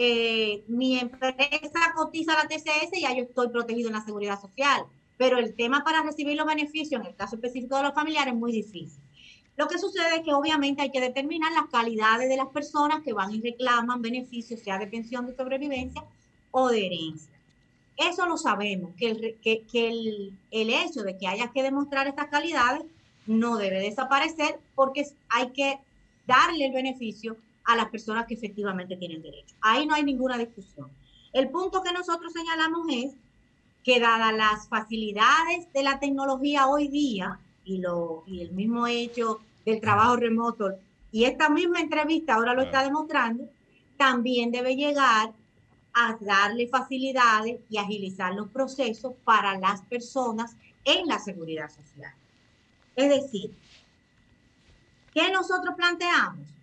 eh, 0.00 0.62
mi 0.68 0.96
empresa 0.96 1.92
cotiza 1.96 2.32
la 2.34 2.46
TCS 2.46 2.96
y 2.96 3.00
ya 3.00 3.12
yo 3.16 3.24
estoy 3.24 3.48
protegido 3.48 3.88
en 3.88 3.94
la 3.94 4.04
seguridad 4.04 4.40
social. 4.40 4.84
Pero 5.16 5.38
el 5.38 5.56
tema 5.56 5.82
para 5.82 6.04
recibir 6.04 6.36
los 6.36 6.46
beneficios, 6.46 7.00
en 7.00 7.08
el 7.08 7.16
caso 7.16 7.34
específico 7.34 7.76
de 7.76 7.82
los 7.82 7.94
familiares, 7.94 8.32
es 8.32 8.38
muy 8.38 8.52
difícil. 8.52 9.02
Lo 9.56 9.66
que 9.66 9.76
sucede 9.76 10.18
es 10.18 10.22
que 10.22 10.32
obviamente 10.32 10.82
hay 10.82 10.92
que 10.92 11.00
determinar 11.00 11.50
las 11.50 11.66
calidades 11.66 12.28
de 12.28 12.36
las 12.36 12.46
personas 12.46 13.02
que 13.02 13.12
van 13.12 13.34
y 13.34 13.40
reclaman 13.40 14.00
beneficios, 14.00 14.60
sea 14.60 14.78
de 14.78 14.86
pensión 14.86 15.26
de 15.26 15.34
sobrevivencia 15.34 16.04
o 16.52 16.68
de 16.68 16.86
herencia. 16.86 17.32
Eso 17.96 18.24
lo 18.26 18.36
sabemos, 18.36 18.92
que, 18.96 19.10
el, 19.10 20.38
el 20.52 20.70
hecho 20.70 21.02
de 21.02 21.18
que 21.18 21.26
haya 21.26 21.50
que 21.50 21.64
demostrar 21.64 22.06
estas 22.06 22.28
calidades 22.28 22.84
no 23.26 23.56
debe 23.56 23.80
desaparecer 23.80 24.60
porque 24.76 25.06
hay 25.28 25.50
que 25.50 25.80
darle 26.24 26.66
el 26.66 26.72
beneficio 26.72 27.36
a 27.68 27.76
las 27.76 27.90
personas 27.90 28.26
que 28.26 28.32
efectivamente 28.32 28.96
tienen 28.96 29.20
derecho. 29.20 29.54
Ahí 29.60 29.84
no 29.84 29.94
hay 29.94 30.02
ninguna 30.02 30.38
discusión. 30.38 30.90
El 31.34 31.50
punto 31.50 31.82
que 31.82 31.92
nosotros 31.92 32.32
señalamos 32.32 32.86
es 32.90 33.12
que 33.84 34.00
dadas 34.00 34.34
las 34.34 34.68
facilidades 34.68 35.70
de 35.74 35.82
la 35.82 36.00
tecnología 36.00 36.66
hoy 36.66 36.88
día 36.88 37.38
y, 37.66 37.76
lo, 37.76 38.24
y 38.26 38.40
el 38.40 38.52
mismo 38.52 38.86
hecho 38.86 39.40
del 39.66 39.82
trabajo 39.82 40.16
remoto, 40.16 40.72
y 41.12 41.24
esta 41.24 41.50
misma 41.50 41.80
entrevista 41.80 42.36
ahora 42.36 42.54
lo 42.54 42.62
está 42.62 42.82
demostrando, 42.82 43.44
también 43.98 44.50
debe 44.50 44.74
llegar 44.74 45.34
a 45.92 46.16
darle 46.20 46.68
facilidades 46.68 47.60
y 47.68 47.76
agilizar 47.76 48.32
los 48.34 48.48
procesos 48.48 49.12
para 49.24 49.58
las 49.58 49.82
personas 49.82 50.56
en 50.86 51.06
la 51.06 51.18
seguridad 51.18 51.68
social. 51.68 52.14
Es 52.96 53.10
decir, 53.10 53.54
¿qué 55.12 55.30
nosotros 55.30 55.74
planteamos? 55.76 56.57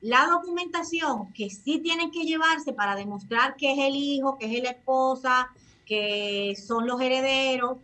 La 0.00 0.26
documentación 0.26 1.32
que 1.32 1.50
sí 1.50 1.80
tienen 1.80 2.10
que 2.10 2.24
llevarse 2.24 2.72
para 2.72 2.94
demostrar 2.94 3.56
que 3.56 3.72
es 3.72 3.78
el 3.78 3.96
hijo, 3.96 4.38
que 4.38 4.46
es 4.46 4.62
la 4.62 4.70
esposa, 4.70 5.50
que 5.84 6.54
son 6.56 6.86
los 6.86 7.00
herederos, 7.00 7.78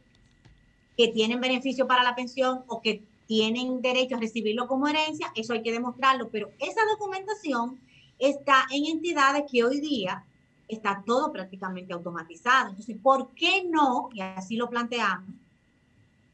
que 0.96 1.08
tienen 1.08 1.40
beneficio 1.40 1.86
para 1.86 2.04
la 2.04 2.14
pensión 2.14 2.62
o 2.68 2.80
que 2.80 3.02
tienen 3.26 3.80
derecho 3.80 4.16
a 4.16 4.20
recibirlo 4.20 4.68
como 4.68 4.86
herencia, 4.86 5.32
eso 5.34 5.54
hay 5.54 5.62
que 5.62 5.72
demostrarlo, 5.72 6.28
pero 6.28 6.50
esa 6.58 6.82
documentación 6.90 7.80
está 8.18 8.66
en 8.70 8.86
entidades 8.86 9.44
que 9.50 9.64
hoy 9.64 9.80
día 9.80 10.24
está 10.68 11.02
todo 11.04 11.32
prácticamente 11.32 11.92
automatizado. 11.92 12.70
Entonces, 12.70 12.96
¿por 13.02 13.28
qué 13.34 13.64
no, 13.64 14.08
y 14.12 14.20
así 14.20 14.56
lo 14.56 14.68
planteamos, 14.68 15.34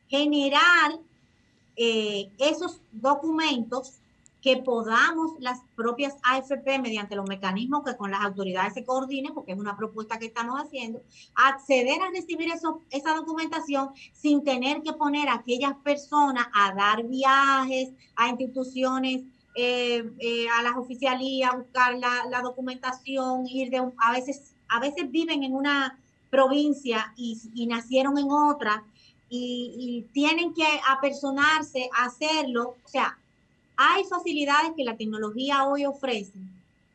generar 0.09 0.99
eh, 1.77 2.31
esos 2.39 2.81
documentos 2.93 3.95
que 4.43 4.57
podamos 4.59 5.33
las 5.39 5.61
propias 5.77 6.17
AFP, 6.23 6.79
mediante 6.79 7.17
los 7.17 7.29
mecanismos 7.29 7.85
que 7.85 7.97
con 7.97 8.11
las 8.11 8.23
autoridades 8.23 8.75
se 8.75 8.85
coordinen, 8.85 9.35
porque 9.35 9.53
es 9.53 9.59
una 9.59 9.77
propuesta 9.77 10.19
que 10.19 10.27
estamos 10.27 10.59
haciendo, 10.61 11.03
acceder 11.35 12.01
a 12.01 12.11
recibir 12.11 12.51
eso, 12.51 12.81
esa 12.91 13.15
documentación 13.15 13.91
sin 14.13 14.43
tener 14.43 14.83
que 14.83 14.93
poner 14.93 15.29
a 15.29 15.35
aquellas 15.35 15.75
personas 15.85 16.47
a 16.55 16.75
dar 16.75 17.03
viajes 17.05 17.91
a 18.17 18.29
instituciones 18.29 19.23
eh, 19.57 20.09
eh, 20.21 20.47
a 20.49 20.63
las 20.63 20.77
oficialías, 20.77 21.57
buscar 21.57 21.99
la, 21.99 22.41
documentación, 22.43 23.47
ir 23.47 23.71
de 23.71 23.79
a 23.99 24.13
veces, 24.13 24.55
a 24.69 24.81
veces 24.81 25.11
viven 25.11 25.43
en 25.43 25.55
una 25.55 25.99
provincia 26.31 27.13
y, 27.17 27.67
nacieron 27.67 28.17
en 28.17 28.31
otra 28.31 28.85
y, 29.29 29.75
y, 29.77 30.13
tienen 30.13 30.55
que 30.55 30.65
apersonarse 30.89 31.91
hacerlo. 31.93 32.77
O 32.85 32.89
sea, 32.89 33.20
hay 33.83 34.05
facilidades 34.05 34.73
que 34.77 34.85
la 34.85 34.99
tecnología 34.99 35.65
hoy 35.65 35.87
ofrece 35.87 36.35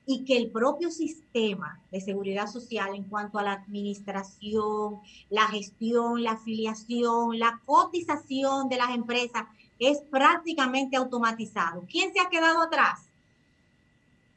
y 0.05 0.23
que 0.23 0.37
el 0.37 0.51
propio 0.51 0.91
sistema 0.91 1.79
de 1.91 1.99
seguridad 1.99 2.45
social 2.45 2.93
en 2.93 3.05
cuanto 3.05 3.39
a 3.39 3.43
la 3.43 3.53
administración, 3.53 4.99
la 5.31 5.47
gestión, 5.47 6.21
la 6.21 6.33
afiliación, 6.33 7.39
la 7.39 7.59
cotización 7.65 8.69
de 8.69 8.77
las 8.77 8.91
empresas 8.91 9.45
es 9.79 9.97
prácticamente 10.11 10.95
automatizado. 10.95 11.87
¿Quién 11.89 12.13
se 12.13 12.19
ha 12.19 12.29
quedado 12.29 12.61
atrás? 12.61 13.07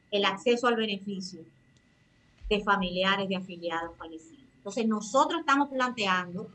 El 0.09 0.25
acceso 0.25 0.65
al 0.65 0.75
beneficio 0.75 1.41
de 2.49 2.63
familiares 2.63 3.29
de 3.29 3.35
afiliados 3.35 3.95
fallecidos. 3.95 4.43
Entonces 4.57 4.87
nosotros 4.87 5.41
estamos 5.41 5.69
planteando, 5.69 6.49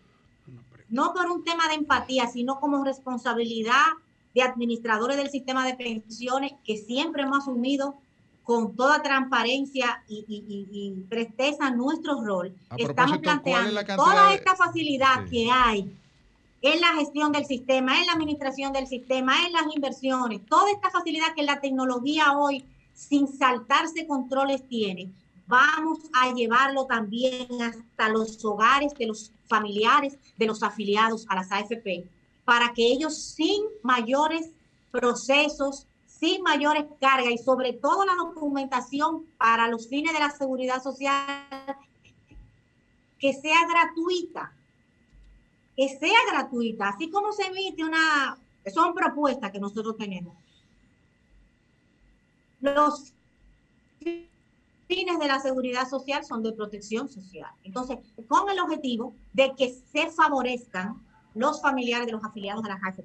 no 0.88 1.14
por 1.14 1.30
un 1.30 1.44
tema 1.44 1.68
de 1.68 1.74
empatía, 1.74 2.26
sino 2.26 2.58
como 2.58 2.82
responsabilidad 2.82 3.92
de 4.34 4.42
administradores 4.42 5.16
del 5.16 5.30
sistema 5.30 5.66
de 5.66 5.74
pensiones 5.74 6.52
que 6.64 6.76
siempre 6.76 7.22
hemos 7.22 7.38
asumido 7.38 7.96
con 8.42 8.76
toda 8.76 9.02
transparencia 9.02 10.04
y, 10.06 11.04
presteza 11.08 11.70
nuestro 11.70 12.22
rol. 12.22 12.54
Estamos 12.76 13.18
planteando 13.18 13.82
toda 13.96 14.34
esta 14.34 14.54
facilidad 14.54 15.26
que 15.30 15.48
hay 15.50 15.96
en 16.60 16.80
la 16.80 16.94
gestión 16.94 17.32
del 17.32 17.46
sistema, 17.46 17.98
en 17.98 18.06
la 18.06 18.12
administración 18.12 18.72
del 18.72 18.86
sistema, 18.86 19.46
en 19.46 19.52
las 19.52 19.74
inversiones, 19.74 20.44
toda 20.46 20.70
esta 20.70 20.90
facilidad 20.90 21.34
que 21.34 21.42
la 21.42 21.60
tecnología 21.60 22.32
hoy, 22.38 22.64
sin 22.94 23.28
saltarse 23.28 24.06
controles, 24.06 24.66
tiene, 24.68 25.10
vamos 25.46 25.98
a 26.14 26.32
llevarlo 26.32 26.86
también 26.86 27.48
hasta 27.60 28.08
los 28.08 28.42
hogares 28.44 28.94
de 28.94 29.06
los 29.06 29.30
familiares 29.46 30.18
de 30.38 30.46
los 30.46 30.62
afiliados 30.62 31.26
a 31.28 31.34
las 31.34 31.52
AFP, 31.52 32.06
para 32.44 32.72
que 32.72 32.86
ellos 32.86 33.16
sin 33.16 33.62
mayores 33.82 34.50
procesos, 34.90 35.86
sin 36.06 36.42
mayores 36.42 36.84
cargas 37.00 37.32
y 37.32 37.38
sobre 37.38 37.72
todo 37.72 38.04
la 38.04 38.14
documentación 38.14 39.26
para 39.38 39.68
los 39.68 39.88
fines 39.88 40.12
de 40.12 40.20
la 40.20 40.30
seguridad 40.30 40.82
social, 40.82 41.76
que 43.18 43.32
sea 43.32 43.66
gratuita, 43.66 44.52
que 45.76 45.88
sea 45.88 46.18
gratuita, 46.30 46.90
así 46.90 47.10
como 47.10 47.32
se 47.32 47.46
emite 47.46 47.82
una, 47.82 48.38
son 48.72 48.94
propuestas 48.94 49.50
que 49.50 49.58
nosotros 49.58 49.96
tenemos. 49.96 50.36
Los 52.60 53.12
fines 54.86 55.18
de 55.18 55.26
la 55.26 55.40
seguridad 55.40 55.88
social 55.88 56.24
son 56.24 56.42
de 56.42 56.52
protección 56.52 57.08
social. 57.08 57.50
Entonces, 57.64 57.98
con 58.28 58.48
el 58.48 58.60
objetivo 58.60 59.14
de 59.32 59.54
que 59.56 59.74
se 59.92 60.10
favorezcan 60.10 61.03
los 61.34 61.60
familiares 61.60 62.06
de 62.06 62.12
los 62.12 62.24
afiliados 62.24 62.64
a 62.64 62.68
la 62.68 62.80
AFP. 62.82 63.04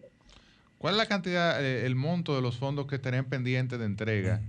¿Cuál 0.78 0.94
es 0.94 0.98
la 0.98 1.08
cantidad, 1.08 1.64
eh, 1.64 1.86
el 1.86 1.96
monto 1.96 2.36
de 2.36 2.42
los 2.42 2.58
fondos 2.58 2.88
que 2.88 2.96
estarían 2.96 3.26
pendientes 3.26 3.80
de 3.80 3.86
entrega 3.86 4.42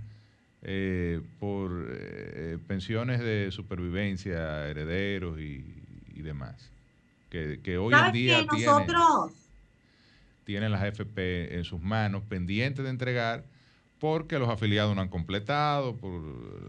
eh, 0.61 1.21
por 1.39 1.87
eh, 1.89 2.57
pensiones 2.67 3.19
de 3.19 3.51
supervivencia, 3.51 4.67
herederos 4.67 5.39
y, 5.39 5.65
y 6.13 6.21
demás? 6.21 6.71
que, 7.31 7.77
hoy 7.77 7.93
en 7.93 8.11
día 8.11 8.45
tienen, 8.47 8.87
tienen 10.43 10.71
las 10.71 10.81
AFP 10.81 11.55
en 11.55 11.63
sus 11.63 11.81
manos, 11.81 12.23
pendientes 12.27 12.83
de 12.83 12.89
entregar, 12.91 13.45
porque 13.99 14.37
los 14.37 14.49
afiliados 14.49 14.95
no 14.95 15.01
han 15.01 15.07
completado, 15.07 15.95
por 15.95 16.21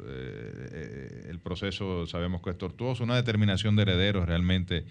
eh, 0.07 1.27
el 1.29 1.41
proceso 1.41 2.07
sabemos 2.07 2.43
que 2.43 2.51
es 2.51 2.59
tortuoso, 2.59 3.03
una 3.03 3.17
determinación 3.17 3.75
de 3.75 3.83
herederos 3.83 4.27
realmente 4.27 4.85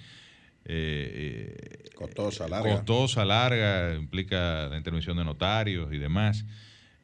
eh, 0.65 1.57
eh, 1.85 1.89
costosa, 1.95 2.47
larga. 2.47 2.75
Costosa, 2.75 3.25
larga, 3.25 3.95
implica 3.95 4.67
la 4.69 4.77
intervención 4.77 5.17
de 5.17 5.25
notarios 5.25 5.93
y 5.93 5.97
demás. 5.97 6.45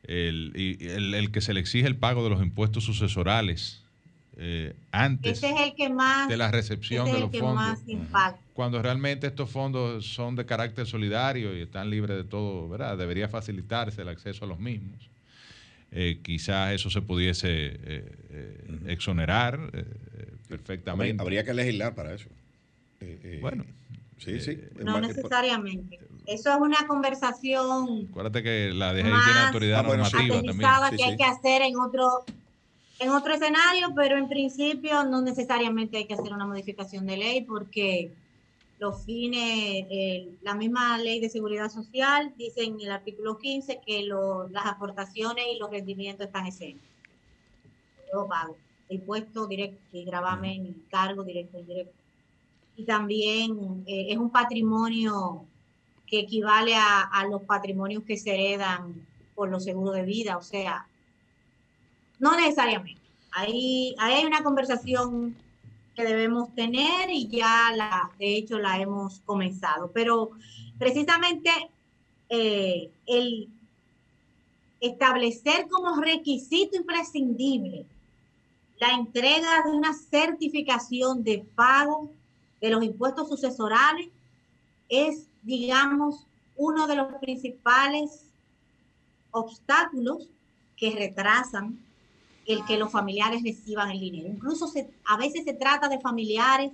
El, 0.03 0.53
y 0.55 0.88
el, 0.88 1.31
que 1.31 1.41
se 1.41 1.53
le 1.53 1.59
exige 1.59 1.88
el 1.88 1.97
pago 1.97 2.23
de 2.23 2.29
los 2.29 2.41
impuestos 2.41 2.84
sucesorales 2.85 3.84
antes 4.91 5.41
de 5.41 6.38
la 6.38 6.51
recepción 6.51 7.11
de 7.11 7.19
los 7.19 7.31
fondos 7.35 7.79
cuando 8.57 8.81
realmente 8.81 9.27
estos 9.27 9.51
fondos 9.51 10.07
son 10.07 10.35
de 10.35 10.43
carácter 10.47 10.88
solidario 10.88 11.55
y 11.55 11.61
están 11.61 11.91
libres 11.91 12.17
de 12.17 12.23
todo, 12.23 12.67
¿verdad? 12.67 12.97
Debería 12.97 13.29
facilitarse 13.29 14.01
el 14.01 14.07
acceso 14.07 14.45
a 14.45 14.47
los 14.47 14.57
mismos. 14.57 15.11
Eh, 15.91 16.21
quizás 16.23 16.73
eso 16.73 16.89
se 16.89 17.03
pudiese 17.03 17.47
eh, 17.49 17.77
eh, 18.31 18.67
exonerar 18.88 19.71
perfectamente. 20.49 21.21
Habría, 21.21 21.43
que 21.43 21.53
legislar 21.53 21.93
para 21.93 22.15
eso. 22.15 22.29
Bueno. 23.41 23.65
Sí, 24.17 24.39
sí. 24.39 24.59
No 24.77 24.99
necesariamente. 24.99 25.99
Eso 26.25 26.51
es 26.51 26.59
una 26.59 26.85
conversación. 26.87 28.07
Acuérdate 28.09 28.43
que 28.43 28.71
la 28.73 28.93
DGI 28.93 29.03
tiene 29.03 29.39
autoridad 29.45 29.79
ah, 29.79 29.83
normativa 29.83 30.41
también. 30.41 30.97
que 30.97 31.03
hay 31.03 31.15
que 31.15 31.23
hacer 31.23 31.61
en 31.61 31.77
otro, 31.77 32.25
en 32.99 33.09
otro 33.09 33.33
escenario, 33.33 33.93
pero 33.95 34.17
en 34.17 34.27
principio 34.27 35.03
no 35.05 35.21
necesariamente 35.21 35.97
hay 35.97 36.05
que 36.05 36.15
hacer 36.15 36.33
una 36.33 36.45
modificación 36.45 37.05
de 37.05 37.17
ley 37.17 37.41
porque 37.41 38.11
los 38.79 39.05
fines, 39.05 39.85
la 40.41 40.55
misma 40.55 40.97
ley 40.97 41.19
de 41.19 41.29
seguridad 41.29 41.69
social 41.69 42.33
dice 42.37 42.63
en 42.63 42.81
el 42.81 42.91
artículo 42.91 43.37
15 43.37 43.79
que 43.85 44.03
las 44.51 44.65
aportaciones 44.65 45.45
y 45.53 45.59
los 45.59 45.69
rendimientos 45.69 46.27
están 46.27 46.45
exentos. 46.47 46.87
Yo 48.11 48.27
pago 48.27 48.57
impuesto 48.89 49.47
directo 49.47 49.79
y 49.91 50.05
gravamen 50.05 50.65
y 50.65 50.73
cargo 50.89 51.23
directo 51.23 51.59
y 51.59 51.63
directo. 51.63 51.96
Y 52.77 52.83
también 52.83 53.83
eh, 53.87 54.07
es 54.09 54.17
un 54.17 54.29
patrimonio 54.29 55.43
que 56.05 56.19
equivale 56.19 56.73
a, 56.75 57.25
los 57.29 57.41
patrimonios 57.41 58.03
que 58.03 58.15
se 58.15 58.33
heredan 58.33 59.05
por 59.35 59.49
los 59.49 59.65
seguros 59.65 59.93
de 59.93 60.03
vida, 60.03 60.37
o 60.37 60.41
sea, 60.41 60.87
no 62.19 62.35
necesariamente. 62.37 63.01
Ahí, 63.31 63.93
ahí 63.99 64.13
hay 64.13 64.25
una 64.25 64.41
conversación 64.41 65.35
que 65.95 66.05
debemos 66.05 66.53
tener 66.55 67.09
y 67.09 67.27
ya 67.27 67.73
la, 67.75 68.11
de 68.19 68.37
hecho 68.37 68.57
la 68.57 68.79
hemos 68.79 69.19
comenzado. 69.25 69.91
Pero 69.91 70.31
precisamente 70.77 71.49
eh, 72.29 72.89
el 73.05 73.49
establecer 74.79 75.67
como 75.67 75.99
requisito 75.99 76.77
imprescindible 76.77 77.85
la 78.79 78.89
entrega 78.89 79.63
de 79.63 79.71
una 79.71 79.93
certificación 79.93 81.23
de 81.23 81.43
pago 81.55 82.11
de 82.61 82.69
los 82.69 82.84
impuestos 82.84 83.29
sucesorales 83.29 84.09
es, 84.89 85.27
digamos, 85.43 86.25
uno 86.55 86.88
de 86.88 86.95
los 86.95 87.13
principales 87.15 88.23
obstáculos 89.31 90.29
que 90.75 90.91
retrasan 90.91 91.79
el 92.45 92.63
que 92.65 92.77
los 92.77 92.91
familiares 92.91 93.43
reciban 93.43 93.91
el 93.91 93.99
dinero. 93.99 94.29
Incluso 94.29 94.71
a 95.05 95.17
veces 95.17 95.43
se 95.43 95.53
trata 95.53 95.89
de 95.89 95.99
familiares 95.99 96.71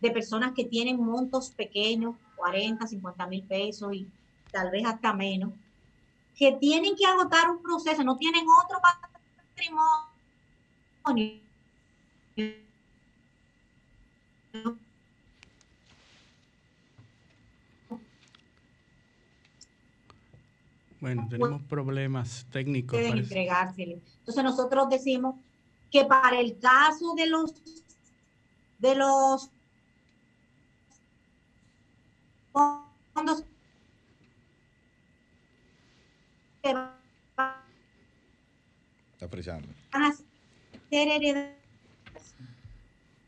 de 0.00 0.10
personas 0.10 0.52
que 0.54 0.64
tienen 0.64 1.02
montos 1.02 1.50
pequeños, 1.50 2.14
40, 2.36 2.86
50 2.86 3.26
mil 3.26 3.42
pesos 3.42 3.92
y 3.94 4.06
tal 4.52 4.70
vez 4.70 4.86
hasta 4.86 5.12
menos, 5.12 5.52
que 6.36 6.52
tienen 6.52 6.94
que 6.94 7.06
agotar 7.06 7.50
un 7.50 7.62
proceso, 7.62 8.04
no 8.04 8.16
tienen 8.16 8.44
otro 8.64 8.78
patrimonio. 11.04 11.40
Bueno, 21.06 21.28
tenemos 21.30 21.62
problemas 21.62 22.44
técnicos. 22.50 22.98
Pueden 22.98 23.18
entregársele. 23.18 24.02
Entonces 24.18 24.42
nosotros 24.42 24.88
decimos 24.88 25.36
que 25.88 26.04
para 26.04 26.40
el 26.40 26.58
caso 26.58 27.14
de 27.14 27.28
los 27.28 27.54
de 28.80 28.94
los 28.96 29.48
fondos 33.14 33.44
Está 39.12 39.28
frisando. 39.30 39.68
van 39.92 40.02
a 40.02 40.12
ser 40.12 40.26
heredados, 41.08 41.54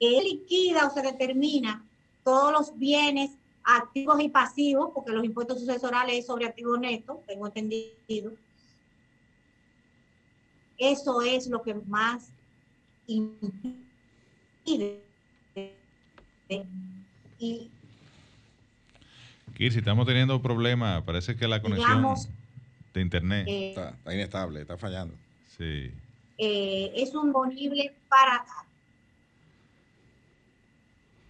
él 0.00 0.24
liquida 0.24 0.88
o 0.88 0.90
se 0.90 1.02
determina 1.02 1.86
todos 2.24 2.52
los 2.52 2.76
bienes 2.76 3.38
activos 3.70 4.18
y 4.22 4.28
pasivos, 4.30 4.90
porque 4.94 5.12
los 5.12 5.22
impuestos 5.24 5.60
sucesorales 5.60 6.16
es 6.16 6.26
sobre 6.26 6.46
activos 6.46 6.80
netos, 6.80 7.18
tengo 7.26 7.46
entendido. 7.46 8.32
Eso 10.78 11.20
es 11.22 11.48
lo 11.48 11.62
que 11.62 11.74
más 11.74 12.30
impide. 13.06 15.02
Y 17.38 17.70
Kirsi, 19.56 19.78
estamos 19.80 20.06
teniendo 20.06 20.40
problemas. 20.40 21.02
Parece 21.02 21.36
que 21.36 21.46
la 21.48 21.60
conexión 21.60 21.88
Digamos, 21.98 22.28
de 22.94 23.00
internet. 23.00 23.46
eh, 23.48 23.68
Está, 23.70 23.90
está 23.90 24.14
inestable, 24.14 24.60
está 24.62 24.78
fallando. 24.78 25.14
Sí. 25.56 25.92
eh, 26.38 26.92
es 26.94 27.14
un 27.14 27.32
bonible 27.32 27.94
para... 28.08 28.44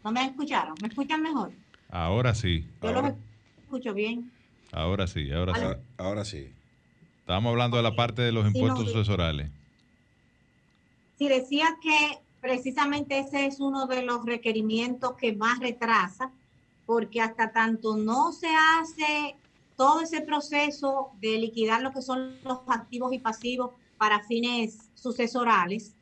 ¿No 0.05 0.12
me 0.12 0.24
escucharon? 0.27 0.74
¿Me 0.82 0.89
escuchan 0.89 1.23
mejor? 1.23 1.51
Ahora 1.90 2.35
sí. 2.35 2.66
Yo 2.82 2.89
Ahora, 2.89 3.02
los 3.02 3.19
escucho 3.65 3.94
bien. 3.94 4.31
Ahora 4.73 5.06
sí, 5.06 5.31
ahora 5.32 5.55
sí. 5.55 5.82
ahora, 5.97 6.24
sí. 6.24 6.48
Estábamos 7.20 7.51
hablando 7.51 7.77
de 7.77 7.82
la 7.82 7.97
parte 7.97 8.23
de 8.23 8.32
los 8.32 8.44
Sí, 8.44 8.59
impuestos 8.59 8.86
no, 8.86 8.90
sucesorales. 8.90 9.51
Sí, 11.19 11.28
decía 11.28 11.66
que 11.82 12.19
precisamente 12.40 13.19
ese 13.19 13.47
es 13.47 13.60
uno 13.60 13.86
de 13.86 14.02
los 14.02 14.24
requerimientos 14.24 15.15
que 15.15 15.35
más 15.35 15.59
retrasa, 15.59 16.31
porque 16.86 17.20
hasta 17.20 17.52
tanto 17.52 17.97
no 17.97 18.32
se 18.32 18.48
hace 18.48 19.36
todo 19.77 20.01
ese 20.01 20.20
proceso 20.23 21.10
de 21.20 21.39
liquidar 21.39 21.82
lo 21.82 21.93
que 21.93 22.02
son 22.02 22.39
los 22.44 22.60
activos 22.69 23.12
y 23.12 23.19
pasivos 23.19 23.73
para 23.97 24.23
fines 24.24 24.90
sucesorales, 24.94 25.94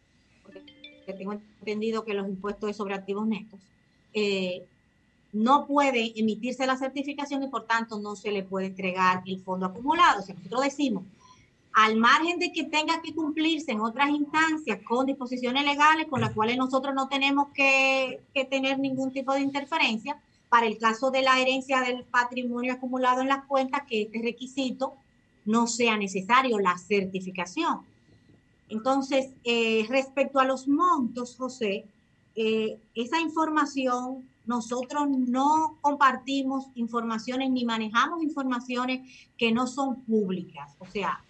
porque 0.42 0.62
tengo 1.14 1.32
entendido 1.32 2.04
que 2.04 2.14
los 2.14 2.28
impuestos 2.28 2.70
es 2.70 2.76
sobre 2.76 2.94
activos 2.94 3.26
netos, 3.26 3.60
eh, 4.12 4.66
no 5.36 5.66
puede 5.66 6.18
emitirse 6.18 6.66
la 6.66 6.76
certificación 6.76 7.42
y 7.42 7.48
por 7.48 7.66
tanto 7.66 7.98
no 7.98 8.16
se 8.16 8.32
le 8.32 8.42
puede 8.42 8.66
entregar 8.66 9.22
el 9.26 9.40
fondo 9.40 9.66
acumulado. 9.66 10.20
O 10.20 10.22
sea, 10.22 10.34
nosotros 10.34 10.62
decimos, 10.62 11.04
al 11.72 11.96
margen 11.96 12.38
de 12.38 12.52
que 12.52 12.64
tenga 12.64 13.02
que 13.02 13.14
cumplirse 13.14 13.72
en 13.72 13.80
otras 13.80 14.08
instancias 14.08 14.78
con 14.82 15.04
disposiciones 15.04 15.64
legales 15.64 16.06
con 16.08 16.22
las 16.22 16.32
cuales 16.32 16.56
nosotros 16.56 16.94
no 16.94 17.08
tenemos 17.08 17.48
que, 17.52 18.22
que 18.32 18.46
tener 18.46 18.78
ningún 18.78 19.12
tipo 19.12 19.34
de 19.34 19.40
interferencia, 19.40 20.18
para 20.48 20.66
el 20.66 20.78
caso 20.78 21.10
de 21.10 21.22
la 21.22 21.38
herencia 21.38 21.80
del 21.80 22.04
patrimonio 22.04 22.72
acumulado 22.72 23.20
en 23.20 23.28
las 23.28 23.44
cuentas, 23.44 23.82
que 23.86 24.02
este 24.02 24.22
requisito 24.22 24.94
no 25.44 25.66
sea 25.66 25.98
necesario, 25.98 26.58
la 26.58 26.78
certificación. 26.78 27.80
Entonces, 28.68 29.28
eh, 29.44 29.84
respecto 29.90 30.40
a 30.40 30.44
los 30.44 30.66
montos, 30.66 31.36
José, 31.36 31.84
eh, 32.36 32.78
esa 32.94 33.20
información, 33.20 34.26
nosotros 34.46 35.08
no 35.08 35.78
compartimos 35.80 36.66
informaciones 36.74 37.50
ni 37.50 37.64
manejamos 37.64 38.22
informaciones 38.22 39.28
que 39.36 39.52
no 39.52 39.66
son 39.66 40.02
públicas. 40.02 40.74
O 40.78 40.86
sea, 40.86 41.22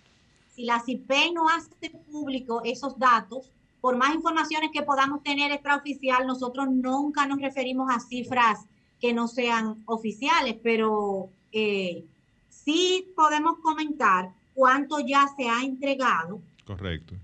si 0.54 0.64
la 0.64 0.80
CIPEI 0.80 1.32
no 1.32 1.48
hace 1.48 1.90
público 2.10 2.62
esos 2.64 2.98
datos, 2.98 3.50
por 3.80 3.96
más 3.96 4.14
informaciones 4.14 4.70
que 4.72 4.82
podamos 4.82 5.22
tener 5.22 5.52
extraoficial, 5.52 6.26
nosotros 6.26 6.68
nunca 6.70 7.26
nos 7.26 7.40
referimos 7.40 7.88
a 7.94 8.00
cifras 8.00 8.66
que 9.00 9.12
no 9.12 9.28
sean 9.28 9.82
oficiales, 9.86 10.56
pero 10.62 11.28
eh, 11.52 12.04
sí 12.48 13.12
podemos 13.14 13.58
comentar 13.58 14.32
cuánto 14.54 14.98
ya 15.00 15.28
se 15.36 15.48
ha 15.48 15.62
entregado 15.62 16.40
Correcto. 16.66 17.14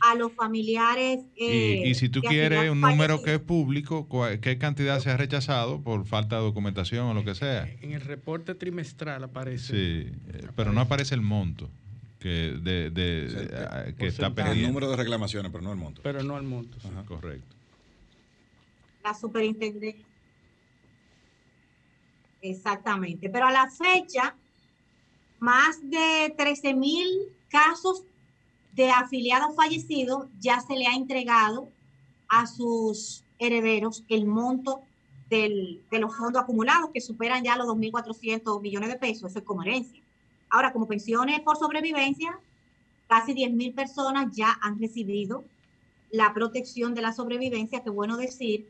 a 0.00 0.14
los 0.14 0.32
familiares. 0.34 1.18
eh, 1.36 1.82
y, 1.84 1.90
y 1.90 1.94
si 1.96 2.08
tú 2.08 2.20
quieres 2.22 2.70
un 2.70 2.80
número 2.80 3.20
que 3.22 3.34
es 3.34 3.40
público, 3.40 4.08
¿qué 4.40 4.56
cantidad 4.56 5.00
se 5.00 5.10
ha 5.10 5.16
rechazado 5.16 5.80
por 5.82 6.06
falta 6.06 6.36
de 6.36 6.42
documentación 6.42 7.06
o 7.08 7.12
lo 7.14 7.24
que 7.24 7.34
sea? 7.34 7.68
En 7.82 7.92
el 7.92 8.00
reporte 8.00 8.54
trimestral 8.54 9.24
aparece. 9.24 9.72
Sí, 9.74 10.12
eh, 10.32 10.46
pero 10.54 10.72
no 10.72 10.80
aparece 10.80 11.16
el 11.16 11.22
monto 11.22 11.68
que, 12.20 12.56
de, 12.62 12.90
de- 12.90 13.28
Sí, 13.30 13.36
eh, 13.50 13.94
que 13.98 14.06
está 14.06 14.28
El 14.28 14.34
pendiente. 14.34 14.68
número 14.68 14.88
de 14.88 14.96
reclamaciones, 14.96 15.50
pero 15.50 15.64
no 15.64 15.72
el 15.72 15.78
monto. 15.78 16.00
Pero 16.04 16.22
no 16.22 16.38
el 16.38 16.44
monto. 16.44 16.78
sí. 16.80 16.88
Correcto. 17.08 17.54
la 19.02 19.12
superintendencia. 19.12 20.04
Exactamente. 22.42 23.28
Pero 23.30 23.46
a 23.46 23.50
la 23.52 23.68
fecha, 23.70 24.34
más 25.40 25.80
de 25.90 26.32
13 26.36 26.74
mil 26.74 27.06
casos 27.48 28.04
de 28.74 28.90
afiliados 28.90 29.54
fallecidos 29.56 30.26
ya 30.40 30.60
se 30.60 30.74
le 30.74 30.86
ha 30.86 30.94
entregado 30.94 31.68
a 32.28 32.46
sus 32.46 33.24
herederos 33.38 34.04
el 34.08 34.26
monto 34.26 34.82
del- 35.30 35.82
de 35.90 35.98
los 35.98 36.16
fondos 36.16 36.42
acumulados 36.42 36.90
que 36.92 37.00
superan 37.00 37.44
ya 37.44 37.56
los 37.56 37.66
2.400 37.66 38.60
millones 38.60 38.88
de 38.88 38.96
pesos. 38.96 39.30
Eso 39.30 39.38
es 39.40 39.44
como 39.44 39.62
herencia. 39.62 40.00
Ahora, 40.50 40.72
como 40.72 40.86
pensiones 40.86 41.40
por 41.40 41.56
sobrevivencia, 41.56 42.38
casi 43.08 43.32
10 43.34 43.52
mil 43.52 43.72
personas 43.72 44.34
ya 44.34 44.58
han 44.60 44.78
recibido 44.78 45.44
la 46.10 46.32
protección 46.32 46.94
de 46.94 47.02
la 47.02 47.12
sobrevivencia. 47.12 47.82
Qué 47.82 47.90
bueno 47.90 48.16
decir 48.16 48.68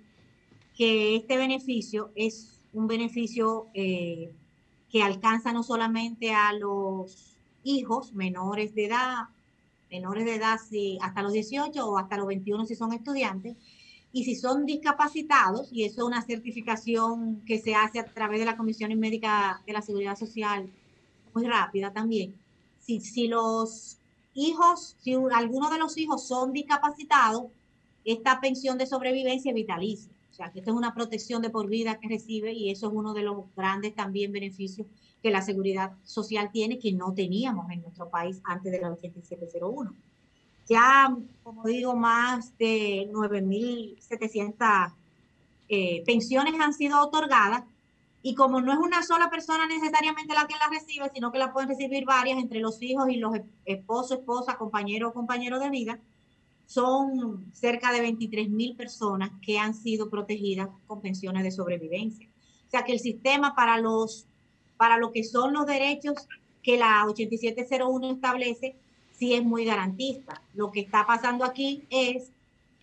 que 0.77 1.17
este 1.17 1.37
beneficio 1.37 2.11
es 2.15 2.61
un 2.73 2.87
beneficio 2.87 3.69
eh, 3.75 4.33
que 4.91 5.03
alcanza 5.03 5.53
no 5.53 5.63
solamente 5.63 6.33
a 6.33 6.53
los 6.53 7.37
hijos 7.65 8.13
menores 8.13 8.75
de 8.75 8.87
edad, 8.87 9.29
menores 9.91 10.25
de 10.25 10.37
edad 10.37 10.59
si 10.59 10.99
hasta 11.01 11.23
los 11.23 11.33
18 11.33 11.87
o 11.87 11.99
hasta 11.99 12.17
los 12.17 12.27
21 12.27 12.67
si 12.67 12.75
son 12.75 12.93
estudiantes, 12.93 13.57
y 14.13 14.25
si 14.25 14.37
son 14.37 14.65
discapacitados, 14.65 15.69
y 15.73 15.85
eso 15.85 16.03
es 16.03 16.07
una 16.07 16.23
certificación 16.23 17.43
que 17.45 17.59
se 17.59 17.75
hace 17.75 17.99
a 17.99 18.05
través 18.05 18.39
de 18.39 18.47
la 18.47 18.57
Comisión 18.57 18.97
Médica 18.99 19.61
de 19.67 19.73
la 19.73 19.83
Seguridad 19.83 20.17
Social, 20.17 20.71
muy 21.35 21.45
rápida 21.47 21.93
también. 21.93 22.35
Si, 22.79 23.01
si 23.01 23.27
los 23.27 23.99
hijos, 24.35 24.97
si 25.01 25.15
alguno 25.15 25.69
de 25.69 25.79
los 25.79 25.99
hijos 25.99 26.27
son 26.29 26.53
discapacitados, 26.53 27.47
esta 28.05 28.41
pensión 28.41 28.79
de 28.79 28.87
sobrevivencia 28.87 29.51
es 29.51 29.55
vitalicia. 29.57 30.13
O 30.31 30.35
sea, 30.35 30.53
que 30.53 30.61
esto 30.61 30.71
es 30.71 30.77
una 30.77 30.95
protección 30.95 31.43
de 31.43 31.51
por 31.51 31.69
vida 31.69 31.99
que 31.99 32.09
recibe 32.09 32.53
y 32.53 32.71
eso 32.71 32.89
es 32.89 32.93
uno 32.95 33.15
de 33.15 33.23
los 33.23 33.45
grandes 33.57 33.95
también 33.95 34.31
beneficios 34.31 34.87
que 35.25 35.31
la 35.31 35.41
seguridad 35.41 35.93
social 36.05 36.51
tiene 36.53 36.79
que 36.79 36.93
no 36.93 37.15
teníamos 37.15 37.71
en 37.71 37.81
nuestro 37.81 38.11
país 38.11 38.43
antes 38.45 38.71
de 38.71 38.79
la 38.79 38.93
8701. 38.93 39.95
Ya, 40.69 41.17
como 41.43 41.65
digo, 41.65 41.97
más 41.97 42.59
de 42.59 43.09
9.700 43.11 44.93
eh, 45.71 46.03
pensiones 46.05 46.53
han 46.61 46.75
sido 46.75 47.01
otorgadas 47.01 47.65
y 48.21 48.35
como 48.35 48.61
no 48.61 48.71
es 48.71 48.79
una 48.79 49.03
sola 49.03 49.31
persona 49.31 49.67
necesariamente 49.67 50.35
la 50.35 50.47
que 50.47 50.57
la 50.59 50.69
recibe, 50.69 51.11
sino 51.15 51.33
que 51.33 51.39
la 51.39 51.55
pueden 51.55 51.71
recibir 51.71 52.05
varias 52.05 52.39
entre 52.39 52.61
los 52.61 52.83
hijos 52.83 53.09
y 53.09 53.17
los 53.17 53.35
esposos, 53.65 54.19
esposa, 54.19 54.59
compañero 54.59 55.09
o 55.09 55.15
compañero 55.15 55.59
de 55.59 55.71
vida, 55.71 55.99
son 56.67 57.51
cerca 57.55 57.93
de 57.93 58.03
23 58.03 58.51
mil 58.51 58.77
personas 58.77 59.31
que 59.41 59.59
han 59.59 59.73
sido 59.73 60.11
protegidas 60.11 60.69
con 60.87 61.01
pensiones 61.01 61.45
de 61.45 61.51
sobrevivencia. 61.51 62.29
O 62.67 62.71
sea 62.71 62.85
que 62.85 62.93
el 62.93 63.01
sistema 63.01 63.55
para 63.55 63.79
los 63.79 64.27
para 64.77 64.99
lo 64.99 65.13
que 65.13 65.25
son 65.25 65.53
los 65.53 65.67
derechos 65.67 66.27
que 66.63 66.77
la 66.77 67.05
8701 67.07 68.13
establece, 68.13 68.75
sí 69.13 69.35
es 69.35 69.45
muy 69.45 69.65
garantista. 69.65 70.41
Lo 70.55 70.71
que 70.71 70.81
está 70.81 71.07
pasando 71.07 71.45
aquí 71.45 71.85
es, 71.91 72.31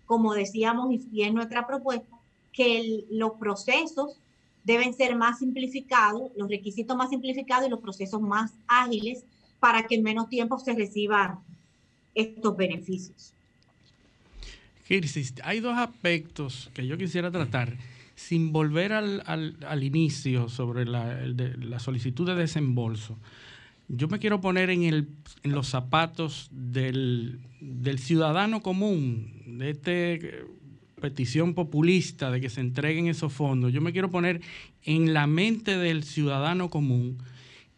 como 0.06 0.34
decíamos 0.34 0.94
y 1.12 1.24
es 1.24 1.34
nuestra 1.34 1.68
propuesta, 1.68 2.18
que 2.54 3.06
los 3.10 3.34
procesos 3.34 4.18
deben 4.64 4.94
ser 4.94 5.16
más 5.16 5.40
simplificados, 5.40 6.32
los 6.36 6.50
requisitos 6.50 6.96
más 6.96 7.10
simplificados 7.10 7.68
y 7.68 7.70
los 7.70 7.80
procesos 7.80 8.22
más 8.22 8.54
ágiles 8.68 9.24
para 9.60 9.84
que 9.88 9.96
en 9.96 10.04
menos 10.04 10.30
tiempo 10.30 10.60
se 10.60 10.74
reciban 10.74 11.40
estos 12.14 12.56
beneficios. 12.56 13.34
Hay 15.44 15.62
dos 15.62 15.78
aspectos 15.78 16.70
que 16.74 16.86
yo 16.86 16.98
quisiera 16.98 17.32
tratar 17.32 17.78
sin 18.28 18.52
volver 18.52 18.94
al, 18.94 19.24
al, 19.26 19.58
al 19.68 19.84
inicio 19.84 20.48
sobre 20.48 20.86
la, 20.86 21.20
la, 21.26 21.80
solicitud 21.80 22.26
de 22.28 22.36
desembolso. 22.36 23.18
Yo 23.88 24.08
me 24.08 24.20
quiero 24.20 24.40
poner 24.40 24.70
en, 24.70 24.84
el, 24.84 25.10
en 25.44 25.52
los 25.52 25.68
zapatos 25.68 26.48
del, 26.52 27.40
del 27.60 28.00
ciudadano 28.00 28.62
común, 28.62 29.58
de 29.58 29.72
esta 29.72 30.28
petición 31.02 31.56
populista 31.56 32.30
de 32.30 32.40
que 32.40 32.50
se 32.50 32.62
entreguen 32.62 33.08
esos 33.08 33.34
fondos. 33.34 33.74
Yo 33.74 33.82
me 33.82 33.92
quiero 33.92 34.12
poner 34.12 34.42
en 34.84 35.14
la 35.14 35.26
mente 35.26 35.78
del 35.78 36.04
ciudadano 36.04 36.70
común 36.70 37.18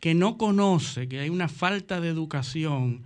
que 0.02 0.14
no 0.14 0.38
conoce 0.38 1.08
que 1.08 1.20
hay 1.20 1.30
una 1.30 1.48
falta 1.48 2.02
de 2.02 2.10
educación 2.10 3.02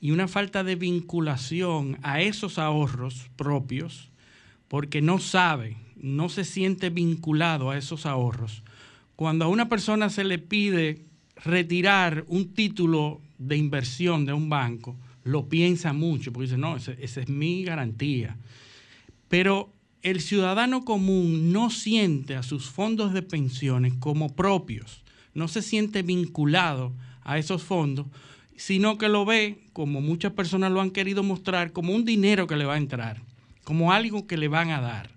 y 0.00 0.12
una 0.12 0.28
falta 0.28 0.62
de 0.62 0.76
vinculación 0.76 1.98
a 2.02 2.20
esos 2.20 2.58
ahorros 2.58 3.28
propios, 3.34 4.10
porque 4.68 5.02
no 5.02 5.18
sabe, 5.18 5.76
no 5.96 6.28
se 6.28 6.44
siente 6.44 6.90
vinculado 6.90 7.70
a 7.70 7.78
esos 7.78 8.06
ahorros. 8.06 8.62
Cuando 9.16 9.44
a 9.44 9.48
una 9.48 9.68
persona 9.68 10.10
se 10.10 10.24
le 10.24 10.38
pide 10.38 11.04
retirar 11.44 12.24
un 12.28 12.54
título 12.54 13.20
de 13.38 13.56
inversión 13.56 14.26
de 14.26 14.32
un 14.32 14.48
banco, 14.48 14.96
lo 15.24 15.48
piensa 15.48 15.92
mucho, 15.92 16.32
porque 16.32 16.46
dice, 16.46 16.58
no, 16.58 16.76
esa 16.76 16.92
es 16.98 17.28
mi 17.28 17.64
garantía. 17.64 18.36
Pero 19.28 19.72
el 20.02 20.20
ciudadano 20.20 20.84
común 20.84 21.52
no 21.52 21.70
siente 21.70 22.36
a 22.36 22.42
sus 22.42 22.70
fondos 22.70 23.12
de 23.12 23.22
pensiones 23.22 23.94
como 23.94 24.36
propios, 24.36 25.02
no 25.34 25.48
se 25.48 25.62
siente 25.62 26.02
vinculado 26.02 26.92
a 27.22 27.38
esos 27.38 27.62
fondos, 27.64 28.06
sino 28.56 28.98
que 28.98 29.08
lo 29.08 29.24
ve, 29.24 29.58
como 29.72 30.00
muchas 30.00 30.32
personas 30.32 30.70
lo 30.70 30.80
han 30.80 30.90
querido 30.90 31.22
mostrar, 31.22 31.72
como 31.72 31.92
un 31.92 32.04
dinero 32.04 32.46
que 32.46 32.56
le 32.56 32.64
va 32.64 32.74
a 32.74 32.78
entrar, 32.78 33.20
como 33.64 33.92
algo 33.92 34.26
que 34.26 34.36
le 34.36 34.48
van 34.48 34.70
a 34.70 34.80
dar. 34.80 35.15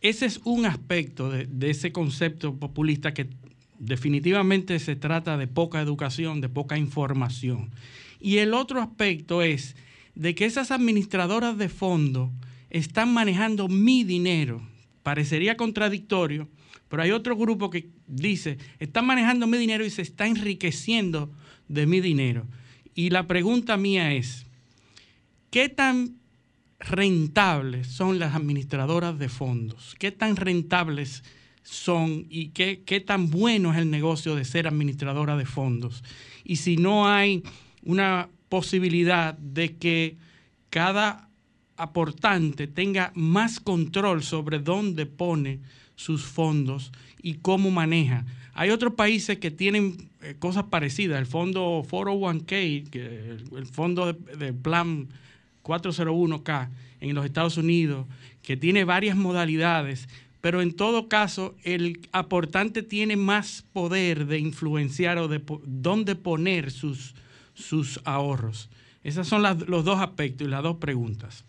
Ese 0.00 0.26
es 0.26 0.40
un 0.44 0.64
aspecto 0.64 1.30
de, 1.30 1.70
ese 1.70 1.92
concepto 1.92 2.56
populista 2.56 3.12
que 3.12 3.28
definitivamente 3.78 4.78
se 4.78 4.96
trata 4.96 5.36
de 5.36 5.46
poca 5.46 5.80
educación, 5.80 6.40
de 6.40 6.48
poca 6.48 6.78
información. 6.78 7.70
Y 8.18 8.38
el 8.38 8.54
otro 8.54 8.80
aspecto 8.80 9.42
es 9.42 9.76
de 10.14 10.34
que 10.34 10.46
esas 10.46 10.70
administradoras 10.70 11.58
de 11.58 11.68
fondos 11.68 12.30
están 12.70 13.12
manejando 13.12 13.68
mi 13.68 14.04
dinero. 14.04 14.62
Parecería 15.02 15.56
contradictorio, 15.56 16.48
pero 16.88 17.02
hay 17.02 17.10
otro 17.10 17.36
grupo 17.36 17.68
que 17.68 17.90
dice, 18.06 18.58
están 18.78 19.06
manejando 19.06 19.46
mi 19.46 19.58
dinero 19.58 19.84
y 19.84 19.90
se 19.90 20.02
está 20.02 20.26
enriqueciendo 20.26 21.30
de 21.68 21.86
mi 21.86 22.00
dinero. 22.00 22.46
Y 22.94 23.10
la 23.10 23.26
pregunta 23.26 23.76
mía 23.76 24.14
es, 24.14 24.46
¿qué 25.50 25.68
tan 25.68 26.19
rentables 26.80 27.86
son 27.86 28.18
las 28.18 28.34
administradoras 28.34 29.18
de 29.18 29.28
fondos? 29.28 29.94
¿Qué 29.98 30.10
tan 30.10 30.36
rentables 30.36 31.22
son 31.62 32.26
y 32.28 32.48
qué, 32.48 32.82
qué 32.84 33.00
tan 33.00 33.30
bueno 33.30 33.72
es 33.72 33.78
el 33.78 33.90
negocio 33.90 34.34
de 34.34 34.44
ser 34.44 34.66
administradora 34.66 35.36
de 35.36 35.46
fondos? 35.46 36.02
Y 36.44 36.56
si 36.56 36.76
no 36.76 37.08
hay 37.08 37.42
una 37.82 38.28
posibilidad 38.48 39.34
de 39.34 39.76
que 39.76 40.16
cada 40.70 41.28
aportante 41.76 42.66
tenga 42.66 43.12
más 43.14 43.58
control 43.58 44.22
sobre 44.22 44.58
dónde 44.58 45.06
pone 45.06 45.60
sus 45.96 46.24
fondos 46.24 46.92
y 47.22 47.34
cómo 47.34 47.70
maneja. 47.70 48.26
Hay 48.52 48.70
otros 48.70 48.94
países 48.94 49.38
que 49.38 49.50
tienen 49.50 50.10
eh, 50.22 50.34
cosas 50.38 50.64
parecidas, 50.64 51.18
el 51.18 51.26
fondo 51.26 51.82
401k, 51.88 52.90
que 52.90 53.36
el, 53.56 53.66
fondo 53.66 54.12
de, 54.12 54.36
de, 54.36 54.52
plan 54.52 55.08
401k 55.62 56.68
en 57.00 57.14
los 57.14 57.24
Estados 57.24 57.56
Unidos, 57.56 58.06
que 58.42 58.56
tiene 58.56 58.84
varias 58.84 59.16
modalidades, 59.16 60.08
pero 60.40 60.62
en 60.62 60.74
todo 60.74 61.08
caso 61.08 61.54
el 61.64 62.08
aportante 62.12 62.82
tiene 62.82 63.16
más 63.16 63.64
poder 63.72 64.26
de 64.26 64.38
influenciar 64.38 65.18
o 65.18 65.28
de 65.28 65.42
dónde 65.64 66.14
poner 66.14 66.70
sus, 66.70 67.14
sus 67.54 68.00
ahorros. 68.04 68.70
Esos 69.02 69.28
son 69.28 69.42
las, 69.42 69.68
los 69.68 69.84
dos 69.84 70.00
aspectos 70.00 70.46
y 70.46 70.50
las 70.50 70.62
dos 70.62 70.76
preguntas. 70.76 71.44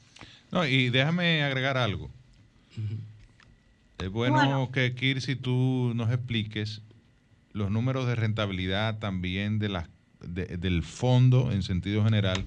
No, 0.52 0.66
y 0.66 0.90
déjame 0.90 1.44
agregar 1.44 1.78
algo. 1.78 2.06
Uh 2.78 2.82
-huh. 2.82 2.98
Es 4.06 4.10
bueno, 4.10 4.36
bueno, 4.36 4.72
que 4.72 4.96
Kirsi 4.96 5.36
tú 5.36 5.92
nos 5.96 6.12
expliques 6.12 6.82
los 7.54 7.70
números 7.70 8.08
de 8.08 8.16
rentabilidad 8.16 9.00
también 9.00 9.60
de 9.60 9.70
la, 9.70 9.90
de, 10.22 10.58
del 10.58 10.84
fondo 10.84 11.52
en 11.52 11.62
sentido 11.64 12.04
general, 12.04 12.46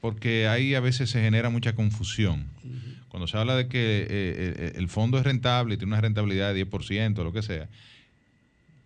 porque 0.00 0.48
ahí 0.48 0.74
a 0.74 0.80
veces 0.80 1.10
se 1.10 1.20
genera 1.20 1.50
mucha 1.50 1.74
confusión. 1.74 2.46
Uh 2.62 2.68
-huh. 2.68 2.94
Cuando 3.08 3.26
se 3.26 3.36
habla 3.36 3.56
de 3.56 3.68
que 3.68 4.06
eh, 4.08 4.72
el 4.76 4.88
fondo 4.88 5.18
es 5.18 5.24
rentable 5.24 5.74
y 5.74 5.76
tiene 5.78 5.92
una 5.92 6.00
rentabilidad 6.00 6.52
de 6.54 6.66
10% 6.66 7.18
o 7.18 7.24
lo 7.24 7.32
que 7.32 7.42
sea, 7.42 7.68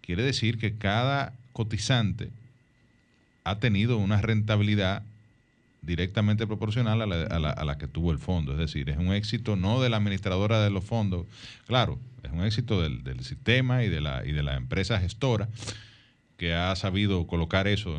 quiere 0.00 0.22
decir 0.22 0.58
que 0.58 0.76
cada 0.76 1.34
cotizante 1.52 2.30
ha 3.44 3.58
tenido 3.58 3.98
una 3.98 4.20
rentabilidad 4.22 5.02
directamente 5.82 6.46
proporcional 6.46 7.02
a 7.02 7.06
la, 7.06 7.22
a, 7.24 7.38
la, 7.40 7.50
a 7.50 7.64
la, 7.64 7.76
que 7.76 7.88
tuvo 7.88 8.12
el 8.12 8.18
fondo. 8.18 8.52
Es 8.52 8.58
decir, 8.58 8.88
es 8.88 8.96
un 8.96 9.12
éxito 9.12 9.56
no 9.56 9.82
de 9.82 9.90
la 9.90 9.96
administradora 9.96 10.62
de 10.62 10.70
los 10.70 10.84
fondos, 10.84 11.26
claro, 11.66 11.98
es 12.22 12.30
un 12.30 12.44
éxito 12.44 12.80
del, 12.80 13.02
del 13.02 13.24
sistema 13.24 13.82
y 13.82 13.88
de, 13.88 14.00
la, 14.00 14.24
y 14.24 14.30
de 14.32 14.44
la 14.44 14.56
empresa 14.56 15.00
gestora 15.00 15.48
que 16.36 16.54
ha 16.54 16.74
sabido 16.76 17.26
colocar 17.26 17.66
eso 17.66 17.98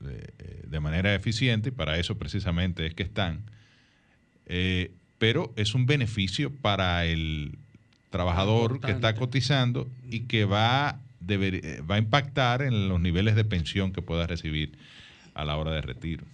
de, 0.00 0.32
de, 0.66 0.80
manera 0.80 1.14
eficiente 1.14 1.70
y 1.70 1.72
para 1.72 1.98
eso 1.98 2.16
precisamente 2.16 2.86
es 2.86 2.94
que 2.94 3.02
están. 3.02 3.42
Eh, 4.46 4.92
pero 5.18 5.52
es 5.56 5.74
un 5.74 5.86
beneficio 5.86 6.50
para 6.50 7.04
el 7.04 7.58
trabajador 8.10 8.72
Importante. 8.72 8.86
que 8.86 8.92
está 8.92 9.14
cotizando 9.14 9.88
y 10.08 10.20
que 10.20 10.44
va, 10.44 11.00
deber, 11.20 11.82
va 11.88 11.96
a 11.96 11.98
impactar 11.98 12.62
en 12.62 12.88
los 12.88 13.00
niveles 13.00 13.34
de 13.34 13.44
pensión 13.44 13.92
que 13.92 14.02
pueda 14.02 14.26
recibir 14.26 14.72
a 15.34 15.44
la 15.44 15.56
hora 15.56 15.72
de 15.72 15.82
retiro. 15.82 16.24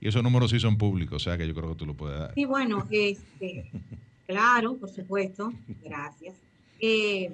Y 0.00 0.08
esos 0.08 0.22
números 0.22 0.50
sí 0.50 0.60
son 0.60 0.76
públicos, 0.76 1.22
o 1.22 1.24
sea 1.24 1.38
que 1.38 1.46
yo 1.46 1.54
creo 1.54 1.70
que 1.70 1.76
tú 1.76 1.86
lo 1.86 1.94
puedes 1.94 2.18
dar. 2.18 2.34
Sí, 2.34 2.44
bueno, 2.44 2.86
este, 2.90 3.70
claro, 4.26 4.76
por 4.76 4.90
supuesto, 4.90 5.52
gracias. 5.82 6.34
Eh, 6.80 7.32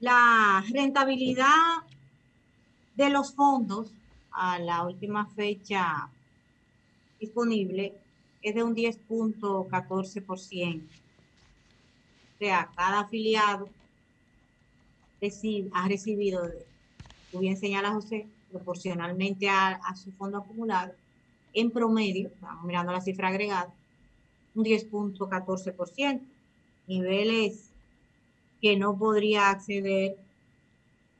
la 0.00 0.64
rentabilidad 0.72 1.84
de 2.94 3.10
los 3.10 3.34
fondos 3.34 3.92
a 4.32 4.58
la 4.58 4.84
última 4.84 5.26
fecha 5.26 6.08
disponible 7.18 7.94
es 8.42 8.54
de 8.54 8.62
un 8.62 8.74
10.14%. 8.74 10.82
O 10.82 12.38
sea, 12.38 12.70
cada 12.74 13.00
afiliado 13.00 13.68
ha 15.72 15.88
recibido, 15.88 16.50
tú 17.30 17.40
bien 17.40 17.58
señala 17.58 17.92
José, 17.92 18.26
proporcionalmente 18.50 19.48
a, 19.48 19.74
a 19.74 19.96
su 19.96 20.10
fondo 20.12 20.38
acumulado, 20.38 20.92
en 21.52 21.70
promedio, 21.70 22.28
estamos 22.28 22.64
mirando 22.64 22.92
la 22.92 23.00
cifra 23.00 23.28
agregada, 23.28 23.72
un 24.54 24.64
10.14%, 24.64 26.20
niveles 26.86 27.70
que 28.60 28.76
no 28.76 28.96
podría 28.96 29.50
acceder 29.50 30.16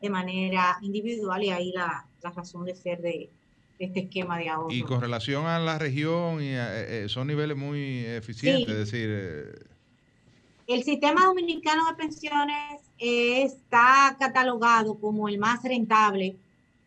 de 0.00 0.10
manera 0.10 0.78
individual 0.82 1.42
y 1.42 1.50
ahí 1.50 1.72
la, 1.72 2.06
la 2.22 2.30
razón 2.30 2.64
de 2.64 2.74
ser 2.74 3.00
de, 3.00 3.30
de, 3.78 3.84
este 3.84 4.00
esquema 4.00 4.38
de 4.38 4.48
ahorro. 4.48 4.72
Y 4.72 4.82
con 4.82 5.00
relación 5.00 5.46
a 5.46 5.58
la 5.58 5.78
región, 5.78 6.42
y 6.42 6.54
a, 6.54 6.80
eh, 6.80 7.08
son 7.08 7.26
niveles 7.26 7.56
muy 7.56 8.04
eficientes, 8.06 8.66
sí. 8.66 8.72
es 8.72 8.78
decir... 8.78 9.08
Eh... 9.10 9.64
El 10.66 10.84
sistema 10.84 11.26
dominicano 11.26 11.86
de 11.88 11.94
pensiones 11.94 12.80
eh, 12.98 13.42
está 13.42 14.16
catalogado 14.18 14.94
como 15.00 15.28
el 15.28 15.38
más 15.38 15.62
rentable 15.64 16.36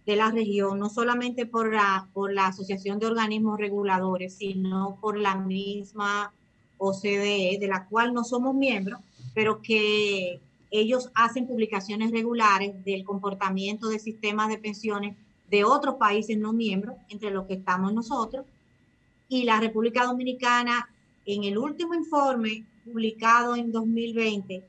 de 0.06 0.16
la 0.16 0.32
región, 0.32 0.80
no 0.80 0.90
solamente 0.90 1.46
por 1.46 1.74
la, 1.74 2.08
por 2.14 2.34
la 2.34 2.48
Asociación 2.48 3.00
de 3.00 3.08
Organismos 3.08 3.60
Reguladores, 3.60 4.36
sino 4.36 4.98
por 5.02 5.18
la 5.18 5.36
misma 5.36 6.34
OCDE, 6.78 7.58
de 7.60 7.68
la 7.68 7.86
cual 7.86 8.14
no 8.14 8.24
somos 8.24 8.56
miembros, 8.56 9.00
pero 9.34 9.62
que 9.62 10.40
ellos 10.74 11.12
hacen 11.14 11.46
publicaciones 11.46 12.10
regulares 12.10 12.84
del 12.84 13.04
comportamiento 13.04 13.90
de 13.90 14.00
sistemas 14.00 14.50
de 14.50 14.58
pensiones 14.58 15.16
de 15.48 15.64
otros 15.64 15.96
países 15.96 16.36
no 16.36 16.52
miembros, 16.52 16.96
entre 17.10 17.30
los 17.30 17.46
que 17.46 17.54
estamos 17.54 17.94
nosotros, 17.94 18.44
y 19.30 19.44
la 19.44 19.60
República 19.60 20.04
Dominicana, 20.04 20.90
en 21.28 21.44
el 21.44 21.60
último 21.60 21.94
informe 21.94 22.66
publicado 22.86 23.56
en 23.56 23.72
2020, 23.72 24.64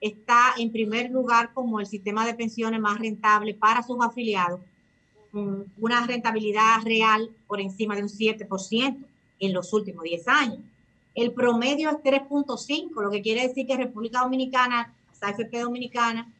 está 0.00 0.54
en 0.58 0.70
primer 0.70 1.10
lugar 1.10 1.52
como 1.52 1.80
el 1.80 1.86
sistema 1.86 2.24
de 2.24 2.34
pensiones 2.34 2.80
más 2.80 3.00
rentable 3.00 3.52
para 3.52 3.82
sus 3.82 3.98
afiliados, 4.00 4.60
una 5.32 6.06
rentabilidad 6.06 6.82
real 6.84 7.30
por 7.48 7.60
encima 7.60 7.96
de 7.96 8.02
un 8.02 8.08
7% 8.08 8.96
en 9.40 9.52
los 9.52 9.72
últimos 9.72 10.04
10 10.04 10.28
años. 10.28 10.60
El 11.16 11.32
promedio 11.32 11.90
es 11.90 11.96
3.5, 11.96 13.02
lo 13.02 13.10
que 13.10 13.22
quiere 13.22 13.48
decir 13.48 13.66
que 13.66 13.76
República 13.76 14.20
Dominicana, 14.20 14.94
AFP 15.20 15.60
Dominicana, 15.60 16.32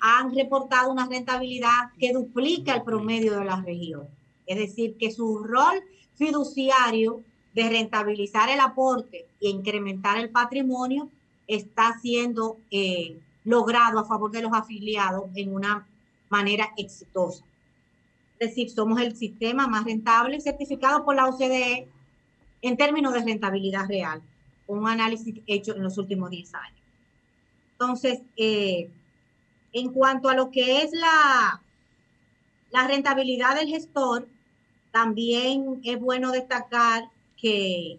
han 0.00 0.34
reportado 0.34 0.92
una 0.92 1.06
rentabilidad 1.06 1.90
que 1.98 2.12
duplica 2.12 2.74
el 2.74 2.82
promedio 2.82 3.38
de 3.38 3.44
la 3.44 3.60
región. 3.60 4.08
Es 4.46 4.58
decir, 4.58 4.96
que 4.98 5.10
su 5.10 5.38
rol 5.38 5.82
fiduciario 6.14 7.22
de 7.54 7.68
rentabilizar 7.68 8.48
el 8.50 8.60
aporte 8.60 9.26
e 9.40 9.48
incrementar 9.48 10.18
el 10.18 10.30
patrimonio 10.30 11.08
está 11.46 11.98
siendo 12.00 12.58
eh, 12.70 13.18
logrado 13.44 13.98
a 13.98 14.04
favor 14.04 14.30
de 14.30 14.42
los 14.42 14.52
afiliados 14.52 15.30
en 15.34 15.54
una 15.54 15.86
manera 16.28 16.68
exitosa. 16.76 17.44
Es 18.38 18.50
decir, 18.50 18.70
somos 18.70 19.00
el 19.00 19.16
sistema 19.16 19.66
más 19.66 19.84
rentable 19.84 20.40
certificado 20.40 21.04
por 21.04 21.16
la 21.16 21.26
OCDE 21.26 21.88
en 22.60 22.76
términos 22.76 23.14
de 23.14 23.24
rentabilidad 23.24 23.88
real, 23.88 24.20
un 24.66 24.86
análisis 24.86 25.36
hecho 25.46 25.74
en 25.74 25.82
los 25.82 25.96
últimos 25.96 26.30
10 26.30 26.54
años. 26.54 26.85
Entonces, 27.78 28.20
eh, 28.36 28.90
en 29.72 29.92
cuanto 29.92 30.28
a 30.28 30.34
lo 30.34 30.50
que 30.50 30.82
es 30.82 30.92
la, 30.92 31.60
la 32.70 32.86
rentabilidad 32.86 33.54
del 33.54 33.68
gestor, 33.68 34.26
también 34.92 35.80
es 35.84 36.00
bueno 36.00 36.32
destacar 36.32 37.10
que 37.36 37.98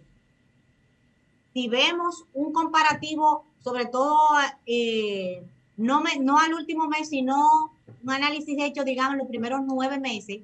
si 1.52 1.68
vemos 1.68 2.24
un 2.34 2.52
comparativo, 2.52 3.44
sobre 3.62 3.86
todo 3.86 4.18
eh, 4.66 5.44
no, 5.76 6.02
no 6.20 6.38
al 6.38 6.54
último 6.54 6.88
mes, 6.88 7.08
sino 7.08 7.72
un 8.02 8.10
análisis 8.10 8.56
hecho, 8.58 8.82
digamos, 8.84 9.18
los 9.18 9.28
primeros 9.28 9.60
nueve 9.64 9.98
meses 10.00 10.40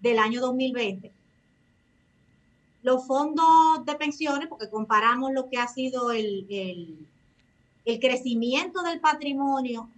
del 0.00 0.18
año 0.18 0.40
2020, 0.40 1.12
los 2.82 3.06
fondos 3.06 3.84
de 3.84 3.94
pensiones, 3.94 4.48
porque 4.48 4.70
comparamos 4.70 5.32
lo 5.32 5.48
que 5.48 5.58
ha 5.58 5.68
sido 5.68 6.10
el, 6.12 6.96
el 7.88 8.00
crecimiento 8.00 8.82
del 8.82 9.00
patrimonio 9.00 9.88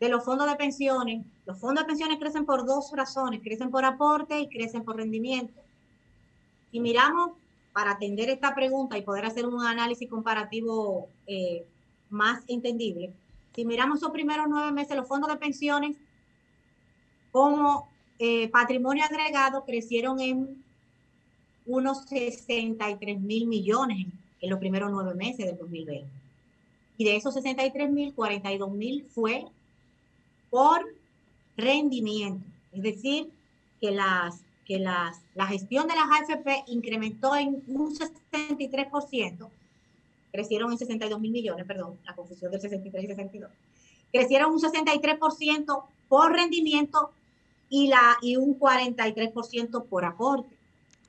de 0.00 0.08
los 0.08 0.24
fondos 0.24 0.50
de 0.50 0.56
pensiones, 0.56 1.24
los 1.46 1.60
fondos 1.60 1.84
de 1.84 1.86
pensiones 1.86 2.18
crecen 2.18 2.44
por 2.44 2.66
dos 2.66 2.90
razones, 2.92 3.40
crecen 3.40 3.70
por 3.70 3.84
aporte 3.84 4.40
y 4.40 4.48
crecen 4.48 4.82
por 4.82 4.96
rendimiento. 4.96 5.54
Y 6.72 6.80
miramos, 6.80 7.32
para 7.72 7.92
atender 7.92 8.30
esta 8.30 8.52
pregunta 8.52 8.98
y 8.98 9.02
poder 9.02 9.26
hacer 9.26 9.46
un 9.46 9.64
análisis 9.64 10.10
comparativo 10.10 11.08
eh, 11.28 11.64
más 12.08 12.42
entendible, 12.48 13.12
si 13.54 13.64
miramos 13.64 13.98
esos 13.98 14.10
primeros 14.10 14.46
nueve 14.48 14.72
meses, 14.72 14.96
los 14.96 15.06
fondos 15.06 15.30
de 15.30 15.36
pensiones 15.36 15.96
como 17.30 17.88
eh, 18.18 18.48
patrimonio 18.48 19.04
agregado 19.04 19.64
crecieron 19.64 20.18
en 20.18 20.64
unos 21.64 22.06
63 22.06 23.20
mil 23.20 23.46
millones 23.46 24.08
en 24.40 24.50
los 24.50 24.58
primeros 24.58 24.90
nueve 24.90 25.14
meses 25.14 25.46
del 25.46 25.58
2020. 25.58 26.19
Y 27.00 27.04
de 27.04 27.16
esos 27.16 27.32
63 27.32 27.90
mil, 27.90 28.12
42 28.12 28.72
mil 28.72 29.06
fue 29.08 29.46
por 30.50 30.84
rendimiento. 31.56 32.44
Es 32.72 32.82
decir, 32.82 33.30
que, 33.80 33.90
las, 33.90 34.42
que 34.66 34.78
las, 34.78 35.22
la 35.34 35.46
gestión 35.46 35.88
de 35.88 35.94
las 35.94 36.04
AFP 36.04 36.64
incrementó 36.66 37.34
en 37.34 37.64
un 37.68 37.96
63%, 37.96 39.48
crecieron 40.30 40.72
en 40.72 40.76
62 40.76 41.18
mil 41.18 41.30
millones, 41.30 41.64
perdón, 41.64 41.98
la 42.04 42.14
confusión 42.14 42.52
del 42.52 42.60
63 42.60 43.04
y 43.04 43.06
62, 43.06 43.50
crecieron 44.12 44.52
un 44.52 44.60
63% 44.60 45.82
por 46.06 46.32
rendimiento 46.32 47.12
y, 47.70 47.86
la, 47.86 48.18
y 48.20 48.36
un 48.36 48.60
43% 48.60 49.86
por 49.86 50.04
aporte. 50.04 50.54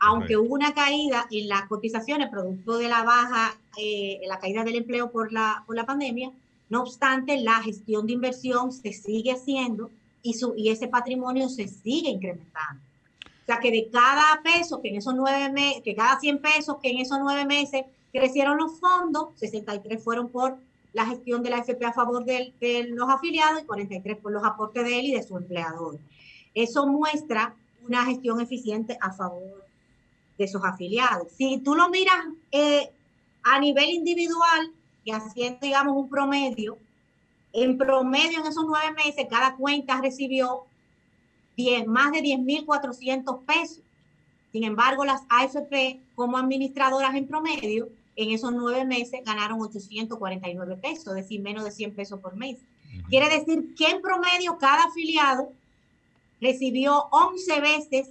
Aunque 0.03 0.36
hubo 0.36 0.56
una 0.56 0.73
caída 0.73 1.28
en 1.30 1.48
las 1.48 1.68
cotizaciones 1.68 2.30
producto 2.30 2.80
de 2.80 2.90
la 2.90 3.03
baja, 3.03 3.56
eh, 3.78 4.19
la 4.28 4.40
caída 4.40 4.64
del 4.64 4.78
empleo 4.78 5.11
por 5.11 5.32
la, 5.32 5.64
por 5.68 5.76
la 5.76 5.86
pandemia, 5.86 6.32
no 6.69 6.82
obstante, 6.82 7.38
la 7.40 7.61
gestión 7.61 8.07
de 8.07 8.14
inversión 8.14 8.72
se 8.72 8.94
sigue 8.94 9.32
haciendo 9.32 9.91
y, 10.23 10.34
su, 10.34 10.56
y 10.57 10.69
ese 10.69 10.88
patrimonio 10.88 11.49
se 11.49 11.68
sigue 11.68 12.10
incrementando. 12.10 12.82
O 13.23 13.45
sea 13.45 13.60
que 13.60 13.69
de 13.69 13.90
cada 13.91 14.41
peso 14.41 14.82
que 14.82 14.90
en 14.90 14.95
esos 14.95 15.14
nueve 15.14 15.52
meses, 15.52 15.84
que 15.84 15.95
cada 15.95 16.19
100 16.19 16.41
pesos 16.41 16.78
que 16.82 16.90
en 16.90 16.98
esos 16.98 17.19
nueve 17.22 17.45
meses 17.45 17.84
crecieron 18.11 18.57
los 18.57 18.80
fondos, 18.80 19.30
63 19.36 20.03
fueron 20.03 20.30
por 20.30 20.57
la 20.94 21.06
gestión 21.06 21.44
de 21.44 21.52
la 21.52 21.60
FP 21.60 21.86
a 21.86 21.94
favor 21.94 22.26
de, 22.26 22.53
de 22.60 22.86
los 22.86 23.07
afiliados 23.07 23.61
y 23.61 23.65
43 23.65 24.18
por 24.18 24.32
los 24.32 24.44
aportes 24.44 24.84
de 24.84 24.99
él 24.99 25.06
y 25.06 25.14
de 25.14 25.22
su 25.22 25.38
empleador. 25.38 25.99
Eso 26.56 26.88
muestra 26.88 27.56
una 27.86 28.03
gestión 28.06 28.41
eficiente 28.41 28.98
a 28.99 29.11
favor 29.11 29.61
de 30.41 30.47
sus 30.47 30.63
afiliados. 30.63 31.27
Si 31.38 31.59
tú 31.59 31.76
lo 31.76 31.89
miras 31.89 32.18
eh, 32.51 32.89
a 33.43 33.59
nivel 33.59 33.89
individual, 33.89 34.72
y 35.03 35.11
haciendo, 35.11 35.59
digamos, 35.61 35.95
un 35.95 36.09
promedio, 36.09 36.77
en 37.53 37.77
promedio 37.77 38.39
en 38.39 38.47
esos 38.47 38.63
nueve 38.65 38.93
meses, 38.93 39.26
cada 39.30 39.55
cuenta 39.55 39.99
recibió 40.01 40.63
10, 41.57 41.88
más 41.88 42.11
de 42.11 42.19
10.400 42.19 43.45
pesos. 43.45 43.81
Sin 44.51 44.63
embargo, 44.63 45.05
las 45.05 45.22
AFP 45.30 45.99
como 46.15 46.38
administradoras 46.38 47.15
en 47.15 47.27
promedio, 47.27 47.89
en 48.15 48.31
esos 48.31 48.51
nueve 48.51 48.85
meses 48.85 49.22
ganaron 49.26 49.61
849 49.61 50.76
pesos, 50.77 51.07
es 51.07 51.23
decir, 51.23 51.41
menos 51.41 51.63
de 51.63 51.72
100 51.72 51.95
pesos 51.95 52.19
por 52.19 52.35
mes. 52.35 52.57
Quiere 53.09 53.30
decir 53.30 53.73
que 53.76 53.88
en 53.89 54.01
promedio 54.01 54.57
cada 54.57 54.84
afiliado 54.85 55.51
recibió 56.41 57.07
11 57.11 57.61
veces 57.61 58.09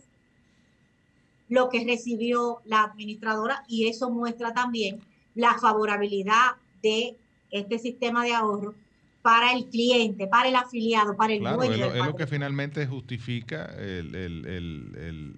lo 1.51 1.69
que 1.69 1.85
recibió 1.85 2.63
la 2.65 2.85
administradora 2.85 3.65
y 3.69 3.89
eso 3.89 4.09
muestra 4.09 4.55
también 4.55 5.01
la 5.35 5.59
favorabilidad 5.59 6.53
de 6.83 7.17
este 7.51 7.79
sistema 7.79 8.25
de 8.25 8.33
ahorro 8.33 8.75
para 9.21 9.53
el 9.53 9.67
cliente, 9.67 10.27
para 10.27 10.49
el 10.49 10.57
afiliado, 10.57 11.17
para 11.17 11.35
el 11.35 11.43
dueño. 11.43 11.73
Es 11.73 11.79
lo, 11.79 11.95
es 11.95 12.07
lo 12.07 12.17
que 12.17 12.27
finalmente 12.27 12.87
justifica 12.87 13.67
el, 13.79 14.15
el, 14.15 14.47
el, 14.47 15.35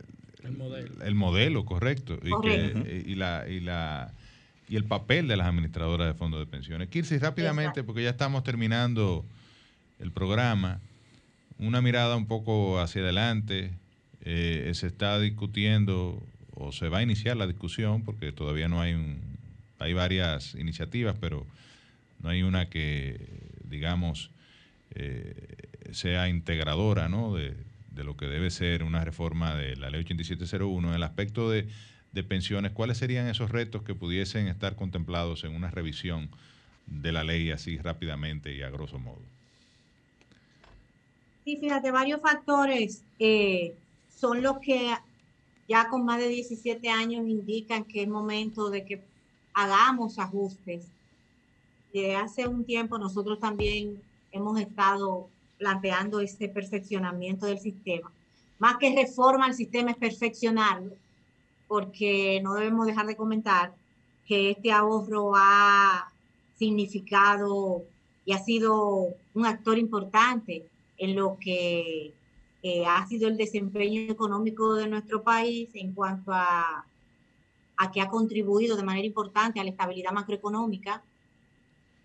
el 1.03 1.15
modelo. 1.15 1.65
correcto. 1.65 2.19
Y, 2.23 2.31
que, 2.43 3.05
y, 3.07 3.15
la, 3.15 3.49
y, 3.49 3.61
la, 3.61 4.13
y 4.69 4.77
el 4.77 4.85
papel 4.85 5.29
de 5.29 5.37
las 5.37 5.47
administradoras 5.47 6.07
de 6.07 6.15
fondos 6.15 6.41
de 6.41 6.47
pensiones. 6.47 6.89
Kirsi, 6.89 7.19
rápidamente, 7.19 7.83
porque 7.83 8.03
ya 8.03 8.11
estamos 8.11 8.45
terminando 8.45 9.25
el 9.99 10.13
programa, 10.13 10.81
una 11.59 11.81
mirada 11.81 12.17
un 12.17 12.27
poco 12.27 12.79
hacia 12.79 13.03
adelante. 13.03 13.73
Eh, 14.25 14.71
se 14.75 14.87
está 14.87 15.19
discutiendo 15.19 16.23
o 16.55 16.73
se 16.73 16.89
va 16.89 16.99
a 16.99 17.03
iniciar 17.03 17.37
la 17.37 17.47
discusión, 17.47 18.05
porque 18.05 18.33
todavía 18.33 18.69
no 18.69 18.81
hay 18.81 18.95
un, 18.95 19.21
hay 19.79 19.93
varias 19.95 20.55
iniciativas, 20.55 21.17
pero 21.21 21.47
no 22.21 22.29
hay 22.29 22.43
una 22.43 22.69
que, 22.69 23.19
digamos, 23.65 24.31
eh, 24.95 25.35
sea 25.91 26.29
integradora 26.29 27.09
¿no? 27.09 27.35
de, 27.35 27.55
lo 27.97 28.17
que 28.17 28.27
debe 28.27 28.51
ser 28.51 28.83
una 28.83 29.05
reforma 29.05 29.55
de 29.55 29.77
la 29.77 29.91
ley 29.91 30.01
8701. 30.01 30.89
En 30.89 30.95
el 30.95 31.03
aspecto 31.03 31.51
de, 31.51 31.67
pensiones, 32.29 32.73
¿cuáles 32.73 32.99
serían 32.99 33.27
esos 33.27 33.51
retos 33.51 33.83
que 33.83 33.95
pudiesen 33.95 34.47
estar 34.49 34.77
contemplados 34.77 35.45
en 35.45 35.55
una 35.55 35.71
revisión 35.71 36.31
de 36.87 37.13
la 37.13 37.25
ley 37.25 37.51
así 37.51 37.79
rápidamente 37.79 38.55
y 38.55 38.63
a 38.63 38.71
grosso 38.71 38.99
modo? 38.99 39.23
Sí, 41.45 41.57
fíjate, 41.57 41.91
varios 41.91 42.21
factores 42.21 43.03
eh, 43.19 43.75
son 44.23 44.41
los 44.41 44.61
que 44.61 44.95
ya 45.69 45.89
con 45.89 46.05
más 46.05 46.21
de 46.21 46.29
17 46.29 46.89
años 46.89 47.27
indican 47.27 47.83
que 47.83 48.03
es 48.03 48.09
momento 48.09 48.71
de 48.71 48.85
que 48.85 49.03
hagamos 49.53 50.21
ajustes. 50.21 50.87
Desde 51.93 52.15
hace 52.15 52.47
un 52.47 52.65
tiempo 52.65 52.99
nosotros 52.99 53.41
también 53.41 54.01
hemos 54.31 54.61
estado 54.61 55.29
planteando 55.59 56.21
este 56.21 56.49
perfeccionamiento 56.49 57.47
del 57.47 57.59
sistema. 57.59 58.13
Más 58.61 58.77
que 58.77 58.95
reforma 58.95 59.47
al 59.47 59.55
sistema 59.55 59.91
es 59.91 59.97
perfeccionarlo, 59.97 60.93
porque 61.67 62.41
no 62.45 62.55
debemos 62.55 62.87
dejar 62.87 63.07
de 63.07 63.17
comentar 63.17 63.75
que 64.29 64.53
este 64.53 64.71
ahorro 64.71 65.33
ha 65.35 66.13
significado 66.57 67.83
y 68.25 68.35
ha 68.35 68.39
sido 68.39 69.09
un 69.35 69.47
actor 69.47 69.79
importante 69.79 70.65
en 70.97 71.17
lo 71.17 71.39
que 71.41 72.15
eh, 72.63 72.85
ha 72.87 73.07
sido 73.07 73.29
el 73.29 73.37
desempeño 73.37 74.13
económico 74.13 74.75
de 74.75 74.89
nuestro 74.89 75.23
país 75.23 75.71
en 75.75 75.93
cuanto 75.93 76.33
a 76.33 76.87
a 77.83 77.91
que 77.91 78.01
ha 78.01 78.09
contribuido 78.09 78.77
de 78.77 78.85
manera 78.85 79.07
importante 79.07 79.59
a 79.59 79.65
la 79.65 79.71
estabilidad 79.71 80.13
macroeconómica, 80.13 81.03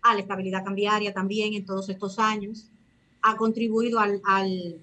a 0.02 0.14
la 0.14 0.20
estabilidad 0.20 0.64
cambiaria 0.64 1.12
también 1.12 1.54
en 1.54 1.64
todos 1.64 1.88
estos 1.88 2.18
años, 2.18 2.66
ha 3.22 3.36
contribuido 3.36 4.00
al, 4.00 4.20
al 4.24 4.80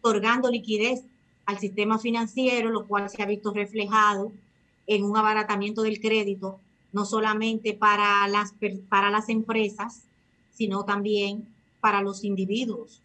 otorgando 0.00 0.50
liquidez 0.50 1.02
al 1.46 1.58
sistema 1.58 1.98
financiero, 1.98 2.70
lo 2.70 2.86
cual 2.86 3.08
se 3.08 3.22
ha 3.22 3.26
visto 3.26 3.52
reflejado 3.52 4.32
en 4.86 5.04
un 5.04 5.16
abaratamiento 5.16 5.82
del 5.82 6.00
crédito, 6.00 6.58
no 6.92 7.04
solamente 7.04 7.72
para 7.72 8.26
las, 8.28 8.54
para 8.88 9.10
las 9.10 9.28
empresas, 9.30 10.02
sino 10.52 10.84
también 10.84 11.46
para 11.80 12.02
los 12.02 12.24
individuos. 12.24 13.02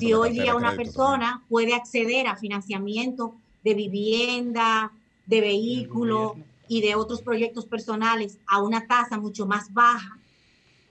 si 0.00 0.12
hoy 0.12 0.32
día 0.32 0.54
una 0.54 0.76
persona 0.76 1.42
puede 1.48 1.74
acceder 1.74 2.26
a 2.26 2.36
financiamiento 2.36 3.34
de 3.64 3.74
vivienda, 3.74 4.92
de 5.26 5.40
vehículos 5.40 6.32
y 6.68 6.80
de 6.80 6.94
otros 6.94 7.22
proyectos 7.22 7.66
personales 7.66 8.38
a 8.46 8.62
una 8.62 8.86
tasa 8.86 9.18
mucho 9.18 9.46
más 9.46 9.72
baja 9.72 10.18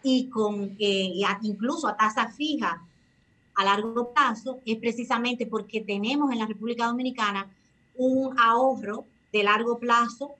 y 0.03 0.29
con 0.29 0.75
eh, 0.79 1.13
incluso 1.41 1.87
a 1.87 1.97
tasa 1.97 2.29
fija 2.29 2.83
a 3.55 3.65
largo 3.65 4.13
plazo, 4.13 4.59
es 4.65 4.77
precisamente 4.77 5.47
porque 5.47 5.81
tenemos 5.81 6.31
en 6.31 6.39
la 6.39 6.45
República 6.45 6.85
Dominicana 6.85 7.49
un 7.95 8.37
ahorro 8.39 9.05
de 9.33 9.43
largo 9.43 9.79
plazo 9.79 10.35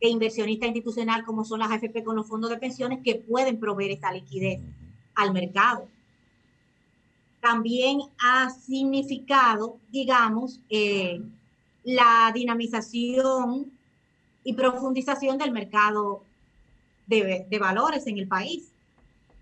de 0.00 0.08
inversionista 0.08 0.66
institucional 0.66 1.24
como 1.24 1.44
son 1.44 1.60
las 1.60 1.70
AFP 1.70 2.02
con 2.02 2.16
los 2.16 2.26
fondos 2.26 2.50
de 2.50 2.56
pensiones 2.56 3.00
que 3.04 3.16
pueden 3.16 3.60
proveer 3.60 3.92
esta 3.92 4.12
liquidez 4.12 4.60
al 5.16 5.32
mercado. 5.32 5.88
También 7.40 8.00
ha 8.20 8.50
significado, 8.50 9.78
digamos, 9.90 10.60
eh, 10.68 11.20
la 11.82 12.30
dinamización 12.34 13.72
y 14.44 14.52
profundización 14.54 15.38
del 15.38 15.52
mercado 15.52 16.22
de, 17.06 17.46
de 17.48 17.58
valores 17.58 18.06
en 18.06 18.18
el 18.18 18.28
país. 18.28 18.68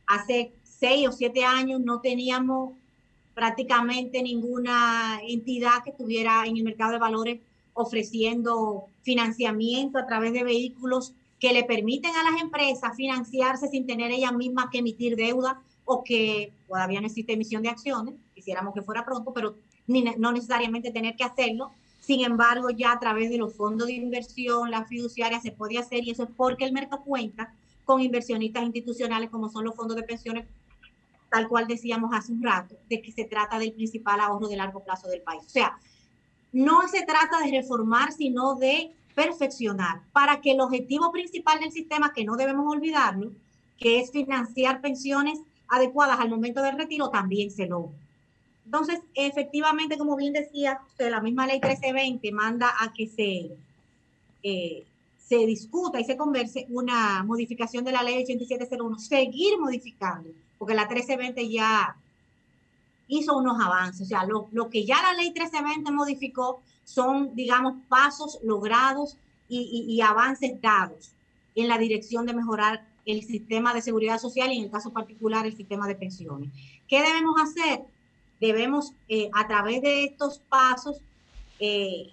Hace 0.06 0.52
seis 0.62 1.08
o 1.08 1.12
siete 1.12 1.44
años 1.44 1.80
no 1.80 2.00
teníamos 2.00 2.72
prácticamente 3.34 4.22
ninguna 4.22 5.20
entidad 5.26 5.82
que 5.82 5.90
estuviera 5.90 6.46
en 6.46 6.56
el 6.56 6.62
mercado 6.62 6.92
de 6.92 6.98
valores 6.98 7.40
ofreciendo 7.74 8.86
financiamiento 9.02 9.98
a 9.98 10.06
través 10.06 10.32
de 10.32 10.44
vehículos 10.44 11.12
que 11.44 11.52
le 11.52 11.64
permiten 11.64 12.16
a 12.16 12.22
las 12.22 12.40
empresas 12.40 12.96
financiarse 12.96 13.68
sin 13.68 13.86
tener 13.86 14.10
ellas 14.10 14.32
mismas 14.32 14.68
que 14.72 14.78
emitir 14.78 15.14
deuda 15.14 15.60
o 15.84 16.02
que 16.02 16.54
todavía 16.66 17.02
no 17.02 17.06
existe 17.06 17.34
emisión 17.34 17.62
de 17.62 17.68
acciones, 17.68 18.14
quisiéramos 18.34 18.72
que 18.72 18.80
fuera 18.80 19.04
pronto, 19.04 19.30
pero 19.34 19.54
no 19.86 20.32
necesariamente 20.32 20.90
tener 20.90 21.16
que 21.16 21.24
hacerlo. 21.24 21.70
Sin 22.00 22.24
embargo, 22.24 22.70
ya 22.70 22.92
a 22.92 22.98
través 22.98 23.28
de 23.28 23.36
los 23.36 23.54
fondos 23.54 23.88
de 23.88 23.92
inversión, 23.92 24.70
la 24.70 24.86
fiduciaria 24.86 25.38
se 25.38 25.52
puede 25.52 25.76
hacer 25.76 26.02
y 26.02 26.12
eso 26.12 26.22
es 26.22 26.30
porque 26.34 26.64
el 26.64 26.72
mercado 26.72 27.02
cuenta 27.02 27.52
con 27.84 28.00
inversionistas 28.00 28.62
institucionales 28.62 29.28
como 29.28 29.50
son 29.50 29.66
los 29.66 29.74
fondos 29.74 29.98
de 29.98 30.02
pensiones 30.02 30.46
tal 31.30 31.46
cual 31.46 31.66
decíamos 31.66 32.10
hace 32.14 32.32
un 32.32 32.42
rato, 32.42 32.74
de 32.88 33.02
que 33.02 33.12
se 33.12 33.24
trata 33.24 33.58
del 33.58 33.74
principal 33.74 34.18
ahorro 34.20 34.48
de 34.48 34.56
largo 34.56 34.82
plazo 34.82 35.08
del 35.08 35.20
país. 35.20 35.42
O 35.44 35.50
sea, 35.50 35.76
no 36.52 36.88
se 36.88 37.04
trata 37.04 37.40
de 37.44 37.50
reformar, 37.50 38.12
sino 38.12 38.54
de 38.54 38.94
perfeccionar 39.14 40.02
para 40.12 40.40
que 40.40 40.52
el 40.52 40.60
objetivo 40.60 41.10
principal 41.12 41.60
del 41.60 41.72
sistema, 41.72 42.12
que 42.12 42.24
no 42.24 42.36
debemos 42.36 42.66
olvidarlo, 42.72 43.32
que 43.78 44.00
es 44.00 44.10
financiar 44.10 44.80
pensiones 44.80 45.40
adecuadas 45.68 46.20
al 46.20 46.30
momento 46.30 46.62
del 46.62 46.78
retiro, 46.78 47.10
también 47.10 47.50
se 47.50 47.66
logre. 47.66 47.96
Entonces, 48.64 49.00
efectivamente, 49.14 49.98
como 49.98 50.16
bien 50.16 50.32
decía 50.32 50.80
usted, 50.86 51.10
la 51.10 51.20
misma 51.20 51.46
ley 51.46 51.56
1320 51.56 52.32
manda 52.32 52.72
a 52.80 52.92
que 52.92 53.06
se, 53.06 53.50
eh, 54.42 54.84
se 55.18 55.46
discuta 55.46 56.00
y 56.00 56.04
se 56.04 56.16
converse 56.16 56.66
una 56.70 57.22
modificación 57.24 57.84
de 57.84 57.92
la 57.92 58.02
ley 58.02 58.22
8701, 58.22 58.98
seguir 58.98 59.58
modificando 59.58 60.30
porque 60.58 60.74
la 60.74 60.86
1320 60.86 61.48
ya 61.50 61.96
hizo 63.08 63.36
unos 63.36 63.60
avances. 63.60 64.02
O 64.02 64.08
sea, 64.08 64.24
lo, 64.24 64.70
que 64.70 64.84
ya 64.84 65.00
la 65.02 65.14
ley 65.14 65.26
1320 65.26 65.90
modificó 65.92 66.62
son, 66.84 67.34
digamos, 67.34 67.74
pasos 67.88 68.38
logrados 68.42 69.16
y, 69.48 70.00
avances 70.00 70.60
dados 70.60 71.12
en 71.54 71.68
la 71.68 71.78
dirección 71.78 72.26
de 72.26 72.34
mejorar 72.34 72.86
el 73.06 73.22
sistema 73.22 73.72
de 73.72 73.82
seguridad 73.82 74.18
social 74.18 74.50
y 74.52 74.58
en 74.58 74.64
el 74.64 74.70
caso 74.70 74.92
particular 74.92 75.46
el 75.46 75.56
sistema 75.56 75.86
de 75.86 75.94
pensiones. 75.94 76.50
¿Qué 76.88 77.02
debemos 77.02 77.40
hacer? 77.40 77.82
Debemos, 78.40 78.92
eh, 79.08 79.30
a 79.32 79.46
través 79.46 79.82
de 79.82 80.04
estos 80.04 80.38
pasos, 80.48 80.96
eh, 81.60 82.10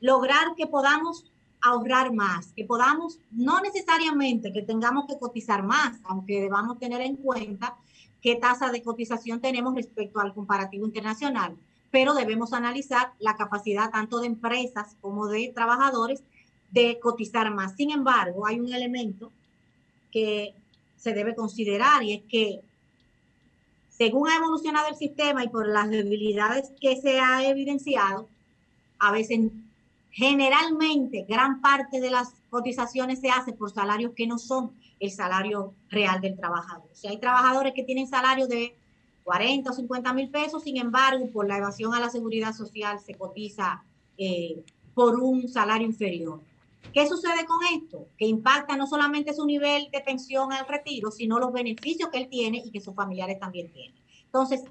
lograr 0.00 0.54
que 0.56 0.66
podamos 0.66 1.24
ahorrar 1.60 2.12
más, 2.12 2.52
que 2.54 2.64
podamos, 2.64 3.18
no 3.32 3.60
necesariamente 3.60 4.52
que 4.52 4.62
tengamos 4.62 5.06
que 5.06 5.18
cotizar 5.18 5.64
más, 5.64 5.98
aunque 6.04 6.40
debamos 6.40 6.78
tener 6.78 7.00
en 7.00 7.16
cuenta 7.16 7.76
qué 8.22 8.36
tasa 8.36 8.70
de 8.70 8.82
cotización 8.82 9.40
tenemos 9.40 9.74
respecto 9.74 10.20
al 10.20 10.34
comparativo 10.34 10.86
internacional, 10.86 11.56
pero 11.90 12.14
debemos 12.14 12.52
analizar 12.52 13.12
la 13.18 13.36
capacidad 13.36 13.90
tanto 13.90 14.20
de 14.20 14.26
empresas 14.26 14.96
como 15.00 15.28
de 15.28 15.52
trabajadores 15.54 16.22
de 16.70 16.98
cotizar 17.00 17.52
más. 17.54 17.74
Sin 17.76 17.90
embargo, 17.90 18.46
hay 18.46 18.60
un 18.60 18.72
elemento 18.72 19.32
que 20.10 20.54
se 20.96 21.12
debe 21.12 21.34
considerar 21.34 22.02
y 22.02 22.14
es 22.14 22.22
que 22.28 22.60
según 23.88 24.28
ha 24.28 24.36
evolucionado 24.36 24.88
el 24.88 24.96
sistema 24.96 25.44
y 25.44 25.48
por 25.48 25.66
las 25.66 25.88
debilidades 25.90 26.70
que 26.80 27.00
se 27.00 27.20
ha 27.20 27.48
evidenciado, 27.48 28.28
a 28.98 29.12
veces 29.12 29.50
Generalmente, 30.18 31.24
gran 31.28 31.60
parte 31.60 32.00
de 32.00 32.10
las 32.10 32.32
cotizaciones 32.50 33.20
se 33.20 33.30
hace 33.30 33.52
por 33.52 33.70
salarios 33.70 34.14
que 34.16 34.26
no 34.26 34.38
son 34.38 34.72
el 35.00 35.10
salario 35.10 35.74
real 35.88 36.20
del 36.20 36.36
trabajador. 36.36 36.88
Sea, 36.92 37.10
hay 37.10 37.18
trabajadores 37.18 37.72
que 37.74 37.84
tienen 37.84 38.06
salario 38.06 38.46
de 38.46 38.76
40 39.24 39.70
o 39.70 39.74
50 39.74 40.12
mil 40.14 40.30
pesos, 40.30 40.62
sin 40.62 40.78
embargo, 40.78 41.30
por 41.30 41.46
la 41.46 41.58
evasión 41.58 41.94
a 41.94 42.00
la 42.00 42.08
seguridad 42.08 42.54
social 42.54 42.98
se 42.98 43.14
cotiza 43.14 43.84
eh, 44.16 44.64
por 44.94 45.20
un 45.20 45.48
salario 45.48 45.86
inferior. 45.86 46.40
¿Qué 46.92 47.06
sucede 47.06 47.44
con 47.46 47.58
esto? 47.74 48.08
Que 48.16 48.26
impacta 48.26 48.76
no 48.76 48.86
solamente 48.86 49.34
su 49.34 49.44
nivel 49.44 49.90
de 49.92 50.00
pensión 50.00 50.52
al 50.52 50.66
retiro, 50.66 51.10
sino 51.10 51.38
los 51.38 51.52
beneficios 51.52 52.08
que 52.10 52.18
él 52.18 52.28
tiene 52.28 52.62
y 52.64 52.70
que 52.70 52.80
sus 52.80 52.94
familiares 52.94 53.38
también 53.38 53.70
tienen. 53.70 53.94
Entonces, 54.24 54.62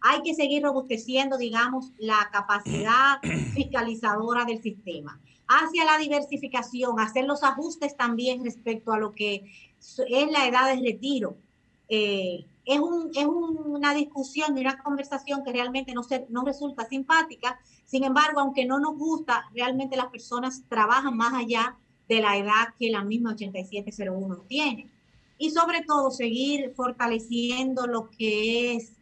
hay 0.00 0.20
que 0.22 0.34
seguir 0.34 0.62
robusteciendo, 0.62 1.38
digamos, 1.38 1.92
la 1.98 2.28
capacidad 2.32 3.20
fiscalizadora 3.54 4.44
del 4.44 4.60
sistema. 4.60 5.20
Hacia 5.54 5.84
la 5.84 5.98
diversificación, 5.98 6.98
hacer 6.98 7.24
los 7.24 7.42
ajustes 7.42 7.94
también 7.96 8.42
respecto 8.42 8.92
a 8.92 8.98
lo 8.98 9.14
que 9.14 9.44
es 9.78 10.30
la 10.30 10.46
edad 10.46 10.74
de 10.74 10.80
retiro. 10.80 11.36
Eh, 11.88 12.46
es, 12.64 12.80
una 12.80 13.92
discusión 13.92 14.56
y 14.56 14.62
una 14.62 14.82
conversación 14.82 15.44
que 15.44 15.52
realmente 15.52 15.92
no, 15.92 16.02
no 16.30 16.44
resulta 16.44 16.86
simpática. 16.86 17.60
Sin 17.84 18.04
embargo, 18.04 18.40
aunque 18.40 18.64
no 18.64 18.78
nos 18.78 18.96
gusta, 18.96 19.44
realmente 19.54 19.96
las 19.96 20.06
personas 20.06 20.62
trabajan 20.68 21.16
más 21.16 21.34
allá 21.34 21.76
de 22.08 22.20
la 22.20 22.38
edad 22.38 22.68
que 22.78 22.90
la 22.90 23.04
misma 23.04 23.32
8701 23.32 24.36
tiene. 24.48 24.88
Y 25.38 25.50
sobre 25.50 25.82
todo, 25.82 26.10
seguir 26.10 26.72
fortaleciendo 26.74 27.86
lo 27.86 28.08
que 28.10 28.74
es 28.74 28.92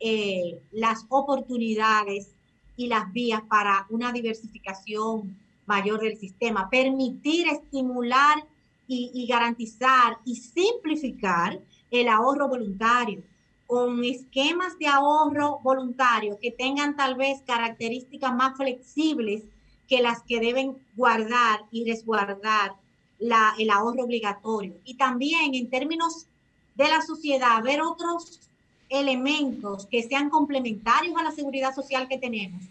eh, 0.00 0.60
las 0.72 1.06
oportunidades 1.08 2.30
y 2.76 2.88
las 2.88 3.12
vías 3.12 3.42
para 3.48 3.86
una 3.90 4.12
diversificación 4.12 5.36
mayor 5.66 6.00
del 6.00 6.18
sistema, 6.18 6.68
permitir 6.70 7.48
estimular 7.48 8.44
y, 8.86 9.26
garantizar 9.26 10.18
y 10.24 10.36
simplificar 10.36 11.60
el 11.90 12.08
ahorro 12.08 12.48
voluntario. 12.48 13.22
Con 13.66 14.04
esquemas 14.04 14.78
de 14.78 14.86
ahorro 14.86 15.58
voluntario 15.62 16.38
que 16.38 16.50
tengan 16.50 16.96
tal 16.96 17.14
vez 17.14 17.40
características 17.46 18.34
más 18.34 18.56
flexibles 18.56 19.42
que 19.88 20.02
las 20.02 20.22
que 20.22 20.38
deben 20.38 20.76
guardar 20.94 21.60
y 21.70 21.90
resguardar 21.90 22.74
la, 23.18 23.54
el 23.58 23.70
ahorro 23.70 24.04
obligatorio. 24.04 24.74
Y 24.84 24.96
también 24.96 25.54
en 25.54 25.70
términos 25.70 26.26
de 26.74 26.88
la 26.88 27.00
sociedad, 27.00 27.62
ver 27.62 27.80
otros 27.80 28.40
elementos 28.88 29.86
que 29.86 30.02
sean 30.02 30.28
complementarios 30.28 31.16
a 31.16 31.22
la 31.22 31.32
seguridad 31.32 31.74
social 31.74 32.06
que 32.08 32.18
tenemos, 32.18 32.62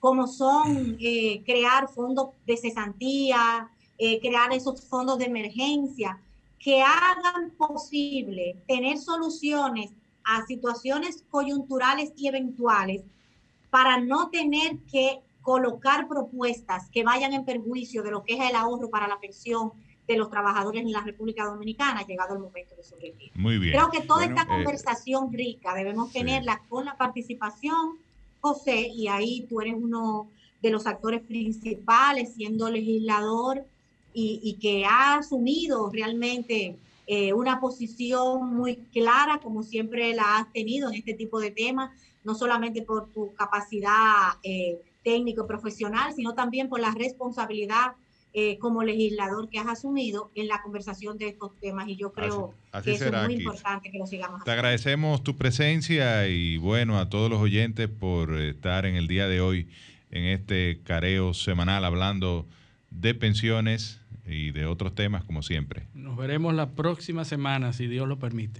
como 0.00 0.26
son 0.26 0.96
eh, 1.00 1.42
crear 1.44 1.88
fondos 1.88 2.30
de 2.46 2.56
cesantía, 2.56 3.70
eh, 3.98 4.20
crear 4.20 4.52
esos 4.52 4.80
fondos 4.82 5.18
de 5.18 5.26
emergencia, 5.26 6.20
que 6.58 6.82
hagan 6.82 7.50
posible 7.56 8.56
tener 8.66 8.98
soluciones 8.98 9.90
a 10.24 10.44
situaciones 10.46 11.24
coyunturales 11.30 12.12
y 12.16 12.28
eventuales 12.28 13.04
para 13.70 14.00
no 14.00 14.30
tener 14.30 14.78
que 14.90 15.20
colocar 15.42 16.08
propuestas 16.08 16.90
que 16.90 17.04
vayan 17.04 17.32
en 17.32 17.44
perjuicio 17.44 18.02
de 18.02 18.10
lo 18.10 18.24
que 18.24 18.34
es 18.34 18.40
el 18.40 18.56
ahorro 18.56 18.90
para 18.90 19.06
la 19.06 19.20
pensión 19.20 19.72
de 20.06 20.16
los 20.16 20.30
trabajadores 20.30 20.82
en 20.82 20.92
la 20.92 21.02
República 21.02 21.44
Dominicana, 21.44 22.04
llegado 22.06 22.34
el 22.34 22.40
momento 22.40 22.74
de 22.76 22.82
su 22.82 22.94
retiro. 22.96 23.32
Muy 23.34 23.58
bien. 23.58 23.72
Creo 23.72 23.90
que 23.90 24.00
toda 24.00 24.24
esta 24.24 24.42
eh, 24.42 24.46
conversación 24.46 25.32
rica 25.32 25.74
debemos 25.74 26.12
tenerla 26.12 26.62
con 26.68 26.84
la 26.84 26.96
participación, 26.96 27.98
José, 28.46 28.88
y 28.94 29.08
ahí 29.08 29.46
tú 29.48 29.60
eres 29.60 29.74
uno 29.76 30.28
de 30.62 30.70
los 30.70 30.86
actores 30.86 31.22
principales, 31.22 32.34
siendo 32.34 32.70
legislador 32.70 33.64
y, 34.12 34.56
que 34.60 34.84
ha 34.86 35.16
asumido 35.16 35.90
realmente 35.90 36.78
eh, 37.06 37.32
una 37.34 37.60
posición 37.60 38.54
muy 38.54 38.76
clara, 38.92 39.40
como 39.42 39.62
siempre 39.62 40.14
la 40.14 40.38
has 40.38 40.52
tenido 40.52 40.88
en 40.88 40.94
este 40.94 41.12
tipo 41.12 41.38
de 41.38 41.50
temas, 41.50 41.90
no 42.24 42.34
solamente 42.34 42.82
por 42.82 43.10
tu 43.12 43.34
capacidad 43.34 44.38
eh, 44.42 44.80
técnico 45.04 45.46
profesional, 45.46 46.14
sino 46.14 46.34
también 46.34 46.68
por 46.68 46.80
la 46.80 46.92
responsabilidad 46.92 47.92
eh, 48.38 48.58
como 48.58 48.82
legislador 48.82 49.48
que 49.48 49.58
has 49.58 49.66
asumido 49.66 50.30
en 50.34 50.46
la 50.46 50.60
conversación 50.60 51.16
de 51.16 51.28
estos 51.28 51.58
temas 51.58 51.88
y 51.88 51.96
yo 51.96 52.12
creo 52.12 52.54
que 52.84 52.92
es 52.92 53.10
muy 53.10 53.36
importante 53.36 53.90
que 53.90 53.96
lo 53.96 54.06
sigamos. 54.06 54.44
Te 54.44 54.50
agradecemos 54.50 55.24
tu 55.24 55.38
presencia 55.38 56.28
y 56.28 56.58
bueno 56.58 56.98
a 56.98 57.08
todos 57.08 57.30
los 57.30 57.40
oyentes 57.40 57.88
por 57.88 58.38
estar 58.38 58.84
en 58.84 58.94
el 58.94 59.08
día 59.08 59.26
de 59.26 59.40
hoy 59.40 59.70
en 60.10 60.24
este 60.24 60.82
careo 60.84 61.32
semanal 61.32 61.86
hablando 61.86 62.46
de 62.90 63.14
pensiones 63.14 64.02
y 64.26 64.50
de 64.50 64.66
otros 64.66 64.94
temas 64.94 65.24
como 65.24 65.42
siempre. 65.42 65.86
Nos 65.94 66.18
veremos 66.18 66.52
la 66.52 66.72
próxima 66.72 67.24
semana 67.24 67.72
si 67.72 67.86
Dios 67.86 68.06
lo 68.06 68.18
permite. 68.18 68.52